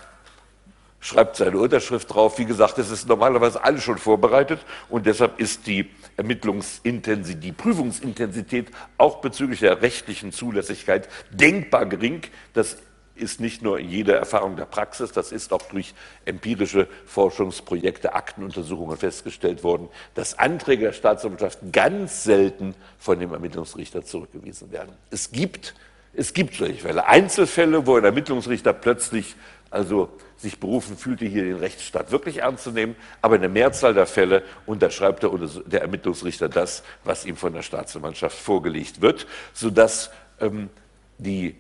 schreibt 1.01 1.37
seine 1.37 1.59
Unterschrift 1.59 2.13
drauf. 2.13 2.39
Wie 2.39 2.45
gesagt, 2.45 2.79
es 2.79 2.91
ist 2.91 3.09
normalerweise 3.09 3.65
alles 3.65 3.83
schon 3.83 3.99
vorbereitet 3.99 4.61
und 4.89 5.07
deshalb 5.07 5.41
ist 5.41 5.67
die 5.67 5.91
Ermittlungsintensität, 6.17 7.43
die 7.43 7.53
Prüfungsintensität 7.53 8.71
auch 8.99 9.21
bezüglich 9.21 9.61
der 9.61 9.81
rechtlichen 9.83 10.33
Zulässigkeit 10.33 11.09
denkbar 11.31 11.87
gering. 11.87 12.23
Das 12.53 12.77
ist 13.21 13.41
nicht 13.41 13.63
nur 13.63 13.79
jede 13.79 14.15
Erfahrung 14.15 14.57
der 14.57 14.65
Praxis, 14.65 15.13
das 15.13 15.33
ist 15.33 15.53
auch 15.53 15.63
durch 15.63 15.95
empirische 16.25 16.89
Forschungsprojekte, 17.07 18.15
Aktenuntersuchungen 18.15 18.97
festgestellt 18.97 19.63
worden, 19.63 19.89
dass 20.15 20.39
Anträge 20.39 20.87
der 20.87 20.93
Staatsanwaltschaft 20.93 21.61
ganz 21.73 22.25
selten 22.25 22.75
von 22.99 23.21
dem 23.21 23.33
Ermittlungsrichter 23.33 24.05
zurückgewiesen 24.05 24.73
werden. 24.73 24.93
Es 25.11 25.31
gibt, 25.31 25.75
es 26.13 26.33
gibt 26.33 26.55
solche 26.55 26.83
Fälle, 26.83 27.07
Einzelfälle, 27.07 27.87
wo 27.87 27.97
ein 27.97 28.05
Ermittlungsrichter 28.05 28.73
plötzlich 28.73 29.37
also 29.71 30.11
sich 30.37 30.59
berufen 30.59 30.97
fühlte, 30.97 31.27
hier 31.27 31.45
den 31.45 31.57
Rechtsstaat 31.57 32.11
wirklich 32.11 32.39
ernst 32.39 32.65
zu 32.65 32.71
nehmen, 32.71 32.97
aber 33.23 33.37
in 33.37 33.43
der 33.43 33.51
Mehrzahl 33.51 33.95
der 33.95 34.07
Fälle 34.07 34.43
unterschreibt 34.67 35.23
der, 35.23 35.31
der 35.67 35.83
Ermittlungsrichter 35.83 36.49
das, 36.49 36.83
was 37.05 37.25
ihm 37.25 37.37
von 37.37 37.53
der 37.53 37.63
Staatsanwaltschaft 37.63 38.37
vorgelegt 38.37 39.01
wird, 39.01 39.27
sodass 39.53 40.11
ähm, 40.41 40.71
die 41.19 41.57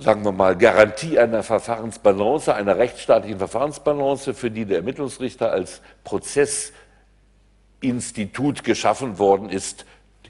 sagen 0.00 0.24
wir 0.24 0.32
mal, 0.32 0.56
Garantie 0.56 1.18
einer 1.18 1.42
Verfahrensbalance, 1.42 2.54
einer 2.54 2.78
rechtsstaatlichen 2.78 3.38
Verfahrensbalance, 3.38 4.32
für 4.34 4.50
die 4.50 4.64
der 4.64 4.78
Ermittlungsrichter 4.78 5.50
als 5.50 5.82
Prozessinstitut 6.04 8.64
geschaffen 8.64 9.18
worden 9.18 9.50
ist, 9.50 9.84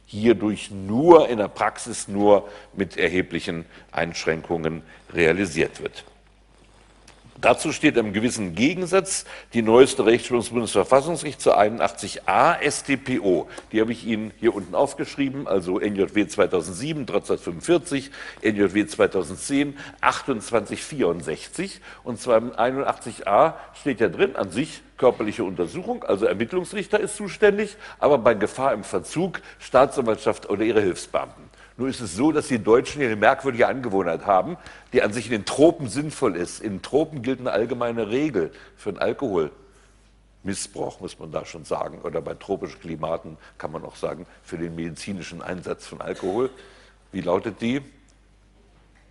hierdurch 0.07 0.71
nur 0.71 1.29
in 1.29 1.39
der 1.39 1.49
Praxis 1.49 2.09
nur 2.09 2.49
mit 2.73 2.97
erheblichen 2.97 3.67
Einschränkungen 3.91 4.83
realisiert 5.13 5.83
wird. 5.83 6.05
Dazu 7.45 7.73
steht 7.73 7.99
im 7.99 8.15
gewissen 8.15 8.55
Gegensatz 8.55 9.27
die 9.53 9.61
neueste 9.61 10.07
Rechtsprechung 10.07 10.41
des 10.41 10.49
Bundesverfassungsgerichts 10.49 11.43
zur 11.43 11.61
81a 11.61 12.57
StPO. 12.63 13.51
Die 13.71 13.83
habe 13.83 13.93
ich 13.93 14.07
Ihnen 14.07 14.33
hier 14.41 14.55
unten 14.55 14.75
aufgeschrieben, 14.75 15.47
also 15.47 15.79
NJW 15.79 16.27
2007 16.27 17.03
1345, 17.03 18.11
NJW 18.41 18.87
2010 18.87 19.77
2864 20.01 21.83
und 22.03 22.19
zwar 22.19 22.39
im 22.39 22.51
81a 22.53 23.53
steht 23.79 24.01
ja 24.01 24.09
drin 24.09 24.37
an 24.37 24.51
sich 24.51 24.81
körperliche 24.97 25.45
Untersuchung, 25.45 26.03
also 26.03 26.25
Ermittlungsrichter 26.25 26.99
ist 26.99 27.17
zuständig, 27.17 27.77
aber 27.99 28.17
bei 28.17 28.33
Gefahr 28.33 28.73
im 28.73 28.85
Verzug 28.85 29.43
Staatsanwaltschaft 29.59 30.49
oder 30.49 30.65
ihre 30.65 30.81
Hilfsbeamten. 30.81 31.44
Nur 31.77 31.89
ist 31.89 32.01
es 32.01 32.15
so, 32.15 32.31
dass 32.31 32.49
die 32.49 32.63
Deutschen 32.63 33.01
hier 33.01 33.09
eine 33.09 33.17
merkwürdige 33.17 33.67
Angewohnheit 33.67 34.27
haben, 34.27 34.57
die 34.93 35.03
an 35.03 35.13
sich 35.13 35.27
in 35.27 35.33
den 35.33 35.45
Tropen 35.45 35.89
sinnvoll 35.89 36.37
ist. 36.37 36.61
In 36.61 36.83
Tropen 36.83 37.23
gilt 37.23 37.41
eine 37.41 37.51
allgemeine 37.51 38.11
Regel 38.11 38.53
für 38.77 38.93
den 38.93 39.01
Alkoholmissbrauch, 39.01 41.01
muss 41.01 41.19
man 41.19 41.33
da 41.33 41.45
schon 41.45 41.65
sagen, 41.65 42.01
oder 42.03 42.23
bei 42.23 42.35
tropischen 42.35 42.81
Klimaten 42.81 43.39
kann 43.59 43.73
man 43.73 43.85
auch 43.85 43.97
sagen, 43.97 44.27
für 44.45 44.57
den 44.57 44.77
medizinischen 44.77 45.43
Einsatz 45.43 45.87
von 45.87 46.01
Alkohol. 46.01 46.51
Wie 47.11 47.23
lautet 47.23 47.61
die? 47.61 47.83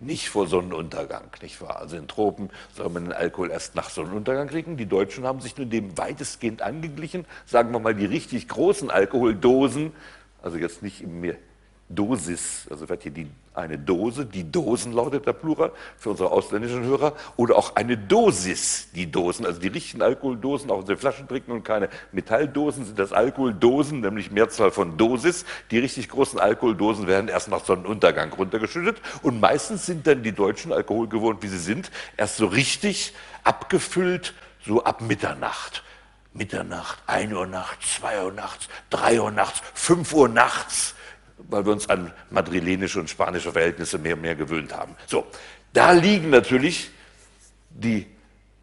Nicht 0.00 0.30
vor 0.30 0.46
Sonnenuntergang, 0.46 1.30
nicht 1.42 1.60
wahr? 1.60 1.76
Also 1.76 1.96
in 1.96 2.08
Tropen 2.08 2.50
soll 2.74 2.88
man 2.88 3.04
den 3.04 3.12
Alkohol 3.12 3.50
erst 3.50 3.74
nach 3.74 3.90
Sonnenuntergang 3.90 4.48
kriegen. 4.48 4.76
Die 4.76 4.86
Deutschen 4.86 5.24
haben 5.24 5.40
sich 5.40 5.56
nur 5.56 5.66
dem 5.66 5.96
weitestgehend 5.98 6.62
angeglichen. 6.62 7.26
Sagen 7.46 7.72
wir 7.72 7.78
mal, 7.78 7.94
die 7.94 8.06
richtig 8.06 8.48
großen 8.48 8.90
Alkoholdosen, 8.90 9.92
also 10.42 10.56
jetzt 10.56 10.82
nicht 10.82 11.02
im 11.02 11.20
Dosis, 11.88 12.66
also 12.70 12.88
wird 12.88 13.02
hier 13.02 13.12
die, 13.12 13.26
eine 13.52 13.78
Dose, 13.78 14.24
die 14.24 14.50
Dosen 14.50 14.92
lautet 14.92 15.26
der 15.26 15.34
Plural 15.34 15.70
für 15.98 16.10
unsere 16.10 16.30
ausländischen 16.30 16.82
Hörer, 16.82 17.12
oder 17.36 17.56
auch 17.56 17.76
eine 17.76 17.98
Dosis, 17.98 18.88
die 18.94 19.10
Dosen, 19.10 19.44
also 19.44 19.60
die 19.60 19.68
richtigen 19.68 20.02
Alkoholdosen, 20.02 20.70
auch 20.70 20.78
unsere 20.78 20.96
Flaschen 20.96 21.28
trinken 21.28 21.52
und 21.52 21.62
keine 21.62 21.90
Metalldosen 22.12 22.86
sind 22.86 22.98
das 22.98 23.12
Alkoholdosen, 23.12 24.00
nämlich 24.00 24.30
Mehrzahl 24.30 24.70
von 24.70 24.96
Dosis. 24.96 25.44
Die 25.70 25.78
richtig 25.78 26.08
großen 26.08 26.38
Alkoholdosen 26.38 27.06
werden 27.06 27.28
erst 27.28 27.48
nach 27.48 27.64
Sonnenuntergang 27.64 28.32
runtergeschüttet 28.32 29.00
und 29.22 29.40
meistens 29.40 29.84
sind 29.84 30.06
dann 30.06 30.22
die 30.22 30.32
Deutschen 30.32 30.72
Alkohol 30.72 31.08
gewohnt, 31.08 31.42
wie 31.42 31.48
sie 31.48 31.58
sind, 31.58 31.90
erst 32.16 32.38
so 32.38 32.46
richtig 32.46 33.12
abgefüllt, 33.44 34.32
so 34.64 34.82
ab 34.84 35.02
Mitternacht. 35.02 35.84
Mitternacht, 36.32 36.98
1 37.06 37.32
Uhr 37.32 37.46
nachts, 37.46 37.96
2 37.96 38.24
Uhr 38.24 38.32
nachts, 38.32 38.68
3 38.90 39.20
Uhr 39.20 39.30
nachts, 39.30 39.62
5 39.74 40.12
Uhr 40.14 40.28
nachts 40.28 40.94
weil 41.38 41.64
wir 41.64 41.72
uns 41.72 41.88
an 41.88 42.12
madrilenische 42.30 43.00
und 43.00 43.10
spanische 43.10 43.52
Verhältnisse 43.52 43.98
mehr 43.98 44.14
und 44.14 44.22
mehr 44.22 44.34
gewöhnt 44.34 44.74
haben. 44.74 44.94
So, 45.06 45.26
da 45.72 45.92
liegen 45.92 46.30
natürlich 46.30 46.90
die 47.70 48.06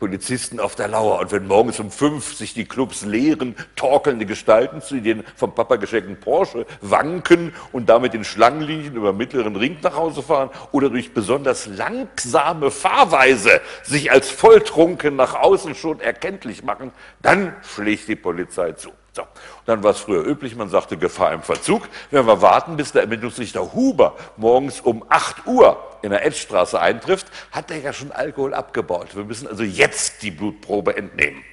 Polizisten 0.02 0.60
auf 0.60 0.74
der 0.74 0.88
Lauer. 0.88 1.20
Und 1.20 1.32
wenn 1.32 1.46
morgens 1.46 1.80
um 1.80 1.92
fünf 1.92 2.34
sich 2.34 2.56
die 2.56 2.66
Clubs 2.66 3.06
leeren, 3.06 3.56
torkelnde 3.76 4.26
Gestalten 4.26 4.82
zu 4.82 5.00
den 5.00 5.24
vom 5.36 5.54
Papa 5.54 5.76
geschenkten 5.76 6.20
Porsche 6.20 6.66
wanken 6.82 7.54
und 7.72 7.88
damit 7.88 8.16
in 8.16 8.24
Schlangenlinien 8.24 8.96
über 8.96 9.14
mittleren 9.14 9.56
Ring 9.56 9.78
nach 9.84 9.96
Hause 9.96 10.24
fahren 10.24 10.50
oder 10.72 10.90
durch 10.90 11.14
besonders 11.14 11.68
langsame 11.68 12.72
Fahrweise 12.72 13.62
sich 13.84 14.12
als 14.12 14.32
volltrunken 14.32 15.16
nach 15.16 15.36
außen 15.36 15.76
schon 15.76 16.00
erkenntlich 16.00 16.64
machen, 16.64 16.92
dann 17.22 17.54
schlägt 17.62 18.08
die 18.08 18.16
Polizei 18.16 18.72
zu. 18.72 18.90
So. 19.14 19.24
Dann 19.66 19.84
war 19.84 19.92
es 19.92 20.00
früher 20.00 20.26
üblich, 20.26 20.56
man 20.56 20.70
sagte 20.70 20.98
Gefahr 20.98 21.34
im 21.34 21.42
Verzug. 21.42 21.88
Wenn 22.12 22.26
wir 22.26 22.42
warten, 22.42 22.78
bis 22.78 22.94
der 22.94 23.02
Ermittlungsrichter 23.02 23.74
Huber 23.74 24.16
morgens 24.38 24.80
um 24.80 25.04
8 25.10 25.46
Uhr 25.48 25.78
in 26.02 26.12
der 26.12 26.26
Edstraße 26.26 26.80
eintrifft, 26.80 27.28
hat 27.52 27.72
er 27.72 27.80
ja 27.80 27.92
schon 27.92 28.12
Alkohol 28.12 28.54
abgebaut. 28.54 29.16
Wir 29.16 29.26
müssen 29.26 29.48
also 29.48 29.64
jetzt 29.64 30.24
die 30.24 30.32
Blutprobe 30.32 30.96
entnehmen. 30.96 31.44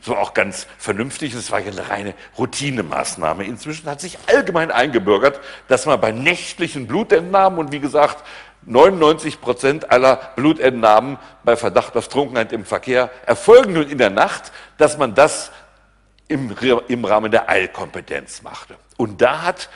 Das 0.00 0.08
war 0.08 0.18
auch 0.20 0.34
ganz 0.34 0.66
vernünftig, 0.78 1.32
das 1.32 1.52
war 1.52 1.60
ja 1.60 1.70
eine 1.70 1.88
reine 1.88 2.14
Routinemaßnahme. 2.36 3.44
Inzwischen 3.44 3.88
hat 3.88 4.00
sich 4.00 4.18
allgemein 4.26 4.70
eingebürgert, 4.70 5.38
dass 5.68 5.86
man 5.86 6.00
bei 6.00 6.10
nächtlichen 6.10 6.88
Blutentnahmen 6.88 7.58
und 7.58 7.72
wie 7.72 7.78
gesagt, 7.78 8.24
99 8.64 9.40
Prozent 9.40 9.90
aller 9.90 10.16
Blutentnahmen 10.36 11.18
bei 11.44 11.56
Verdacht 11.56 11.96
auf 11.96 12.08
Trunkenheit 12.08 12.52
im 12.52 12.64
Verkehr 12.64 13.10
erfolgen 13.26 13.74
nun 13.74 13.88
in 13.88 13.98
der 13.98 14.10
Nacht, 14.10 14.52
dass 14.78 14.98
man 14.98 15.14
das 15.14 15.50
im, 16.32 16.54
im 16.88 17.04
Rahmen 17.04 17.30
der 17.30 17.48
Eilkompetenz 17.48 18.42
machte. 18.42 18.76
Und 18.96 19.20
da 19.20 19.42
hat 19.42 19.68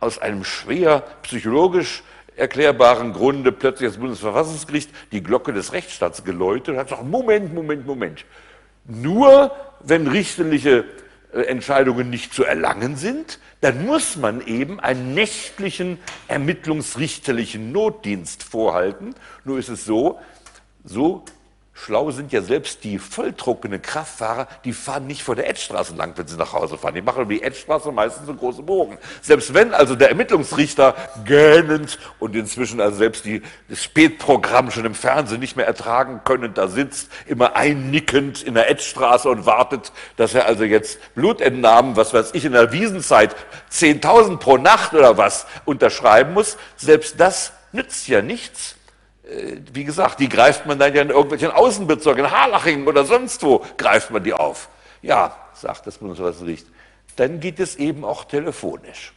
aus 0.00 0.18
einem 0.18 0.44
schwer 0.44 1.02
psychologisch 1.22 2.02
erklärbaren 2.36 3.12
Grunde 3.12 3.52
plötzlich 3.52 3.90
das 3.90 3.98
Bundesverfassungsgericht 3.98 4.90
die 5.12 5.22
Glocke 5.22 5.52
des 5.52 5.72
Rechtsstaats 5.72 6.24
geläutet 6.24 6.70
und 6.70 6.76
hat 6.78 6.88
gesagt, 6.88 7.04
Moment, 7.04 7.54
Moment, 7.54 7.86
Moment. 7.86 8.24
Nur 8.86 9.54
wenn 9.80 10.06
richterliche 10.06 10.84
äh, 11.32 11.42
Entscheidungen 11.42 12.10
nicht 12.10 12.32
zu 12.34 12.44
erlangen 12.44 12.96
sind, 12.96 13.38
dann 13.60 13.84
muss 13.84 14.16
man 14.16 14.44
eben 14.46 14.80
einen 14.80 15.14
nächtlichen 15.14 15.98
ermittlungsrichterlichen 16.28 17.72
Notdienst 17.72 18.42
vorhalten. 18.42 19.14
Nur 19.44 19.58
ist 19.58 19.68
es 19.68 19.84
so, 19.84 20.18
so 20.82 21.24
Schlau 21.82 22.10
sind 22.10 22.30
ja 22.30 22.42
selbst 22.42 22.84
die 22.84 22.98
volltrunkenen 22.98 23.80
Kraftfahrer, 23.80 24.48
die 24.66 24.74
fahren 24.74 25.06
nicht 25.06 25.22
vor 25.22 25.34
der 25.34 25.48
Edstraße 25.48 25.94
lang, 25.94 26.12
wenn 26.16 26.26
sie 26.26 26.36
nach 26.36 26.52
Hause 26.52 26.76
fahren. 26.76 26.94
Die 26.94 27.00
machen 27.00 27.22
über 27.22 27.32
die 27.32 27.42
Edstraße 27.42 27.90
meistens 27.90 28.26
so 28.26 28.34
große 28.34 28.62
Bogen. 28.62 28.98
Selbst 29.22 29.54
wenn 29.54 29.72
also 29.72 29.94
der 29.94 30.10
Ermittlungsrichter 30.10 30.94
gähnend 31.24 31.98
und 32.18 32.36
inzwischen 32.36 32.82
also 32.82 32.98
selbst 32.98 33.24
die, 33.24 33.40
das 33.70 33.82
Spätprogramm 33.82 34.70
schon 34.70 34.84
im 34.84 34.94
Fernsehen 34.94 35.40
nicht 35.40 35.56
mehr 35.56 35.66
ertragen 35.66 36.20
können, 36.22 36.52
da 36.52 36.68
sitzt, 36.68 37.10
immer 37.24 37.56
einnickend 37.56 38.42
in 38.42 38.52
der 38.52 38.68
Edstraße 38.68 39.30
und 39.30 39.46
wartet, 39.46 39.90
dass 40.16 40.34
er 40.34 40.44
also 40.44 40.64
jetzt 40.64 40.98
Blutentnahmen, 41.14 41.96
was 41.96 42.12
weiß 42.12 42.32
ich, 42.34 42.44
in 42.44 42.52
der 42.52 42.72
Wiesenzeit 42.72 43.34
10.000 43.72 44.36
pro 44.36 44.58
Nacht 44.58 44.92
oder 44.92 45.16
was 45.16 45.46
unterschreiben 45.64 46.34
muss. 46.34 46.58
Selbst 46.76 47.18
das 47.18 47.52
nützt 47.72 48.06
ja 48.06 48.20
nichts 48.20 48.76
wie 49.72 49.84
gesagt, 49.84 50.20
die 50.20 50.28
greift 50.28 50.66
man 50.66 50.78
dann 50.78 50.94
ja 50.94 51.02
in 51.02 51.10
irgendwelchen 51.10 51.50
Außenbezirken, 51.50 52.24
in 52.24 52.30
Harlaching 52.30 52.86
oder 52.86 53.04
sonst 53.04 53.42
wo 53.42 53.64
greift 53.76 54.10
man 54.10 54.24
die 54.24 54.34
auf. 54.34 54.68
Ja, 55.02 55.36
sagt 55.54 55.86
das 55.86 55.98
Bundesverfassungsgericht, 55.98 56.66
dann 57.16 57.40
geht 57.40 57.60
es 57.60 57.76
eben 57.76 58.04
auch 58.04 58.24
telefonisch. 58.24 59.12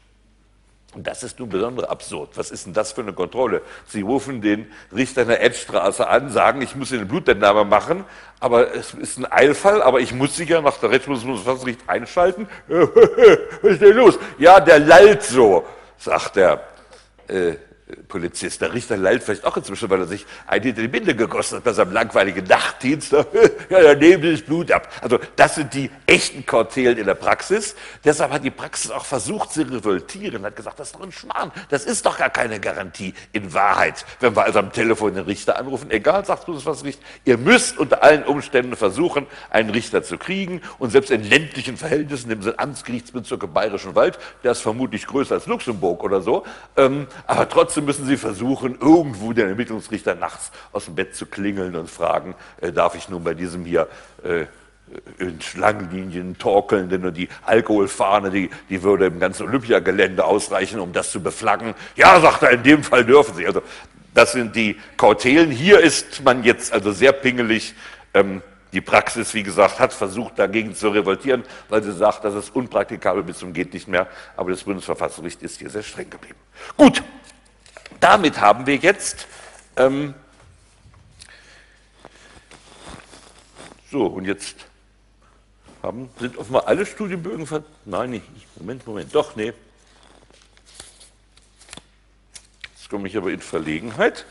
Und 0.94 1.08
das 1.08 1.24
ist 1.24 1.40
nun 1.40 1.50
besonders 1.50 1.90
absurd. 1.90 2.30
Was 2.36 2.52
ist 2.52 2.68
denn 2.68 2.74
das 2.74 2.92
für 2.92 3.02
eine 3.02 3.14
Kontrolle? 3.14 3.64
Sie 3.88 4.02
rufen 4.02 4.42
den 4.42 4.72
Richter 4.96 5.24
in 5.24 5.30
der 5.30 5.44
Edstraße 5.44 6.08
an, 6.08 6.30
sagen, 6.30 6.62
ich 6.62 6.76
muss 6.76 6.94
eine 6.94 7.06
Blutentnahme 7.06 7.66
machen, 7.66 8.06
aber 8.40 8.76
es 8.76 8.94
ist 8.94 9.18
ein 9.18 9.32
Eilfall, 9.32 9.82
aber 9.82 10.02
ich 10.02 10.14
muss 10.14 10.36
sich 10.36 10.50
ja 10.50 10.62
nach 10.62 10.78
der 10.78 10.92
Rechtsbundesverfassungsgericht 10.92 11.90
einschalten. 11.90 12.48
Was 12.68 13.72
ist 13.72 13.82
denn 13.82 13.96
los? 13.98 14.20
Ja, 14.38 14.60
der 14.60 14.80
lallt 14.80 15.24
so, 15.24 15.66
sagt 15.98 16.36
der 16.36 16.62
äh, 17.28 17.56
Polizist. 18.08 18.62
Der 18.62 18.74
Richter 18.74 18.96
lallt 18.96 19.24
vielleicht 19.24 19.44
auch 19.44 19.58
inzwischen, 19.58 19.90
weil 19.90 20.00
er 20.00 20.08
sich 20.08 20.26
ein 20.48 20.64
hinter 20.64 20.82
die 20.82 20.88
Binde 20.88 21.16
gegossen 21.16 21.58
hat 21.58 21.66
bei 21.66 21.74
seinem 21.74 21.92
langweiligen 21.92 22.46
Nachtdienst. 22.46 23.12
ja, 23.70 23.82
dann 23.82 24.00
nehmen 24.00 24.32
das 24.32 24.42
Blut 24.42 24.72
ab. 24.72 24.88
Also 25.02 25.20
das 25.36 25.56
sind 25.56 25.74
die 25.74 25.92
echten 26.08 26.46
Kortelen 26.46 26.98
in 26.98 27.06
der 27.06 27.16
Praxis. 27.16 27.76
Deshalb 28.04 28.32
hat 28.32 28.44
die 28.44 28.52
Praxis 28.52 28.90
auch 28.90 29.04
versucht 29.04 29.52
zu 29.52 29.64
revoltieren, 29.64 30.46
hat 30.46 30.56
gesagt, 30.56 30.80
das 30.80 30.88
ist 30.88 30.96
doch 30.96 31.04
ein 31.04 31.12
Schmarrn. 31.12 31.52
Das 31.70 31.84
ist 31.86 32.06
doch 32.06 32.18
gar 32.18 32.30
keine 32.30 32.60
Garantie 32.60 33.14
in 33.34 33.54
Wahrheit. 33.54 34.06
Wenn 34.22 34.36
wir 34.36 34.44
also 34.44 34.60
am 34.60 34.72
Telefon 34.72 35.16
den 35.16 35.26
Richter 35.26 35.58
anrufen, 35.58 35.92
egal, 35.92 36.26
sagt 36.26 36.40
das 36.40 36.46
Bundesverfassungsgericht, 36.46 37.02
ihr 37.26 37.38
müsst 37.38 37.78
unter 37.78 38.02
allen 38.02 38.24
Umständen 38.24 38.76
versuchen, 38.78 39.28
einen 39.50 39.70
Richter 39.70 40.04
zu 40.04 40.18
kriegen. 40.18 40.62
Und 40.80 40.92
selbst 40.92 41.12
in 41.12 41.24
ländlichen 41.24 41.76
Verhältnissen, 41.76 42.32
im 42.32 42.42
Amtsgerichtsbezirk 42.56 43.44
im 43.44 43.54
Bayerischen 43.54 43.96
Wald, 43.96 44.20
der 44.44 44.54
ist 44.54 44.62
vermutlich 44.62 45.06
größer 45.06 45.36
als 45.36 45.48
Luxemburg 45.48 46.04
oder 46.04 46.22
so, 46.22 46.46
ähm, 46.78 47.08
aber 47.28 47.50
trotzdem 47.50 47.73
müssen 47.82 48.06
Sie 48.06 48.18
versuchen, 48.18 48.78
irgendwo 48.80 49.34
den 49.34 49.50
Ermittlungsrichter 49.50 50.16
nachts 50.16 50.52
aus 50.72 50.86
dem 50.86 50.96
Bett 50.96 51.16
zu 51.16 51.26
klingeln 51.26 51.76
und 51.76 51.90
fragen, 51.90 52.36
äh, 52.62 52.72
darf 52.72 52.96
ich 52.96 53.10
nun 53.10 53.24
bei 53.24 53.34
diesem 53.34 53.66
hier 53.66 53.88
äh, 54.24 54.46
in 55.18 55.42
Schlangenlinien 55.42 56.38
torkelnden 56.38 57.06
und 57.06 57.18
die 57.18 57.30
Alkoholfahne, 57.46 58.30
die, 58.30 58.50
die 58.70 58.84
würde 58.84 59.08
im 59.08 59.20
ganzen 59.20 59.48
Olympiagelände 59.48 60.24
ausreichen, 60.24 60.80
um 60.80 60.94
das 60.94 61.12
zu 61.12 61.22
beflaggen. 61.22 61.74
Ja, 61.96 62.20
sagt 62.20 62.44
er, 62.44 62.52
in 62.52 62.64
dem 62.64 62.84
Fall 62.84 63.06
dürfen 63.06 63.36
Sie. 63.36 63.48
Also 63.48 63.64
das 64.14 64.34
sind 64.34 64.56
die 64.56 64.78
Kautelen. 64.98 65.50
Hier 65.50 65.80
ist 65.80 66.24
man 66.24 66.44
jetzt 66.44 66.72
also 66.74 66.92
sehr 66.92 67.12
pingelig. 67.12 67.74
Ähm, 68.14 68.42
die 68.74 68.82
Praxis, 68.82 69.34
wie 69.36 69.44
gesagt, 69.44 69.80
hat 69.80 69.94
versucht, 69.94 70.40
dagegen 70.40 70.74
zu 70.74 70.90
revoltieren, 70.90 71.44
weil 71.70 71.84
sie 71.84 71.94
sagt, 71.94 72.26
das 72.26 72.34
ist 72.34 72.56
unpraktikabel 72.56 73.22
bis 73.22 73.38
zum 73.38 73.54
geht 73.54 73.72
nicht 73.74 73.88
mehr. 73.88 74.08
Aber 74.36 74.50
das 74.50 74.64
Bundesverfassungsgericht 74.64 75.44
ist 75.44 75.60
hier 75.60 75.70
sehr 75.70 75.84
streng 75.84 76.10
geblieben. 76.10 76.40
Gut, 76.76 77.04
damit 78.04 78.42
haben 78.42 78.66
wir 78.66 78.76
jetzt 78.76 79.28
ähm, 79.78 80.14
so 83.90 84.08
und 84.08 84.26
jetzt 84.26 84.56
haben, 85.82 86.10
sind 86.20 86.38
offenbar 86.38 86.68
alle 86.68 86.86
Studienbögen 86.86 87.48
ver 87.48 87.64
nein 87.86 88.10
nicht 88.10 88.26
Moment 88.58 88.86
Moment 88.86 89.16
doch 89.16 89.38
nee 89.38 89.54
jetzt 92.76 92.90
komme 92.90 93.08
ich 93.08 93.16
aber 93.16 93.32
in 93.32 93.40
Verlegenheit 93.40 94.26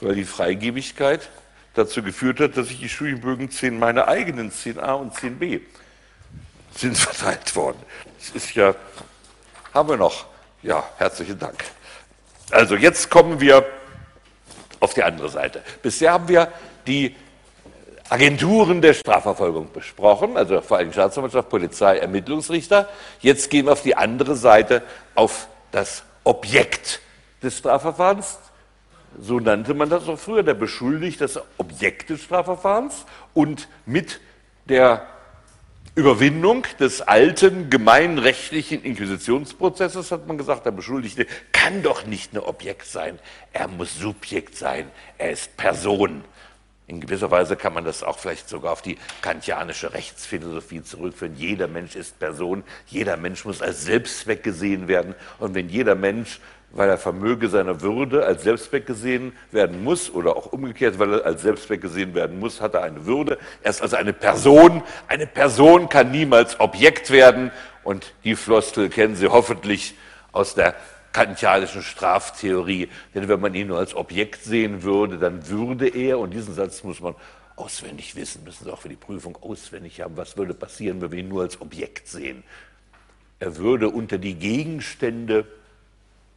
weil 0.00 0.16
die 0.16 0.24
Freigebigkeit 0.24 1.30
dazu 1.74 2.02
geführt 2.02 2.40
hat, 2.40 2.56
dass 2.56 2.70
ich 2.70 2.80
die 2.80 2.88
Studienbögen 2.88 3.50
10, 3.50 3.78
meine 3.78 4.08
eigenen 4.08 4.50
10a 4.50 4.94
und 4.94 5.14
10b 5.14 5.60
sind 6.74 6.96
verteilt 6.98 7.54
worden. 7.54 7.78
Das 8.18 8.30
ist 8.30 8.54
ja, 8.54 8.74
haben 9.72 9.88
wir 9.88 9.96
noch. 9.96 10.26
Ja, 10.62 10.84
herzlichen 10.98 11.38
Dank. 11.38 11.64
Also 12.50 12.76
jetzt 12.76 13.10
kommen 13.10 13.40
wir 13.40 13.64
auf 14.80 14.94
die 14.94 15.02
andere 15.02 15.28
Seite. 15.28 15.62
Bisher 15.82 16.12
haben 16.12 16.28
wir 16.28 16.52
die 16.86 17.16
Agenturen 18.10 18.82
der 18.82 18.92
Strafverfolgung 18.92 19.72
besprochen, 19.72 20.36
also 20.36 20.60
vor 20.60 20.76
allem 20.76 20.92
Staatsanwaltschaft, 20.92 21.48
Polizei, 21.48 21.98
Ermittlungsrichter. 21.98 22.88
Jetzt 23.20 23.48
gehen 23.50 23.66
wir 23.66 23.72
auf 23.72 23.82
die 23.82 23.96
andere 23.96 24.36
Seite, 24.36 24.82
auf 25.14 25.48
das 25.72 26.04
Objekt 26.22 27.00
des 27.42 27.58
Strafverfahrens. 27.58 28.38
So 29.18 29.40
nannte 29.40 29.74
man 29.74 29.88
das 29.88 30.08
auch 30.08 30.18
früher, 30.18 30.42
der 30.42 30.54
Beschuldigte, 30.54 31.24
das 31.24 31.40
Objekt 31.56 32.10
des 32.10 32.22
Strafverfahrens. 32.22 33.06
Und 33.32 33.68
mit 33.86 34.20
der 34.66 35.06
Überwindung 35.96 36.66
des 36.80 37.02
alten 37.02 37.70
gemeinrechtlichen 37.70 38.82
Inquisitionsprozesses 38.82 40.10
hat 40.10 40.26
man 40.26 40.36
gesagt, 40.36 40.66
der 40.66 40.72
Beschuldigte 40.72 41.24
kann 41.52 41.84
doch 41.84 42.04
nicht 42.04 42.32
ein 42.34 42.40
Objekt 42.40 42.86
sein, 42.86 43.20
er 43.52 43.68
muss 43.68 43.96
Subjekt 43.96 44.56
sein, 44.56 44.90
er 45.18 45.30
ist 45.30 45.56
Person. 45.56 46.24
In 46.88 47.00
gewisser 47.00 47.30
Weise 47.30 47.54
kann 47.54 47.72
man 47.72 47.84
das 47.84 48.02
auch 48.02 48.18
vielleicht 48.18 48.48
sogar 48.48 48.72
auf 48.72 48.82
die 48.82 48.98
kantianische 49.22 49.94
Rechtsphilosophie 49.94 50.82
zurückführen. 50.82 51.36
Jeder 51.36 51.68
Mensch 51.68 51.94
ist 51.94 52.18
Person, 52.18 52.64
jeder 52.88 53.16
Mensch 53.16 53.44
muss 53.44 53.62
als 53.62 53.84
Selbstzweck 53.84 54.42
gesehen 54.42 54.88
werden. 54.88 55.14
Und 55.38 55.54
wenn 55.54 55.68
jeder 55.68 55.94
Mensch, 55.94 56.40
weil 56.74 56.88
er 56.88 56.98
vermöge 56.98 57.48
seiner 57.48 57.80
Würde, 57.80 58.26
als 58.26 58.42
Selbstzweck 58.42 58.86
gesehen 58.86 59.32
werden 59.52 59.84
muss, 59.84 60.12
oder 60.12 60.36
auch 60.36 60.46
umgekehrt, 60.46 60.98
weil 60.98 61.14
er 61.14 61.26
als 61.26 61.42
Selbstzweck 61.42 61.80
gesehen 61.80 62.14
werden 62.14 62.38
muss, 62.38 62.60
hat 62.60 62.74
er 62.74 62.82
eine 62.82 63.06
Würde. 63.06 63.38
Er 63.62 63.70
ist 63.70 63.80
also 63.80 63.96
eine 63.96 64.12
Person. 64.12 64.82
Eine 65.08 65.26
Person 65.26 65.88
kann 65.88 66.10
niemals 66.10 66.58
Objekt 66.60 67.10
werden. 67.10 67.50
Und 67.84 68.12
die 68.24 68.34
Floskel 68.34 68.88
kennen 68.88 69.14
Sie 69.14 69.28
hoffentlich 69.28 69.94
aus 70.32 70.54
der 70.54 70.74
kantianischen 71.12 71.82
Straftheorie. 71.82 72.88
Denn 73.14 73.28
wenn 73.28 73.40
man 73.40 73.54
ihn 73.54 73.68
nur 73.68 73.78
als 73.78 73.94
Objekt 73.94 74.42
sehen 74.42 74.82
würde, 74.82 75.18
dann 75.18 75.48
würde 75.48 75.88
er, 75.88 76.18
und 76.18 76.30
diesen 76.30 76.54
Satz 76.54 76.82
muss 76.82 77.00
man 77.00 77.14
auswendig 77.56 78.16
wissen, 78.16 78.42
müssen 78.42 78.64
Sie 78.64 78.72
auch 78.72 78.80
für 78.80 78.88
die 78.88 78.96
Prüfung 78.96 79.38
auswendig 79.40 80.00
haben, 80.00 80.16
was 80.16 80.36
würde 80.36 80.54
passieren, 80.54 81.00
wenn 81.00 81.12
wir 81.12 81.20
ihn 81.20 81.28
nur 81.28 81.42
als 81.42 81.60
Objekt 81.60 82.08
sehen. 82.08 82.42
Er 83.38 83.56
würde 83.56 83.90
unter 83.90 84.18
die 84.18 84.34
Gegenstände, 84.34 85.46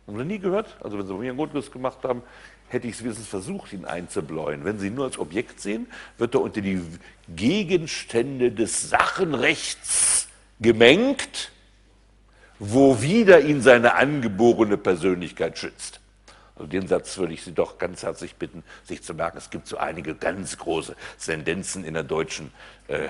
haben 0.07 0.17
Sie 0.17 0.25
nie 0.25 0.39
gehört? 0.39 0.77
Also 0.81 0.97
wenn 0.97 1.07
Sie 1.07 1.13
mir 1.13 1.29
einen 1.29 1.37
Grundriss 1.37 1.71
gemacht 1.71 1.99
haben, 2.03 2.23
hätte 2.69 2.87
ich 2.87 2.95
es 2.95 3.03
wenigstens 3.03 3.27
versucht, 3.27 3.73
ihn 3.73 3.85
einzubläuen. 3.85 4.65
Wenn 4.65 4.79
Sie 4.79 4.87
ihn 4.87 4.95
nur 4.95 5.05
als 5.05 5.19
Objekt 5.19 5.59
sehen, 5.59 5.87
wird 6.17 6.33
er 6.33 6.41
unter 6.41 6.61
die 6.61 6.81
Gegenstände 7.29 8.51
des 8.51 8.89
Sachenrechts 8.89 10.27
gemengt 10.59 11.51
wo 12.59 13.01
wieder 13.01 13.41
ihn 13.41 13.61
seine 13.61 13.95
angeborene 13.95 14.77
Persönlichkeit 14.77 15.57
schützt. 15.57 15.99
Also 16.55 16.67
den 16.67 16.87
Satz 16.87 17.17
würde 17.17 17.33
ich 17.33 17.43
Sie 17.43 17.51
doch 17.51 17.77
ganz 17.77 18.01
herzlich 18.03 18.35
bitten, 18.35 18.63
sich 18.83 19.03
zu 19.03 19.13
merken. 19.13 19.37
Es 19.37 19.49
gibt 19.49 19.67
so 19.67 19.77
einige 19.77 20.15
ganz 20.15 20.57
große 20.57 20.95
Sendenzen 21.17 21.85
in 21.85 21.93
der 21.93 22.03
deutschen 22.03 22.51
äh, 22.87 23.09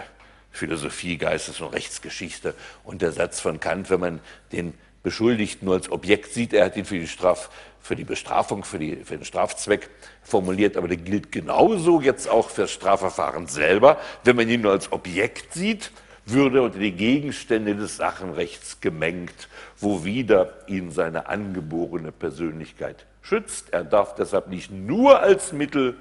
Philosophie, 0.52 1.18
Geistes- 1.18 1.62
und 1.62 1.70
Rechtsgeschichte. 1.70 2.56
Und 2.84 3.02
der 3.02 3.14
Satz 3.14 3.40
von 3.40 3.60
Kant, 3.60 3.90
wenn 3.90 4.00
man 4.02 4.20
den 4.52 4.74
Beschuldigten 5.08 5.68
nur 5.68 5.76
als 5.76 5.90
Objekt 5.90 6.34
sieht, 6.34 6.52
er 6.52 6.66
hat 6.66 6.76
ihn 6.76 6.84
für 6.84 7.00
die, 7.00 7.08
Straf, 7.08 7.50
für 7.80 7.96
die 7.96 8.04
Bestrafung, 8.04 8.66
für, 8.66 8.78
die, 8.78 8.98
für 9.06 9.16
den 9.16 9.24
Strafzweck 9.24 9.90
formuliert, 10.22 10.76
aber 10.76 10.90
der 10.90 10.98
gilt 10.98 11.32
genauso 11.32 12.02
jetzt 12.02 12.30
auch 12.30 12.50
für 12.50 12.64
das 12.64 12.72
Strafverfahren 12.72 13.48
selber. 13.48 14.02
Wenn 14.26 14.36
man 14.36 14.50
ihn 14.50 14.60
nur 14.60 14.74
als 14.74 14.92
Objekt 14.92 15.54
sieht, 15.54 15.92
würde 16.26 16.62
unter 16.62 16.80
die 16.80 16.92
Gegenstände 16.92 17.74
des 17.74 17.96
Sachenrechts 17.96 18.82
gemengt, 18.82 19.48
wo 19.78 20.04
wieder 20.04 20.56
ihn 20.68 20.92
seine 20.92 21.30
angeborene 21.30 22.12
Persönlichkeit 22.12 23.06
schützt. 23.22 23.72
Er 23.72 23.86
darf 23.86 24.14
deshalb 24.16 24.50
nicht 24.50 24.72
nur 24.72 25.22
als 25.22 25.54
Mittel 25.54 25.96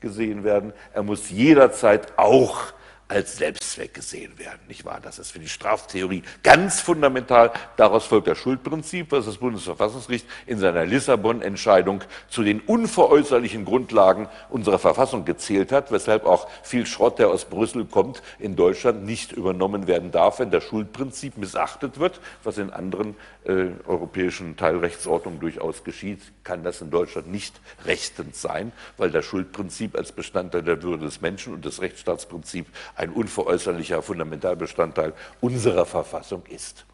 gesehen 0.00 0.42
werden, 0.42 0.72
er 0.92 1.04
muss 1.04 1.30
jederzeit 1.30 2.18
auch 2.18 2.72
als 3.08 3.38
Selbstzweck 3.38 3.94
gesehen 3.94 4.38
werden. 4.38 4.60
Nicht 4.68 4.84
wahr? 4.84 5.00
Das 5.02 5.18
ist 5.18 5.30
für 5.30 5.38
die 5.38 5.48
Straftheorie 5.48 6.22
ganz 6.42 6.80
fundamental. 6.80 7.50
Daraus 7.76 8.04
folgt 8.04 8.28
das 8.28 8.36
Schuldprinzip, 8.36 9.10
was 9.12 9.24
das 9.24 9.38
Bundesverfassungsgericht 9.38 10.26
in 10.46 10.58
seiner 10.58 10.84
Lissabon-Entscheidung 10.84 12.04
zu 12.28 12.42
den 12.42 12.60
unveräußerlichen 12.60 13.64
Grundlagen 13.64 14.28
unserer 14.50 14.78
Verfassung 14.78 15.24
gezählt 15.24 15.72
hat, 15.72 15.90
weshalb 15.90 16.26
auch 16.26 16.48
viel 16.62 16.84
Schrott, 16.84 17.18
der 17.18 17.30
aus 17.30 17.46
Brüssel 17.46 17.86
kommt, 17.86 18.22
in 18.38 18.56
Deutschland 18.56 19.04
nicht 19.04 19.32
übernommen 19.32 19.86
werden 19.86 20.10
darf, 20.12 20.38
wenn 20.38 20.50
das 20.50 20.64
Schuldprinzip 20.64 21.38
missachtet 21.38 21.98
wird, 21.98 22.20
was 22.44 22.58
in 22.58 22.70
anderen 22.70 23.16
äh, 23.44 23.68
europäischen 23.86 24.56
Teilrechtsordnungen 24.56 25.40
durchaus 25.40 25.82
geschieht, 25.82 26.20
kann 26.44 26.62
das 26.62 26.82
in 26.82 26.90
Deutschland 26.90 27.30
nicht 27.30 27.58
rechtens 27.86 28.42
sein, 28.42 28.72
weil 28.98 29.10
das 29.10 29.24
Schuldprinzip 29.24 29.96
als 29.96 30.12
Bestandteil 30.12 30.62
der 30.62 30.82
Würde 30.82 31.06
des 31.06 31.22
Menschen 31.22 31.54
und 31.54 31.64
das 31.64 31.80
Rechtsstaatsprinzip 31.80 32.66
ein 32.98 33.10
unveräußerlicher 33.10 34.02
Fundamentalbestandteil 34.02 35.12
unserer 35.40 35.86
Verfassung 35.86 36.42
ist. 36.46 36.84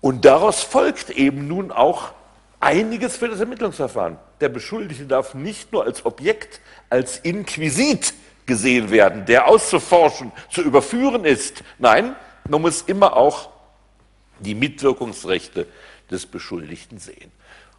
Und 0.00 0.24
daraus 0.24 0.62
folgt 0.62 1.10
eben 1.10 1.48
nun 1.48 1.70
auch 1.70 2.12
einiges 2.60 3.16
für 3.16 3.28
das 3.28 3.40
Ermittlungsverfahren. 3.40 4.18
Der 4.40 4.48
Beschuldigte 4.48 5.06
darf 5.06 5.34
nicht 5.34 5.72
nur 5.72 5.84
als 5.84 6.04
Objekt, 6.04 6.60
als 6.90 7.18
Inquisit 7.18 8.12
gesehen 8.44 8.90
werden, 8.90 9.24
der 9.24 9.48
auszuforschen, 9.48 10.32
zu 10.50 10.62
überführen 10.62 11.24
ist. 11.24 11.62
Nein, 11.78 12.14
man 12.48 12.62
muss 12.62 12.82
immer 12.82 13.16
auch 13.16 13.50
die 14.40 14.54
Mitwirkungsrechte 14.54 15.66
des 16.10 16.26
Beschuldigten 16.26 16.98
sehen. 16.98 17.32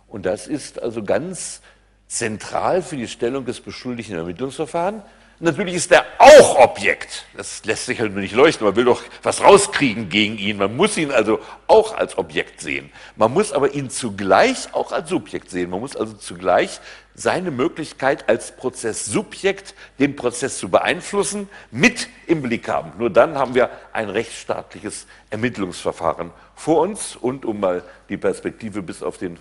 Und 0.07 0.26
das 0.26 0.47
ist 0.47 0.82
also 0.82 1.03
ganz 1.03 1.61
zentral 2.07 2.82
für 2.82 2.95
die 2.95 3.07
Stellung 3.07 3.45
des 3.45 3.59
Beschuldigten 3.59 4.15
im 4.15 4.22
Ermittlungsverfahren. 4.22 5.01
Natürlich 5.39 5.75
ist 5.75 5.91
er 5.91 6.03
auch 6.17 6.57
Objekt. 6.57 7.25
Das 7.35 7.63
lässt 7.63 7.85
sich 7.85 7.99
halt 7.99 8.11
nur 8.11 8.21
nicht 8.21 8.33
leuchten. 8.33 8.65
Man 8.65 8.75
will 8.75 8.85
doch 8.85 9.03
was 9.21 9.43
rauskriegen 9.43 10.09
gegen 10.09 10.39
ihn. 10.39 10.57
Man 10.57 10.75
muss 10.75 10.97
ihn 10.97 11.11
also 11.11 11.39
auch 11.67 11.95
als 11.95 12.17
Objekt 12.17 12.59
sehen. 12.59 12.89
Man 13.15 13.31
muss 13.31 13.53
aber 13.53 13.75
ihn 13.75 13.91
zugleich 13.91 14.73
auch 14.73 14.91
als 14.91 15.09
Subjekt 15.09 15.51
sehen. 15.51 15.69
Man 15.69 15.79
muss 15.79 15.95
also 15.95 16.13
zugleich 16.13 16.79
seine 17.13 17.51
Möglichkeit 17.51 18.27
als 18.27 18.55
Prozesssubjekt 18.55 19.75
den 19.99 20.15
Prozess 20.15 20.57
zu 20.57 20.69
beeinflussen 20.69 21.47
mit 21.69 22.09
im 22.25 22.41
Blick 22.41 22.67
haben. 22.67 22.93
Nur 22.97 23.11
dann 23.11 23.38
haben 23.38 23.53
wir 23.53 23.69
ein 23.93 24.09
rechtsstaatliches 24.09 25.05
Ermittlungsverfahren 25.29 26.31
vor 26.55 26.81
uns. 26.81 27.15
Und 27.15 27.45
um 27.45 27.59
mal 27.59 27.83
die 28.09 28.17
Perspektive 28.17 28.81
bis 28.81 29.03
auf 29.03 29.19
den 29.19 29.38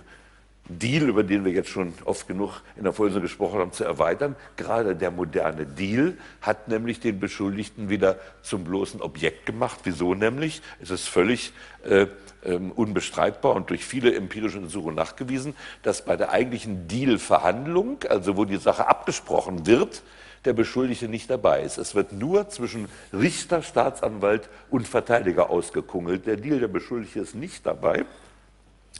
Deal, 0.69 1.07
über 1.07 1.23
den 1.23 1.45
wir 1.45 1.51
jetzt 1.51 1.69
schon 1.69 1.93
oft 2.05 2.27
genug 2.27 2.61
in 2.75 2.83
der 2.83 2.93
Vorlesung 2.93 3.21
gesprochen 3.21 3.59
haben, 3.59 3.71
zu 3.71 3.83
erweitern. 3.83 4.35
Gerade 4.55 4.95
der 4.95 5.11
moderne 5.11 5.65
Deal 5.65 6.17
hat 6.41 6.67
nämlich 6.67 6.99
den 6.99 7.19
Beschuldigten 7.19 7.89
wieder 7.89 8.19
zum 8.41 8.63
bloßen 8.63 9.01
Objekt 9.01 9.45
gemacht. 9.45 9.79
Wieso 9.83 10.13
nämlich? 10.13 10.61
Es 10.81 10.89
ist 10.89 11.07
völlig 11.07 11.53
äh, 11.83 12.07
äh, 12.43 12.55
unbestreitbar 12.55 13.55
und 13.55 13.69
durch 13.69 13.85
viele 13.85 14.15
empirische 14.15 14.57
Untersuchungen 14.57 14.95
nachgewiesen, 14.95 15.55
dass 15.83 16.03
bei 16.05 16.15
der 16.15 16.31
eigentlichen 16.31 16.87
Deal-Verhandlung, 16.87 17.99
also 18.09 18.37
wo 18.37 18.45
die 18.45 18.57
Sache 18.57 18.87
abgesprochen 18.87 19.65
wird, 19.65 20.03
der 20.45 20.53
Beschuldigte 20.53 21.07
nicht 21.07 21.29
dabei 21.29 21.61
ist. 21.63 21.77
Es 21.77 21.95
wird 21.95 22.13
nur 22.13 22.47
zwischen 22.49 22.87
Richter, 23.11 23.61
Staatsanwalt 23.61 24.49
und 24.69 24.87
Verteidiger 24.87 25.49
ausgekungelt. 25.49 26.25
Der 26.25 26.37
Deal 26.37 26.59
der 26.59 26.67
Beschuldigte 26.67 27.19
ist 27.19 27.35
nicht 27.35 27.65
dabei. 27.65 28.05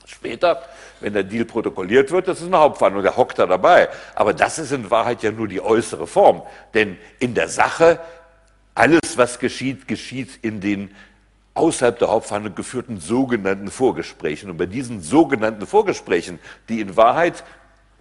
Später, 0.08 0.62
wenn 1.00 1.12
der 1.12 1.22
Deal 1.22 1.44
protokolliert 1.44 2.10
wird, 2.10 2.28
das 2.28 2.40
ist 2.40 2.46
eine 2.46 2.58
Hauptverhandlung, 2.58 3.04
da 3.04 3.14
hockt 3.14 3.38
er 3.38 3.46
dabei. 3.46 3.90
Aber 4.14 4.32
das 4.32 4.58
ist 4.58 4.72
in 4.72 4.90
Wahrheit 4.90 5.22
ja 5.22 5.30
nur 5.30 5.46
die 5.48 5.60
äußere 5.60 6.06
Form. 6.06 6.42
Denn 6.72 6.96
in 7.18 7.34
der 7.34 7.48
Sache, 7.48 8.00
alles, 8.74 9.16
was 9.16 9.38
geschieht, 9.38 9.86
geschieht 9.86 10.38
in 10.40 10.60
den 10.62 10.94
außerhalb 11.52 11.98
der 11.98 12.08
Hauptverhandlung 12.08 12.54
geführten 12.54 13.00
sogenannten 13.00 13.70
Vorgesprächen. 13.70 14.48
Und 14.48 14.56
bei 14.56 14.64
diesen 14.64 15.02
sogenannten 15.02 15.66
Vorgesprächen, 15.66 16.38
die 16.70 16.80
in 16.80 16.96
Wahrheit, 16.96 17.44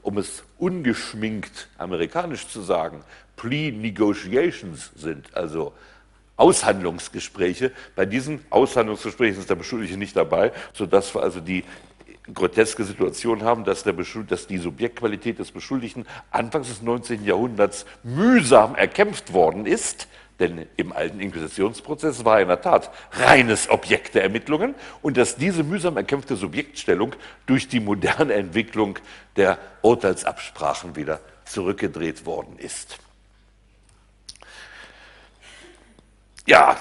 um 0.01 0.17
es 0.17 0.43
ungeschminkt 0.57 1.67
amerikanisch 1.77 2.47
zu 2.47 2.61
sagen, 2.61 3.03
Plea-Negotiations 3.35 4.91
sind, 4.95 5.35
also 5.35 5.73
Aushandlungsgespräche. 6.37 7.71
Bei 7.95 8.05
diesen 8.05 8.45
Aushandlungsgesprächen 8.49 9.39
ist 9.39 9.49
der 9.49 9.55
Beschuldigte 9.55 9.97
nicht 9.97 10.15
dabei, 10.15 10.53
sodass 10.73 11.13
wir 11.13 11.21
also 11.21 11.41
die 11.41 11.65
groteske 12.33 12.83
Situation 12.83 13.43
haben, 13.43 13.63
dass, 13.63 13.83
der 13.83 13.93
dass 13.93 14.47
die 14.47 14.57
Subjektqualität 14.57 15.39
des 15.39 15.51
Beschuldigten 15.51 16.05
anfangs 16.31 16.67
des 16.67 16.81
19. 16.81 17.23
Jahrhunderts 17.23 17.85
mühsam 18.03 18.75
erkämpft 18.75 19.33
worden 19.33 19.65
ist. 19.65 20.07
Denn 20.39 20.67
im 20.75 20.93
alten 20.93 21.19
Inquisitionsprozess 21.19 22.23
war 22.23 22.35
er 22.35 22.41
in 22.43 22.47
der 22.47 22.61
Tat 22.61 22.91
reines 23.11 23.69
Objekt 23.69 24.13
der 24.13 24.23
Ermittlungen 24.23 24.75
und 25.01 25.17
dass 25.17 25.35
diese 25.35 25.63
mühsam 25.63 25.97
erkämpfte 25.97 26.35
Subjektstellung 26.35 27.15
durch 27.47 27.67
die 27.67 27.79
moderne 27.79 28.33
Entwicklung 28.33 28.99
der 29.35 29.57
Urteilsabsprachen 29.81 30.95
wieder 30.95 31.21
zurückgedreht 31.45 32.25
worden 32.27 32.59
ist. 32.59 32.99
Ja, 36.45 36.77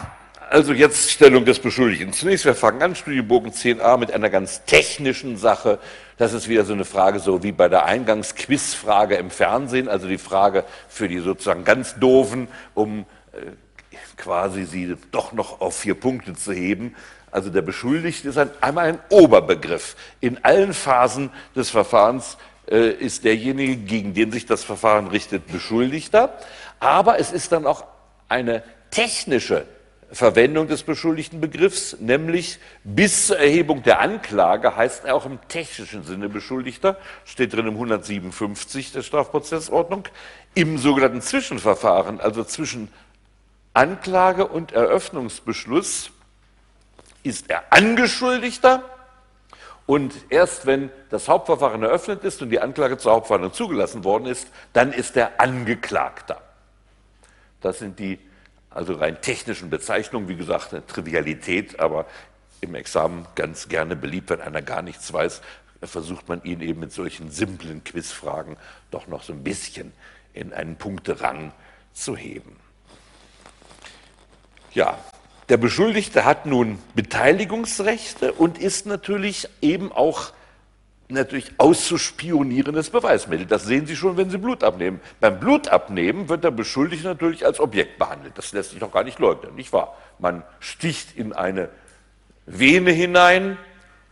also 0.49 0.73
jetzt 0.73 1.11
Stellung 1.11 1.45
des 1.45 1.59
Beschuldigten. 1.59 2.13
Zunächst, 2.13 2.45
wir 2.45 2.55
fangen 2.55 2.83
an, 2.83 2.95
Studienbogen 2.95 3.53
10a 3.53 3.97
mit 3.99 4.13
einer 4.13 4.31
ganz 4.31 4.65
technischen 4.65 5.37
Sache. 5.37 5.79
Das 6.19 6.33
ist 6.33 6.49
wieder 6.49 6.65
so 6.65 6.73
eine 6.73 6.85
Frage, 6.85 7.19
so 7.19 7.43
wie 7.43 7.53
bei 7.53 7.69
der 7.69 7.85
Eingangsquizfrage 7.85 9.17
im 9.17 9.31
Fernsehen, 9.31 9.89
also 9.89 10.09
die 10.09 10.19
Frage 10.19 10.65
für 10.89 11.09
die 11.09 11.19
sozusagen 11.19 11.65
ganz 11.65 11.99
doofen, 11.99 12.49
um 12.75 13.07
äh, 13.33 13.97
quasi 14.17 14.65
sie 14.65 14.97
doch 15.11 15.33
noch 15.33 15.61
auf 15.61 15.77
vier 15.77 15.95
Punkte 15.95 16.35
zu 16.35 16.53
heben. 16.53 16.95
Also 17.31 17.51
der 17.51 17.63
Beschuldigte 17.63 18.29
ist 18.29 18.39
ein, 18.39 18.51
einmal 18.61 18.87
ein 18.87 18.99
Oberbegriff. 19.11 19.97
In 20.21 20.43
allen 20.45 20.73
Phasen 20.73 21.31
des 21.55 21.71
Verfahrens 21.71 22.39
äh, 22.71 22.91
ist 22.91 23.25
derjenige, 23.25 23.77
gegen 23.77 24.15
den 24.15 24.31
sich 24.31 24.47
das 24.47 24.65
Verfahren 24.65 25.09
richtet, 25.09 25.49
Beschuldigter. 25.49 26.39
Aber 26.79 27.19
es 27.19 27.33
ist 27.33 27.53
dann 27.53 27.67
auch 27.67 27.85
eine 28.29 28.63
technische 28.91 29.67
Verwendung 30.13 30.69
des 30.69 30.85
beschuldigten 30.85 31.41
Begriffs, 31.41 31.97
nämlich 31.99 32.59
bis 32.85 33.27
zur 33.27 33.39
Erhebung 33.39 33.83
der 33.83 34.01
Anklage 34.01 34.77
heißt 34.77 35.05
er 35.05 35.17
auch 35.17 35.27
im 35.27 35.39
technischen 35.49 36.05
Sinne 36.05 36.29
Beschuldigter, 36.29 36.97
steht 37.25 37.53
drin 37.53 37.67
im 37.67 37.75
157 37.75 38.93
der 38.93 39.03
Strafprozessordnung, 39.03 40.05
im 40.55 40.79
sogenannten 40.79 41.21
Zwischenverfahren, 41.21 42.21
also 42.21 42.45
zwischen 42.45 42.89
Anklage 43.75 44.47
und 44.47 44.73
Eröffnungsbeschluss, 44.73 46.13
ist 47.25 47.51
er 47.51 47.65
Angeschuldigter 47.71 48.85
und 49.87 50.15
erst 50.31 50.67
wenn 50.67 50.91
das 51.11 51.29
Hauptverfahren 51.29 51.83
eröffnet 51.83 52.25
ist 52.25 52.43
und 52.43 52.51
die 52.51 52.61
Anklage 52.61 52.99
zur 52.99 53.13
Hauptverhandlung 53.13 53.53
zugelassen 53.53 54.05
worden 54.05 54.27
ist, 54.27 54.49
dann 54.73 54.93
ist 54.93 55.17
er 55.17 55.41
Angeklagter. 55.41 56.41
Das 57.61 57.81
sind 57.81 57.99
die 57.99 58.19
also 58.77 58.95
rein 58.95 59.21
technischen 59.21 59.71
Bezeichnungen, 59.71 60.29
wie 60.29 60.37
gesagt, 60.37 60.73
eine 60.73 60.87
Trivialität, 60.87 61.81
aber 61.81 62.07
im 62.61 62.75
Examen 62.75 63.27
ganz 63.35 63.69
gerne 63.69 63.97
beliebt, 63.97 64.31
wenn 64.31 64.41
einer 64.41 64.63
gar 64.63 64.83
nichts 64.83 65.13
weiß, 65.13 65.41
versucht 65.83 66.29
man 66.29 66.43
ihn 66.43 66.61
eben 66.61 66.81
mit 66.81 66.93
solchen 66.93 67.31
simplen 67.31 67.85
Quizfragen 67.85 68.57
doch 68.91 69.07
noch 69.07 69.23
so 69.23 69.33
ein 69.33 69.43
bisschen 69.43 69.93
in 70.35 70.53
einen 70.53 70.77
Punkterang 70.77 71.53
zu 71.93 72.17
heben. 72.17 72.57
Ja, 74.73 74.99
der 75.49 75.57
Beschuldigte 75.57 76.25
hat 76.25 76.45
nun 76.45 76.79
Beteiligungsrechte 76.95 78.33
und 78.33 78.59
ist 78.59 78.85
natürlich 78.85 79.49
eben 79.63 79.93
auch 79.93 80.33
natürlich 81.09 81.53
auszuspionierendes 81.59 82.91
Beweismittel. 82.91 83.47
Das 83.47 83.65
sehen 83.65 83.87
Sie 83.87 83.97
schon, 83.97 84.17
wenn 84.17 84.31
Sie 84.31 84.39
Blut 84.39 84.65
abnehmen. 84.65 85.01
Beim 85.21 85.39
Blutabnehmen 85.39 86.29
wird 86.29 86.45
der 86.45 86.51
Beschuldigte 86.51 87.07
natürlich 87.07 87.45
als 87.47 87.61
Objekt 87.61 87.99
behandelt. 87.99 88.37
Das 88.37 88.53
lässt 88.53 88.71
sich 88.71 88.81
doch 88.81 88.93
gar 88.93 89.05
nicht 89.05 89.19
leugnen, 89.19 89.55
nicht 89.55 89.73
wahr? 89.73 89.97
Man 90.19 90.43
sticht 90.59 91.17
in 91.17 91.33
eine 91.33 91.69
Vene 92.47 92.91
hinein 92.91 93.57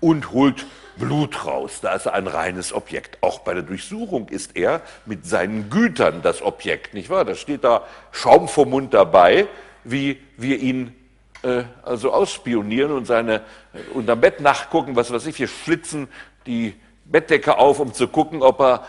und 0.00 0.32
holt 0.32 0.66
Blut 0.96 1.46
raus. 1.46 1.80
Da 1.80 1.94
ist 1.94 2.06
er 2.06 2.14
ein 2.14 2.28
reines 2.28 2.72
Objekt. 2.72 3.18
Auch 3.20 3.40
bei 3.40 3.54
der 3.54 3.64
Durchsuchung 3.64 4.28
ist 4.28 4.56
er 4.56 4.80
mit 5.06 5.26
seinen 5.26 5.70
Gütern 5.70 6.22
das 6.22 6.42
Objekt, 6.42 6.94
nicht 6.94 7.10
wahr? 7.10 7.24
Da 7.24 7.34
steht 7.34 7.64
da 7.64 7.84
Schaum 8.12 8.46
vom 8.46 8.70
Mund 8.70 8.94
dabei, 8.94 9.48
wie 9.82 10.20
wir 10.36 10.60
ihn 10.60 10.94
äh, 11.42 11.64
also 11.82 12.12
ausspionieren 12.12 12.92
und 12.92 13.06
seine 13.06 13.36
äh, 13.72 13.78
unterm 13.92 14.20
Bett 14.20 14.40
nachgucken, 14.40 14.94
was 14.94 15.12
weiß 15.12 15.26
ich, 15.26 15.38
wir 15.38 15.48
schlitzen 15.48 16.08
die 16.46 16.74
Bettdecke 17.14 17.58
auf, 17.58 17.78
um 17.78 17.94
zu 17.94 18.08
gucken, 18.08 18.42
ob 18.42 18.60
er 18.60 18.84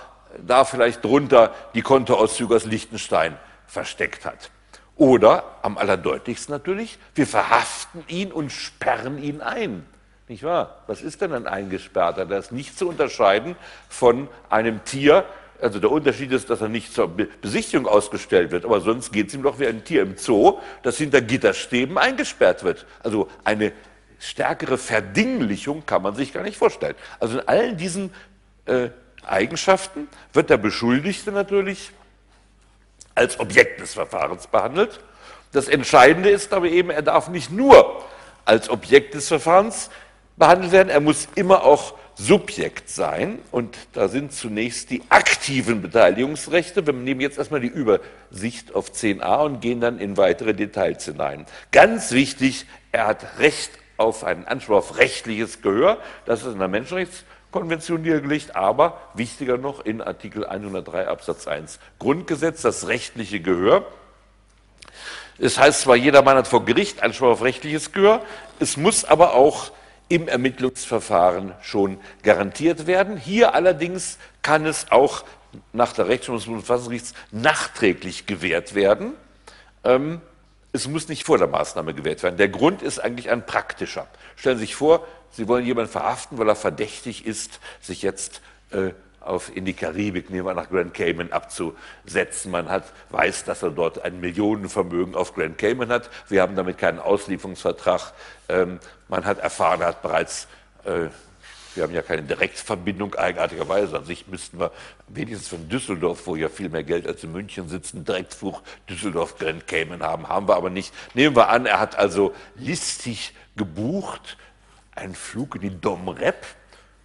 da 0.48 0.66
vielleicht 0.66 1.06
drunter 1.06 1.54
die 1.76 1.84
Kontoauszüge 1.84 2.56
aus 2.56 2.66
Liechtenstein 2.66 3.38
versteckt 3.68 4.26
hat. 4.26 4.50
Oder, 4.96 5.44
am 5.62 5.78
allerdeutlichsten 5.78 6.52
natürlich, 6.52 6.98
wir 7.14 7.28
verhaften 7.28 8.04
ihn 8.08 8.32
und 8.32 8.52
sperren 8.52 9.22
ihn 9.22 9.42
ein. 9.42 9.86
Nicht 10.28 10.42
wahr? 10.42 10.82
Was 10.88 11.04
ist 11.04 11.22
denn 11.22 11.34
ein 11.34 11.46
Eingesperrter? 11.46 12.26
Das 12.26 12.46
ist 12.46 12.52
nicht 12.52 12.76
zu 12.76 12.90
unterscheiden 12.90 13.56
von 13.90 14.28
einem 14.50 14.84
Tier. 14.86 15.26
Also 15.62 15.78
der 15.80 15.92
Unterschied 15.92 16.32
ist, 16.32 16.50
dass 16.50 16.62
er 16.62 16.68
nicht 16.68 16.96
zur 16.96 17.08
Besichtigung 17.10 17.86
ausgestellt 17.86 18.50
wird, 18.50 18.66
aber 18.66 18.82
sonst 18.82 19.14
geht 19.14 19.28
es 19.28 19.36
ihm 19.36 19.44
doch 19.44 19.60
wie 19.60 19.68
ein 19.68 19.84
Tier 19.84 20.02
im 20.02 20.18
Zoo, 20.18 20.58
das 20.82 20.98
hinter 20.98 21.22
Gitterstäben 21.22 22.00
eingesperrt 22.00 22.64
wird. 22.64 22.88
Also 23.04 23.30
eine 23.44 23.72
stärkere 24.20 24.78
Verdinglichung 24.78 25.86
kann 25.86 26.02
man 26.02 26.16
sich 26.16 26.34
gar 26.34 26.44
nicht 26.44 26.58
vorstellen. 26.58 26.96
Also 27.20 27.40
in 27.40 27.48
allen 27.48 27.78
diesen 27.78 28.14
äh, 28.66 28.90
Eigenschaften 29.26 30.08
wird 30.34 30.50
der 30.50 30.58
Beschuldigte 30.58 31.32
natürlich 31.32 31.92
als 33.16 33.40
Objekt 33.40 33.80
des 33.80 33.94
Verfahrens 33.94 34.48
behandelt. 34.48 35.00
Das 35.52 35.68
Entscheidende 35.68 36.30
ist 36.30 36.54
aber 36.54 36.68
eben, 36.68 36.90
er 36.90 37.02
darf 37.02 37.30
nicht 37.30 37.52
nur 37.52 38.04
als 38.44 38.70
Objekt 38.70 39.14
des 39.14 39.28
Verfahrens 39.28 39.90
behandelt 40.38 40.72
werden, 40.72 40.90
er 40.90 41.00
muss 41.00 41.28
immer 41.36 41.64
auch 41.64 41.96
Subjekt 42.16 42.90
sein. 42.90 43.40
Und 43.52 43.78
da 43.94 44.08
sind 44.08 44.32
zunächst 44.34 44.90
die 44.90 45.02
aktiven 45.10 45.82
Beteiligungsrechte. 45.82 46.86
Wir 46.86 46.94
nehmen 46.94 47.22
jetzt 47.22 47.38
erstmal 47.38 47.60
die 47.60 47.68
Übersicht 47.68 48.74
auf 48.74 48.92
10a 48.92 49.46
und 49.46 49.62
gehen 49.62 49.82
dann 49.82 50.00
in 50.00 50.18
weitere 50.18 50.54
Details 50.54 51.06
hinein. 51.06 51.46
Ganz 51.72 52.12
wichtig, 52.12 52.66
er 52.92 53.08
hat 53.08 53.40
Recht 53.40 53.72
auf 53.98 54.24
einen 54.24 54.46
Anspruch 54.46 54.78
auf 54.78 54.98
rechtliches 54.98 55.62
Gehör. 55.62 55.98
Das 56.26 56.44
ist 56.44 56.54
in 56.54 56.60
der 56.60 56.68
Menschenrechtskonvention 56.68 58.02
niedergelegt, 58.02 58.56
aber 58.56 59.00
wichtiger 59.14 59.58
noch 59.58 59.86
in 59.86 60.02
Artikel 60.02 60.46
103 60.46 61.08
Absatz 61.08 61.48
1 61.48 61.80
Grundgesetz, 62.00 62.62
das 62.62 62.88
rechtliche 62.88 63.40
Gehör. 63.40 63.86
Es 65.38 65.60
heißt 65.60 65.82
zwar, 65.82 65.96
jeder 65.96 66.22
Mann 66.22 66.38
hat 66.38 66.48
vor 66.48 66.64
Gericht 66.64 67.04
Anspruch 67.04 67.28
auf 67.28 67.42
rechtliches 67.44 67.92
Gehör, 67.92 68.22
es 68.60 68.78
muss 68.78 69.04
aber 69.04 69.34
auch 69.34 69.72
im 70.08 70.28
Ermittlungsverfahren 70.28 71.54
schon 71.62 71.98
garantiert 72.24 72.88
werden. 72.88 73.18
Hier 73.18 73.56
allerdings 73.56 74.18
kann 74.42 74.66
es 74.66 74.92
auch 74.92 75.24
nach 75.74 75.94
der 75.94 76.08
Rechtsprechung 76.08 76.38
des 76.38 76.46
Bundesverfassungsgerichts 76.46 77.14
nachträglich 77.32 78.26
gewährt 78.26 78.76
werden. 78.76 79.14
Ähm, 79.84 80.22
es 80.76 80.88
muss 80.88 81.08
nicht 81.08 81.26
vor 81.26 81.38
der 81.38 81.48
Maßnahme 81.48 81.94
gewährt 81.94 82.22
werden. 82.22 82.38
Der 82.38 82.50
Grund 82.50 82.82
ist 82.82 83.00
eigentlich 83.00 83.30
ein 83.30 83.46
praktischer. 83.46 84.08
Stellen 84.36 84.58
Sie 84.58 84.66
sich 84.66 84.76
vor, 84.76 85.08
Sie 85.32 85.48
wollen 85.48 85.66
jemanden 85.66 85.92
verhaften, 85.92 86.38
weil 86.38 86.48
er 86.48 86.56
verdächtig 86.56 87.26
ist, 87.26 87.60
sich 87.82 88.02
jetzt 88.02 88.42
äh, 88.72 88.92
auf, 89.20 89.56
in 89.56 89.66
die 89.66 89.74
Karibik, 89.74 90.30
nehmen 90.30 90.46
wir 90.46 90.54
nach 90.54 90.70
Grand 90.70 90.94
Cayman 90.94 91.32
abzusetzen. 91.32 92.52
Man 92.52 92.70
hat, 92.70 92.84
weiß, 93.10 93.44
dass 93.44 93.64
er 93.64 93.72
dort 93.72 94.04
ein 94.04 94.20
Millionenvermögen 94.20 95.16
auf 95.16 95.34
Grand 95.34 95.58
Cayman 95.58 95.90
hat. 95.90 96.10
Wir 96.30 96.42
haben 96.42 96.56
damit 96.56 96.78
keinen 96.78 97.00
Auslieferungsvertrag. 97.00 98.14
Ähm, 98.50 98.80
man 99.08 99.26
hat 99.26 99.40
erfahren, 99.40 99.82
er 99.82 99.88
hat 99.88 100.02
bereits 100.02 100.48
äh, 100.84 101.08
wir 101.76 101.84
haben 101.84 101.94
ja 101.94 102.02
keine 102.02 102.24
Direktverbindung 102.24 103.16
eigenartigerweise. 103.16 103.98
An 103.98 104.06
sich 104.06 104.28
müssten 104.28 104.60
wir 104.60 104.72
wenigstens 105.08 105.48
von 105.48 105.68
Düsseldorf, 105.70 106.26
wo 106.26 106.36
ja 106.36 106.50
viel 106.50 106.70
mehr 106.70 106.84
Geld 106.84 107.08
als 107.08 107.24
in 107.24 107.32
München 107.32 107.68
sitzen, 107.68 108.06
Direktflug 108.06 108.62
Düsseldorf 108.90 109.38
Grand 109.38 109.68
Cayman 109.68 110.02
haben. 110.02 110.28
Haben 110.28 110.48
wir 110.48 110.56
aber 110.56 110.70
nicht. 110.70 110.94
Nehmen 111.14 111.36
wir 111.36 111.50
an, 111.50 111.66
er 111.66 111.80
hat 111.80 111.98
also 111.98 112.34
listig 112.56 113.34
gebucht 113.56 114.38
einen 114.96 115.16
Flug 115.16 115.56
in 115.56 115.62
die 115.62 115.82
Dom 115.82 116.08
Rep, 116.08 116.46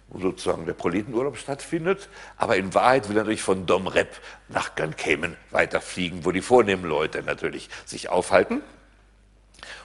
wo 0.07 0.19
sozusagen 0.19 0.65
der 0.65 0.73
Proletenurlaub 0.73 1.37
stattfindet. 1.37 2.09
Aber 2.37 2.55
in 2.55 2.73
Wahrheit 2.73 3.09
will 3.09 3.17
er 3.17 3.23
natürlich 3.23 3.41
von 3.41 3.65
Dom 3.65 3.87
Rep 3.87 4.15
nach 4.47 4.75
Grand 4.75 4.97
Cayman 4.97 5.35
weiterfliegen, 5.51 6.25
wo 6.25 6.31
die 6.31 6.41
vornehmen 6.41 6.85
Leute 6.85 7.23
natürlich 7.23 7.69
sich 7.85 8.09
aufhalten. 8.09 8.61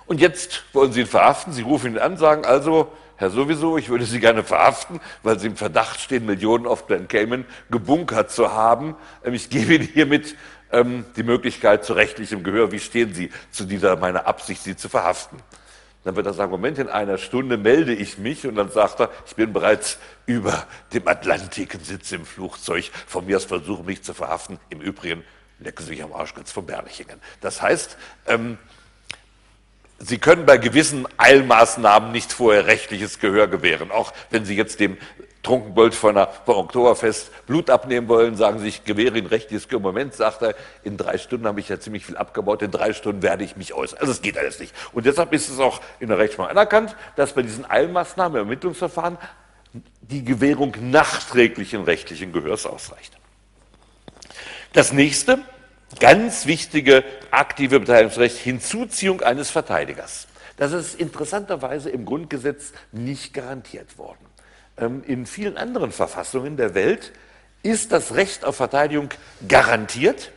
Und 0.07 0.20
jetzt 0.20 0.62
wollen 0.72 0.93
Sie 0.93 1.01
ihn 1.01 1.07
verhaften. 1.07 1.53
Sie 1.53 1.62
rufen 1.62 1.93
ihn 1.93 1.99
an, 1.99 2.16
sagen 2.16 2.45
also, 2.45 2.93
Herr 3.17 3.31
sowieso, 3.31 3.79
ich 3.79 3.89
würde 3.89 4.05
Sie 4.05 4.21
gerne 4.21 4.45
verhaften, 4.45 5.01
weil 5.23 5.39
Sie 5.39 5.47
im 5.47 5.57
Verdacht 5.57 6.01
stehen, 6.01 6.27
Millionen 6.27 6.67
auf 6.67 6.87
Grand 6.87 7.09
Cayman 7.09 7.47
gebunkert 7.71 8.31
zu 8.31 8.53
haben. 8.53 8.95
Ähm, 9.25 9.35
ich 9.35 9.49
gebe 9.49 9.75
Ihnen 9.75 9.89
hiermit 9.89 10.37
ähm, 10.71 11.05
die 11.17 11.23
Möglichkeit 11.23 11.85
zu 11.85 11.95
rechtlichem 11.95 12.43
Gehör. 12.43 12.73
Wie 12.73 12.81
stehen 12.81 13.14
Sie 13.14 13.31
zu 13.51 13.64
dieser 13.64 13.97
meiner 13.97 14.27
Absicht, 14.27 14.62
Sie 14.62 14.77
zu 14.77 14.89
verhaften? 14.89 15.39
Dann 16.05 16.14
wird 16.14 16.27
er 16.27 16.35
sagen, 16.35 16.53
Moment, 16.53 16.79
in 16.79 16.89
einer 16.89 17.19
Stunde 17.19 17.57
melde 17.57 17.93
ich 17.93 18.19
mich 18.19 18.47
und 18.47 18.55
dann 18.55 18.71
sagt 18.71 19.01
er, 19.01 19.11
ich 19.27 19.35
bin 19.35 19.53
bereits 19.53 19.99
über 20.27 20.67
dem 20.93 21.09
Atlantik 21.09 21.75
und 21.75 21.85
sitze 21.85 22.14
im 22.14 22.25
Flugzeug. 22.25 22.93
Von 23.07 23.27
mir 23.27 23.39
aus 23.39 23.45
versuche 23.45 23.83
mich 23.83 24.05
zu 24.05 24.14
verhaften. 24.14 24.61
Im 24.69 24.81
Übrigen 24.81 25.25
lecken 25.59 25.85
Sie 25.85 25.91
mich 25.91 26.03
am 26.03 26.12
Arsch 26.12 26.35
ganz 26.35 26.53
von 26.53 26.67
Berlichingen. 26.67 27.21
Das 27.41 27.61
heißt, 27.61 27.97
ähm, 28.27 28.59
Sie 29.99 30.19
können 30.19 30.45
bei 30.45 30.59
gewissen 30.59 31.07
Eilmaßnahmen 31.17 32.13
nicht 32.13 32.33
vorher 32.33 32.67
rechtliches 32.67 33.19
Gehör 33.19 33.49
gewähren. 33.49 33.91
Auch 33.91 34.13
wenn 34.31 34.45
Sie 34.45 34.55
jetzt 34.55 34.79
dem 34.79 34.99
Trunkenbold 35.43 35.95
von 35.95 36.17
vom 36.45 36.57
Oktoberfest 36.57 37.47
Blut 37.47 37.71
abnehmen 37.71 38.09
wollen, 38.09 38.37
sagen 38.37 38.59
Sie, 38.59 38.69
ich 38.69 38.85
gewähre 38.85 39.17
Ihnen 39.17 39.29
rechtliches 39.29 39.69
Gehör. 39.69 39.81
Moment, 39.81 40.13
sagt 40.13 40.43
er, 40.43 40.55
in 40.83 40.97
drei 40.97 41.19
Stunden 41.19 41.47
habe 41.47 41.61
ich 41.61 41.69
ja 41.69 41.79
ziemlich 41.79 42.05
viel 42.05 42.17
abgebaut, 42.17 42.63
in 42.63 42.73
drei 42.73 42.93
Stunden 42.93 43.23
werde 43.23 43.45
ich 43.45 43.57
mich 43.57 43.73
äußern. 43.73 44.01
Also 44.01 44.13
es 44.13 44.21
geht 44.21 44.37
alles 44.37 44.59
nicht. 44.59 44.75
Und 44.93 45.07
deshalb 45.07 45.33
ist 45.33 45.49
es 45.49 45.61
auch 45.61 45.81
in 46.01 46.09
der 46.09 46.19
Rechtsprechung 46.19 46.51
anerkannt, 46.51 46.97
dass 47.15 47.33
bei 47.33 47.43
diesen 47.43 47.69
Eilmaßnahmen 47.69 48.41
im 48.41 48.47
Ermittlungsverfahren 48.49 49.19
die 50.01 50.25
Gewährung 50.25 50.75
nachträglichen 50.81 51.85
rechtlichen 51.85 52.33
Gehörs 52.33 52.67
ausreicht. 52.67 53.17
Das 54.73 54.93
nächste, 54.93 55.39
ganz 56.01 56.47
wichtige 56.47 57.05
aktive 57.30 57.80
Beteiligungsrecht, 57.80 58.39
Hinzuziehung 58.39 59.20
eines 59.22 59.51
Verteidigers. 59.51 60.26
Das 60.57 60.72
ist 60.72 60.99
interessanterweise 60.99 61.91
im 61.91 62.05
Grundgesetz 62.05 62.72
nicht 62.93 63.34
garantiert 63.34 63.99
worden. 63.99 64.26
Ähm, 64.78 65.03
in 65.07 65.26
vielen 65.26 65.57
anderen 65.57 65.93
Verfassungen 65.93 66.57
der 66.57 66.74
Welt 66.74 67.12
ist 67.62 67.93
das 67.93 68.14
Recht 68.14 68.45
auf 68.45 68.57
Verteidigung 68.57 69.09
garantiert. 69.49 70.32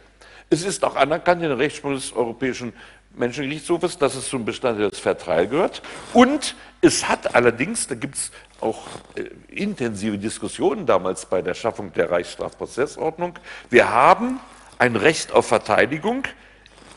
Es 0.50 0.64
ist 0.64 0.84
auch 0.84 0.96
anerkannt 0.96 1.42
in 1.44 1.50
der 1.50 1.58
Rechtsprechung 1.58 1.96
des 1.96 2.14
Europäischen 2.14 2.74
Menschengerichtshofes, 3.16 3.98
dass 3.98 4.16
es 4.16 4.30
zum 4.30 4.46
Bestandteil 4.46 4.90
des 4.90 5.00
Vertreibers 5.00 5.50
gehört. 5.50 5.82
Und 6.14 6.56
es 6.82 7.08
hat 7.08 7.36
allerdings, 7.36 7.88
da 7.88 7.96
gibt 7.96 8.16
es 8.16 8.32
auch 8.62 8.88
äh, 9.16 9.24
intensive 9.54 10.18
Diskussionen 10.18 10.86
damals 10.86 11.26
bei 11.26 11.42
der 11.42 11.54
Schaffung 11.54 11.94
der 11.94 12.12
Reichsstrafprozessordnung, 12.12 13.34
wir 13.70 13.90
haben 13.90 14.40
ein 14.80 14.96
Recht 14.96 15.32
auf 15.32 15.48
Verteidigung 15.48 16.24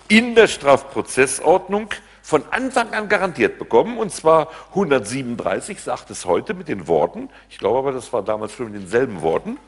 in 0.09 0.35
der 0.35 0.47
Strafprozessordnung 0.47 1.89
von 2.23 2.45
Anfang 2.51 2.95
an 2.95 3.09
garantiert 3.09 3.59
bekommen, 3.59 3.99
und 3.99 4.13
zwar 4.13 4.49
137 4.71 5.81
sagt 5.81 6.11
es 6.11 6.25
heute 6.25 6.55
mit 6.55 6.69
den 6.69 6.87
Worten, 6.87 7.29
ich 7.51 7.59
glaube 7.59 7.81
aber, 7.81 7.93
das 7.93 8.13
war 8.13 8.23
damals 8.23 8.53
schon 8.53 8.71
mit 8.71 8.81
denselben 8.81 9.21
Worten, 9.21 9.59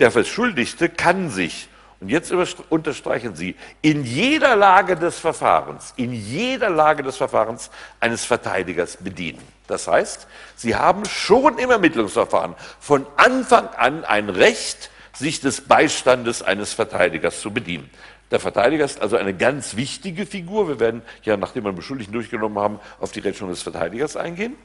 der 0.00 0.10
Verschuldigte 0.10 0.88
kann 0.88 1.30
sich 1.30 1.68
und 2.00 2.08
jetzt 2.08 2.32
unterstreichen 2.70 3.36
Sie, 3.36 3.56
in 3.82 4.04
jeder 4.04 4.56
Lage 4.56 4.96
des 4.96 5.18
Verfahrens, 5.18 5.92
in 5.96 6.14
jeder 6.14 6.70
Lage 6.70 7.02
des 7.02 7.18
Verfahrens 7.18 7.70
eines 8.00 8.24
Verteidigers 8.24 8.96
bedienen. 8.96 9.46
Das 9.66 9.86
heißt, 9.86 10.26
Sie 10.56 10.74
haben 10.74 11.04
schon 11.04 11.58
im 11.58 11.70
Ermittlungsverfahren 11.70 12.54
von 12.80 13.06
Anfang 13.16 13.68
an 13.76 14.04
ein 14.06 14.30
Recht, 14.30 14.90
sich 15.20 15.40
des 15.40 15.60
Beistandes 15.60 16.42
eines 16.42 16.72
Verteidigers 16.72 17.40
zu 17.40 17.52
bedienen. 17.52 17.88
Der 18.30 18.40
Verteidiger 18.40 18.84
ist 18.84 19.00
also 19.00 19.16
eine 19.16 19.34
ganz 19.34 19.76
wichtige 19.76 20.26
Figur. 20.26 20.68
Wir 20.68 20.80
werden 20.80 21.02
ja, 21.22 21.36
nachdem 21.36 21.64
wir 21.64 21.72
Beschuldigten 21.72 22.12
durchgenommen 22.12 22.58
haben, 22.58 22.80
auf 22.98 23.12
die 23.12 23.20
Rechnung 23.20 23.50
des 23.50 23.62
Verteidigers 23.62 24.16
eingehen. 24.16 24.56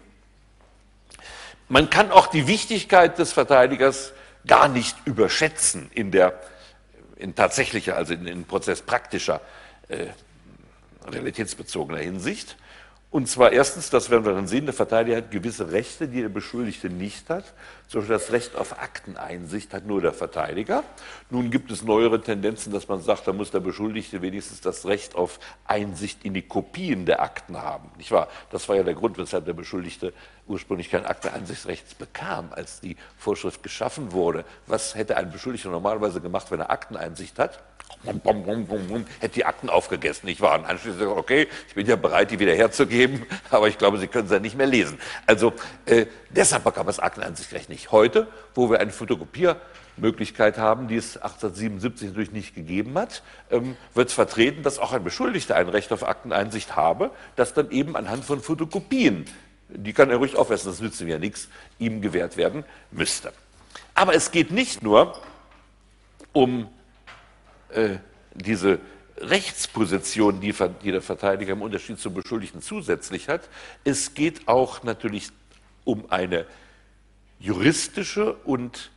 Man 1.68 1.90
kann 1.90 2.12
auch 2.12 2.28
die 2.28 2.48
Wichtigkeit 2.48 3.18
des 3.18 3.34
Verteidigers 3.34 4.14
gar 4.46 4.68
nicht 4.68 4.96
überschätzen 5.06 5.90
in 5.94 6.12
der 6.12 6.40
in 7.18 7.34
tatsächlicher, 7.34 7.96
also 7.96 8.14
in, 8.14 8.28
in 8.28 8.44
prozesspraktischer, 8.44 9.42
äh, 9.88 10.08
realitätsbezogener 11.08 12.00
Hinsicht. 12.00 12.58
Und 13.16 13.30
zwar 13.30 13.54
erstens, 13.54 13.90
das 13.90 14.10
werden 14.10 14.26
wir 14.26 14.34
dann 14.34 14.46
sehen, 14.46 14.66
der 14.66 14.74
Verteidiger 14.74 15.16
hat 15.16 15.32
gewisse 15.32 15.72
Rechte, 15.72 16.10
die 16.10 16.20
der 16.20 16.28
Beschuldigte 16.28 16.90
nicht 16.90 17.30
hat. 17.30 17.46
Zum 17.88 18.02
Beispiel 18.02 18.18
das 18.18 18.32
Recht 18.34 18.58
auf 18.58 18.78
Akteneinsicht 18.78 19.74
hat 19.74 19.86
nur 19.86 20.02
der 20.02 20.12
Verteidiger. 20.12 20.84
Nun 21.30 21.50
gibt 21.50 21.72
es 21.72 21.82
neuere 21.82 22.20
Tendenzen, 22.20 22.74
dass 22.74 22.90
man 22.90 23.02
sagt, 23.02 23.26
da 23.26 23.32
muss 23.32 23.52
der 23.52 23.62
Beschuldigte 23.62 24.22
wenigstens 24.22 24.60
das 24.60 24.86
Recht 24.86 25.16
auf 25.16 25.40
Einsicht 25.64 26.26
in 26.26 26.34
die 26.34 26.42
Kopien 26.42 27.06
der 27.06 27.22
Akten 27.22 27.56
haben. 27.56 27.90
Nicht 27.96 28.12
wahr? 28.12 28.28
Das 28.52 28.68
war 28.68 28.76
ja 28.76 28.84
der 28.84 28.96
Grund, 28.96 29.18
weshalb 29.18 29.46
der 29.46 29.54
Beschuldigte 29.54 30.12
ursprünglich 30.48 30.90
kein 30.90 31.06
Akteneinsichtsrecht 31.06 31.98
bekam, 31.98 32.50
als 32.52 32.80
die 32.80 32.98
Vorschrift 33.18 33.64
geschaffen 33.64 34.12
wurde. 34.12 34.46
Was 34.68 34.96
hätte 34.96 35.18
ein 35.18 35.32
Beschuldigter 35.32 35.70
normalerweise 35.70 36.22
gemacht, 36.22 36.52
wenn 36.52 36.60
er 36.60 36.70
Akteneinsicht 36.70 37.40
hat? 37.40 37.60
Bum, 38.04 38.20
bum, 38.20 38.44
bum, 38.44 38.66
bum, 38.68 38.88
bum, 38.88 39.06
hätte 39.20 39.36
die 39.36 39.46
Akten 39.46 39.70
aufgegessen. 39.70 40.30
Ich 40.30 40.40
war 40.40 40.54
anschließend 40.54 41.00
gesagt, 41.00 41.18
okay, 41.18 41.48
ich 41.68 41.74
bin 41.74 41.88
ja 41.88 41.96
bereit, 41.96 42.30
die 42.30 42.40
wieder 42.40 42.54
herzugeben, 42.54 43.26
aber 43.50 43.68
ich 43.68 43.80
glaube, 43.80 43.98
Sie 43.98 44.08
können 44.08 44.28
sie 44.28 44.36
ja 44.36 44.40
nicht 44.40 44.56
mehr 44.56 44.68
lesen. 44.68 45.00
Also 45.26 45.54
äh, 45.86 46.06
deshalb 46.30 46.64
bekam 46.64 46.86
das 46.86 47.00
Akteneinsichtrecht 47.00 47.70
nicht. 47.70 47.92
Heute, 47.92 48.28
wo 48.54 48.70
wir 48.70 48.80
eine 48.80 48.92
Fotokopiermöglichkeit 48.92 50.60
haben, 50.60 50.88
die 50.88 50.98
es 50.98 51.18
1877 51.18 52.10
natürlich 52.10 52.32
nicht 52.32 52.54
gegeben 52.54 52.96
hat, 52.96 53.24
ähm, 53.50 53.76
wird 53.96 54.10
es 54.10 54.14
vertreten, 54.14 54.62
dass 54.62 54.78
auch 54.78 54.94
ein 54.94 55.04
Beschuldigter 55.04 55.56
ein 55.56 55.70
Recht 55.70 55.92
auf 55.92 56.08
Akteneinsicht 56.08 56.76
habe, 56.76 57.10
das 57.36 57.56
dann 57.56 57.72
eben 57.72 57.96
anhand 57.96 58.24
von 58.24 58.40
Fotokopien, 58.40 59.26
die 59.70 59.94
kann 59.94 60.10
er 60.10 60.18
ruhig 60.18 60.36
aufessen, 60.36 60.70
das 60.70 60.80
nützt 60.80 61.02
ihm 61.02 61.08
ja 61.08 61.20
nichts, 61.20 61.50
ihm 61.80 62.02
gewährt 62.02 62.38
werden 62.38 62.64
müsste. 62.92 63.34
Aber 63.94 64.14
es 64.14 64.32
geht 64.32 64.52
nicht 64.52 64.84
nur 64.84 65.20
um 66.34 66.68
äh, 67.70 67.98
diese 68.34 68.80
Rechtsposition, 69.18 70.42
die, 70.42 70.54
die 70.84 70.92
der 70.92 71.02
Verteidiger 71.02 71.54
im 71.54 71.62
Unterschied 71.62 72.00
zum 72.00 72.14
Beschuldigten 72.14 72.62
zusätzlich 72.62 73.30
hat. 73.30 73.50
Es 73.84 74.14
geht 74.14 74.48
auch 74.48 74.84
natürlich 74.84 75.30
um 75.86 76.06
eine 76.10 76.46
juristische 77.40 78.34
und 78.34 78.92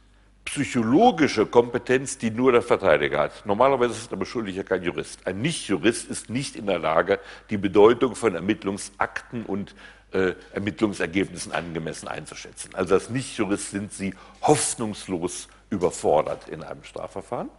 psychologische 0.45 1.45
Kompetenz, 1.45 2.17
die 2.17 2.31
nur 2.31 2.53
der 2.53 2.63
Verteidiger 2.63 3.21
hat. 3.21 3.45
Normalerweise 3.45 3.93
ist 3.93 4.11
der 4.11 4.17
Beschuldigte 4.17 4.65
kein 4.65 4.83
Jurist. 4.83 5.27
Ein 5.27 5.43
Nicht-Jurist 5.43 6.09
ist 6.09 6.31
nicht 6.31 6.57
in 6.57 6.67
der 6.67 6.79
Lage, 6.79 7.21
die 7.51 7.59
Bedeutung 7.59 8.15
von 8.15 8.35
Ermittlungsakten 8.35 9.45
und 9.45 9.75
äh, 10.13 10.35
Ermittlungsergebnissen 10.53 11.53
angemessen 11.53 12.09
einzuschätzen. 12.09 12.75
Also 12.75 12.95
als 12.95 13.11
Nicht-Jurist 13.11 13.71
sind 13.71 13.93
sie 13.93 14.15
hoffnungslos 14.43 15.49
überfordert 15.71 16.49
in 16.49 16.63
einem 16.63 16.85
Strafverfahren. 16.85 17.51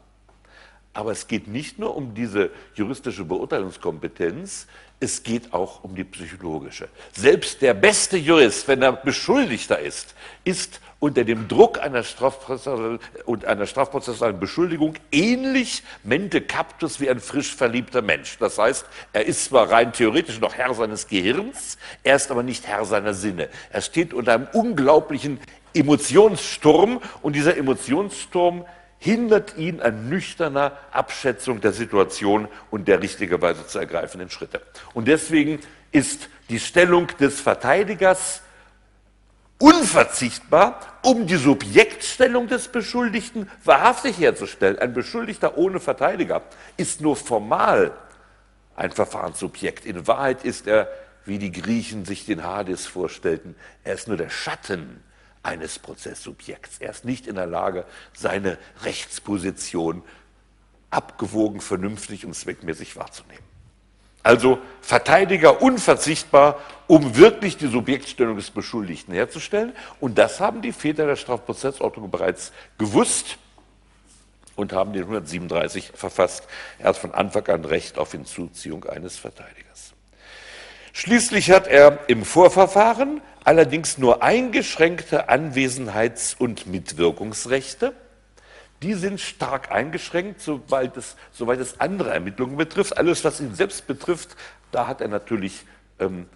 Aber 0.93 1.11
es 1.11 1.27
geht 1.27 1.47
nicht 1.47 1.77
nur 1.77 1.95
um 1.95 2.13
diese 2.15 2.49
juristische 2.73 3.23
Beurteilungskompetenz, 3.23 4.67
es 4.99 5.23
geht 5.23 5.53
auch 5.53 5.83
um 5.83 5.95
die 5.95 6.03
psychologische. 6.03 6.89
Selbst 7.13 7.61
der 7.61 7.73
beste 7.73 8.17
Jurist, 8.17 8.67
wenn 8.67 8.81
er 8.81 8.93
Beschuldigter 8.93 9.79
ist, 9.79 10.15
ist 10.43 10.81
unter 10.99 11.23
dem 11.23 11.47
Druck 11.47 11.79
einer, 11.81 12.03
Strafprozess 12.03 12.99
einer 13.45 13.65
strafprozessualen 13.65 14.39
Beschuldigung 14.39 14.95
ähnlich 15.11 15.83
mente 16.03 16.41
captus 16.41 16.99
wie 16.99 17.09
ein 17.09 17.19
frisch 17.19 17.55
verliebter 17.55 18.01
Mensch. 18.01 18.37
Das 18.37 18.57
heißt, 18.57 18.85
er 19.13 19.25
ist 19.25 19.45
zwar 19.45 19.71
rein 19.71 19.93
theoretisch 19.93 20.39
noch 20.39 20.55
Herr 20.55 20.73
seines 20.73 21.07
Gehirns, 21.07 21.77
er 22.03 22.17
ist 22.17 22.31
aber 22.31 22.43
nicht 22.43 22.67
Herr 22.67 22.85
seiner 22.85 23.13
Sinne. 23.13 23.49
Er 23.71 23.81
steht 23.81 24.13
unter 24.13 24.33
einem 24.33 24.47
unglaublichen 24.53 25.39
Emotionssturm 25.73 26.99
und 27.21 27.35
dieser 27.35 27.55
Emotionssturm 27.55 28.65
hindert 28.97 29.57
ihn 29.57 29.79
an 29.79 30.09
nüchterner 30.09 30.73
Abschätzung 30.91 31.61
der 31.61 31.71
Situation 31.71 32.49
und 32.69 32.89
der 32.89 33.01
richtigerweise 33.01 33.65
zu 33.65 33.79
ergreifenden 33.79 34.29
Schritte. 34.29 34.61
Und 34.93 35.07
deswegen 35.07 35.59
ist 35.93 36.29
die 36.49 36.59
Stellung 36.59 37.07
des 37.19 37.39
Verteidigers 37.39 38.41
unverzichtbar, 39.59 40.79
um 41.03 41.27
die 41.27 41.35
Subjektstellung 41.35 42.47
des 42.47 42.69
Beschuldigten 42.69 43.49
wahrhaftig 43.63 44.17
herzustellen. 44.17 44.79
Ein 44.79 44.93
Beschuldigter 44.93 45.57
ohne 45.57 45.79
Verteidiger 45.79 46.41
ist 46.77 47.01
nur 47.01 47.15
formal 47.15 47.91
ein 48.75 48.91
Verfahrenssubjekt. 48.91 49.85
In 49.85 50.07
Wahrheit 50.07 50.43
ist 50.43 50.65
er, 50.65 50.89
wie 51.25 51.37
die 51.37 51.51
Griechen 51.51 52.05
sich 52.05 52.25
den 52.25 52.43
Hades 52.43 52.87
vorstellten, 52.87 53.55
er 53.83 53.93
ist 53.93 54.07
nur 54.07 54.17
der 54.17 54.29
Schatten 54.29 55.03
eines 55.43 55.77
Prozesssubjekts. 55.77 56.79
Er 56.79 56.91
ist 56.91 57.05
nicht 57.05 57.27
in 57.27 57.35
der 57.35 57.45
Lage, 57.45 57.85
seine 58.13 58.57
Rechtsposition 58.83 60.03
abgewogen, 60.89 61.61
vernünftig 61.61 62.25
und 62.25 62.33
zweckmäßig 62.33 62.95
wahrzunehmen. 62.95 63.48
Also 64.23 64.59
Verteidiger 64.81 65.61
unverzichtbar, 65.61 66.59
um 66.87 67.15
wirklich 67.15 67.57
die 67.57 67.67
Subjektstellung 67.67 68.35
des 68.35 68.51
Beschuldigten 68.51 69.13
herzustellen. 69.13 69.73
Und 69.99 70.17
das 70.17 70.39
haben 70.39 70.61
die 70.61 70.71
Väter 70.71 71.05
der 71.05 71.15
Strafprozessordnung 71.15 72.09
bereits 72.09 72.51
gewusst 72.77 73.37
und 74.55 74.73
haben 74.73 74.93
den 74.93 75.03
137 75.03 75.91
verfasst. 75.93 76.47
Er 76.79 76.89
hat 76.89 76.97
von 76.97 77.13
Anfang 77.13 77.47
an 77.47 77.65
Recht 77.65 77.97
auf 77.97 78.11
Hinzuziehung 78.11 78.85
eines 78.85 79.17
Verteidigers. 79.17 79.93
Schließlich 80.91 81.51
hat 81.51 81.67
er 81.67 81.99
im 82.09 82.25
Vorverfahren 82.25 83.21
allerdings 83.45 83.97
nur 83.97 84.21
eingeschränkte 84.21 85.29
Anwesenheits- 85.29 86.35
und 86.37 86.67
Mitwirkungsrechte. 86.67 87.93
Die 88.81 88.93
sind 88.93 89.19
stark 89.19 89.71
eingeschränkt, 89.71 90.41
soweit 90.41 90.95
es, 90.95 91.17
soweit 91.31 91.59
es 91.59 91.81
andere 91.81 92.11
Ermittlungen 92.11 92.55
betrifft. 92.55 92.97
Alles, 92.97 93.25
was 93.25 93.41
ihn 93.41 93.53
selbst 93.53 93.87
betrifft, 93.87 94.37
da 94.71 94.87
hat 94.87 95.01
er 95.01 95.09
natürlich 95.09 95.65
ähm, 95.99 96.27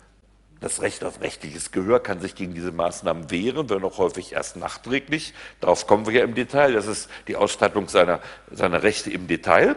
das 0.63 0.81
Recht 0.81 1.03
auf 1.03 1.21
rechtliches 1.21 1.71
Gehör, 1.71 2.01
kann 2.01 2.21
sich 2.21 2.35
gegen 2.35 2.53
diese 2.53 2.71
Maßnahmen 2.71 3.31
wehren, 3.31 3.69
wenn 3.69 3.83
auch 3.83 3.97
häufig 3.97 4.31
erst 4.33 4.55
nachträglich. 4.55 5.33
Darauf 5.59 5.87
kommen 5.87 6.05
wir 6.05 6.13
ja 6.13 6.23
im 6.23 6.35
Detail. 6.35 6.73
Das 6.73 6.85
ist 6.87 7.09
die 7.27 7.35
Ausstattung 7.35 7.89
seiner, 7.89 8.21
seiner 8.51 8.83
Rechte 8.83 9.11
im 9.11 9.27
Detail. 9.27 9.75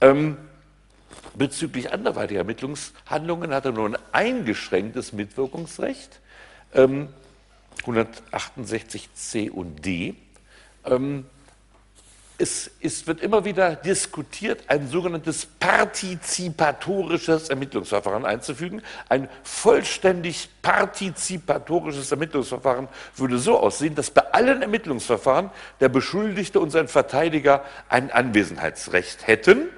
Ähm, 0.00 0.36
bezüglich 1.34 1.92
anderweitiger 1.92 2.38
Ermittlungshandlungen 2.40 3.52
hat 3.52 3.64
er 3.64 3.72
nur 3.72 3.88
ein 3.88 3.96
eingeschränktes 4.12 5.12
Mitwirkungsrecht. 5.12 6.20
168 6.72 9.04
ähm, 9.04 9.10
C 9.14 9.50
und 9.50 9.84
D. 9.84 10.14
Ähm, 10.84 11.26
es, 12.36 12.70
es, 12.80 13.06
wird 13.06 13.20
immer 13.20 13.44
wieder 13.44 13.76
diskutiert, 13.76 14.64
ein 14.68 14.88
sogenanntes 14.88 15.46
partizipatorisches 15.46 17.48
Ermittlungsverfahren 17.48 18.24
einzufügen. 18.24 18.82
Ein 19.08 19.28
vollständig 19.44 20.48
partizipatorisches 20.60 22.10
Ermittlungsverfahren 22.10 22.88
würde 23.16 23.38
so 23.38 23.58
aussehen, 23.58 23.94
dass 23.94 24.10
bei 24.10 24.32
allen 24.32 24.62
Ermittlungsverfahren 24.62 25.50
der 25.78 25.88
Beschuldigte 25.88 26.58
und 26.58 26.70
sein 26.70 26.88
Verteidiger 26.88 27.64
ein 27.88 28.10
Anwesenheitsrecht 28.10 29.28
hätten. 29.28 29.68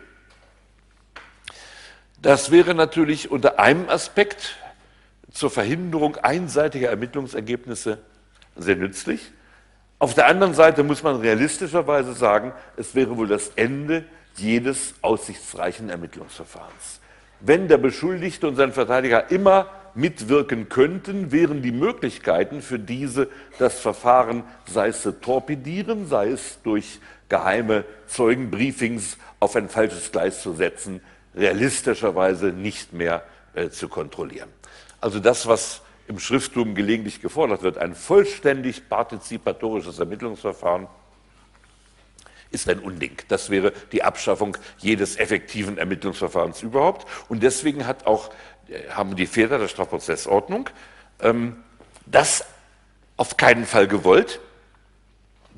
Das 2.22 2.50
wäre 2.50 2.74
natürlich 2.74 3.30
unter 3.30 3.59
einem 3.59 3.90
Aspekt 3.90 4.57
zur 5.30 5.50
Verhinderung 5.50 6.16
einseitiger 6.16 6.88
Ermittlungsergebnisse 6.88 7.98
sehr 8.57 8.76
nützlich. 8.76 9.32
Auf 9.99 10.14
der 10.14 10.26
anderen 10.26 10.53
Seite 10.53 10.82
muss 10.82 11.03
man 11.03 11.16
realistischerweise 11.16 12.12
sagen, 12.12 12.53
es 12.76 12.94
wäre 12.94 13.16
wohl 13.16 13.28
das 13.28 13.53
Ende 13.57 14.05
jedes 14.36 14.94
aussichtsreichen 15.01 15.88
Ermittlungsverfahrens. 15.88 17.01
Wenn 17.40 17.68
der 17.68 17.78
Beschuldigte 17.78 18.47
und 18.49 18.57
sein 18.57 18.72
Verteidiger 18.72 19.30
immer 19.30 19.70
mitwirken 19.94 20.68
könnten, 20.68 21.32
wären 21.32 21.62
die 21.62 21.72
Möglichkeiten 21.72 22.61
für 22.61 22.78
diese, 22.78 23.28
das 23.59 23.80
Verfahren, 23.80 24.44
sei 24.66 24.88
es 24.88 25.01
zu 25.01 25.12
torpedieren, 25.12 26.07
sei 26.07 26.28
es 26.28 26.59
durch 26.62 27.01
geheime 27.30 27.84
Zeugenbriefings 28.07 29.16
auf 29.40 29.57
ein 29.57 29.70
falsches 29.70 30.12
Gleis 30.12 30.42
zu 30.42 30.53
setzen, 30.53 31.01
realistischerweise 31.34 32.49
nicht 32.49 32.92
mehr 32.92 33.22
äh, 33.55 33.70
zu 33.70 33.88
kontrollieren. 33.88 34.51
Also 35.01 35.18
das, 35.18 35.47
was 35.47 35.82
im 36.09 36.18
Schrifttum 36.18 36.74
gelegentlich 36.74 37.20
gefordert 37.20 37.62
wird, 37.62 37.78
ein 37.78 37.94
vollständig 37.94 38.88
partizipatorisches 38.88 39.98
Ermittlungsverfahren, 39.98 40.86
ist 42.50 42.68
ein 42.68 42.78
Unding. 42.78 43.16
Das 43.28 43.50
wäre 43.50 43.72
die 43.92 44.02
Abschaffung 44.02 44.57
jedes 44.78 45.16
effektiven 45.16 45.78
Ermittlungsverfahrens 45.78 46.62
überhaupt. 46.62 47.07
Und 47.28 47.42
deswegen 47.42 47.86
hat 47.86 48.07
auch, 48.07 48.30
äh, 48.68 48.88
haben 48.90 49.16
die 49.16 49.26
Väter 49.26 49.59
der 49.59 49.68
Strafprozessordnung 49.68 50.70
ähm, 51.20 51.57
das 52.07 52.44
auf 53.16 53.36
keinen 53.36 53.66
Fall 53.66 53.88
gewollt. 53.88 54.40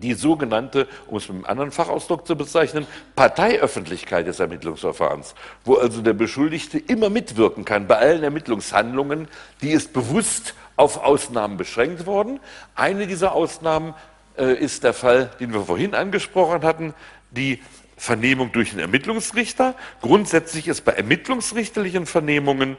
Die 0.03 0.15
sogenannte, 0.15 0.87
um 1.09 1.17
es 1.17 1.29
mit 1.29 1.37
einem 1.37 1.45
anderen 1.47 1.71
Fachausdruck 1.73 2.27
zu 2.27 2.37
bezeichnen, 2.37 2.87
Parteiöffentlichkeit 3.17 4.27
des 4.27 4.39
Ermittlungsverfahrens, 4.39 5.35
wo 5.65 5.75
also 5.75 6.03
der 6.03 6.13
Beschuldigte 6.13 6.79
immer 6.79 7.11
mitwirken 7.11 7.65
kann 7.65 7.87
bei 7.87 7.97
allen 7.97 8.23
Ermittlungshandlungen, 8.23 9.29
die 9.61 9.71
ist 9.71 9.93
bewusst 9.93 10.55
auf 10.77 11.03
Ausnahmen 11.03 11.57
beschränkt 11.57 12.07
worden. 12.07 12.39
Eine 12.77 13.07
dieser 13.07 13.33
Ausnahmen 13.33 13.95
äh, 14.37 14.55
ist 14.55 14.85
der 14.85 14.95
Fall, 14.95 15.31
den 15.41 15.53
wir 15.53 15.63
vorhin 15.63 15.95
angesprochen 15.95 16.63
hatten, 16.63 16.95
die 17.33 17.61
Vernehmung 17.97 18.53
durch 18.53 18.71
den 18.71 18.79
Ermittlungsrichter. 18.79 19.75
Grundsätzlich 20.01 20.69
ist 20.69 20.85
bei 20.85 20.93
ermittlungsrichterlichen 20.93 22.07
Vernehmungen 22.07 22.77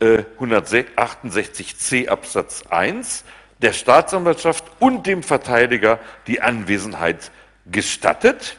äh, 0.00 0.24
168c 0.40 2.08
Absatz 2.08 2.64
1 2.68 3.24
der 3.62 3.72
Staatsanwaltschaft 3.72 4.64
und 4.80 5.06
dem 5.06 5.22
Verteidiger 5.22 5.98
die 6.26 6.40
Anwesenheit 6.40 7.30
gestattet 7.66 8.56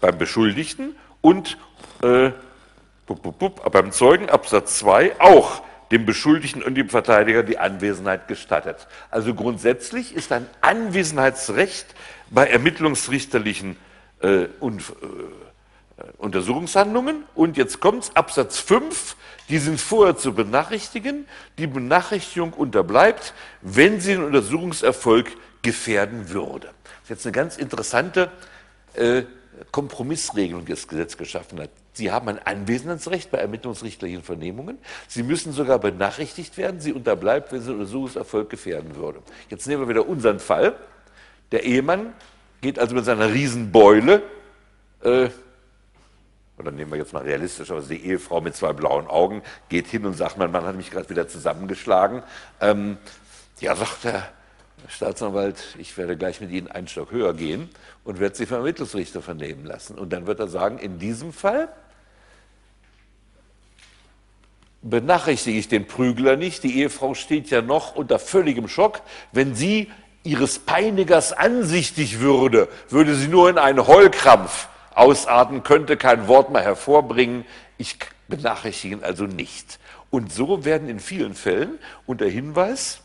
beim 0.00 0.18
Beschuldigten 0.18 0.96
und 1.20 1.56
äh, 2.02 2.30
bup, 3.06 3.22
bup, 3.22 3.38
bup, 3.38 3.72
beim 3.72 3.92
Zeugen 3.92 4.28
Absatz 4.28 4.78
2 4.78 5.20
auch 5.20 5.62
dem 5.90 6.04
Beschuldigten 6.04 6.62
und 6.62 6.74
dem 6.74 6.88
Verteidiger 6.88 7.42
die 7.42 7.58
Anwesenheit 7.58 8.28
gestattet. 8.28 8.88
Also 9.10 9.34
grundsätzlich 9.34 10.14
ist 10.14 10.32
ein 10.32 10.46
Anwesenheitsrecht 10.60 11.86
bei 12.30 12.46
ermittlungsrichterlichen 12.46 13.76
äh, 14.20 14.46
und, 14.58 14.80
äh, 14.80 16.02
Untersuchungshandlungen. 16.18 17.24
Und 17.34 17.56
jetzt 17.56 17.80
kommt 17.80 18.10
Absatz 18.14 18.58
5, 18.58 19.16
die 19.48 19.58
sind 19.58 19.80
vorher 19.80 20.16
zu 20.16 20.34
benachrichtigen. 20.34 21.26
Die 21.58 21.66
Benachrichtigung 21.66 22.52
unterbleibt, 22.52 23.34
wenn 23.62 24.00
sie 24.00 24.14
den 24.14 24.24
Untersuchungserfolg 24.24 25.30
gefährden 25.62 26.30
würde. 26.30 26.68
Das 26.84 27.02
ist 27.04 27.10
jetzt 27.10 27.26
eine 27.26 27.32
ganz 27.32 27.56
interessante 27.56 28.30
äh, 28.94 29.22
Kompromissregelung, 29.70 30.64
die 30.64 30.72
das 30.72 30.86
Gesetz 30.88 31.16
geschaffen 31.16 31.60
hat. 31.60 31.70
Sie 31.92 32.12
haben 32.12 32.28
ein 32.28 32.38
Anwesenheitsrecht 32.38 33.30
bei 33.30 33.38
ermittlungsrichterlichen 33.38 34.22
Vernehmungen. 34.22 34.78
Sie 35.08 35.22
müssen 35.22 35.52
sogar 35.52 35.78
benachrichtigt 35.78 36.58
werden. 36.58 36.78
Sie 36.80 36.92
unterbleibt, 36.92 37.52
wenn 37.52 37.60
sie 37.60 37.68
den 37.68 37.76
Untersuchungserfolg 37.76 38.50
gefährden 38.50 38.96
würde. 38.96 39.20
Jetzt 39.48 39.66
nehmen 39.66 39.82
wir 39.82 39.88
wieder 39.88 40.06
unseren 40.06 40.38
Fall. 40.38 40.76
Der 41.52 41.64
Ehemann 41.64 42.12
geht 42.60 42.78
also 42.78 42.94
mit 42.94 43.04
seiner 43.04 43.32
Riesenbeule, 43.32 44.22
äh, 45.02 45.28
oder 46.58 46.70
nehmen 46.70 46.90
wir 46.90 46.98
jetzt 46.98 47.12
mal 47.12 47.22
realistisch, 47.22 47.70
also 47.70 47.88
die 47.88 48.04
Ehefrau 48.04 48.40
mit 48.40 48.56
zwei 48.56 48.72
blauen 48.72 49.06
Augen 49.06 49.42
geht 49.68 49.86
hin 49.86 50.06
und 50.06 50.14
sagt, 50.14 50.38
mein 50.38 50.50
Mann 50.50 50.64
hat 50.64 50.76
mich 50.76 50.90
gerade 50.90 51.08
wieder 51.10 51.28
zusammengeschlagen. 51.28 52.22
Ähm, 52.60 52.96
ja, 53.60 53.76
sagt 53.76 54.04
der 54.04 54.28
Staatsanwalt, 54.88 55.76
ich 55.78 55.96
werde 55.98 56.16
gleich 56.16 56.40
mit 56.40 56.50
Ihnen 56.50 56.68
einen 56.68 56.88
Stock 56.88 57.10
höher 57.10 57.34
gehen 57.34 57.68
und 58.04 58.20
werde 58.20 58.36
Sie 58.36 58.46
vom 58.46 58.58
Ermittlungsrichter 58.58 59.20
vernehmen 59.20 59.64
lassen. 59.64 59.98
Und 59.98 60.12
dann 60.12 60.26
wird 60.26 60.40
er 60.40 60.48
sagen, 60.48 60.78
in 60.78 60.98
diesem 60.98 61.32
Fall 61.32 61.68
benachrichtige 64.82 65.58
ich 65.58 65.68
den 65.68 65.86
Prügler 65.86 66.36
nicht. 66.36 66.62
Die 66.62 66.78
Ehefrau 66.78 67.14
steht 67.14 67.50
ja 67.50 67.62
noch 67.62 67.94
unter 67.96 68.18
völligem 68.18 68.68
Schock. 68.68 69.02
Wenn 69.32 69.54
sie 69.54 69.90
ihres 70.22 70.58
Peinigers 70.58 71.32
ansichtig 71.32 72.20
würde, 72.20 72.68
würde 72.88 73.14
sie 73.14 73.28
nur 73.28 73.48
in 73.48 73.58
einen 73.58 73.86
Heulkrampf 73.86 74.68
ausarten, 74.96 75.62
könnte 75.62 75.96
kein 75.96 76.26
Wort 76.26 76.50
mehr 76.50 76.62
hervorbringen. 76.62 77.44
Ich 77.78 77.98
benachrichtige 78.28 78.96
ihn 78.96 79.04
also 79.04 79.24
nicht. 79.24 79.78
Und 80.10 80.32
so 80.32 80.64
werden 80.64 80.88
in 80.88 80.98
vielen 80.98 81.34
Fällen 81.34 81.78
unter 82.06 82.26
Hinweis 82.26 83.02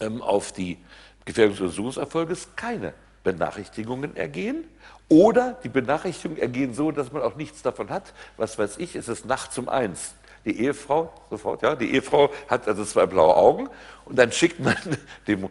ähm, 0.00 0.20
auf 0.20 0.52
die 0.52 0.78
Gefährdung 1.24 1.54
des 1.54 1.60
Untersuchungserfolges 1.60 2.48
keine 2.56 2.92
Benachrichtigungen 3.22 4.16
ergehen. 4.16 4.64
Oder 5.08 5.58
die 5.62 5.68
Benachrichtigungen 5.68 6.40
ergehen 6.40 6.74
so, 6.74 6.90
dass 6.90 7.12
man 7.12 7.22
auch 7.22 7.36
nichts 7.36 7.62
davon 7.62 7.90
hat. 7.90 8.12
Was 8.36 8.58
weiß 8.58 8.78
ich, 8.78 8.96
es 8.96 9.08
ist 9.08 9.26
nachts 9.26 9.56
um 9.58 9.68
eins. 9.68 10.14
Die 10.44 10.60
Ehefrau, 10.60 11.12
sofort, 11.30 11.62
ja, 11.62 11.74
die 11.74 11.94
Ehefrau 11.94 12.30
hat 12.48 12.68
also 12.68 12.84
zwei 12.84 13.06
blaue 13.06 13.34
Augen 13.34 13.70
und 14.04 14.18
dann 14.18 14.30
schickt 14.30 14.60
man 14.60 14.76
dem 15.26 15.48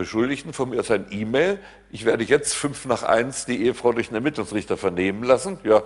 Beschuldigten 0.00 0.54
von 0.54 0.70
mir 0.70 0.80
aus 0.80 0.90
ein 0.90 1.08
E-Mail, 1.10 1.58
ich 1.90 2.06
werde 2.06 2.24
jetzt 2.24 2.54
fünf 2.54 2.86
nach 2.86 3.02
eins 3.02 3.44
die 3.44 3.66
Ehefrau 3.66 3.92
durch 3.92 4.08
den 4.08 4.14
Ermittlungsrichter 4.14 4.78
vernehmen 4.78 5.24
lassen. 5.24 5.58
Ja, 5.62 5.82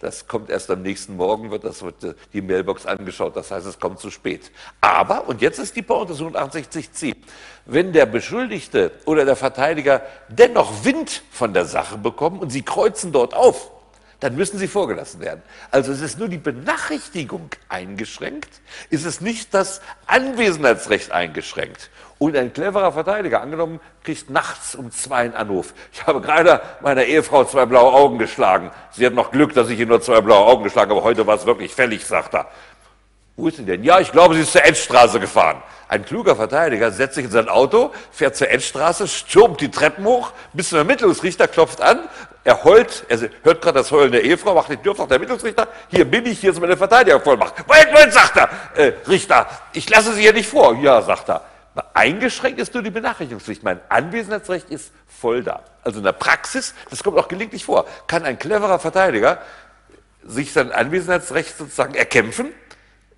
das 0.00 0.28
kommt 0.28 0.48
erst 0.48 0.70
am 0.70 0.80
nächsten 0.80 1.14
Morgen, 1.14 1.50
wird, 1.50 1.62
das, 1.62 1.82
wird 1.82 2.16
die 2.32 2.40
Mailbox 2.40 2.86
angeschaut, 2.86 3.36
das 3.36 3.50
heißt, 3.50 3.66
es 3.66 3.78
kommt 3.78 3.98
zu 3.98 4.10
spät. 4.10 4.50
Aber, 4.80 5.28
und 5.28 5.42
jetzt 5.42 5.58
ist 5.58 5.76
die 5.76 5.82
Untersuchung 5.82 6.36
68c, 6.36 7.16
wenn 7.66 7.92
der 7.92 8.06
Beschuldigte 8.06 8.92
oder 9.04 9.26
der 9.26 9.36
Verteidiger 9.36 10.00
dennoch 10.30 10.86
Wind 10.86 11.22
von 11.30 11.52
der 11.52 11.66
Sache 11.66 11.98
bekommen 11.98 12.38
und 12.38 12.48
sie 12.48 12.62
kreuzen 12.62 13.12
dort 13.12 13.34
auf, 13.34 13.70
dann 14.20 14.36
müssen 14.36 14.58
sie 14.58 14.68
vorgelassen 14.68 15.20
werden. 15.20 15.42
Also 15.70 15.92
es 15.92 16.00
ist 16.00 16.18
nur 16.18 16.28
die 16.28 16.38
Benachrichtigung 16.38 17.50
eingeschränkt, 17.68 18.62
ist 18.88 19.04
es 19.04 19.20
nicht 19.20 19.52
das 19.52 19.82
Anwesenheitsrecht 20.06 21.12
eingeschränkt. 21.12 21.90
Und 22.18 22.36
ein 22.36 22.52
cleverer 22.52 22.90
Verteidiger, 22.90 23.40
angenommen, 23.40 23.80
kriegt 24.02 24.28
nachts 24.28 24.74
um 24.74 24.90
zwei 24.90 25.18
einen 25.18 25.34
Anruf. 25.34 25.72
Ich 25.92 26.04
habe 26.04 26.20
gerade 26.20 26.60
meiner 26.80 27.04
Ehefrau 27.04 27.44
zwei 27.44 27.64
blaue 27.64 27.92
Augen 27.92 28.18
geschlagen. 28.18 28.72
Sie 28.90 29.06
hat 29.06 29.14
noch 29.14 29.30
Glück, 29.30 29.54
dass 29.54 29.70
ich 29.70 29.78
ihr 29.78 29.86
nur 29.86 30.00
zwei 30.00 30.20
blaue 30.20 30.44
Augen 30.46 30.64
geschlagen 30.64 30.90
habe. 30.90 31.02
Heute 31.02 31.26
war 31.26 31.36
es 31.36 31.46
wirklich 31.46 31.72
fällig, 31.72 32.04
sagt 32.04 32.34
er. 32.34 32.46
Wo 33.36 33.46
ist 33.46 33.58
sie 33.58 33.64
denn? 33.64 33.84
Ja, 33.84 34.00
ich 34.00 34.10
glaube, 34.10 34.34
sie 34.34 34.40
ist 34.40 34.50
zur 34.50 34.64
Endstraße 34.64 35.20
gefahren. 35.20 35.62
Ein 35.86 36.04
kluger 36.04 36.34
Verteidiger 36.34 36.90
setzt 36.90 37.14
sich 37.14 37.26
in 37.26 37.30
sein 37.30 37.48
Auto, 37.48 37.92
fährt 38.10 38.34
zur 38.34 38.50
Endstraße, 38.50 39.06
stürmt 39.06 39.60
die 39.60 39.70
Treppen 39.70 40.04
hoch, 40.04 40.32
bis 40.52 40.70
zum 40.70 40.78
Ermittlungsrichter, 40.78 41.46
klopft 41.46 41.80
an, 41.80 42.00
er 42.42 42.64
heult, 42.64 43.04
er 43.08 43.30
hört 43.44 43.62
gerade 43.62 43.78
das 43.78 43.92
Heulen 43.92 44.10
der 44.10 44.24
Ehefrau, 44.24 44.54
macht 44.54 44.70
die 44.70 44.76
Tür 44.76 44.94
der 44.94 45.12
Ermittlungsrichter, 45.12 45.68
hier 45.88 46.04
bin 46.04 46.26
ich, 46.26 46.40
hier 46.40 46.50
ist 46.50 46.60
meine 46.60 46.76
Verteidigervollmacht. 46.76 47.66
Moment, 47.66 47.92
Moment, 47.92 48.12
sagt 48.12 48.36
er, 48.36 48.48
äh, 48.74 48.92
Richter, 49.06 49.46
ich 49.72 49.88
lasse 49.88 50.12
Sie 50.14 50.22
hier 50.22 50.32
nicht 50.32 50.48
vor. 50.48 50.74
Ja, 50.76 51.00
sagt 51.00 51.30
er. 51.30 51.42
Eingeschränkt 51.94 52.58
ist 52.60 52.74
nur 52.74 52.82
die 52.82 52.90
Benachrichtigungspflicht. 52.90 53.62
Mein 53.62 53.80
Anwesenheitsrecht 53.88 54.70
ist 54.70 54.92
voll 55.06 55.42
da. 55.42 55.62
Also 55.82 55.98
in 55.98 56.04
der 56.04 56.12
Praxis, 56.12 56.74
das 56.90 57.02
kommt 57.02 57.18
auch 57.18 57.28
gelegentlich 57.28 57.64
vor, 57.64 57.86
kann 58.06 58.24
ein 58.24 58.38
cleverer 58.38 58.78
Verteidiger 58.78 59.42
sich 60.22 60.52
sein 60.52 60.72
Anwesenheitsrecht 60.72 61.56
sozusagen 61.56 61.94
erkämpfen, 61.94 62.52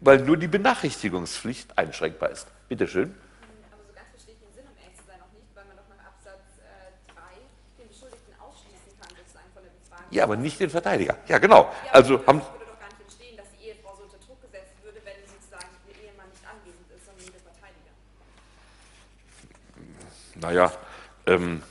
weil 0.01 0.19
nur 0.19 0.37
die 0.37 0.49
Benachrichtigungspflicht 0.49 1.77
einschränkbar 1.79 2.31
ist. 2.31 2.47
Bitte 2.69 2.87
schön. 2.87 3.15
Aber 3.73 3.83
so 3.87 3.93
ganz 3.95 4.09
verstehe 4.11 4.35
ich 4.35 4.41
den 4.41 4.53
Sinn, 4.55 4.65
um 4.71 4.77
ehrlich 4.83 4.97
zu 4.97 5.05
sein, 5.07 5.21
auch 5.21 5.33
nicht, 5.33 5.49
weil 5.55 5.65
man 5.65 5.77
doch 5.77 5.89
nach 5.97 6.07
Absatz 6.07 6.61
äh, 6.61 7.13
3 7.13 7.21
den 7.83 7.89
Beschuldigten 7.89 8.35
ausschließen 8.39 8.93
kann, 9.01 9.11
sozusagen 9.17 9.51
von 9.53 9.63
der 9.63 9.71
Befragung. 9.71 10.07
Ja, 10.11 10.25
aber 10.25 10.37
nicht 10.37 10.61
den 10.61 10.71
Verteidiger. 10.71 11.17
Ja, 11.27 11.39
genau. 11.39 11.73
Also 11.93 12.25
haben. 12.27 12.43
Naja, 20.41 20.73
ähm, 21.27 21.63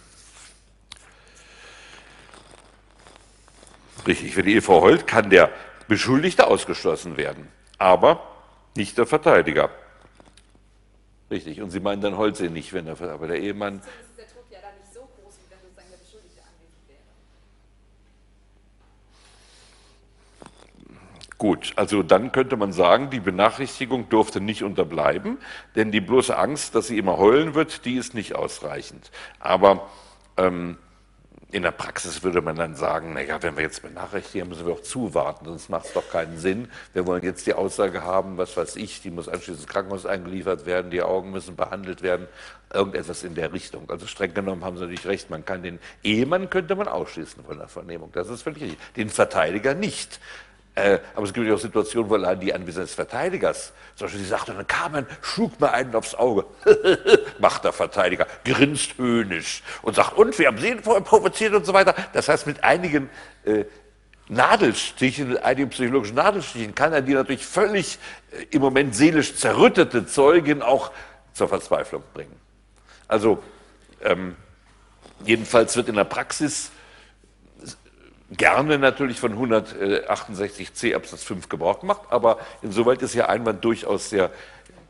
richtig, 4.08 4.34
für 4.34 4.44
die 4.44 4.54
Ehefrau 4.54 4.82
Holt 4.82 5.08
kann 5.08 5.30
der 5.30 5.50
Beschuldigte 5.88 6.48
ausgeschlossen 6.48 7.18
werden, 7.18 7.48
aber 7.78 8.22
nicht 8.76 8.98
der 8.98 9.06
Verteidiger. 9.06 9.70
Richtig, 11.32 11.62
und 11.62 11.70
Sie 11.70 11.80
meinen 11.80 12.02
dann 12.02 12.18
Holzsee 12.18 12.50
nicht, 12.50 12.74
wenn 12.74 12.86
der, 12.86 13.00
aber 13.02 13.28
der 13.28 13.40
Ehemann. 13.40 13.82
Gut, 21.40 21.72
also 21.78 22.04
dann 22.04 22.34
könnte 22.34 22.58
man 22.58 22.74
sagen, 22.74 23.10
die 23.12 23.22
Benachrichtigung 23.22 24.10
durfte 24.10 24.42
nicht 24.42 24.62
unterbleiben, 24.62 25.38
denn 25.78 25.90
die 25.90 26.02
bloße 26.02 26.38
Angst, 26.38 26.76
dass 26.76 26.88
sie 26.88 26.98
immer 26.98 27.18
heulen 27.18 27.56
wird, 27.56 27.86
die 27.86 27.96
ist 27.96 28.14
nicht 28.14 28.36
ausreichend. 28.36 29.10
Aber 29.40 29.88
ähm, 30.36 30.78
in 31.52 31.64
der 31.64 31.72
Praxis 31.72 32.24
würde 32.24 32.42
man 32.42 32.58
dann 32.58 32.76
sagen, 32.76 33.14
naja, 33.14 33.42
wenn 33.42 33.56
wir 33.56 33.64
jetzt 33.64 33.82
benachrichtigen, 33.82 34.50
müssen 34.50 34.68
wir 34.68 34.74
auch 34.74 34.82
zuwarten, 34.82 35.46
sonst 35.46 35.70
macht 35.70 35.86
es 35.86 35.94
doch 35.94 36.10
keinen 36.12 36.38
Sinn. 36.38 36.68
Wir 36.92 37.08
wollen 37.08 37.24
jetzt 37.24 37.48
die 37.48 37.54
Aussage 37.54 38.04
haben, 38.04 38.38
was 38.38 38.58
weiß 38.58 38.76
ich, 38.76 39.02
die 39.02 39.10
muss 39.10 39.30
anschließend 39.30 39.62
ins 39.62 39.68
Krankenhaus 39.68 40.06
eingeliefert 40.06 40.66
werden, 40.66 40.92
die 40.92 41.02
Augen 41.02 41.32
müssen 41.32 41.56
behandelt 41.56 42.04
werden, 42.04 42.28
irgendetwas 42.74 43.24
in 43.24 43.34
der 43.34 43.54
Richtung. 43.54 43.90
Also 43.90 44.08
streng 44.08 44.34
genommen 44.34 44.66
haben 44.66 44.76
Sie 44.76 44.84
natürlich 44.84 45.08
recht, 45.08 45.30
man 45.30 45.46
kann 45.46 45.64
den 45.64 45.80
Ehemann 46.04 46.50
könnte 46.50 46.76
man 46.76 46.90
ausschließen 46.90 47.46
von 47.46 47.58
der 47.58 47.70
Vernehmung, 47.70 48.12
das 48.12 48.28
ist 48.28 48.42
völlig 48.42 48.62
richtig. 48.62 48.80
Den 48.98 49.10
Verteidiger 49.10 49.74
nicht. 49.74 50.20
Äh, 50.80 51.00
aber 51.14 51.26
es 51.26 51.34
gibt 51.34 51.46
ja 51.46 51.54
auch 51.54 51.60
Situationen, 51.60 52.10
wo 52.10 52.16
allein 52.16 52.40
die 52.40 52.54
Anwesenheit 52.54 52.88
des 52.88 52.96
Verteidigers, 52.96 53.74
zum 53.96 54.06
Beispiel, 54.06 54.22
sie 54.22 54.30
sagte, 54.30 54.54
dann 54.54 54.66
kam 54.66 54.94
man, 54.94 55.06
schlug 55.22 55.60
mir 55.60 55.72
einen 55.72 55.94
aufs 55.94 56.16
Auge, 56.16 56.46
macht 57.40 57.66
der 57.66 57.74
Verteidiger, 57.74 58.28
grinst 58.46 58.98
höhnisch 58.98 59.62
und 59.82 59.96
sagt, 59.96 60.14
und 60.14 60.38
wir 60.40 60.48
haben 60.48 60.58
sie 60.58 60.78
vorher 60.82 61.04
provoziert 61.04 61.54
und 61.54 61.66
so 61.66 61.74
weiter. 61.74 61.94
Das 62.14 62.30
heißt, 62.30 62.48
mit 62.48 62.64
einigen 62.64 63.10
äh, 63.44 63.66
Nadelstichen, 64.30 65.38
einigen 65.38 65.70
psychologischen 65.70 66.16
Nadelstichen 66.16 66.74
kann 66.76 66.94
er 66.94 67.02
die 67.02 67.14
natürlich 67.14 67.46
völlig 67.46 68.00
äh, 68.32 68.46
im 68.52 68.62
Moment 68.62 68.96
seelisch 68.96 69.36
zerrüttete 69.36 70.06
Zeugin 70.06 70.62
auch 70.62 70.92
zur 71.34 71.50
Verzweiflung 71.50 72.04
bringen. 72.14 72.40
Also, 73.10 73.44
ähm, 74.02 74.38
jedenfalls 75.26 75.76
wird 75.76 75.90
in 75.90 75.96
der 75.96 76.06
Praxis 76.06 76.72
gerne 78.32 78.78
natürlich 78.78 79.20
von 79.20 79.34
168c 79.36 80.96
Absatz 80.96 81.24
5 81.24 81.50
Gebrauch 81.50 81.80
gemacht, 81.80 82.02
aber 82.10 82.40
insoweit 82.62 83.02
ist 83.02 83.16
Ihr 83.16 83.30
Einwand 83.30 83.64
durchaus 83.64 84.10
sehr 84.10 84.32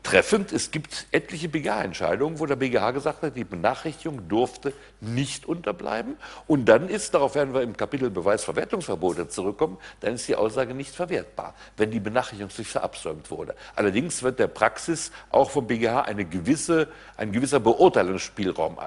treffend. 0.02 0.52
Es 0.52 0.70
gibt 0.70 1.06
etliche 1.10 1.48
BGH-Entscheidungen, 1.48 2.38
wo 2.38 2.46
der 2.46 2.56
BGH 2.56 2.92
gesagt 2.92 3.22
hat, 3.22 3.36
die 3.36 3.44
Benachrichtigung 3.44 4.28
durfte 4.28 4.72
nicht 5.00 5.46
unterbleiben. 5.46 6.16
Und 6.46 6.66
dann 6.66 6.88
ist, 6.88 7.14
darauf 7.14 7.34
werden 7.34 7.54
wir 7.54 7.62
im 7.62 7.76
Kapitel 7.76 8.10
Beweisverwertungsverbote 8.10 9.28
zurückkommen, 9.28 9.78
dann 10.00 10.14
ist 10.14 10.28
die 10.28 10.36
Aussage 10.36 10.74
nicht 10.74 10.94
verwertbar, 10.94 11.54
wenn 11.76 11.90
die 11.90 12.00
Benachrichtigung 12.00 12.50
sich 12.50 12.68
verabsäumt 12.68 13.30
wurde. 13.30 13.54
Allerdings 13.76 14.22
wird 14.22 14.38
der 14.38 14.48
Praxis 14.48 15.12
auch 15.30 15.50
vom 15.50 15.66
BGH 15.66 16.02
eine 16.02 16.24
gewisse, 16.24 16.88
ein 17.16 17.32
gewisser 17.32 17.60
Beurteilungsspielraum 17.60 18.78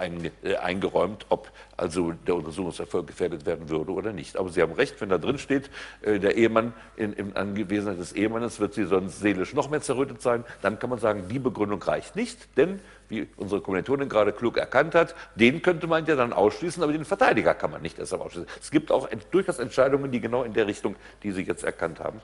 äh, 0.43 0.55
eingeräumt, 0.55 1.25
ob 1.29 1.51
also 1.77 2.11
der 2.11 2.35
Untersuchungserfolg 2.35 3.07
gefährdet 3.07 3.45
werden 3.45 3.69
würde 3.69 3.91
oder 3.91 4.13
nicht. 4.13 4.37
Aber 4.37 4.49
Sie 4.49 4.61
haben 4.61 4.73
recht, 4.73 4.99
wenn 5.01 5.09
da 5.09 5.17
drin 5.17 5.37
steht, 5.37 5.69
äh, 6.01 6.19
der 6.19 6.35
Ehemann 6.35 6.73
in, 6.95 7.13
in 7.13 7.35
Anwesenheit 7.35 7.99
des 7.99 8.13
Ehemannes 8.13 8.59
wird 8.59 8.73
sie 8.73 8.85
sonst 8.85 9.19
seelisch 9.19 9.53
noch 9.53 9.69
mehr 9.69 9.81
zerrüttet 9.81 10.21
sein, 10.21 10.43
dann 10.61 10.79
kann 10.79 10.89
man 10.89 10.99
sagen, 10.99 11.25
die 11.29 11.39
Begründung 11.39 11.81
reicht 11.81 12.15
nicht, 12.15 12.57
denn 12.57 12.79
wie 13.09 13.27
unsere 13.37 13.61
Kommilitonin 13.61 14.09
gerade 14.09 14.33
klug 14.33 14.57
erkannt 14.57 14.95
hat, 14.95 15.15
den 15.35 15.61
könnte 15.61 15.87
man 15.87 16.05
ja 16.05 16.15
dann 16.15 16.33
ausschließen, 16.33 16.81
aber 16.81 16.93
den 16.93 17.05
Verteidiger 17.05 17.53
kann 17.53 17.71
man 17.71 17.81
nicht 17.81 17.97
deshalb 17.97 18.21
ausschließen. 18.21 18.49
Es 18.59 18.71
gibt 18.71 18.91
auch 18.91 19.09
durchaus 19.31 19.59
Entscheidungen, 19.59 20.11
die 20.11 20.19
genau 20.19 20.43
in 20.43 20.53
der 20.53 20.67
Richtung, 20.67 20.95
die 21.21 21.31
Sie 21.31 21.43
jetzt 21.43 21.63
erkannt 21.63 21.99
haben, 21.99 22.21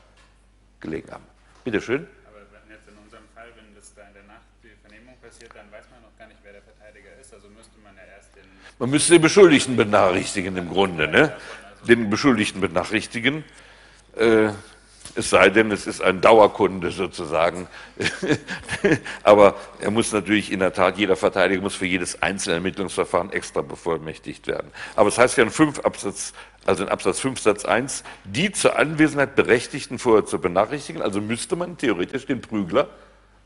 gelegen 0.79 1.11
haben. 1.11 1.23
Bitte 1.63 1.81
schön. 1.81 2.07
Aber 2.25 2.39
jetzt 2.69 2.87
in 2.87 2.95
unserem 3.03 3.25
Fall, 3.35 3.47
wenn 3.55 3.75
das 3.75 3.93
da 3.93 4.01
in 4.07 4.13
der 4.13 4.23
Nacht 4.23 4.47
die 4.63 4.69
Vernehmung 4.81 5.15
passiert, 5.21 5.51
dann 5.53 5.69
weiß 5.71 5.85
man 5.91 6.01
noch 6.01 6.17
gar 6.17 6.27
nicht, 6.27 6.39
wer 6.43 6.53
der 6.53 6.61
Verteidiger 6.61 7.09
ist. 7.19 7.33
Also 7.33 7.49
müsste 7.49 7.77
man 7.83 7.95
ja 7.95 8.03
erst 8.15 8.35
den. 8.35 8.47
Man 8.79 8.91
müsste 8.91 9.11
den 9.11 9.21
Beschuldigten 9.21 9.75
benachrichtigen 9.75 10.55
im 10.55 10.69
Grunde, 10.69 11.09
ne? 11.09 11.33
Den 11.85 12.09
Beschuldigten 12.09 12.61
benachrichtigen. 12.61 13.43
Äh, 14.15 14.51
es 15.15 15.29
sei 15.29 15.49
denn, 15.49 15.69
es 15.71 15.85
ist 15.85 16.01
ein 16.01 16.21
Dauerkunde 16.21 16.91
sozusagen. 16.91 17.67
Aber 19.23 19.55
er 19.81 19.91
muss 19.91 20.13
natürlich 20.13 20.49
in 20.49 20.61
der 20.61 20.71
Tat, 20.71 20.97
jeder 20.97 21.17
Verteidiger 21.17 21.61
muss 21.61 21.75
für 21.75 21.87
jedes 21.87 22.21
einzelne 22.21 22.55
Ermittlungsverfahren 22.55 23.33
extra 23.33 23.61
bevollmächtigt 23.61 24.47
werden. 24.47 24.71
Aber 24.95 25.09
es 25.09 25.17
heißt 25.17 25.37
ja 25.37 25.43
in 25.43 25.51
5 25.51 25.79
Absatz, 25.79 26.31
also 26.65 26.83
in 26.83 26.89
Absatz 26.89 27.19
5 27.19 27.37
Satz 27.37 27.65
1, 27.65 28.05
die 28.23 28.53
zur 28.53 28.79
Anwesenheit 28.79 29.35
Berechtigten 29.35 29.99
vorher 29.99 30.25
zu 30.25 30.39
benachrichtigen, 30.39 31.01
also 31.01 31.19
müsste 31.19 31.57
man 31.57 31.77
theoretisch 31.77 32.27
den 32.27 32.39
Prügler 32.39 32.87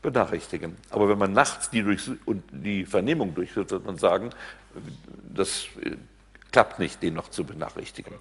benachrichtigen. 0.04 0.76
Aber 0.90 1.08
wenn 1.08 1.18
man 1.18 1.32
nachts 1.32 1.70
die, 1.70 1.82
durch, 1.82 2.08
die 2.52 2.84
Vernehmung 2.84 3.34
durchführt, 3.34 3.72
wird 3.72 3.84
man 3.84 3.98
sagen, 3.98 4.30
das 5.34 5.66
äh, 5.82 5.96
klappt 6.52 6.78
nicht, 6.78 7.02
den 7.02 7.14
noch 7.14 7.30
zu 7.30 7.42
benachrichtigen. 7.44 8.14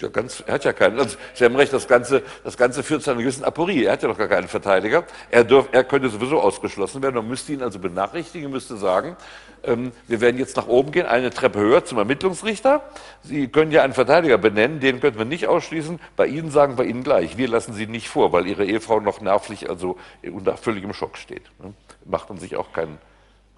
Ja, 0.00 0.06
ganz, 0.08 0.44
er 0.46 0.54
hat 0.54 0.64
ja 0.64 0.72
keinen. 0.72 1.00
Also, 1.00 1.16
Sie 1.34 1.44
haben 1.44 1.56
recht, 1.56 1.72
das 1.72 1.88
Ganze, 1.88 2.22
das 2.44 2.56
Ganze 2.56 2.84
führt 2.84 3.02
zu 3.02 3.10
einer 3.10 3.20
gewissen 3.20 3.42
Aporie. 3.42 3.84
Er 3.84 3.94
hat 3.94 4.02
ja 4.02 4.08
noch 4.08 4.18
gar 4.18 4.28
keinen 4.28 4.46
Verteidiger. 4.46 5.04
Er, 5.28 5.42
dürf, 5.42 5.68
er 5.72 5.82
könnte 5.82 6.08
sowieso 6.08 6.40
ausgeschlossen 6.40 7.02
werden. 7.02 7.16
Man 7.16 7.26
müsste 7.26 7.52
ihn 7.52 7.62
also 7.62 7.80
benachrichtigen, 7.80 8.48
müsste 8.48 8.76
sagen, 8.76 9.16
ähm, 9.64 9.90
wir 10.06 10.20
werden 10.20 10.38
jetzt 10.38 10.56
nach 10.56 10.68
oben 10.68 10.92
gehen, 10.92 11.06
eine 11.06 11.30
Treppe 11.30 11.58
höher 11.58 11.84
zum 11.84 11.98
Ermittlungsrichter. 11.98 12.82
Sie 13.24 13.48
können 13.48 13.72
ja 13.72 13.82
einen 13.82 13.92
Verteidiger 13.92 14.38
benennen, 14.38 14.78
den 14.78 15.00
könnten 15.00 15.18
wir 15.18 15.24
nicht 15.24 15.48
ausschließen. 15.48 15.98
Bei 16.14 16.28
Ihnen 16.28 16.52
sagen 16.52 16.78
wir 16.78 16.84
Ihnen 16.84 17.02
gleich, 17.02 17.36
wir 17.36 17.48
lassen 17.48 17.72
Sie 17.72 17.88
nicht 17.88 18.08
vor, 18.08 18.32
weil 18.32 18.46
Ihre 18.46 18.64
Ehefrau 18.64 19.00
noch 19.00 19.20
nervlich, 19.20 19.68
also 19.68 19.96
unter 20.22 20.56
völligem 20.56 20.92
Schock 20.92 21.18
steht. 21.18 21.42
Ne? 21.60 21.74
Macht 22.04 22.28
man 22.28 22.38
sich 22.38 22.54
auch 22.54 22.72
keinen 22.72 22.98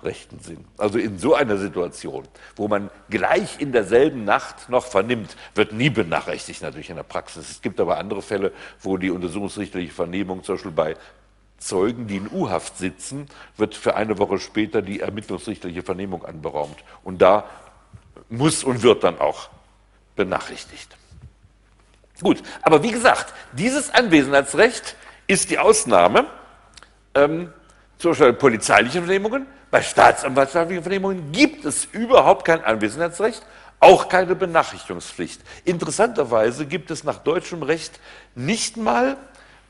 rechten 0.03 0.41
Sinn. 0.41 0.65
Also 0.79 0.99
in 0.99 1.19
so 1.19 1.35
einer 1.35 1.57
Situation, 1.57 2.27
wo 2.57 2.69
man 2.69 2.91
gleich 3.09 3.61
in 3.61 3.73
derselben 3.73 4.25
Nacht 4.25 4.69
noch 4.69 4.87
vernimmt, 4.87 5.37
wird 5.55 5.73
nie 5.73 5.91
benachrichtigt 5.91 6.63
natürlich 6.63 6.91
in 6.91 6.97
der 6.97 7.03
Praxis. 7.03 7.51
Es 7.51 7.63
gibt 7.63 7.81
aber 7.81 7.99
andere 7.99 8.23
Fälle, 8.23 8.53
wo 8.81 8.97
die 8.97 9.11
untersuchungsrichterliche 9.11 9.93
Vernehmung 9.93 10.43
zum 10.45 10.57
Beispiel 10.57 10.73
bei 10.73 10.97
Zeugen, 11.59 12.07
die 12.07 12.17
in 12.17 12.31
U-Haft 12.31 12.79
sitzen, 12.79 13.27
wird 13.57 13.75
für 13.75 13.95
eine 13.95 14.19
Woche 14.19 14.39
später 14.39 14.81
die 14.81 15.01
ermittlungsrichterliche 15.01 15.83
Vernehmung 15.83 16.25
anberaumt. 16.25 16.77
Und 17.05 17.21
da 17.21 17.45
muss 18.31 18.65
und 18.65 18.83
wird 18.83 19.05
dann 19.05 19.19
auch 19.19 19.51
benachrichtigt. 20.17 20.97
Gut, 22.23 22.43
aber 22.63 22.83
wie 22.83 22.91
gesagt, 22.91 23.33
dieses 23.53 23.91
Anwesenheitsrecht 23.91 24.97
ist 25.27 25.51
die 25.51 25.59
Ausnahme. 25.59 26.27
Ähm, 27.15 27.53
zum 27.99 28.13
Beispiel 28.13 28.33
polizeiliche 28.33 29.01
Vernehmungen, 29.03 29.47
bei 29.71 29.83
staatsanwaltschaftlichen 29.83 30.83
Vernehmungen 30.83 31.33
gibt 31.33 31.65
es 31.65 31.85
überhaupt 31.85 32.45
kein 32.45 32.65
Anwesenheitsrecht, 32.65 33.45
auch 33.79 34.09
keine 34.09 34.35
Benachrichtigungspflicht. 34.35 35.41
Interessanterweise 35.65 36.67
gibt 36.67 36.91
es 36.91 37.05
nach 37.05 37.19
deutschem 37.19 37.63
Recht 37.63 38.01
nicht 38.35 38.77
mal 38.77 39.17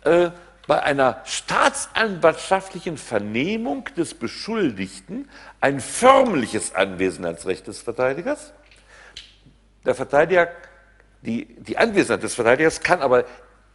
äh, 0.05 0.30
bei 0.66 0.82
einer 0.82 1.20
staatsanwaltschaftlichen 1.24 2.96
Vernehmung 2.96 3.84
des 3.96 4.14
Beschuldigten 4.14 5.28
ein 5.61 5.80
förmliches 5.80 6.74
Anwesenheitsrecht 6.74 7.66
des 7.66 7.80
Verteidigers. 7.80 8.53
Der 9.84 9.94
Verteidiger, 9.94 10.48
die, 11.22 11.57
die 11.57 11.76
Anwesenheit 11.76 12.22
des 12.22 12.34
Verteidigers 12.34 12.80
kann 12.80 13.01
aber 13.01 13.24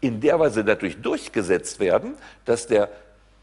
in 0.02 0.22
der 0.22 0.40
Weise 0.40 0.64
dadurch 0.64 1.02
durchgesetzt 1.02 1.80
werden, 1.80 2.16
dass 2.46 2.68
der 2.68 2.90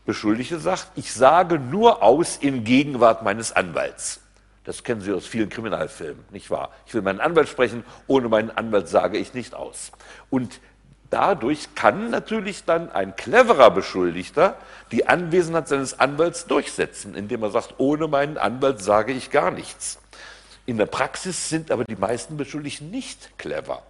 Beschuldigte 0.04 0.58
sagt, 0.58 0.88
ich 0.96 1.12
sage 1.12 1.58
nur 1.58 2.02
aus 2.02 2.36
in 2.36 2.64
Gegenwart 2.64 3.22
meines 3.22 3.52
Anwalts. 3.52 4.20
Das 4.64 4.84
kennen 4.84 5.00
Sie 5.00 5.12
aus 5.12 5.26
vielen 5.26 5.48
Kriminalfilmen, 5.48 6.24
nicht 6.30 6.50
wahr? 6.50 6.70
Ich 6.86 6.94
will 6.94 7.02
meinen 7.02 7.20
Anwalt 7.20 7.48
sprechen, 7.48 7.84
ohne 8.06 8.28
meinen 8.28 8.50
Anwalt 8.50 8.88
sage 8.88 9.18
ich 9.18 9.34
nicht 9.34 9.54
aus. 9.54 9.92
Und 10.30 10.60
dadurch 11.10 11.74
kann 11.74 12.10
natürlich 12.10 12.64
dann 12.64 12.90
ein 12.90 13.16
cleverer 13.16 13.70
Beschuldigter 13.70 14.56
die 14.92 15.08
Anwesenheit 15.08 15.68
seines 15.68 15.98
Anwalts 15.98 16.46
durchsetzen, 16.46 17.14
indem 17.14 17.42
er 17.42 17.50
sagt, 17.50 17.74
ohne 17.78 18.06
meinen 18.08 18.38
Anwalt 18.38 18.80
sage 18.80 19.12
ich 19.12 19.30
gar 19.30 19.50
nichts. 19.50 19.98
In 20.64 20.78
der 20.78 20.86
Praxis 20.86 21.48
sind 21.48 21.72
aber 21.72 21.84
die 21.84 21.96
meisten 21.96 22.36
Beschuldigten 22.36 22.90
nicht 22.90 23.36
clever 23.38 23.82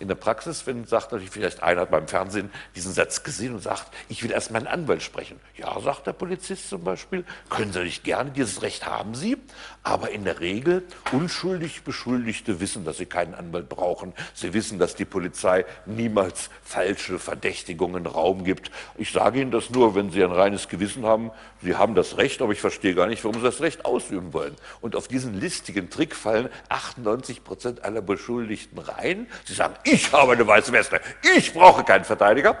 in 0.00 0.08
der 0.08 0.14
Praxis, 0.14 0.66
wenn 0.66 0.86
sagt 0.86 1.12
natürlich 1.12 1.30
vielleicht 1.30 1.62
einer 1.62 1.86
beim 1.86 2.08
Fernsehen 2.08 2.50
diesen 2.74 2.92
Satz 2.92 3.22
gesehen 3.22 3.54
und 3.54 3.62
sagt, 3.62 3.92
ich 4.08 4.22
will 4.22 4.32
erst 4.32 4.50
meinen 4.50 4.66
Anwalt 4.66 5.02
sprechen. 5.02 5.38
Ja, 5.56 5.78
sagt 5.80 6.06
der 6.06 6.14
Polizist 6.14 6.68
zum 6.68 6.82
Beispiel, 6.82 7.24
können 7.50 7.72
Sie 7.72 7.82
nicht 7.82 8.02
gerne, 8.02 8.30
dieses 8.30 8.62
Recht 8.62 8.86
haben 8.86 9.14
Sie, 9.14 9.36
aber 9.82 10.10
in 10.10 10.24
der 10.24 10.40
Regel 10.40 10.82
unschuldig 11.12 11.82
Beschuldigte 11.82 12.60
wissen, 12.60 12.84
dass 12.84 12.98
sie 12.98 13.06
keinen 13.06 13.34
Anwalt 13.34 13.68
brauchen. 13.68 14.12
Sie 14.34 14.52
wissen, 14.52 14.78
dass 14.78 14.94
die 14.94 15.04
Polizei 15.04 15.64
niemals 15.86 16.50
falsche 16.62 17.18
Verdächtigungen 17.18 18.06
Raum 18.06 18.44
gibt. 18.44 18.70
Ich 18.96 19.12
sage 19.12 19.40
Ihnen 19.40 19.50
das 19.50 19.70
nur, 19.70 19.94
wenn 19.94 20.10
Sie 20.10 20.22
ein 20.22 20.32
reines 20.32 20.68
Gewissen 20.68 21.04
haben. 21.06 21.30
Sie 21.62 21.76
haben 21.76 21.94
das 21.94 22.16
Recht, 22.16 22.42
aber 22.42 22.52
ich 22.52 22.60
verstehe 22.60 22.94
gar 22.94 23.06
nicht, 23.06 23.24
warum 23.24 23.38
Sie 23.38 23.44
das 23.44 23.60
Recht 23.60 23.84
ausüben 23.84 24.32
wollen. 24.32 24.54
Und 24.80 24.96
auf 24.96 25.08
diesen 25.08 25.38
listigen 25.40 25.90
Trick 25.90 26.14
fallen 26.14 26.48
98 26.68 27.44
Prozent 27.44 27.84
aller 27.84 28.02
Beschuldigten 28.02 28.78
rein. 28.78 29.26
Sie 29.44 29.54
sagen, 29.54 29.74
ich 29.84 30.12
habe 30.12 30.32
eine 30.32 30.46
weiße 30.46 30.72
Weste, 30.72 31.00
ich 31.36 31.54
brauche 31.54 31.84
keinen 31.84 32.04
Verteidiger. 32.04 32.58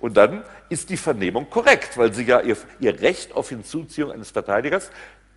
Und 0.00 0.16
dann 0.16 0.44
ist 0.70 0.88
die 0.88 0.96
Vernehmung 0.96 1.50
korrekt, 1.50 1.98
weil 1.98 2.12
sie 2.14 2.24
ja 2.24 2.40
ihr, 2.40 2.56
ihr 2.78 3.00
Recht 3.00 3.34
auf 3.34 3.50
Hinzuziehung 3.50 4.12
eines 4.12 4.30
Verteidigers 4.30 4.90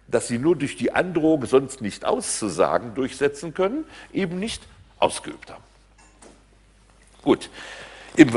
dass 0.08 0.28
sie 0.28 0.38
nur 0.38 0.56
durch 0.56 0.76
die 0.76 0.92
Androhung 0.92 1.46
sonst 1.46 1.82
nicht 1.82 2.06
auszusagen 2.06 2.94
durchsetzen 2.96 3.54
können, 3.54 3.86
eben 4.12 4.40
nicht 4.40 4.64
ausgeübt 5.00 5.50
haben. 5.50 5.64
Gut, 7.24 7.50
Im 8.16 8.30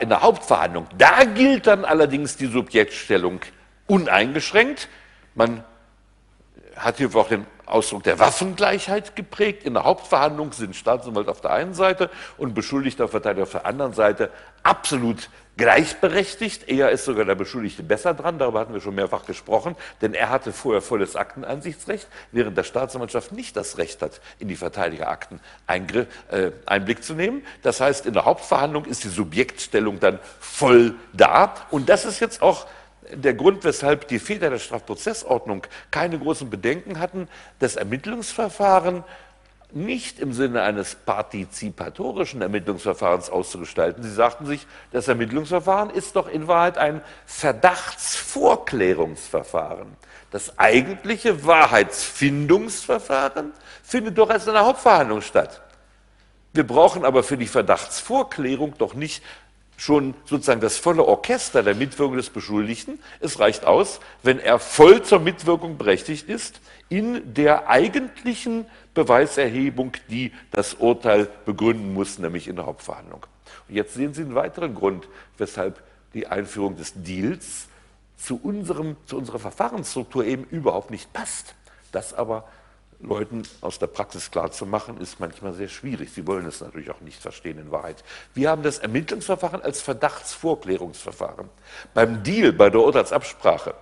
in 0.00 0.08
der 0.08 0.22
Hauptverhandlung, 0.22 0.86
da 0.98 1.24
gilt 1.24 1.66
dann 1.66 1.84
allerdings 1.84 2.36
die 2.36 2.46
Subjektstellung 2.46 3.40
uneingeschränkt. 3.86 4.88
Man 5.34 5.64
hat 6.76 6.98
hier 6.98 7.14
auch 7.14 7.28
den 7.28 7.46
Ausdruck 7.66 8.04
der 8.04 8.18
Waffengleichheit 8.18 9.16
geprägt. 9.16 9.64
In 9.64 9.74
der 9.74 9.84
Hauptverhandlung 9.84 10.52
sind 10.52 10.76
Staatsanwalt 10.76 11.28
auf 11.28 11.40
der 11.40 11.52
einen 11.52 11.74
Seite 11.74 12.10
und 12.38 12.54
beschuldigter 12.54 13.08
Verteidiger 13.08 13.42
auf 13.42 13.52
der 13.52 13.66
anderen 13.66 13.92
Seite 13.92 14.30
absolut 14.62 15.28
gleichberechtigt. 15.56 16.68
Er 16.68 16.90
ist 16.90 17.04
sogar 17.04 17.24
der 17.24 17.34
Beschuldigte 17.34 17.82
besser 17.82 18.14
dran, 18.14 18.38
darüber 18.38 18.60
hatten 18.60 18.74
wir 18.74 18.80
schon 18.80 18.94
mehrfach 18.94 19.24
gesprochen, 19.24 19.74
denn 20.02 20.14
er 20.14 20.28
hatte 20.28 20.52
vorher 20.52 20.82
volles 20.82 21.16
Akteneinsichtsrecht, 21.16 22.06
während 22.32 22.56
der 22.58 22.64
Staatsanwaltschaft 22.64 23.32
nicht 23.32 23.56
das 23.56 23.78
Recht 23.78 24.02
hat, 24.02 24.20
in 24.38 24.48
die 24.48 24.56
Verteidigerakten 24.56 25.40
äh, 25.66 26.50
Einblick 26.66 27.02
zu 27.02 27.14
nehmen. 27.14 27.42
Das 27.62 27.80
heißt, 27.80 28.06
in 28.06 28.12
der 28.12 28.26
Hauptverhandlung 28.26 28.84
ist 28.84 29.04
die 29.04 29.08
Subjektstellung 29.08 29.98
dann 29.98 30.18
voll 30.40 30.94
da. 31.12 31.54
Und 31.70 31.88
das 31.88 32.04
ist 32.04 32.20
jetzt 32.20 32.42
auch 32.42 32.66
der 33.12 33.34
Grund, 33.34 33.64
weshalb 33.64 34.08
die 34.08 34.18
Väter 34.18 34.50
der 34.50 34.58
Strafprozessordnung 34.58 35.66
keine 35.90 36.18
großen 36.18 36.50
Bedenken 36.50 36.98
hatten, 36.98 37.28
das 37.58 37.76
Ermittlungsverfahren 37.76 39.04
nicht 39.72 40.20
im 40.20 40.32
Sinne 40.32 40.62
eines 40.62 40.94
partizipatorischen 40.94 42.40
Ermittlungsverfahrens 42.40 43.28
auszugestalten. 43.30 44.00
Sie 44.02 44.12
sagten 44.12 44.46
sich, 44.46 44.66
das 44.92 45.08
Ermittlungsverfahren 45.08 45.90
ist 45.90 46.16
doch 46.16 46.28
in 46.28 46.48
Wahrheit 46.48 46.78
ein 46.78 47.02
Verdachtsvorklärungsverfahren. 47.26 49.88
Das 50.30 50.58
eigentliche 50.58 51.46
Wahrheitsfindungsverfahren 51.46 53.52
findet 53.82 54.16
doch 54.18 54.30
erst 54.30 54.48
in 54.48 54.54
der 54.54 54.66
Hauptverhandlung 54.66 55.20
statt. 55.20 55.60
Wir 56.52 56.66
brauchen 56.66 57.04
aber 57.04 57.22
für 57.22 57.36
die 57.36 57.46
Verdachtsvorklärung 57.46 58.74
doch 58.78 58.94
nicht 58.94 59.22
schon 59.76 60.14
sozusagen 60.24 60.60
das 60.60 60.78
volle 60.78 61.04
Orchester 61.04 61.62
der 61.62 61.74
Mitwirkung 61.74 62.16
des 62.16 62.30
Beschuldigten. 62.30 62.98
Es 63.20 63.38
reicht 63.38 63.64
aus, 63.66 64.00
wenn 64.22 64.38
er 64.38 64.58
voll 64.58 65.02
zur 65.02 65.20
Mitwirkung 65.20 65.76
berechtigt 65.76 66.28
ist 66.28 66.60
in 66.88 67.34
der 67.34 67.68
eigentlichen 67.68 68.66
Beweiserhebung, 68.94 69.92
die 70.08 70.32
das 70.50 70.74
Urteil 70.74 71.28
begründen 71.44 71.92
muss, 71.92 72.18
nämlich 72.18 72.48
in 72.48 72.56
der 72.56 72.66
Hauptverhandlung. 72.66 73.26
Und 73.68 73.74
jetzt 73.74 73.94
sehen 73.94 74.14
Sie 74.14 74.22
einen 74.22 74.34
weiteren 74.34 74.74
Grund, 74.74 75.08
weshalb 75.36 75.82
die 76.14 76.26
Einführung 76.26 76.76
des 76.76 76.92
Deals 76.94 77.68
zu, 78.16 78.40
unserem, 78.42 78.96
zu 79.06 79.18
unserer 79.18 79.38
Verfahrensstruktur 79.38 80.24
eben 80.24 80.44
überhaupt 80.44 80.90
nicht 80.90 81.12
passt. 81.12 81.54
Das 81.92 82.14
aber 82.14 82.48
Leuten 83.00 83.42
aus 83.60 83.78
der 83.78 83.88
Praxis 83.88 84.30
klarzumachen, 84.30 84.98
ist 85.00 85.20
manchmal 85.20 85.52
sehr 85.52 85.68
schwierig. 85.68 86.12
Sie 86.12 86.26
wollen 86.26 86.46
es 86.46 86.60
natürlich 86.60 86.90
auch 86.90 87.00
nicht 87.00 87.20
verstehen 87.20 87.58
in 87.58 87.70
Wahrheit. 87.70 88.02
Wir 88.34 88.50
haben 88.50 88.62
das 88.62 88.78
Ermittlungsverfahren 88.78 89.62
als 89.62 89.82
Verdachtsvorklärungsverfahren. 89.82 91.48
Beim 91.92 92.22
Deal, 92.22 92.52
bei 92.52 92.70
der 92.70 92.80
Urteilsabsprache, 92.80 93.74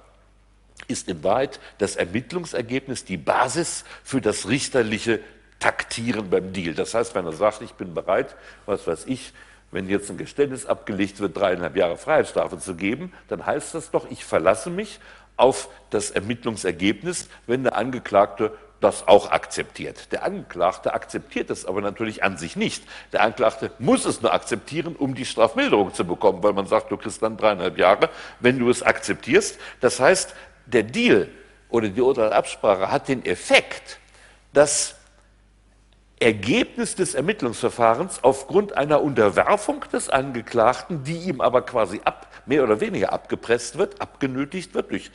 ist 0.88 1.08
in 1.08 1.22
Wahrheit 1.22 1.60
das 1.78 1.96
Ermittlungsergebnis 1.96 3.04
die 3.04 3.16
Basis 3.16 3.84
für 4.02 4.20
das 4.20 4.48
richterliche 4.48 5.20
Taktieren 5.60 6.28
beim 6.28 6.52
Deal. 6.52 6.74
Das 6.74 6.94
heißt, 6.94 7.14
wenn 7.14 7.24
er 7.24 7.32
sagt, 7.32 7.62
ich 7.62 7.72
bin 7.74 7.94
bereit, 7.94 8.36
was 8.66 8.86
weiß 8.86 9.04
ich, 9.06 9.32
wenn 9.70 9.88
jetzt 9.88 10.10
ein 10.10 10.18
Geständnis 10.18 10.66
abgelegt 10.66 11.20
wird, 11.20 11.36
dreieinhalb 11.36 11.76
Jahre 11.76 11.96
Freiheitsstrafe 11.96 12.58
zu 12.58 12.74
geben, 12.74 13.12
dann 13.28 13.46
heißt 13.46 13.74
das 13.74 13.90
doch, 13.90 14.10
ich 14.10 14.24
verlasse 14.24 14.70
mich 14.70 15.00
auf 15.36 15.68
das 15.90 16.10
Ermittlungsergebnis, 16.10 17.28
wenn 17.46 17.64
der 17.64 17.76
Angeklagte 17.76 18.56
das 18.84 19.08
auch 19.08 19.30
akzeptiert. 19.32 20.12
Der 20.12 20.24
Angeklagte 20.24 20.94
akzeptiert 20.94 21.50
es 21.50 21.64
aber 21.64 21.80
natürlich 21.80 22.22
an 22.22 22.36
sich 22.36 22.54
nicht. 22.54 22.84
Der 23.12 23.22
Angeklagte 23.22 23.72
muss 23.78 24.04
es 24.04 24.20
nur 24.20 24.32
akzeptieren, 24.32 24.94
um 24.94 25.14
die 25.14 25.24
Strafmilderung 25.24 25.94
zu 25.94 26.04
bekommen, 26.04 26.42
weil 26.42 26.52
man 26.52 26.66
sagt, 26.66 26.92
du 26.92 26.96
kriegst 26.96 27.22
dann 27.22 27.36
dreieinhalb 27.36 27.78
Jahre, 27.78 28.10
wenn 28.40 28.58
du 28.58 28.68
es 28.68 28.82
akzeptierst. 28.82 29.58
Das 29.80 29.98
heißt, 29.98 30.34
der 30.66 30.82
Deal 30.82 31.28
oder 31.70 31.88
die 31.88 32.00
Urteilsabsprache 32.00 32.90
hat 32.90 33.08
den 33.08 33.24
Effekt, 33.24 33.98
dass 34.52 34.96
Ergebnis 36.20 36.94
des 36.94 37.14
Ermittlungsverfahrens 37.14 38.22
aufgrund 38.22 38.76
einer 38.76 39.02
Unterwerfung 39.02 39.84
des 39.92 40.08
Angeklagten, 40.08 41.02
die 41.04 41.16
ihm 41.16 41.40
aber 41.40 41.62
quasi 41.62 42.00
ab, 42.04 42.28
mehr 42.46 42.62
oder 42.62 42.80
weniger 42.80 43.12
abgepresst 43.12 43.78
wird, 43.78 44.00
abgenötigt 44.00 44.74
wird 44.74 44.90
durch 44.90 45.10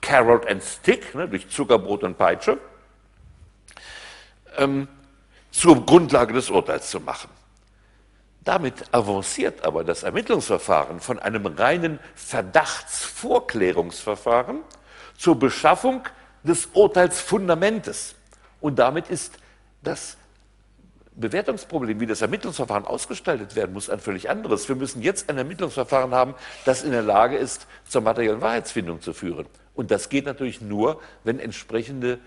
Carrot 0.00 0.48
and 0.48 0.62
Stick, 0.62 1.14
ne, 1.14 1.28
durch 1.28 1.48
Zuckerbrot 1.48 2.04
und 2.04 2.16
Peitsche, 2.16 2.58
ähm, 4.58 4.88
zur 5.50 5.86
Grundlage 5.86 6.34
des 6.34 6.50
Urteils 6.50 6.90
zu 6.90 7.00
machen. 7.00 7.30
Damit 8.44 8.92
avanciert 8.92 9.64
aber 9.64 9.82
das 9.84 10.02
Ermittlungsverfahren 10.02 11.00
von 11.00 11.18
einem 11.18 11.46
reinen 11.46 11.98
Verdachtsvorklärungsverfahren 12.14 14.60
zur 15.16 15.38
Beschaffung 15.38 16.02
des 16.42 16.68
Urteilsfundamentes. 16.72 18.16
Und 18.60 18.78
damit 18.78 19.08
ist 19.08 19.38
das 19.82 20.16
Bewertungsproblem, 21.14 22.00
wie 22.00 22.06
das 22.06 22.22
Ermittlungsverfahren 22.22 22.86
ausgestaltet 22.86 23.56
werden 23.56 23.72
muss, 23.72 23.90
ein 23.90 24.00
völlig 24.00 24.30
anderes. 24.30 24.68
Wir 24.68 24.76
müssen 24.76 25.02
jetzt 25.02 25.28
ein 25.28 25.36
Ermittlungsverfahren 25.36 26.12
haben, 26.12 26.36
das 26.64 26.84
in 26.84 26.92
der 26.92 27.02
Lage 27.02 27.36
ist, 27.36 27.66
zur 27.88 28.02
materiellen 28.02 28.40
Wahrheitsfindung 28.40 29.02
zu 29.02 29.12
führen. 29.12 29.46
Und 29.74 29.90
das 29.90 30.08
geht 30.08 30.26
natürlich 30.26 30.60
nur, 30.60 31.00
wenn 31.24 31.40
entsprechende 31.40 32.20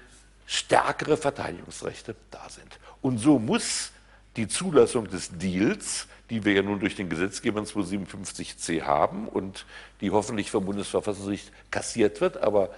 stärkere 0.45 1.18
Verteidigungsrechte 1.18 2.15
da 2.30 2.47
sind. 2.49 2.80
Und 3.01 3.18
so 3.18 3.39
muss 3.39 3.91
die 4.35 4.47
Zulassung 4.47 5.09
des 5.09 5.38
Deals, 5.38 6.07
die 6.30 6.45
wir 6.45 6.53
ja 6.53 6.61
nun 6.61 6.80
durch 6.80 6.95
den 6.95 7.09
Gesetzgeber 7.09 7.61
257c 7.61 8.84
haben 8.84 9.27
und 9.27 9.65
die 9.99 10.11
hoffentlich 10.11 10.49
vom 10.49 10.65
Bundesverfassungsgericht 10.65 11.51
kassiert 11.72 12.22
wird, 12.22 12.38
aber 12.38 12.69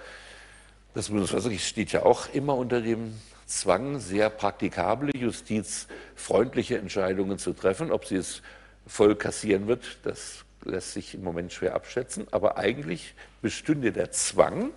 das 0.94 1.08
Bundesverfassungsgericht 1.08 1.66
steht 1.66 1.92
ja 1.92 2.02
auch 2.04 2.32
immer 2.32 2.56
unter 2.56 2.80
dem 2.80 3.14
Zwang, 3.46 4.00
sehr 4.00 4.30
praktikable, 4.30 5.10
justizfreundliche 5.14 6.78
Entscheidungen 6.78 7.38
zu 7.38 7.52
treffen. 7.52 7.92
Ob 7.92 8.06
sie 8.06 8.16
es 8.16 8.42
voll 8.86 9.16
kassieren 9.16 9.66
wird, 9.66 9.98
das 10.02 10.44
lässt 10.64 10.92
sich 10.92 11.14
im 11.14 11.22
Moment 11.22 11.52
schwer 11.52 11.74
abschätzen. 11.74 12.26
Aber 12.30 12.56
eigentlich 12.56 13.14
bestünde 13.42 13.92
der 13.92 14.12
Zwang, 14.12 14.70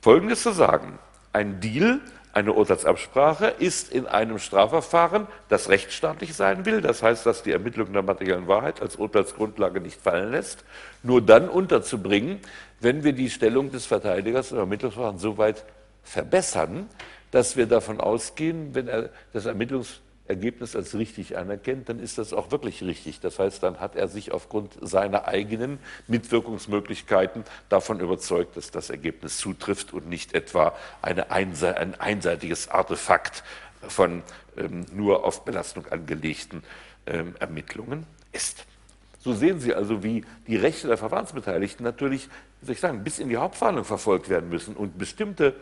Folgendes 0.00 0.42
zu 0.42 0.52
sagen 0.52 0.98
ein 1.36 1.60
Deal, 1.60 2.00
eine 2.32 2.52
Urteilsabsprache 2.52 3.46
ist 3.46 3.92
in 3.92 4.06
einem 4.06 4.38
Strafverfahren, 4.38 5.26
das 5.48 5.68
rechtsstaatlich 5.68 6.34
sein 6.34 6.64
will, 6.64 6.80
das 6.80 7.02
heißt, 7.02 7.24
dass 7.26 7.42
die 7.42 7.52
Ermittlung 7.52 7.92
der 7.92 8.02
materiellen 8.02 8.48
Wahrheit 8.48 8.80
als 8.80 8.96
Urteilsgrundlage 8.96 9.80
nicht 9.80 10.00
fallen 10.00 10.32
lässt, 10.32 10.64
nur 11.02 11.20
dann 11.20 11.48
unterzubringen, 11.48 12.40
wenn 12.80 13.04
wir 13.04 13.12
die 13.12 13.30
Stellung 13.30 13.70
des 13.70 13.86
Verteidigers 13.86 14.52
im 14.52 14.58
Ermittlungsverfahren 14.58 15.18
so 15.18 15.38
weit 15.38 15.64
verbessern, 16.02 16.88
dass 17.30 17.56
wir 17.56 17.66
davon 17.66 18.00
ausgehen, 18.00 18.74
wenn 18.74 18.88
er 18.88 19.10
das 19.32 19.46
Ermittlungs 19.46 20.00
Ergebnis 20.28 20.76
als 20.76 20.94
richtig 20.94 21.36
anerkennt, 21.36 21.88
dann 21.88 21.98
ist 21.98 22.18
das 22.18 22.32
auch 22.32 22.50
wirklich 22.50 22.82
richtig. 22.82 23.20
Das 23.20 23.38
heißt, 23.38 23.62
dann 23.62 23.80
hat 23.80 23.96
er 23.96 24.08
sich 24.08 24.32
aufgrund 24.32 24.76
seiner 24.80 25.28
eigenen 25.28 25.78
Mitwirkungsmöglichkeiten 26.08 27.44
davon 27.68 28.00
überzeugt, 28.00 28.56
dass 28.56 28.70
das 28.70 28.90
Ergebnis 28.90 29.38
zutrifft 29.38 29.92
und 29.92 30.08
nicht 30.08 30.34
etwa 30.34 30.74
eine 31.02 31.30
einse 31.30 31.76
ein 31.76 31.98
einseitiges 32.00 32.68
Artefakt 32.68 33.44
von 33.82 34.22
ähm, 34.56 34.86
nur 34.92 35.24
auf 35.24 35.44
Belastung 35.44 35.86
angelegten 35.86 36.62
ähm, 37.06 37.34
Ermittlungen 37.38 38.06
ist. 38.32 38.66
So 39.20 39.32
sehen 39.32 39.58
Sie 39.60 39.74
also, 39.74 40.04
wie 40.04 40.24
die 40.46 40.56
Rechte 40.56 40.86
der 40.86 40.96
Verfahrensbeteiligten 40.96 41.84
natürlich, 41.84 42.28
wie 42.60 42.66
soll 42.66 42.74
ich 42.74 42.80
sagen, 42.80 43.02
bis 43.02 43.18
in 43.18 43.28
die 43.28 43.36
Hauptverhandlung 43.36 43.84
verfolgt 43.84 44.28
werden 44.28 44.48
müssen 44.48 44.76
und 44.76 44.98
bestimmte 44.98 45.54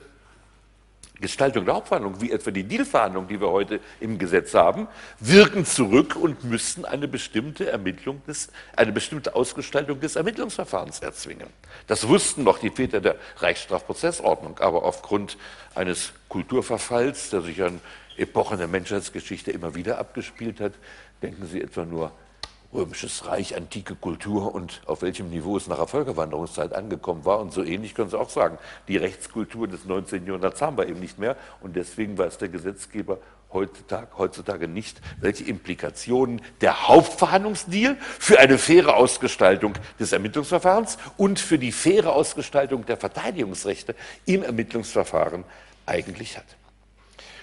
Gestaltung 1.21 1.65
der 1.65 1.75
Hauptverhandlung, 1.75 2.21
wie 2.21 2.33
etwa 2.33 2.51
die 2.51 2.65
Dealverhandlung, 2.65 3.29
die 3.29 3.41
wir 3.41 3.51
heute 3.51 3.79
im 4.01 4.19
Gesetz 4.19 4.53
haben, 4.53 4.89
wirken 5.21 5.65
zurück 5.65 6.17
und 6.17 6.43
müssten 6.43 6.85
eine 6.85 7.07
bestimmte 7.07 7.71
Ermittlung 7.71 8.21
des, 8.27 8.49
eine 8.75 8.91
bestimmte 8.91 9.37
Ausgestaltung 9.37 10.01
des 10.01 10.17
Ermittlungsverfahrens 10.17 11.01
erzwingen. 11.01 11.47
Das 11.87 12.09
wussten 12.09 12.43
noch 12.43 12.59
die 12.59 12.71
Väter 12.71 13.01
der 13.01 13.15
Reichsstrafprozessordnung, 13.37 14.59
aber 14.59 14.83
aufgrund 14.83 15.39
eines 15.77 16.13
Kulturverfalls, 16.29 17.31
der 17.31 17.43
sich 17.43 17.63
an 17.63 17.81
Epochen 18.17 18.59
der 18.59 18.69
Menschheitsgeschichte 18.69 19.53
immer 19.53 19.77
wieder 19.77 19.99
abgespielt 19.99 20.61
hat, 20.61 20.73
denken 21.23 21.47
Sie 21.47 21.61
etwa 21.61 21.85
nur 21.85 22.13
Römisches 22.75 23.27
Reich, 23.27 23.57
antike 23.57 23.95
Kultur 23.95 24.53
und 24.53 24.83
auf 24.87 25.03
welchem 25.03 25.31
Niveau 25.31 25.57
es 25.57 25.69
nach 25.69 25.77
der 25.77 25.87
Völkerwanderungszeit 25.87 26.75
angekommen 26.75 27.25
war. 27.25 27.39
Und 27.39 27.53
so 27.53 27.63
ähnlich 27.63 27.95
können 27.95 28.11
Sie 28.11 28.19
auch 28.19 28.31
sagen, 28.31 28.59
die 28.89 28.97
Rechtskultur 28.97 29.69
des 29.69 29.85
19. 29.85 30.27
Jahrhunderts 30.27 30.61
haben 30.61 30.77
wir 30.77 30.89
eben 30.89 30.99
nicht 30.99 31.19
mehr. 31.19 31.37
Und 31.61 31.77
deswegen 31.77 32.19
weiß 32.19 32.39
der 32.39 32.49
Gesetzgeber 32.49 33.19
heutzutage, 33.53 34.09
heutzutage 34.19 34.67
nicht, 34.67 35.01
welche 35.21 35.45
Implikationen 35.45 36.43
der 36.61 36.89
Hauptverhandlungsdeal 36.89 37.97
für 38.01 38.41
eine 38.41 38.59
faire 38.59 38.97
Ausgestaltung 38.97 39.75
des 40.01 40.11
Ermittlungsverfahrens 40.11 40.99
und 41.17 41.39
für 41.39 41.61
die 41.61 41.71
faire 41.71 42.13
Ausgestaltung 42.13 42.85
der 42.87 42.97
Verteidigungsrechte 42.97 43.95
im 44.27 44.43
Ermittlungsverfahren 44.43 45.45
eigentlich 45.87 46.37
hat. 46.37 46.57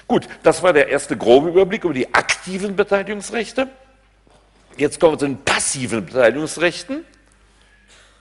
Gut, 0.10 0.28
das 0.44 0.62
war 0.62 0.74
der 0.74 0.90
erste 0.90 1.16
grobe 1.16 1.48
Überblick 1.48 1.86
über 1.86 1.94
die 1.94 2.14
aktiven 2.14 2.76
Beteiligungsrechte. 2.76 3.70
Jetzt 4.78 5.00
kommen 5.00 5.14
wir 5.14 5.20
zu 5.20 5.26
den 5.26 5.44
passiven 5.44 6.06
Beteiligungsrechten. 6.06 7.06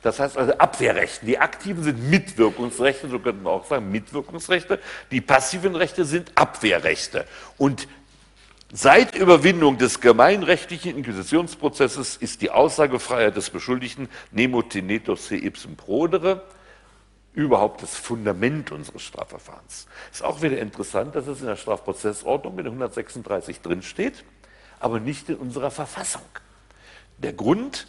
Das 0.03 0.19
heißt 0.19 0.37
also 0.37 0.53
Abwehrrechten. 0.55 1.27
Die 1.27 1.39
aktiven 1.39 1.83
sind 1.83 2.11
Mitwirkungsrechte, 2.11 3.09
so 3.09 3.19
könnten 3.19 3.43
wir 3.43 3.51
auch 3.51 3.67
sagen, 3.67 3.91
Mitwirkungsrechte. 3.91 4.79
Die 5.11 5.21
passiven 5.21 5.77
Rechte 5.77 6.05
sind 6.05 6.33
Abwehrrechte. 6.37 7.27
Und 7.59 7.87
seit 8.73 9.15
Überwindung 9.15 9.77
des 9.77 10.01
gemeinrechtlichen 10.01 10.97
Inquisitionsprozesses 10.97 12.17
ist 12.17 12.41
die 12.41 12.51
Aussagefreiheit 12.51 13.37
des 13.37 13.51
Beschuldigten 13.51 14.09
nemo 14.31 14.63
tenetur 14.63 15.17
se 15.17 15.37
ipsum 15.37 15.77
prodere 15.77 16.43
überhaupt 17.33 17.83
das 17.83 17.97
Fundament 17.97 18.73
unseres 18.73 19.03
Strafverfahrens. 19.03 19.87
Ist 20.11 20.25
auch 20.25 20.43
wieder 20.43 20.59
interessant, 20.59 21.15
dass 21.15 21.27
es 21.27 21.41
in 21.41 21.47
der 21.47 21.57
Strafprozessordnung 21.57 22.59
in 22.59 22.67
136 22.67 23.61
drinsteht, 23.61 24.25
aber 24.81 24.99
nicht 24.99 25.29
in 25.29 25.37
unserer 25.37 25.71
Verfassung. 25.71 26.23
Der 27.19 27.33
Grund, 27.33 27.87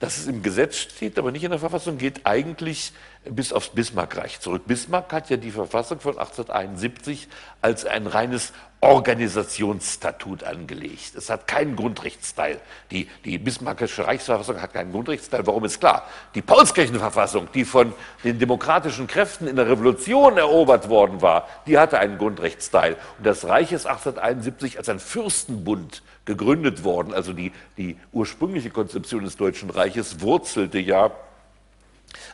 dass 0.00 0.18
es 0.18 0.26
im 0.26 0.42
Gesetz 0.42 0.78
steht, 0.78 1.18
aber 1.18 1.30
nicht 1.30 1.44
in 1.44 1.50
der 1.50 1.60
Verfassung, 1.60 1.98
geht 1.98 2.26
eigentlich 2.26 2.92
bis 3.24 3.52
aufs 3.52 3.68
Bismarckreich 3.68 4.40
zurück. 4.40 4.62
Bismarck 4.66 5.12
hat 5.12 5.30
ja 5.30 5.36
die 5.36 5.50
Verfassung 5.50 6.00
von 6.00 6.18
1871 6.18 7.28
als 7.60 7.84
ein 7.84 8.06
reines 8.06 8.52
Organisationsstatut 8.80 10.42
angelegt. 10.42 11.14
Es 11.14 11.30
hat 11.30 11.46
keinen 11.46 11.76
Grundrechtsteil. 11.76 12.60
Die, 12.90 13.08
die 13.24 13.38
Bismarckische 13.38 14.08
Reichsverfassung 14.08 14.60
hat 14.60 14.72
keinen 14.72 14.90
Grundrechtsteil. 14.90 15.46
Warum 15.46 15.64
ist 15.64 15.78
klar? 15.78 16.04
Die 16.34 16.42
Paulskirchenverfassung, 16.42 17.46
die 17.54 17.64
von 17.64 17.92
den 18.24 18.40
demokratischen 18.40 19.06
Kräften 19.06 19.46
in 19.46 19.54
der 19.54 19.68
Revolution 19.68 20.36
erobert 20.36 20.88
worden 20.88 21.22
war, 21.22 21.46
die 21.68 21.78
hatte 21.78 22.00
einen 22.00 22.18
Grundrechtsteil. 22.18 22.96
Und 23.18 23.26
das 23.26 23.46
Reich 23.46 23.70
ist 23.70 23.86
1871 23.86 24.78
als 24.78 24.88
ein 24.88 24.98
Fürstenbund 24.98 26.02
gegründet 26.24 26.82
worden. 26.82 27.14
Also 27.14 27.32
die, 27.32 27.52
die 27.78 27.96
ursprüngliche 28.12 28.70
Konzeption 28.70 29.22
des 29.22 29.36
Deutschen 29.36 29.70
Reiches 29.70 30.22
wurzelte 30.22 30.80
ja 30.80 31.12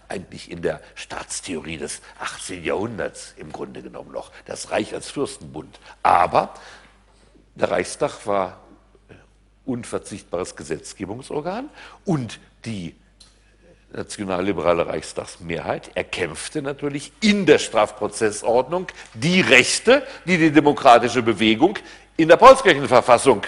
eigentlich 0.09 0.51
in 0.51 0.63
der 0.63 0.81
Staatstheorie 0.95 1.79
des 1.79 2.01
18. 2.21 2.65
Jahrhunderts 2.65 3.35
im 3.37 3.53
Grunde 3.53 3.83
genommen 3.83 4.13
noch, 4.13 4.33
das 4.47 4.71
Reich 4.71 4.95
als 4.95 5.11
Fürstenbund. 5.11 5.79
Aber 6.03 6.55
der 7.55 7.71
Reichstag 7.71 8.27
war 8.27 8.61
unverzichtbares 9.65 10.57
Gesetzgebungsorgan 10.57 11.69
und 12.05 12.41
die 12.65 12.95
nationalliberale 13.93 14.87
Reichstagsmehrheit 14.87 15.91
erkämpfte 15.95 16.63
natürlich 16.63 17.13
in 17.21 17.47
der 17.47 17.59
Strafprozessordnung 17.59 18.89
die 19.15 19.41
Rechte, 19.41 20.07
die 20.27 20.37
die 20.37 20.51
demokratische 20.51 21.23
Bewegung 21.23 21.79
in 22.17 22.29
der 22.29 22.37
Paulskirchenverfassung 22.37 23.43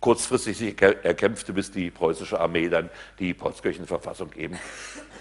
kurzfristig 0.00 0.80
erkämpfte, 0.80 1.52
bis 1.52 1.70
die 1.70 1.90
preußische 1.90 2.38
Armee 2.38 2.68
dann 2.68 2.90
die 3.18 3.34
Paulskirchenverfassung 3.34 4.32
eben 4.34 4.58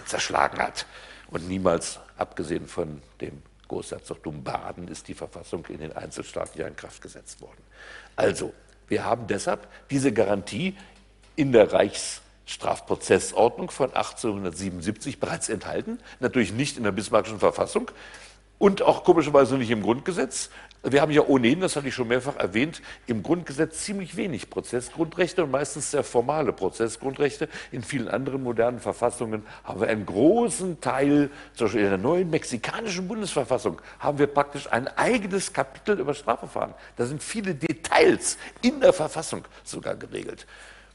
zerschlagen 0.06 0.60
hat. 0.60 0.86
Und 1.30 1.48
niemals, 1.48 2.00
abgesehen 2.18 2.68
von 2.68 3.02
dem 3.22 3.42
Großherzogtum 3.68 4.44
Baden, 4.44 4.88
ist 4.88 5.08
die 5.08 5.14
Verfassung 5.14 5.66
in 5.68 5.80
den 5.80 5.96
Einzelstaaten 5.96 6.60
ja 6.60 6.68
in 6.68 6.76
Kraft 6.76 7.02
gesetzt 7.02 7.42
worden. 7.42 7.64
Also, 8.16 8.54
wir 8.88 9.04
haben 9.04 9.28
deshalb 9.28 9.68
diese 9.90 10.12
Garantie 10.12 10.78
in 11.36 11.52
der 11.52 11.74
Reichsstrafprozessordnung 11.74 13.72
von 13.72 13.88
1877 13.88 15.20
bereits 15.20 15.50
enthalten, 15.50 16.00
natürlich 16.20 16.54
nicht 16.54 16.78
in 16.78 16.84
der 16.84 16.92
Bismarckischen 16.92 17.40
Verfassung 17.40 17.90
und 18.60 18.82
auch 18.84 19.04
komischerweise 19.04 19.58
nicht 19.58 19.72
im 19.72 19.82
Grundgesetz, 19.82 20.50
wir 20.92 21.02
haben 21.02 21.12
ja 21.12 21.24
ohnehin, 21.24 21.62
das 21.62 21.76
hatte 21.76 21.88
ich 21.88 21.94
schon 21.94 22.08
mehrfach 22.08 22.36
erwähnt, 22.38 22.82
im 23.08 23.24
Grundgesetz 23.24 23.84
ziemlich 23.84 24.16
wenig 24.16 24.50
Prozessgrundrechte 24.50 25.44
und 25.44 25.52
meistens 25.52 25.92
sehr 25.92 26.04
formale 26.04 26.54
Prozessgrundrechte. 26.54 27.50
In 27.72 27.84
vielen 27.84 28.08
anderen 28.08 28.44
modernen 28.44 28.80
Verfassungen 28.80 29.44
haben 29.64 29.82
wir 29.82 29.88
einen 29.88 30.06
großen 30.06 30.80
Teil, 30.82 31.30
zum 31.54 31.68
Beispiel 31.68 31.84
in 31.84 31.90
der 31.90 31.98
neuen 31.98 32.30
mexikanischen 32.30 33.08
Bundesverfassung, 33.08 33.82
haben 34.00 34.20
wir 34.20 34.28
praktisch 34.28 34.72
ein 34.72 34.88
eigenes 34.88 35.52
Kapitel 35.52 36.00
über 36.00 36.14
Strafverfahren. 36.14 36.74
Da 36.98 37.06
sind 37.06 37.24
viele 37.24 37.56
Details 37.56 38.38
in 38.62 38.80
der 38.80 38.94
Verfassung 38.94 39.44
sogar 39.64 39.96
geregelt. 39.96 40.46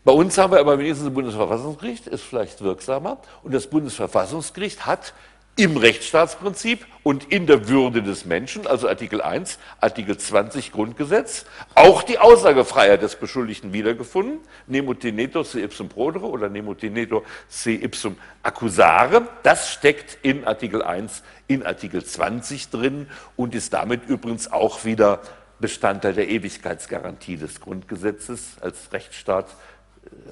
Bei 0.03 0.13
uns 0.13 0.39
haben 0.39 0.53
wir 0.53 0.61
aber 0.61 0.79
wenigstens 0.79 1.09
ein 1.09 1.15
Bundesverfassungsgericht, 1.15 2.07
ist 2.07 2.23
vielleicht 2.23 2.63
wirksamer. 2.63 3.19
Und 3.43 3.53
das 3.53 3.67
Bundesverfassungsgericht 3.67 4.87
hat 4.87 5.13
im 5.57 5.77
Rechtsstaatsprinzip 5.77 6.87
und 7.03 7.31
in 7.33 7.47
der 7.47 7.69
Würde 7.69 8.03
des 8.03 8.25
Menschen, 8.25 8.67
also 8.67 8.89
Artikel 8.89 9.21
1, 9.21 9.59
Artikel 9.81 10.17
20 10.17 10.73
Grundgesetz, 10.73 11.45
auch 11.75 12.03
die 12.03 12.19
Aussagefreiheit 12.19 13.03
des 13.03 13.17
Beschuldigten 13.17 13.73
wiedergefunden, 13.73 14.41
nemo 14.67 14.95
tenetur 14.95 15.45
se 15.45 15.61
ipsum 15.61 15.89
prodere 15.89 16.27
oder 16.27 16.49
nemo 16.49 16.75
tenetur 16.75 17.25
se 17.49 17.73
ipsum 17.73 18.17
accusare. 18.43 19.29
Das 19.43 19.71
steckt 19.71 20.19
in 20.23 20.47
Artikel 20.47 20.83
1, 20.83 21.23
in 21.47 21.65
Artikel 21.65 22.05
20 22.05 22.71
drin 22.71 23.07
und 23.37 23.55
ist 23.55 23.73
damit 23.73 24.07
übrigens 24.07 24.51
auch 24.51 24.85
wieder 24.85 25.21
Bestandteil 25.61 26.15
der 26.15 26.29
Ewigkeitsgarantie 26.29 27.37
des 27.37 27.61
Grundgesetzes 27.61 28.57
als 28.63 28.93
Rechtsstaat 28.93 29.47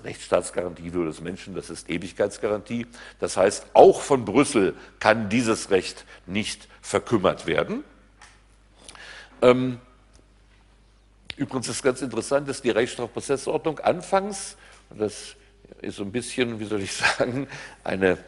Rechtsstaatsgarantie 0.02 0.92
Würde 0.92 1.10
des 1.10 1.20
Menschen, 1.20 1.54
das 1.54 1.70
ist 1.70 1.90
Ewigkeitsgarantie. 1.90 2.86
Das 3.20 3.36
heißt, 3.36 3.66
auch 3.74 4.00
von 4.00 4.24
Brüssel 4.24 4.74
kann 5.00 5.28
dieses 5.28 5.70
Recht 5.70 6.04
nicht 6.26 6.68
verkümmert 6.80 7.46
werden. 7.46 7.84
Ähm, 9.42 9.78
übrigens 11.36 11.68
ist 11.68 11.82
ganz 11.82 12.02
interessant, 12.02 12.48
dass 12.48 12.62
die 12.62 12.70
Rechtsstrafprozessordnung 12.70 13.78
anfangs, 13.80 14.56
das 14.90 15.36
ist 15.82 15.96
so 15.96 16.02
ein 16.02 16.12
bisschen, 16.12 16.58
wie 16.58 16.64
soll 16.64 16.80
ich 16.80 16.92
sagen, 16.92 17.46
eine, 17.84 18.18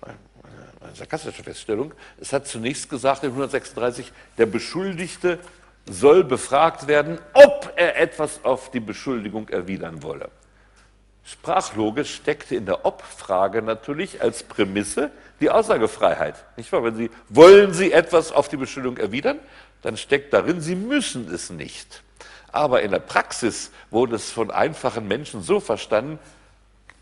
eine 0.00 0.94
sarkastische 0.94 1.42
Feststellung. 1.42 1.92
Es 2.20 2.32
hat 2.32 2.46
zunächst 2.46 2.88
gesagt 2.88 3.24
in 3.24 3.30
136, 3.30 4.12
der 4.38 4.46
Beschuldigte 4.46 5.38
soll 5.86 6.24
befragt 6.24 6.86
werden, 6.86 7.18
ob 7.32 7.72
er 7.76 8.00
etwas 8.00 8.44
auf 8.44 8.70
die 8.70 8.80
Beschuldigung 8.80 9.48
erwidern 9.48 10.02
wolle. 10.02 10.30
Sprachlogisch 11.24 12.14
steckte 12.14 12.54
in 12.54 12.66
der 12.66 12.84
Ob-Frage 12.84 13.62
natürlich 13.62 14.20
als 14.20 14.42
Prämisse 14.42 15.10
die 15.40 15.50
Aussagefreiheit. 15.50 16.36
Nicht 16.56 16.70
wahr? 16.70 16.84
Wenn 16.84 16.96
Sie 16.96 17.10
wollen 17.28 17.72
Sie 17.72 17.92
etwas 17.92 18.30
auf 18.30 18.48
die 18.48 18.58
Beschuldigung 18.58 18.98
erwidern, 18.98 19.38
dann 19.82 19.96
steckt 19.96 20.34
darin, 20.34 20.60
Sie 20.60 20.74
müssen 20.74 21.32
es 21.32 21.50
nicht. 21.50 22.02
Aber 22.52 22.82
in 22.82 22.90
der 22.90 22.98
Praxis 22.98 23.70
wurde 23.90 24.16
es 24.16 24.30
von 24.30 24.50
einfachen 24.50 25.08
Menschen 25.08 25.42
so 25.42 25.60
verstanden, 25.60 26.18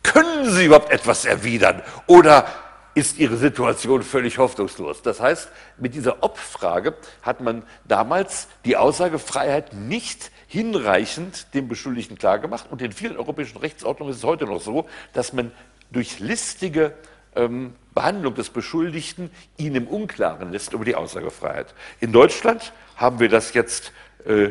können 0.02 0.50
Sie 0.50 0.66
überhaupt 0.66 0.90
etwas 0.90 1.24
erwidern? 1.24 1.82
Oder 2.06 2.46
ist 2.94 3.19
ihre 3.19 3.36
Situation 3.36 4.02
völlig 4.02 4.39
hoffnungslos. 4.39 5.02
Das 5.02 5.20
heißt, 5.20 5.48
mit 5.78 5.94
dieser 5.94 6.23
Ob-Frage 6.23 6.94
hat 7.23 7.40
man 7.40 7.62
damals 7.86 8.48
die 8.64 8.77
Aussagefreiheit 8.77 9.73
nicht 9.73 10.31
hinreichend 10.47 11.55
dem 11.55 11.69
Beschuldigten 11.69 12.19
klargemacht. 12.19 12.70
Und 12.70 12.82
in 12.82 12.93
vielen 12.93 13.16
europäischen 13.16 13.59
Rechtsordnungen 13.59 14.12
ist 14.12 14.19
es 14.19 14.24
heute 14.24 14.44
noch 14.44 14.60
so, 14.60 14.86
dass 15.14 15.32
man 15.32 15.52
durch 15.90 16.20
listige 16.20 16.94
ähm, 17.35 17.74
Behandlung 17.94 18.35
des 18.35 18.51
Beschuldigten 18.51 19.31
ihn 19.56 19.74
im 19.74 19.86
Unklaren 19.86 20.52
lässt 20.52 20.73
über 20.73 20.85
die 20.85 20.94
Aussagefreiheit. 20.94 21.74
In 22.01 22.12
Deutschland 22.12 22.73
haben 22.97 23.20
wir 23.20 23.28
das 23.28 23.55
jetzt 23.55 23.93
äh, 24.27 24.51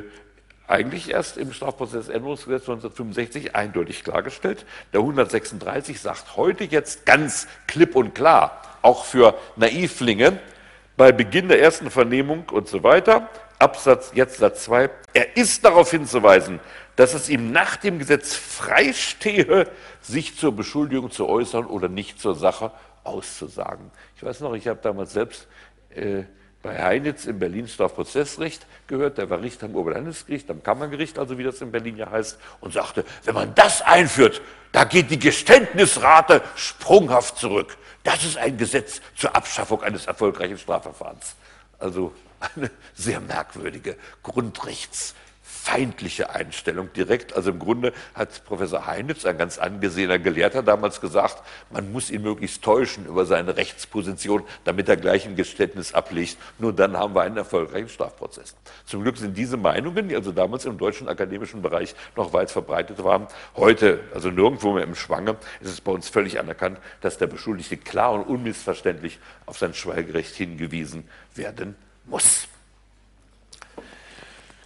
eigentlich 0.71 1.11
erst 1.11 1.37
im 1.37 1.53
Strafprozessänderungsgesetz 1.53 2.61
1965 2.63 3.55
eindeutig 3.55 4.03
klargestellt. 4.03 4.65
Der 4.93 5.01
136 5.01 5.99
sagt 5.99 6.35
heute 6.37 6.63
jetzt 6.63 7.05
ganz 7.05 7.47
klipp 7.67 7.95
und 7.95 8.15
klar, 8.15 8.61
auch 8.81 9.05
für 9.05 9.35
Naivlinge, 9.55 10.39
bei 10.97 11.11
Beginn 11.11 11.47
der 11.47 11.61
ersten 11.61 11.89
Vernehmung 11.89 12.49
und 12.49 12.67
so 12.67 12.83
weiter, 12.83 13.29
Absatz, 13.59 14.11
jetzt 14.15 14.37
Satz 14.37 14.65
2, 14.65 14.89
er 15.13 15.37
ist 15.37 15.63
darauf 15.63 15.91
hinzuweisen, 15.91 16.59
dass 16.95 17.13
es 17.13 17.29
ihm 17.29 17.51
nach 17.51 17.75
dem 17.75 17.99
Gesetz 17.99 18.35
freistehe, 18.35 19.67
sich 20.01 20.37
zur 20.37 20.55
Beschuldigung 20.55 21.11
zu 21.11 21.27
äußern 21.27 21.65
oder 21.65 21.87
nicht 21.87 22.19
zur 22.19 22.35
Sache 22.35 22.71
auszusagen. 23.03 23.91
Ich 24.15 24.23
weiß 24.23 24.41
noch, 24.41 24.53
ich 24.53 24.67
habe 24.67 24.79
damals 24.81 25.13
selbst 25.13 25.47
äh, 25.95 26.23
bei 26.61 26.81
Heinitz 26.81 27.25
im 27.25 27.39
Berlin 27.39 27.67
Strafprozessrecht 27.67 28.65
gehört, 28.87 29.17
der 29.17 29.29
war 29.29 29.41
Richter 29.41 29.65
am 29.65 29.75
Oberlandesgericht, 29.75 30.49
am 30.49 30.61
Kammergericht, 30.61 31.17
also 31.17 31.37
wie 31.37 31.43
das 31.43 31.61
in 31.61 31.71
Berlin 31.71 31.97
ja 31.97 32.09
heißt, 32.09 32.37
und 32.59 32.73
sagte, 32.73 33.03
wenn 33.23 33.33
man 33.33 33.55
das 33.55 33.81
einführt, 33.81 34.41
da 34.71 34.83
geht 34.83 35.09
die 35.09 35.19
Geständnisrate 35.19 36.41
sprunghaft 36.55 37.37
zurück. 37.37 37.77
Das 38.03 38.23
ist 38.23 38.37
ein 38.37 38.57
Gesetz 38.57 39.01
zur 39.15 39.35
Abschaffung 39.35 39.81
eines 39.83 40.05
erfolgreichen 40.05 40.57
Strafverfahrens. 40.57 41.35
Also 41.79 42.13
eine 42.55 42.69
sehr 42.93 43.19
merkwürdige 43.19 43.97
Grundrechts- 44.23 45.15
feindliche 45.61 46.31
Einstellung 46.31 46.91
direkt. 46.93 47.35
Also 47.35 47.51
im 47.51 47.59
Grunde 47.59 47.93
hat 48.15 48.43
Professor 48.45 48.87
Heinitz, 48.87 49.25
ein 49.25 49.37
ganz 49.37 49.59
angesehener 49.59 50.17
Gelehrter, 50.17 50.63
damals 50.63 50.99
gesagt, 50.99 51.43
man 51.69 51.91
muss 51.91 52.09
ihn 52.09 52.23
möglichst 52.23 52.63
täuschen 52.63 53.05
über 53.05 53.27
seine 53.27 53.55
Rechtsposition, 53.57 54.43
damit 54.63 54.89
er 54.89 54.97
gleich 54.97 55.27
ein 55.27 55.35
Geständnis 55.35 55.93
ablegt. 55.93 56.37
Nur 56.57 56.73
dann 56.73 56.97
haben 56.97 57.13
wir 57.13 57.21
einen 57.21 57.37
erfolgreichen 57.37 57.89
Strafprozess. 57.89 58.55
Zum 58.85 59.03
Glück 59.03 59.17
sind 59.17 59.37
diese 59.37 59.55
Meinungen, 59.55 60.09
die 60.09 60.15
also 60.15 60.31
damals 60.31 60.65
im 60.65 60.79
deutschen 60.79 61.07
akademischen 61.07 61.61
Bereich 61.61 61.93
noch 62.15 62.33
weit 62.33 62.49
verbreitet 62.49 63.03
waren, 63.03 63.27
heute, 63.55 63.99
also 64.15 64.31
nirgendwo 64.31 64.73
mehr 64.73 64.83
im 64.83 64.95
Schwange, 64.95 65.37
ist 65.59 65.69
es 65.69 65.81
bei 65.81 65.91
uns 65.91 66.09
völlig 66.09 66.39
anerkannt, 66.39 66.79
dass 67.01 67.19
der 67.19 67.27
Beschuldigte 67.27 67.77
klar 67.77 68.13
und 68.13 68.23
unmissverständlich 68.23 69.19
auf 69.45 69.59
sein 69.59 69.75
Schweigerecht 69.75 70.33
hingewiesen 70.33 71.07
werden 71.35 71.75
muss. 72.05 72.47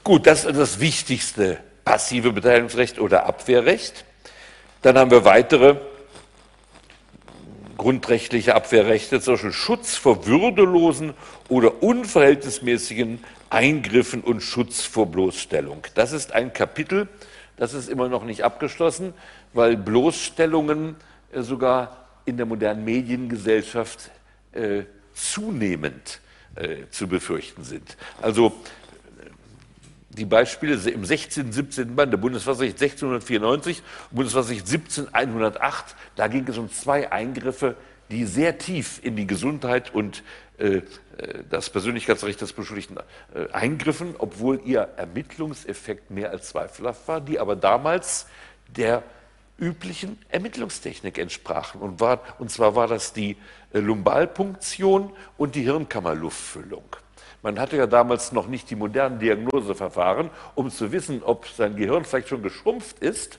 Gut, 0.06 0.27
das 0.27 0.45
ist 0.45 0.56
das 0.56 0.80
wichtigste 0.80 1.57
passive 1.84 2.32
Beteiligungsrecht 2.32 2.99
oder 2.99 3.26
Abwehrrecht. 3.26 4.06
Dann 4.84 4.99
haben 4.99 5.10
wir 5.10 5.26
weitere 5.26 5.77
grundrechtliche 7.76 8.53
Abwehrrechte, 8.53 9.19
zum 9.19 9.34
Beispiel 9.34 9.52
Schutz 9.52 9.95
vor 9.95 10.27
würdelosen 10.27 11.15
oder 11.49 11.82
unverhältnismäßigen 11.82 13.23
Eingriffen 13.49 14.22
und 14.22 14.41
Schutz 14.41 14.84
vor 14.84 15.07
Bloßstellung. 15.07 15.88
Das 15.95 16.11
ist 16.11 16.34
ein 16.34 16.53
Kapitel, 16.53 17.07
das 17.57 17.73
ist 17.73 17.90
immer 17.90 18.07
noch 18.07 18.26
nicht 18.26 18.44
abgeschlossen, 18.44 19.15
weil 19.53 19.76
Bloßstellungen 19.76 20.98
äh, 21.32 21.41
sogar 21.41 22.06
in 22.26 22.38
der 22.38 22.45
modernen 22.45 22.86
Mediengesellschaft 22.86 24.11
äh, 24.52 24.84
zunehmend 25.15 26.19
äh, 26.53 26.88
zu 26.91 27.07
befürchten 27.07 27.64
sind. 27.64 27.98
Also 28.22 28.53
die 30.16 30.26
Beispiele 30.26 30.76
im 30.90 31.06
16., 31.06 31.52
17. 31.52 31.96
Band, 31.96 32.12
der 32.12 32.18
Bundesverfassungsrecht 32.18 32.82
1694, 32.82 33.84
Bundesverfassungsrecht 34.12 34.68
17108, 34.68 35.96
da 36.16 36.28
ging 36.28 36.48
es 36.48 36.58
um 36.58 36.72
zwei 36.72 37.12
Eingriffe, 37.12 37.76
die 38.10 38.26
sehr 38.26 38.58
tief 38.58 39.00
in 39.04 39.16
die 39.16 39.28
Gesundheit 39.28 39.94
und 39.94 40.24
äh, 40.58 40.78
äh, 40.78 40.84
das 41.50 41.70
Persönlichkeitsrecht 41.70 42.40
des 42.42 42.54
Beschuldigten 42.54 42.98
äh, 43.34 43.52
eingriffen, 43.52 44.16
obwohl 44.18 44.62
ihr 44.64 44.90
Ermittlungseffekt 44.98 46.12
mehr 46.12 46.32
als 46.32 46.50
zweifelhaft 46.50 47.08
war, 47.08 47.22
die 47.22 47.40
aber 47.40 47.56
damals 47.56 48.28
der 48.68 49.04
üblichen 49.58 50.18
Ermittlungstechnik 50.30 51.18
entsprachen. 51.18 51.82
Und, 51.82 52.00
war, 52.00 52.22
und 52.40 52.52
zwar 52.52 52.76
war 52.76 52.88
das 52.88 53.14
die 53.14 53.38
äh, 53.74 53.80
Lumbalpunktion 53.80 55.12
und 55.38 55.56
die 55.56 55.64
Hirnkammerluftfüllung. 55.64 56.84
Man 57.46 57.60
hatte 57.60 57.78
ja 57.78 57.86
damals 57.86 58.32
noch 58.32 58.48
nicht 58.48 58.72
die 58.72 58.76
modernen 58.76 59.20
Diagnoseverfahren, 59.20 60.32
um 60.56 60.72
zu 60.72 60.92
wissen, 60.92 61.22
ob 61.22 61.48
sein 61.48 61.76
Gehirn 61.76 62.04
vielleicht 62.04 62.28
schon 62.28 62.42
geschrumpft 62.42 62.98
ist, 62.98 63.38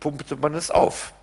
pumpte 0.00 0.36
man 0.36 0.52
es 0.52 0.70
auf. 0.70 1.14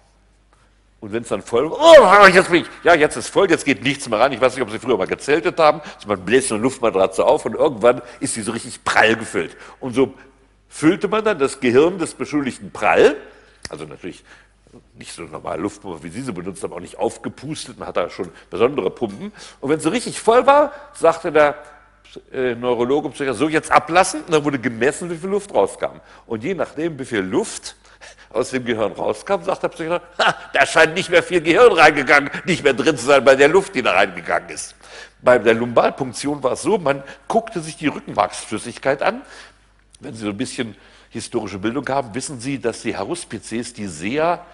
Und 1.02 1.14
wenn 1.14 1.22
es 1.22 1.30
dann 1.30 1.44
voll 1.44 1.68
oh, 1.68 2.28
jetzt 2.34 2.50
bin 2.50 2.64
ich, 2.64 2.68
ja, 2.84 2.96
jetzt 2.96 3.16
ist 3.16 3.28
voll, 3.28 3.48
jetzt 3.52 3.64
geht 3.64 3.84
nichts 3.84 4.10
mehr 4.10 4.20
ran. 4.20 4.32
Ich 4.32 4.42
weiß 4.42 4.56
nicht, 4.56 4.64
ob 4.64 4.72
Sie 4.72 4.80
früher 4.80 4.98
mal 4.98 5.06
gezeltet 5.06 5.60
haben. 5.60 5.82
Also 5.98 6.08
man 6.08 6.26
bläst 6.26 6.52
eine 6.52 6.60
Luftmatratze 6.62 7.24
auf 7.24 7.46
und 7.46 7.54
irgendwann 7.54 8.02
ist 8.20 8.34
sie 8.34 8.42
so 8.42 8.52
richtig 8.52 8.84
prall 8.84 9.16
gefüllt. 9.16 9.56
Und 9.80 9.94
so 9.94 10.16
füllte 10.68 11.08
man 11.08 11.24
dann 11.24 11.38
das 11.38 11.60
Gehirn 11.60 12.00
des 12.00 12.16
Beschuldigten 12.16 12.72
prall. 12.72 13.18
Also 13.70 13.86
natürlich 13.86 14.24
nicht 14.98 15.14
so 15.14 15.24
normal 15.24 15.60
Luftpumpe, 15.60 16.04
wie 16.04 16.10
Sie 16.10 16.22
sie 16.22 16.32
benutzt 16.32 16.64
haben, 16.64 16.74
auch 16.74 16.80
nicht 16.80 16.98
aufgepustet, 16.98 17.78
man 17.78 17.88
hat 17.88 17.98
da 17.98 18.10
schon 18.10 18.30
besondere 18.50 18.90
Pumpen. 18.90 19.32
Und 19.62 19.70
wenn 19.70 19.78
es 19.78 19.84
so 19.84 19.90
richtig 19.90 20.20
voll 20.20 20.46
war, 20.46 20.72
sagte 20.94 21.32
der 21.32 21.56
äh, 22.32 22.56
Neurologe, 22.56 23.10
Psychiater, 23.10 23.38
so 23.38 23.50
jetzt 23.50 23.72
ablassen, 23.72 24.22
und 24.22 24.34
dann 24.34 24.44
wurde 24.44 24.60
gemessen, 24.60 25.10
wie 25.10 25.18
viel 25.18 25.30
Luft 25.30 25.54
rauskam. 25.54 26.00
Und 26.26 26.44
je 26.44 26.54
nachdem, 26.54 26.98
wie 27.00 27.06
viel 27.06 27.20
Luft 27.20 27.76
aus 28.32 28.50
dem 28.50 28.66
Gehirn 28.66 28.92
rauskam, 28.92 29.44
sagt 29.44 29.64
der 29.64 29.70
Psychiater, 29.70 30.06
da 30.54 30.66
scheint 30.66 30.94
nicht 30.94 31.10
mehr 31.10 31.24
viel 31.24 31.42
Gehirn 31.42 31.72
reingegangen, 31.74 32.30
nicht 32.46 32.64
mehr 32.64 32.74
drin 32.74 32.98
zu 32.98 33.06
sein 33.06 33.24
bei 33.24 33.36
der 33.36 33.48
Luft, 33.48 33.76
die 33.76 33.82
da 33.82 33.94
reingegangen 33.94 34.50
ist. 34.50 34.76
Bei 35.22 35.38
der 35.38 35.54
Lumbalpunktion 35.54 36.44
war 36.44 36.54
es 36.54 36.62
so, 36.62 36.78
man 36.78 37.04
guckte 37.28 37.60
sich 37.60 37.78
die 37.78 37.88
Rückenmarksflüssigkeit 37.88 39.02
an. 39.02 39.22
Wenn 40.00 40.14
Sie 40.14 40.24
so 40.24 40.30
ein 40.30 40.38
bisschen 40.38 40.76
historische 41.10 41.58
Bildung 41.58 41.88
haben, 41.88 42.14
wissen 42.14 42.40
Sie, 42.40 42.60
dass 42.60 42.82
die 42.82 42.96
Haruspizes, 42.96 43.74
die 43.74 43.88
sehr 43.88 44.46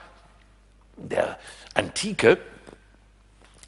der 1.09 1.39
Antike 1.73 2.37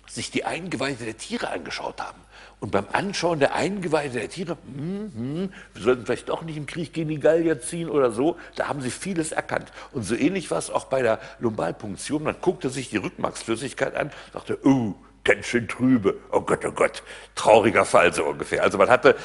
sich 0.08 0.32
die 0.32 0.46
Eingeweide 0.46 1.06
der 1.06 1.18
Tiere 1.18 1.50
angeschaut 1.50 2.00
haben. 2.00 2.20
Und 2.60 2.72
beim 2.72 2.86
Anschauen 2.94 3.40
der 3.40 3.56
Eingeweide 3.56 4.20
der 4.20 4.30
Tiere, 4.30 4.58
hm, 4.66 5.12
hm, 5.14 5.54
wir 5.74 5.84
sollten 5.84 6.06
vielleicht 6.06 6.30
doch 6.30 6.44
nicht 6.44 6.56
im 6.56 6.66
Krieg 6.66 6.94
gegen 6.94 7.10
die 7.10 7.20
Gallier 7.20 7.60
ziehen 7.60 7.90
oder 7.90 8.12
so, 8.12 8.38
da 8.56 8.70
haben 8.70 8.80
sie 8.80 8.92
vieles 8.92 9.32
erkannt. 9.32 9.72
Und 9.92 10.04
so 10.04 10.16
ähnlich 10.16 10.50
war 10.50 10.60
es 10.60 10.70
auch 10.70 10.86
bei 10.86 11.02
der 11.02 11.20
Lumbalpunktion. 11.40 12.24
Man 12.24 12.36
guckte 12.40 12.70
sich 12.70 12.90
die 12.90 12.98
Rückmarksflüssigkeit 12.98 13.96
an, 13.96 14.12
sagte, 14.32 14.60
oh, 14.64 14.96
ganz 15.24 15.46
schön 15.46 15.68
trübe, 15.68 16.20
oh 16.32 16.42
Gott, 16.42 16.64
oh 16.66 16.72
Gott, 16.72 17.04
trauriger 17.36 17.86
Fall 17.86 18.14
so 18.14 18.24
ungefähr. 18.26 18.64
Also 18.64 18.78
man 18.78 18.90
hatte, 18.90 19.16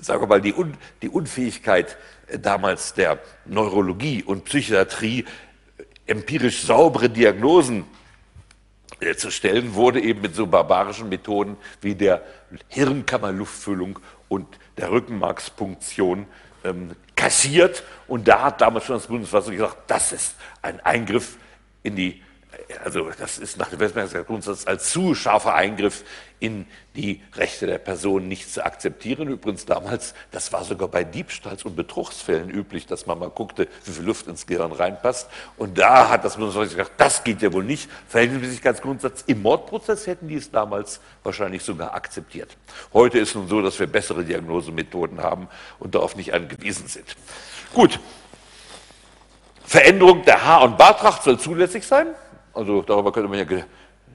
sagen 0.00 0.20
wir 0.22 0.26
mal, 0.26 0.40
die, 0.40 0.54
Un 0.54 0.74
die 1.02 1.08
Unfähigkeit 1.08 1.96
äh, 2.26 2.38
damals 2.38 2.94
der 2.94 3.18
Neurologie 3.44 4.22
und 4.22 4.44
Psychiatrie 4.44 5.24
empirisch 6.08 6.62
saubere 6.62 7.08
Diagnosen 7.08 7.84
äh, 9.00 9.14
zu 9.14 9.30
stellen, 9.30 9.74
wurde 9.74 10.00
eben 10.00 10.20
mit 10.20 10.34
so 10.34 10.46
barbarischen 10.46 11.08
Methoden 11.08 11.56
wie 11.80 11.94
der 11.94 12.22
Hirnkammerluftfüllung 12.68 13.98
und 14.28 14.58
der 14.76 14.90
Rückenmarkspunktion 14.90 16.26
ähm, 16.64 16.96
kassiert. 17.14 17.84
Und 18.06 18.26
da 18.26 18.42
hat 18.42 18.60
damals 18.60 18.86
schon 18.86 18.96
das 18.96 19.06
Bundesverfassungsgericht 19.06 19.72
gesagt, 19.72 19.90
das 19.90 20.12
ist 20.12 20.34
ein 20.62 20.80
Eingriff 20.80 21.36
in 21.82 21.94
die 21.94 22.22
also 22.84 23.10
das 23.18 23.38
ist 23.38 23.56
nach 23.56 23.70
dem 23.70 23.80
Westminster 23.80 24.24
Grundsatz 24.24 24.66
als 24.66 24.90
zu 24.90 25.14
scharfer 25.14 25.54
Eingriff 25.54 26.04
in 26.40 26.66
die 26.94 27.22
Rechte 27.34 27.66
der 27.66 27.78
Person 27.78 28.28
nicht 28.28 28.52
zu 28.52 28.64
akzeptieren. 28.64 29.28
Übrigens 29.28 29.64
damals, 29.64 30.14
das 30.30 30.52
war 30.52 30.64
sogar 30.64 30.88
bei 30.88 31.02
Diebstahls- 31.02 31.64
und 31.64 31.76
Betrugsfällen 31.76 32.50
üblich, 32.50 32.86
dass 32.86 33.06
man 33.06 33.18
mal 33.18 33.30
guckte, 33.30 33.68
wie 33.84 33.92
viel 33.92 34.04
Luft 34.04 34.26
ins 34.28 34.46
Gehirn 34.46 34.72
reinpasst. 34.72 35.28
Und 35.56 35.78
da 35.78 36.08
hat 36.10 36.24
das 36.24 36.36
Bundesgericht 36.36 36.76
gesagt, 36.76 36.92
das 36.98 37.24
geht 37.24 37.42
ja 37.42 37.52
wohl 37.52 37.64
nicht. 37.64 37.90
Verhältnismäßigkeitsgrundsatz 38.08 39.24
im 39.26 39.42
Mordprozess 39.42 40.06
hätten 40.06 40.28
die 40.28 40.36
es 40.36 40.50
damals 40.50 41.00
wahrscheinlich 41.22 41.62
sogar 41.62 41.94
akzeptiert. 41.94 42.56
Heute 42.92 43.18
ist 43.18 43.34
nun 43.34 43.48
so, 43.48 43.62
dass 43.62 43.78
wir 43.80 43.86
bessere 43.86 44.24
Diagnosemethoden 44.24 45.22
haben 45.22 45.48
und 45.78 45.94
darauf 45.94 46.14
nicht 46.14 46.34
angewiesen 46.34 46.86
sind. 46.86 47.16
Gut. 47.74 47.98
Veränderung 49.64 50.24
der 50.24 50.46
Haar- 50.46 50.62
und 50.62 50.78
Bartracht 50.78 51.24
soll 51.24 51.38
zulässig 51.38 51.86
sein. 51.86 52.14
Also 52.58 52.82
darüber 52.82 53.12
könnte 53.12 53.28
man 53.28 53.38
ja 53.38 53.44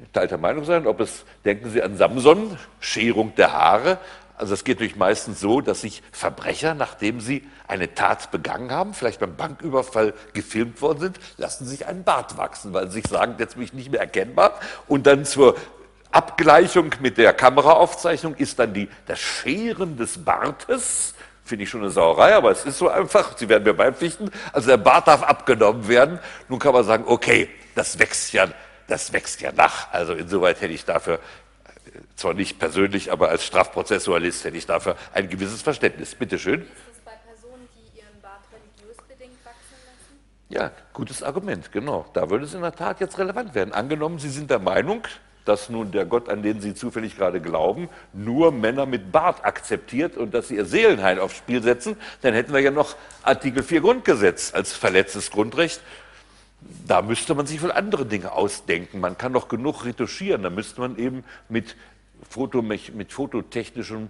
geteilter 0.04 0.38
Meinung 0.38 0.66
sein. 0.66 0.86
Ob 0.86 1.00
es, 1.00 1.24
denken 1.46 1.70
Sie 1.70 1.82
an 1.82 1.96
Samson, 1.96 2.58
Scherung 2.82 3.34
der 3.36 3.54
Haare. 3.54 4.00
Also 4.36 4.54
es 4.54 4.66
geht 4.66 4.80
natürlich 4.80 4.98
meistens 4.98 5.40
so, 5.40 5.62
dass 5.62 5.80
sich 5.80 6.04
Verbrecher, 6.12 6.74
nachdem 6.74 7.22
sie 7.22 7.48
eine 7.68 7.94
Tat 7.94 8.32
begangen 8.32 8.72
haben, 8.72 8.94
vielleicht 8.94 9.22
beim 9.22 9.38
Banküberfall 9.38 10.14
gefilmt 10.34 10.82
worden 10.82 11.00
sind, 11.00 11.20
lassen 11.38 11.66
sich 11.66 11.86
einen 11.86 12.04
Bart 12.04 12.38
wachsen, 12.38 12.74
weil 12.74 12.88
sie 12.88 12.96
sich 13.00 13.08
sagen, 13.08 13.36
jetzt 13.38 13.56
bin 13.56 13.64
ich 13.64 13.74
nicht 13.74 13.92
mehr 13.92 14.02
erkennbar. 14.02 14.60
Und 14.88 15.08
dann 15.08 15.24
zur 15.24 15.56
Abgleichung 16.12 16.90
mit 17.00 17.18
der 17.18 17.32
Kameraaufzeichnung 17.32 18.36
ist 18.36 18.60
dann 18.60 18.74
die, 18.74 18.90
das 19.06 19.20
Scheren 19.20 19.96
des 19.96 20.26
Bartes, 20.26 21.14
finde 21.46 21.64
ich 21.64 21.70
schon 21.70 21.82
eine 21.82 21.92
Sauerei, 21.92 22.36
aber 22.36 22.52
es 22.52 22.66
ist 22.66 22.78
so 22.78 22.90
einfach, 22.90 23.38
Sie 23.38 23.48
werden 23.48 23.64
mir 23.64 23.74
beipflichten. 23.74 24.32
Also 24.52 24.68
der 24.68 24.78
Bart 24.78 25.08
darf 25.08 25.24
abgenommen 25.24 25.88
werden. 25.88 26.20
Nun 26.50 26.60
kann 26.60 26.74
man 26.74 26.84
sagen, 26.84 27.06
okay, 27.08 27.50
das 27.76 28.00
wächst 28.00 28.34
ja, 28.34 28.48
das 28.88 29.14
wächst 29.14 29.42
ja 29.42 29.52
nach. 29.52 29.92
Also 29.92 30.14
insoweit 30.14 30.62
hätte 30.62 30.74
ich 30.74 30.86
dafür, 30.86 31.16
äh, 31.16 31.20
zwar 32.16 32.34
nicht 32.34 32.60
persönlich, 32.60 33.12
aber 33.12 33.30
als 33.30 33.46
Strafprozessualist 33.46 34.44
hätte 34.46 34.58
ich 34.58 34.66
dafür 34.66 34.96
ein 35.14 35.30
gewisses 35.30 35.62
Verständnis. 35.62 36.16
Bitte 36.16 36.40
schön. 36.40 36.68
Ja, 40.54 40.70
gutes 40.94 41.24
Argument, 41.24 41.72
genau. 41.72 42.06
Da 42.14 42.30
würde 42.30 42.46
es 42.46 42.54
in 42.54 42.62
der 42.62 42.76
Tat 42.76 43.00
jetzt 43.00 43.18
relevant 43.18 43.56
werden. 43.56 43.74
Angenommen, 43.74 44.20
Sie 44.20 44.30
sind 44.30 44.52
der 44.52 44.60
Meinung, 44.60 45.02
dass 45.46 45.70
nun 45.70 45.92
der 45.92 46.06
Gott, 46.06 46.30
an 46.30 46.44
den 46.44 46.62
Sie 46.62 46.76
zufällig 46.76 47.18
gerade 47.18 47.42
glauben, 47.42 47.90
nur 48.14 48.52
Männer 48.52 48.86
mit 48.86 49.12
Bart 49.12 49.44
akzeptiert 49.44 50.16
und 50.16 50.32
dass 50.36 50.50
Sie 50.50 50.58
Ihr 50.58 50.66
Seelenheil 50.66 51.20
aufs 51.20 51.38
Spiel 51.38 51.64
setzen, 51.64 51.98
dann 52.22 52.36
hätten 52.36 52.54
wir 52.54 52.60
ja 52.60 52.70
noch 52.70 52.96
Artikel 53.24 53.64
4 53.64 53.82
Grundgesetz 53.82 54.54
als 54.54 54.74
verletztes 54.74 55.32
Grundrecht 55.32 55.82
da 56.88 57.02
müsste 57.02 57.36
man 57.36 57.48
sich 57.48 57.62
wohl 57.62 57.72
andere 57.72 58.06
Dinge 58.06 58.32
ausdenken. 58.32 59.00
Man 59.00 59.18
kann 59.18 59.34
doch 59.34 59.48
genug 59.48 59.86
retuschieren. 59.86 60.44
Da 60.44 60.50
müsste 60.50 60.82
man 60.82 60.98
eben 60.98 61.24
mit 61.50 61.76
Foto, 62.30 62.62
mit 62.62 63.12
fototechnischem 63.12 64.10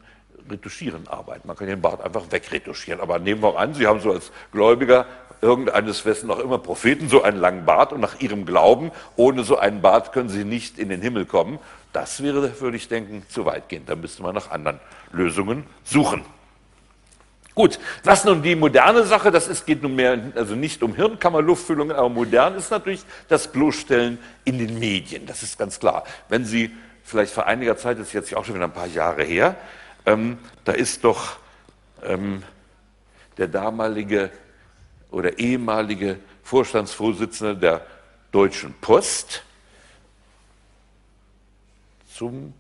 Retuschieren 0.49 1.07
arbeiten. 1.07 1.47
Man 1.47 1.55
kann 1.55 1.67
den 1.67 1.81
Bart 1.81 2.01
einfach 2.01 2.31
wegretuschieren. 2.31 2.99
Aber 3.01 3.19
nehmen 3.19 3.41
wir 3.41 3.57
an, 3.57 3.73
Sie 3.73 3.87
haben 3.87 4.01
so 4.01 4.11
als 4.11 4.31
Gläubiger 4.51 5.05
irgendeines 5.41 6.05
Wessen 6.05 6.31
auch 6.31 6.39
immer 6.39 6.57
Propheten 6.57 7.09
so 7.09 7.21
einen 7.21 7.37
langen 7.37 7.65
Bart 7.65 7.91
und 7.93 7.99
nach 7.99 8.19
Ihrem 8.21 8.45
Glauben, 8.45 8.91
ohne 9.17 9.43
so 9.43 9.57
einen 9.57 9.81
Bart 9.81 10.13
können 10.13 10.29
Sie 10.29 10.45
nicht 10.45 10.79
in 10.79 10.89
den 10.89 11.01
Himmel 11.01 11.25
kommen. 11.25 11.59
Das 11.91 12.23
wäre, 12.23 12.59
würde 12.61 12.77
ich 12.77 12.87
denken, 12.87 13.23
zu 13.29 13.45
weit 13.45 13.69
gehen. 13.69 13.83
Da 13.85 13.95
müsste 13.95 14.23
man 14.23 14.33
nach 14.33 14.51
anderen 14.51 14.79
Lösungen 15.11 15.65
suchen. 15.83 16.25
Gut, 17.55 17.79
was 18.03 18.25
nun 18.25 18.41
die 18.41 18.55
moderne 18.55 19.03
Sache, 19.03 19.29
das 19.29 19.47
ist, 19.47 19.65
geht 19.65 19.83
nun 19.83 19.95
mehr, 19.95 20.19
also 20.35 20.55
nicht 20.55 20.81
um 20.81 20.95
Hirnkammerluftfüllungen, 20.95 21.95
aber 21.95 22.09
modern 22.09 22.55
ist 22.55 22.71
natürlich 22.71 23.03
das 23.27 23.51
Bloßstellen 23.51 24.17
in 24.43 24.57
den 24.57 24.79
Medien. 24.79 25.27
Das 25.27 25.43
ist 25.43 25.59
ganz 25.59 25.79
klar. 25.79 26.03
Wenn 26.29 26.45
Sie 26.45 26.71
vielleicht 27.03 27.31
vor 27.31 27.45
einiger 27.45 27.77
Zeit, 27.77 27.99
das 27.99 28.07
ist 28.07 28.13
jetzt 28.13 28.35
auch 28.35 28.43
schon 28.43 28.55
wieder 28.55 28.65
ein 28.65 28.73
paar 28.73 28.87
Jahre 28.87 29.23
her, 29.23 29.55
ähm, 30.05 30.39
da 30.65 30.71
ist 30.71 31.03
doch 31.03 31.37
ähm, 32.01 32.41
der 33.37 33.47
damalige 33.47 34.31
oder 35.11 35.37
ehemalige 35.37 36.17
Vorstandsvorsitzende 36.43 37.55
der 37.55 37.85
Deutschen 38.31 38.73
Post 38.81 39.43
zum 42.11 42.53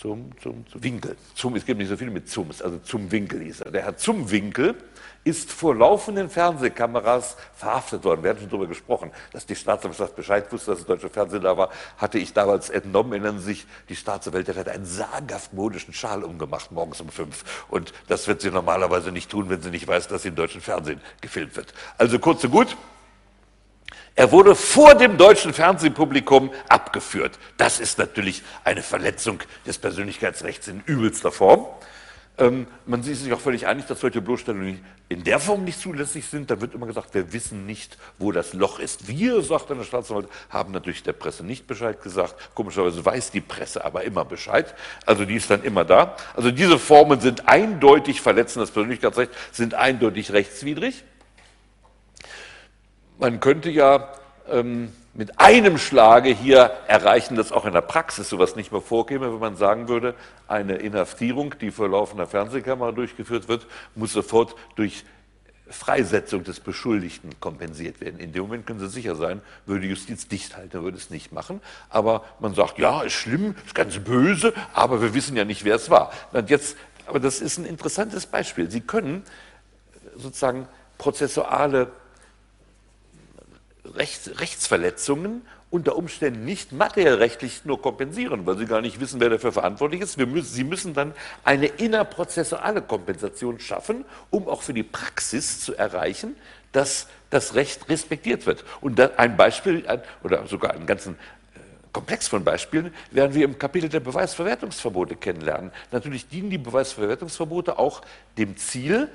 zum, 0.00 0.30
zum, 0.42 0.66
zum 0.66 0.82
Winkel. 0.82 1.16
Zum, 1.34 1.56
es 1.56 1.64
gibt 1.64 1.78
nicht 1.78 1.88
so 1.88 1.96
viel 1.96 2.10
mit 2.10 2.28
Zums, 2.28 2.60
also 2.60 2.78
zum 2.78 3.10
Winkel 3.10 3.40
hieß 3.40 3.62
er. 3.62 3.70
Der 3.70 3.82
Herr 3.82 3.96
zum 3.96 4.30
Winkel 4.30 4.74
ist 5.24 5.50
vor 5.50 5.74
laufenden 5.74 6.30
Fernsehkameras 6.30 7.36
verhaftet 7.54 8.04
worden. 8.04 8.22
Wir 8.22 8.30
hatten 8.30 8.40
schon 8.40 8.50
darüber 8.50 8.68
gesprochen, 8.68 9.10
dass 9.32 9.44
die 9.44 9.56
Staatsanwaltschaft 9.56 10.14
Bescheid 10.14 10.52
wusste, 10.52 10.70
dass 10.70 10.80
das 10.80 10.86
deutsche 10.86 11.08
Fernsehen 11.08 11.42
da 11.42 11.56
war. 11.56 11.70
Hatte 11.98 12.18
ich 12.18 12.32
damals 12.32 12.70
entnommen, 12.70 13.12
erinnern 13.12 13.40
sich, 13.40 13.66
die 13.88 13.96
Staatsanwältin 13.96 14.54
hat 14.54 14.68
einen 14.68 14.84
sagenhaft 14.84 15.52
modischen 15.52 15.92
Schal 15.92 16.22
umgemacht, 16.22 16.70
morgens 16.70 17.00
um 17.00 17.08
fünf. 17.08 17.64
Und 17.68 17.92
das 18.06 18.28
wird 18.28 18.40
sie 18.40 18.50
normalerweise 18.50 19.10
nicht 19.10 19.30
tun, 19.30 19.48
wenn 19.48 19.62
sie 19.62 19.70
nicht 19.70 19.88
weiß, 19.88 20.08
dass 20.08 20.22
sie 20.22 20.28
im 20.28 20.36
deutschen 20.36 20.60
Fernsehen 20.60 21.00
gefilmt 21.20 21.56
wird. 21.56 21.74
Also 21.98 22.18
kurz 22.20 22.44
und 22.44 22.52
gut, 22.52 22.76
er 24.18 24.32
wurde 24.32 24.54
vor 24.54 24.94
dem 24.94 25.18
deutschen 25.18 25.52
Fernsehpublikum 25.52 26.50
abgeführt. 26.70 27.38
Das 27.58 27.80
ist 27.80 27.98
natürlich 27.98 28.42
eine 28.64 28.82
Verletzung 28.82 29.40
des 29.66 29.76
Persönlichkeitsrechts 29.76 30.68
in 30.68 30.82
übelster 30.86 31.30
Form. 31.30 31.66
Ähm, 32.38 32.66
man 32.86 33.00
ist 33.00 33.22
sich 33.22 33.32
auch 33.34 33.40
völlig 33.40 33.66
einig, 33.66 33.84
dass 33.86 34.00
solche 34.00 34.22
Bloßstellungen 34.22 34.82
in 35.10 35.22
der 35.22 35.38
Form 35.38 35.64
nicht 35.64 35.78
zulässig 35.78 36.26
sind. 36.26 36.50
Da 36.50 36.62
wird 36.62 36.72
immer 36.72 36.86
gesagt, 36.86 37.12
wir 37.12 37.34
wissen 37.34 37.66
nicht, 37.66 37.98
wo 38.18 38.32
das 38.32 38.54
Loch 38.54 38.78
ist. 38.78 39.06
Wir, 39.06 39.42
sagt 39.42 39.68
dann 39.68 39.78
der 39.78 39.84
Staatsanwalt, 39.84 40.28
haben 40.48 40.72
natürlich 40.72 41.02
der 41.02 41.12
Presse 41.12 41.44
nicht 41.44 41.66
Bescheid 41.66 42.02
gesagt. 42.02 42.54
Komischerweise 42.54 43.04
weiß 43.04 43.32
die 43.32 43.42
Presse 43.42 43.84
aber 43.84 44.04
immer 44.04 44.24
Bescheid. 44.24 44.74
Also 45.04 45.26
die 45.26 45.34
ist 45.34 45.50
dann 45.50 45.62
immer 45.62 45.84
da. 45.84 46.16
Also 46.34 46.50
diese 46.50 46.78
Formen 46.78 47.20
sind 47.20 47.48
eindeutig 47.48 48.22
verletzen 48.22 48.60
das 48.60 48.70
Persönlichkeitsrecht, 48.70 49.30
sind 49.52 49.74
eindeutig 49.74 50.32
rechtswidrig 50.32 51.04
man 53.18 53.40
könnte 53.40 53.70
ja 53.70 54.12
ähm, 54.48 54.92
mit 55.14 55.40
einem 55.40 55.78
Schlage 55.78 56.28
hier 56.28 56.70
erreichen, 56.88 57.36
dass 57.36 57.50
auch 57.50 57.64
in 57.64 57.72
der 57.72 57.80
Praxis 57.80 58.28
sowas 58.28 58.54
nicht 58.54 58.70
mehr 58.70 58.82
vorkäme, 58.82 59.32
wenn 59.32 59.40
man 59.40 59.56
sagen 59.56 59.88
würde, 59.88 60.14
eine 60.46 60.76
Inhaftierung, 60.76 61.54
die 61.58 61.70
vor 61.70 61.88
laufender 61.88 62.26
Fernsehkamera 62.26 62.92
durchgeführt 62.92 63.48
wird, 63.48 63.66
muss 63.94 64.12
sofort 64.12 64.54
durch 64.74 65.04
Freisetzung 65.68 66.44
des 66.44 66.60
Beschuldigten 66.60 67.40
kompensiert 67.40 68.00
werden. 68.00 68.20
In 68.20 68.32
dem 68.32 68.42
Moment 68.42 68.66
können 68.66 68.78
Sie 68.78 68.88
sicher 68.88 69.16
sein, 69.16 69.40
würde 69.64 69.82
die 69.82 69.88
Justiz 69.88 70.28
dicht 70.28 70.56
halten, 70.56 70.82
würde 70.82 70.96
es 70.96 71.10
nicht 71.10 71.32
machen. 71.32 71.60
Aber 71.88 72.24
man 72.38 72.54
sagt, 72.54 72.78
ja, 72.78 73.02
ist 73.02 73.14
schlimm, 73.14 73.56
ist 73.64 73.74
ganz 73.74 73.98
böse, 73.98 74.52
aber 74.74 75.02
wir 75.02 75.14
wissen 75.14 75.36
ja 75.36 75.44
nicht, 75.44 75.64
wer 75.64 75.74
es 75.74 75.90
war. 75.90 76.12
Und 76.32 76.50
jetzt, 76.50 76.76
aber 77.06 77.18
das 77.18 77.40
ist 77.40 77.58
ein 77.58 77.64
interessantes 77.64 78.26
Beispiel. 78.26 78.70
Sie 78.70 78.80
können 78.80 79.24
sozusagen 80.14 80.68
prozessuale 80.98 81.90
Rechts, 83.96 84.30
Rechtsverletzungen 84.40 85.42
unter 85.70 85.96
Umständen 85.96 86.44
nicht 86.44 86.72
materiellrechtlich 86.72 87.64
nur 87.64 87.82
kompensieren, 87.82 88.46
weil 88.46 88.56
sie 88.56 88.66
gar 88.66 88.80
nicht 88.80 89.00
wissen, 89.00 89.20
wer 89.20 89.30
dafür 89.30 89.52
verantwortlich 89.52 90.00
ist. 90.00 90.16
Müssen, 90.16 90.48
sie 90.48 90.64
müssen 90.64 90.94
dann 90.94 91.12
eine 91.44 91.66
innerprozessuale 91.66 92.82
Kompensation 92.82 93.58
schaffen, 93.58 94.04
um 94.30 94.48
auch 94.48 94.62
für 94.62 94.72
die 94.72 94.84
Praxis 94.84 95.60
zu 95.60 95.74
erreichen, 95.74 96.36
dass 96.72 97.08
das 97.30 97.54
Recht 97.54 97.88
respektiert 97.88 98.46
wird. 98.46 98.64
Und 98.80 99.00
ein 99.00 99.36
Beispiel 99.36 99.84
oder 100.22 100.46
sogar 100.46 100.72
einen 100.72 100.86
ganzen 100.86 101.14
äh, 101.14 101.58
Komplex 101.92 102.28
von 102.28 102.44
Beispielen 102.44 102.94
werden 103.10 103.34
wir 103.34 103.44
im 103.44 103.58
Kapitel 103.58 103.88
der 103.88 104.00
Beweisverwertungsverbote 104.00 105.16
kennenlernen. 105.16 105.72
Natürlich 105.90 106.28
dienen 106.28 106.50
die 106.50 106.58
Beweisverwertungsverbote 106.58 107.78
auch 107.78 108.02
dem 108.38 108.56
Ziel, 108.56 109.08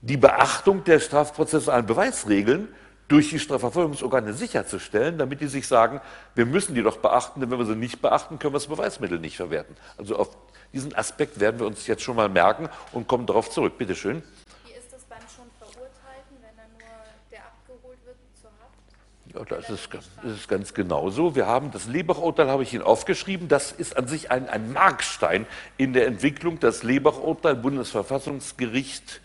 die 0.00 0.16
Beachtung 0.16 0.82
der 0.84 0.98
strafprozessualen 0.98 1.86
Beweisregeln 1.86 2.68
durch 3.08 3.30
die 3.30 3.38
Strafverfolgungsorgane 3.38 4.32
sicherzustellen, 4.32 5.18
damit 5.18 5.40
die 5.40 5.46
sich 5.46 5.66
sagen, 5.66 6.00
wir 6.34 6.46
müssen 6.46 6.74
die 6.74 6.82
doch 6.82 6.96
beachten, 6.96 7.40
denn 7.40 7.50
wenn 7.50 7.58
wir 7.58 7.66
sie 7.66 7.76
nicht 7.76 8.00
beachten, 8.00 8.38
können 8.38 8.54
wir 8.54 8.58
das 8.58 8.68
Beweismittel 8.68 9.18
nicht 9.18 9.36
verwerten. 9.36 9.76
Also 9.98 10.16
auf 10.16 10.30
diesen 10.72 10.94
Aspekt 10.94 11.38
werden 11.38 11.60
wir 11.60 11.66
uns 11.66 11.86
jetzt 11.86 12.02
schon 12.02 12.16
mal 12.16 12.28
merken 12.28 12.68
und 12.92 13.06
kommen 13.06 13.26
darauf 13.26 13.50
zurück. 13.50 13.76
Bitte 13.76 13.94
schön. 13.94 14.22
Wie 14.64 14.72
ist 14.72 14.92
das 14.92 15.02
beim 15.04 15.20
schon 15.20 15.44
Verurteilten, 15.58 16.36
wenn 16.40 16.56
dann 16.56 16.70
nur 16.78 16.88
der 17.30 17.40
abgeholt 17.40 17.98
wird 18.06 18.16
zur 18.40 18.50
Haft? 18.60 19.50
Ja, 19.50 19.56
das 19.56 19.68
ist, 19.68 19.90
das 20.22 20.32
ist 20.32 20.48
ganz 20.48 20.72
genauso. 20.72 21.34
Wir 21.34 21.46
haben 21.46 21.70
das 21.70 21.86
Lebach-Urteil, 21.86 22.48
habe 22.48 22.62
ich 22.62 22.72
Ihnen 22.72 22.82
aufgeschrieben. 22.82 23.48
Das 23.48 23.72
ist 23.72 23.98
an 23.98 24.08
sich 24.08 24.30
ein, 24.30 24.48
ein 24.48 24.72
Markstein 24.72 25.46
in 25.76 25.92
der 25.92 26.06
Entwicklung. 26.06 26.58
Das 26.58 26.82
Lebach-Urteil, 26.82 27.56
Bundesverfassungsgericht 27.56 29.20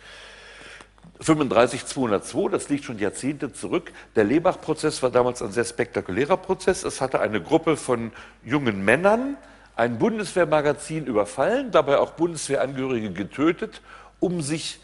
35202, 1.19 2.49
das 2.49 2.69
liegt 2.69 2.85
schon 2.85 2.99
Jahrzehnte 2.99 3.51
zurück. 3.51 3.91
Der 4.15 4.23
Lebach-Prozess 4.23 5.01
war 5.01 5.09
damals 5.09 5.41
ein 5.41 5.51
sehr 5.51 5.65
spektakulärer 5.65 6.37
Prozess. 6.37 6.83
Es 6.83 7.01
hatte 7.01 7.19
eine 7.19 7.41
Gruppe 7.41 7.75
von 7.77 8.11
jungen 8.43 8.85
Männern 8.85 9.37
ein 9.75 9.99
Bundeswehrmagazin 9.99 11.05
überfallen, 11.05 11.71
dabei 11.71 11.99
auch 11.99 12.11
Bundeswehrangehörige 12.11 13.11
getötet, 13.11 13.81
um 14.19 14.41
sich 14.41 14.79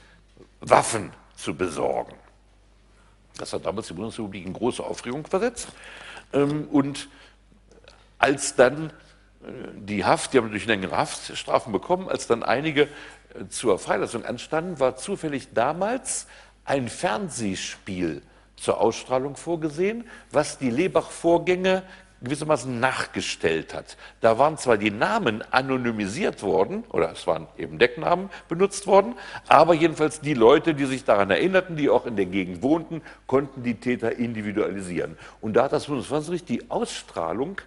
Waffen 0.62 1.12
zu 1.36 1.56
besorgen. 1.56 2.14
Das 3.38 3.54
hat 3.54 3.66
damals 3.66 3.88
die 3.88 3.94
Bundesrepublik 3.94 4.46
in 4.46 4.54
große 4.54 4.84
Aufregung 4.84 5.26
versetzt. 5.26 5.70
Ähm, 6.32 6.68
und 6.72 7.10
als 8.20 8.56
dann 8.56 8.92
äh, 9.44 9.52
die 9.76 10.06
Haft, 10.06 10.34
die 10.34 10.38
haben 10.38 10.46
natürlich 10.46 10.68
längere 10.68 10.96
Haftstrafen 10.96 11.74
bekommen, 11.74 12.08
als 12.08 12.28
dann 12.28 12.44
einige 12.44 12.88
zur 13.50 13.80
Freilassung 13.80 14.26
anstanden, 14.26 14.80
war 14.80 14.96
zufällig 14.96 15.54
damals 15.54 16.28
ein 16.66 16.88
Fernsehspiel 16.88 18.22
zur 18.56 18.80
Ausstrahlung 18.80 19.36
vorgesehen, 19.36 20.08
was 20.32 20.58
die 20.58 20.70
Lebach-Vorgänge 20.70 21.84
gewissermaßen 22.24 22.80
nachgestellt 22.80 23.74
hat. 23.74 23.98
Da 24.22 24.40
waren 24.40 24.58
zwar 24.58 24.78
die 24.78 24.92
Namen 24.92 25.44
anonymisiert 25.52 26.42
worden, 26.42 26.86
oder 26.90 27.12
es 27.12 27.28
waren 27.28 27.48
eben 27.58 27.78
Decknamen 27.78 28.30
benutzt 28.48 28.88
worden, 28.88 29.16
aber 29.48 29.74
jedenfalls 29.74 30.22
die 30.22 30.34
Leute, 30.34 30.74
die 30.74 30.86
sich 30.86 31.04
daran 31.04 31.30
erinnerten, 31.30 31.76
die 31.76 31.90
auch 31.90 32.06
in 32.06 32.16
der 32.16 32.26
Gegend 32.26 32.62
wohnten, 32.62 33.02
konnten 33.28 33.64
die 33.64 33.76
Täter 33.76 34.16
individualisieren. 34.16 35.18
Und 35.42 35.54
da 35.54 35.64
hat 35.64 35.74
das 35.74 35.88
Bundesverfassungsgericht 35.88 36.48
die 36.48 36.72
Ausstrahlung 36.72 37.58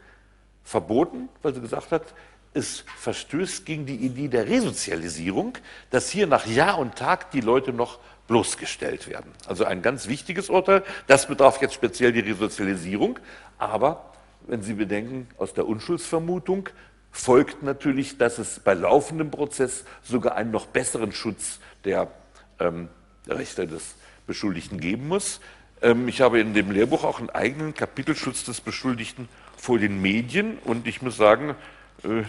verboten, 0.65 1.29
weil 1.43 1.55
sie 1.55 1.61
gesagt 1.61 1.93
hat, 1.93 2.15
es 2.57 2.85
verstößt 2.99 3.67
gegen 3.67 3.87
die 3.87 3.97
Idee 3.97 4.29
der 4.29 4.49
Resozialisierung, 4.49 5.59
dass 5.91 6.11
hier 6.11 6.27
nach 6.27 6.47
Jahr 6.47 6.79
und 6.79 6.97
Tag 6.97 7.31
die 7.31 7.41
Leute 7.41 7.73
noch 7.73 7.99
bloßgestellt 8.27 9.09
werden. 9.09 9.33
Also 9.47 9.65
ein 9.65 9.83
ganz 9.83 10.09
wichtiges 10.09 10.49
Urteil. 10.51 10.83
Das 11.07 11.29
betraf 11.29 11.61
jetzt 11.61 11.75
speziell 11.75 12.13
die 12.13 12.21
Resozialisierung. 12.21 13.19
Aber 13.59 14.13
wenn 14.47 14.63
Sie 14.63 14.75
bedenken, 14.75 15.29
aus 15.39 15.55
der 15.55 15.67
Unschuldsvermutung 15.67 16.69
folgt 17.11 17.63
natürlich, 17.63 18.19
dass 18.19 18.39
es 18.39 18.61
bei 18.61 18.75
laufendem 18.75 19.31
Prozess 19.31 19.85
sogar 20.03 20.35
einen 20.35 20.51
noch 20.51 20.67
besseren 20.67 21.13
Schutz 21.13 21.61
der 21.85 22.11
ähm, 22.59 22.89
Rechte 23.29 23.67
des 23.67 23.95
Beschuldigten 24.27 24.81
geben 24.81 25.09
muss. 25.09 25.41
Ähm, 25.83 26.09
ich 26.09 26.21
habe 26.21 26.41
in 26.41 26.55
dem 26.55 26.71
Lehrbuch 26.71 27.05
auch 27.05 27.19
einen 27.19 27.31
eigenen 27.31 27.75
Kapitelschutz 27.75 28.45
des 28.45 28.61
Beschuldigten 28.61 29.29
vor 29.57 29.79
den 29.79 30.01
Medien 30.03 30.59
und 30.65 30.87
ich 30.87 31.01
muss 31.01 31.17
sagen, 31.17 31.55
äh, 32.03 32.25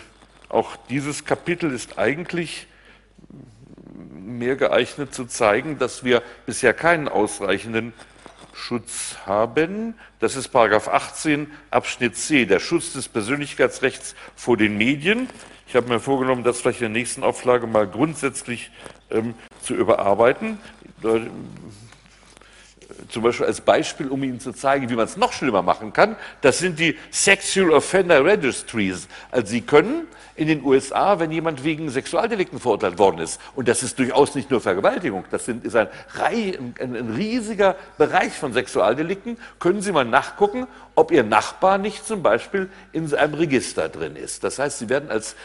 auch 0.49 0.75
dieses 0.89 1.25
Kapitel 1.25 1.71
ist 1.71 1.97
eigentlich 1.97 2.67
mehr 4.11 4.55
geeignet 4.55 5.13
zu 5.13 5.25
zeigen, 5.25 5.79
dass 5.79 6.03
wir 6.03 6.21
bisher 6.45 6.73
keinen 6.73 7.07
ausreichenden 7.07 7.93
Schutz 8.53 9.17
haben. 9.25 9.95
Das 10.19 10.35
ist 10.35 10.49
Paragraph 10.49 10.87
18 10.87 11.51
Abschnitt 11.71 12.17
C, 12.17 12.45
der 12.45 12.59
Schutz 12.59 12.93
des 12.93 13.07
Persönlichkeitsrechts 13.07 14.15
vor 14.35 14.57
den 14.57 14.77
Medien. 14.77 15.29
Ich 15.67 15.75
habe 15.75 15.89
mir 15.89 15.99
vorgenommen, 15.99 16.43
das 16.43 16.61
vielleicht 16.61 16.81
in 16.81 16.93
der 16.93 17.01
nächsten 17.01 17.23
Auflage 17.23 17.67
mal 17.67 17.87
grundsätzlich 17.87 18.71
ähm, 19.11 19.33
zu 19.61 19.75
überarbeiten. 19.75 20.59
Zum 23.09 23.23
Beispiel 23.23 23.45
als 23.45 23.61
Beispiel, 23.61 24.07
um 24.09 24.23
Ihnen 24.23 24.39
zu 24.39 24.51
zeigen, 24.51 24.89
wie 24.89 24.95
man 24.95 25.05
es 25.05 25.17
noch 25.17 25.33
schlimmer 25.33 25.61
machen 25.61 25.93
kann, 25.93 26.15
das 26.41 26.59
sind 26.59 26.79
die 26.79 26.97
Sexual 27.11 27.71
Offender 27.71 28.23
Registries. 28.23 29.07
Also 29.31 29.47
Sie 29.47 29.61
können 29.61 30.07
in 30.35 30.47
den 30.47 30.63
USA, 30.63 31.19
wenn 31.19 31.31
jemand 31.31 31.63
wegen 31.63 31.89
Sexualdelikten 31.89 32.59
verurteilt 32.59 32.99
worden 32.99 33.19
ist, 33.19 33.41
und 33.55 33.67
das 33.67 33.83
ist 33.83 33.97
durchaus 33.97 34.35
nicht 34.35 34.51
nur 34.51 34.61
Vergewaltigung, 34.61 35.25
das 35.31 35.45
sind, 35.45 35.65
ist 35.65 35.75
ein, 35.75 35.87
ein, 36.19 36.73
ein 36.79 37.13
riesiger 37.15 37.75
Bereich 37.97 38.33
von 38.33 38.53
Sexualdelikten, 38.53 39.37
können 39.59 39.81
Sie 39.81 39.91
mal 39.91 40.05
nachgucken, 40.05 40.67
ob 40.95 41.11
Ihr 41.11 41.23
Nachbar 41.23 41.77
nicht 41.77 42.05
zum 42.05 42.23
Beispiel 42.23 42.69
in 42.91 43.13
einem 43.13 43.33
Register 43.33 43.89
drin 43.89 44.15
ist. 44.15 44.43
Das 44.43 44.59
heißt, 44.59 44.79
Sie 44.79 44.89
werden 44.89 45.09
als 45.09 45.35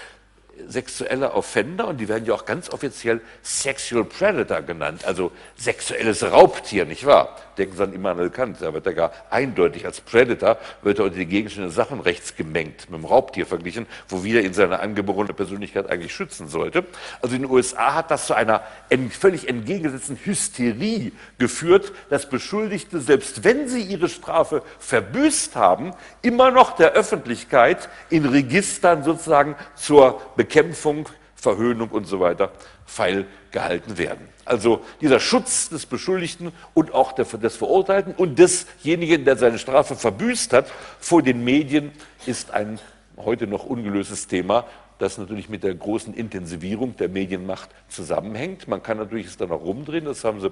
sexuelle 0.68 1.32
Offender 1.32 1.88
und 1.88 1.98
die 1.98 2.08
werden 2.08 2.24
ja 2.24 2.34
auch 2.34 2.44
ganz 2.44 2.70
offiziell 2.70 3.20
Sexual 3.42 4.04
Predator 4.04 4.62
genannt, 4.62 5.04
also 5.04 5.32
sexuelles 5.56 6.22
Raubtier, 6.22 6.84
nicht 6.84 7.06
wahr? 7.06 7.36
Denken 7.58 7.76
Sie 7.76 7.82
an 7.82 7.92
Immanuel 7.92 8.30
Kant, 8.30 8.58
da 8.60 8.72
wird 8.72 8.86
er 8.86 8.94
gar 8.94 9.12
eindeutig 9.30 9.84
als 9.84 10.00
Predator, 10.00 10.58
wird 10.82 10.98
er 10.98 11.04
unter 11.04 11.18
die 11.18 11.26
Gegenstände 11.26 11.70
Sachenrechts 11.70 12.36
gemengt, 12.36 12.90
mit 12.90 13.00
dem 13.00 13.04
Raubtier 13.04 13.46
verglichen, 13.46 13.86
wo 14.08 14.24
wieder 14.24 14.40
in 14.40 14.54
seiner 14.54 14.80
angeborene 14.80 15.34
Persönlichkeit 15.34 15.90
eigentlich 15.90 16.14
schützen 16.14 16.48
sollte. 16.48 16.84
Also 17.20 17.36
in 17.36 17.42
den 17.42 17.50
USA 17.50 17.94
hat 17.94 18.10
das 18.10 18.26
zu 18.26 18.34
einer 18.34 18.62
völlig 19.10 19.48
entgegengesetzten 19.48 20.18
Hysterie 20.24 21.12
geführt, 21.38 21.92
dass 22.08 22.28
Beschuldigte, 22.28 23.00
selbst 23.00 23.44
wenn 23.44 23.68
sie 23.68 23.82
ihre 23.82 24.08
Strafe 24.08 24.62
verbüßt 24.78 25.56
haben, 25.56 25.92
immer 26.22 26.50
noch 26.50 26.76
der 26.76 26.92
Öffentlichkeit 26.92 27.88
in 28.08 28.24
Registern 28.24 29.02
sozusagen 29.02 29.56
zur 29.74 30.20
Bekämpfung, 30.42 31.08
Verhöhnung 31.36 31.90
und 31.90 32.06
so 32.06 32.18
weiter 32.18 32.50
feil 32.84 33.26
gehalten 33.52 33.96
werden. 33.96 34.26
Also 34.44 34.82
dieser 35.00 35.20
Schutz 35.20 35.68
des 35.68 35.86
Beschuldigten 35.86 36.52
und 36.74 36.92
auch 36.94 37.12
des 37.12 37.56
Verurteilten 37.56 38.12
und 38.12 38.40
desjenigen, 38.40 39.24
der 39.24 39.36
seine 39.36 39.60
Strafe 39.60 39.94
verbüßt 39.94 40.52
hat, 40.52 40.66
vor 40.98 41.22
den 41.22 41.44
Medien 41.44 41.92
ist 42.26 42.50
ein 42.50 42.80
heute 43.16 43.46
noch 43.46 43.64
ungelöstes 43.64 44.26
Thema, 44.26 44.64
das 44.98 45.16
natürlich 45.16 45.48
mit 45.48 45.62
der 45.62 45.76
großen 45.76 46.12
Intensivierung 46.12 46.96
der 46.96 47.08
Medienmacht 47.08 47.70
zusammenhängt. 47.88 48.66
Man 48.66 48.82
kann 48.82 48.96
natürlich 48.96 49.28
es 49.28 49.36
dann 49.36 49.52
auch 49.52 49.62
rumdrehen, 49.62 50.06
das 50.06 50.24
haben 50.24 50.40
Sie 50.40 50.50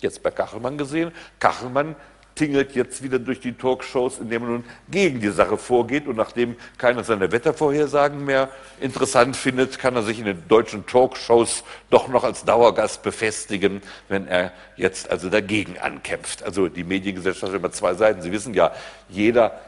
jetzt 0.00 0.22
bei 0.22 0.30
Kachelmann 0.30 0.76
gesehen. 0.76 1.12
Kachelmann 1.38 1.96
tingelt 2.34 2.74
jetzt 2.74 3.02
wieder 3.02 3.18
durch 3.18 3.40
die 3.40 3.52
Talkshows, 3.52 4.18
indem 4.18 4.42
er 4.42 4.48
nun 4.48 4.64
gegen 4.90 5.20
die 5.20 5.30
Sache 5.30 5.56
vorgeht. 5.56 6.06
Und 6.06 6.16
nachdem 6.16 6.56
keiner 6.78 7.04
seine 7.04 7.32
Wettervorhersagen 7.32 8.24
mehr 8.24 8.48
interessant 8.80 9.36
findet, 9.36 9.78
kann 9.78 9.96
er 9.96 10.02
sich 10.02 10.18
in 10.18 10.24
den 10.24 10.48
deutschen 10.48 10.86
Talkshows 10.86 11.64
doch 11.90 12.08
noch 12.08 12.24
als 12.24 12.44
Dauergast 12.44 13.02
befestigen, 13.02 13.82
wenn 14.08 14.26
er 14.26 14.52
jetzt 14.76 15.10
also 15.10 15.28
dagegen 15.28 15.78
ankämpft. 15.78 16.42
Also 16.42 16.68
die 16.68 16.84
Mediengesellschaft 16.84 17.52
hat 17.52 17.58
immer 17.58 17.72
zwei 17.72 17.94
Seiten. 17.94 18.22
Sie 18.22 18.32
wissen 18.32 18.54
ja, 18.54 18.72
jeder 19.08 19.60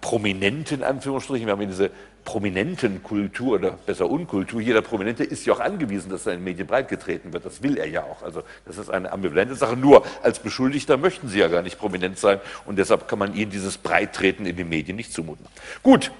Prominente 0.00 0.74
in 0.74 0.82
Anführungsstrichen, 0.82 1.46
wir 1.46 1.52
haben 1.52 1.66
diese 1.66 1.90
prominenten 2.28 3.02
Kultur 3.02 3.54
oder 3.54 3.70
besser 3.70 4.10
Unkultur, 4.10 4.60
jeder 4.60 4.82
Prominente 4.82 5.24
ist 5.24 5.46
ja 5.46 5.54
auch 5.54 5.60
angewiesen, 5.60 6.10
dass 6.10 6.26
er 6.26 6.34
in 6.34 6.40
den 6.40 6.44
Medien 6.44 6.66
breitgetreten 6.66 7.32
wird. 7.32 7.46
Das 7.46 7.62
will 7.62 7.78
er 7.78 7.88
ja 7.88 8.02
auch. 8.02 8.22
Also 8.22 8.42
das 8.66 8.76
ist 8.76 8.90
eine 8.90 9.12
ambivalente 9.12 9.54
Sache. 9.54 9.78
Nur 9.78 10.04
als 10.22 10.38
Beschuldigter 10.38 10.98
möchten 10.98 11.28
sie 11.28 11.38
ja 11.38 11.48
gar 11.48 11.62
nicht 11.62 11.78
prominent 11.78 12.18
sein 12.18 12.38
und 12.66 12.76
deshalb 12.76 13.08
kann 13.08 13.18
man 13.18 13.34
ihnen 13.34 13.50
dieses 13.50 13.78
Breittreten 13.78 14.44
in 14.44 14.56
den 14.56 14.68
Medien 14.68 14.98
nicht 14.98 15.10
zumuten. 15.10 15.46
Gut. 15.82 16.10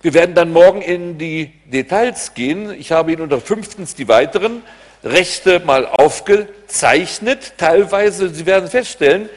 Wir 0.00 0.14
werden 0.14 0.34
dann 0.34 0.50
morgen 0.50 0.80
in 0.80 1.18
die 1.18 1.52
Details 1.66 2.32
gehen. 2.32 2.70
Ich 2.72 2.90
habe 2.90 3.12
Ihnen 3.12 3.20
unter 3.20 3.38
fünftens 3.38 3.94
die 3.94 4.08
weiteren 4.08 4.62
Rechte 5.04 5.60
mal 5.60 5.84
aufgezeichnet. 5.84 7.52
Teilweise, 7.58 8.30
Sie 8.30 8.46
werden 8.46 8.70
feststellen, 8.70 9.28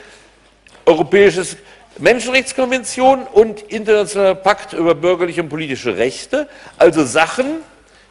europäisches 0.86 1.58
Menschenrechtskonvention 2.00 3.28
und 3.28 3.62
internationaler 3.62 4.36
Pakt 4.36 4.74
über 4.74 4.96
bürgerliche 4.96 5.42
und 5.42 5.50
politische 5.50 5.98
Rechte, 5.98 6.48
also 6.78 7.06
Sachen, 7.06 7.58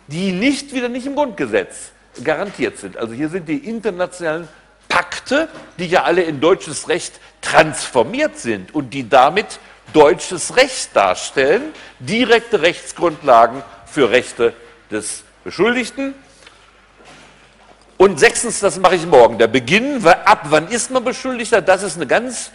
die 0.07 0.33
nicht 0.33 0.73
wieder 0.73 0.89
nicht 0.89 1.07
im 1.07 1.15
Grundgesetz 1.15 1.91
garantiert 2.23 2.79
sind. 2.79 2.97
Also 2.97 3.13
hier 3.13 3.29
sind 3.29 3.49
die 3.49 3.59
internationalen 3.59 4.49
Pakte, 4.89 5.49
die 5.79 5.87
ja 5.87 6.05
alle 6.05 6.23
in 6.23 6.41
deutsches 6.41 6.89
Recht 6.89 7.15
transformiert 7.41 8.39
sind 8.39 8.75
und 8.75 8.91
die 8.91 9.09
damit 9.09 9.59
deutsches 9.93 10.57
Recht 10.57 10.95
darstellen, 10.95 11.63
direkte 11.99 12.63
Rechtsgrundlagen 12.63 13.63
für 13.87 14.11
Rechte 14.11 14.55
des 14.91 15.25
Beschuldigten. 15.45 16.15
Und 17.97 18.19
sechstens, 18.19 18.61
das 18.61 18.79
mache 18.79 18.97
ich 18.97 19.07
morgen, 19.07 19.39
der 19.39 19.47
Beginn, 19.47 20.05
ab 20.07 20.47
wann 20.51 20.69
ist 20.69 20.91
man 20.91 21.05
Beschuldigter, 21.05 21.63
das 21.63 21.83
ist 21.83 21.97
eine 21.97 22.07
ganz 22.07 22.51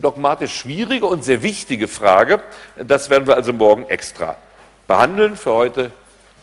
dogmatisch 0.00 0.54
schwierige 0.54 1.06
und 1.06 1.24
sehr 1.24 1.42
wichtige 1.42 1.88
Frage. 1.88 2.42
Das 2.76 3.10
werden 3.10 3.26
wir 3.26 3.36
also 3.36 3.52
morgen 3.52 3.84
extra 3.88 4.36
behandeln. 4.86 5.36
Für 5.36 5.52
heute 5.52 5.92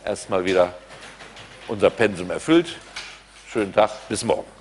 erstmal 0.05 0.45
wieder 0.45 0.73
unser 1.67 1.89
Pensum 1.89 2.31
erfüllt. 2.31 2.77
Schönen 3.51 3.73
Tag, 3.73 3.91
bis 4.09 4.23
morgen. 4.23 4.58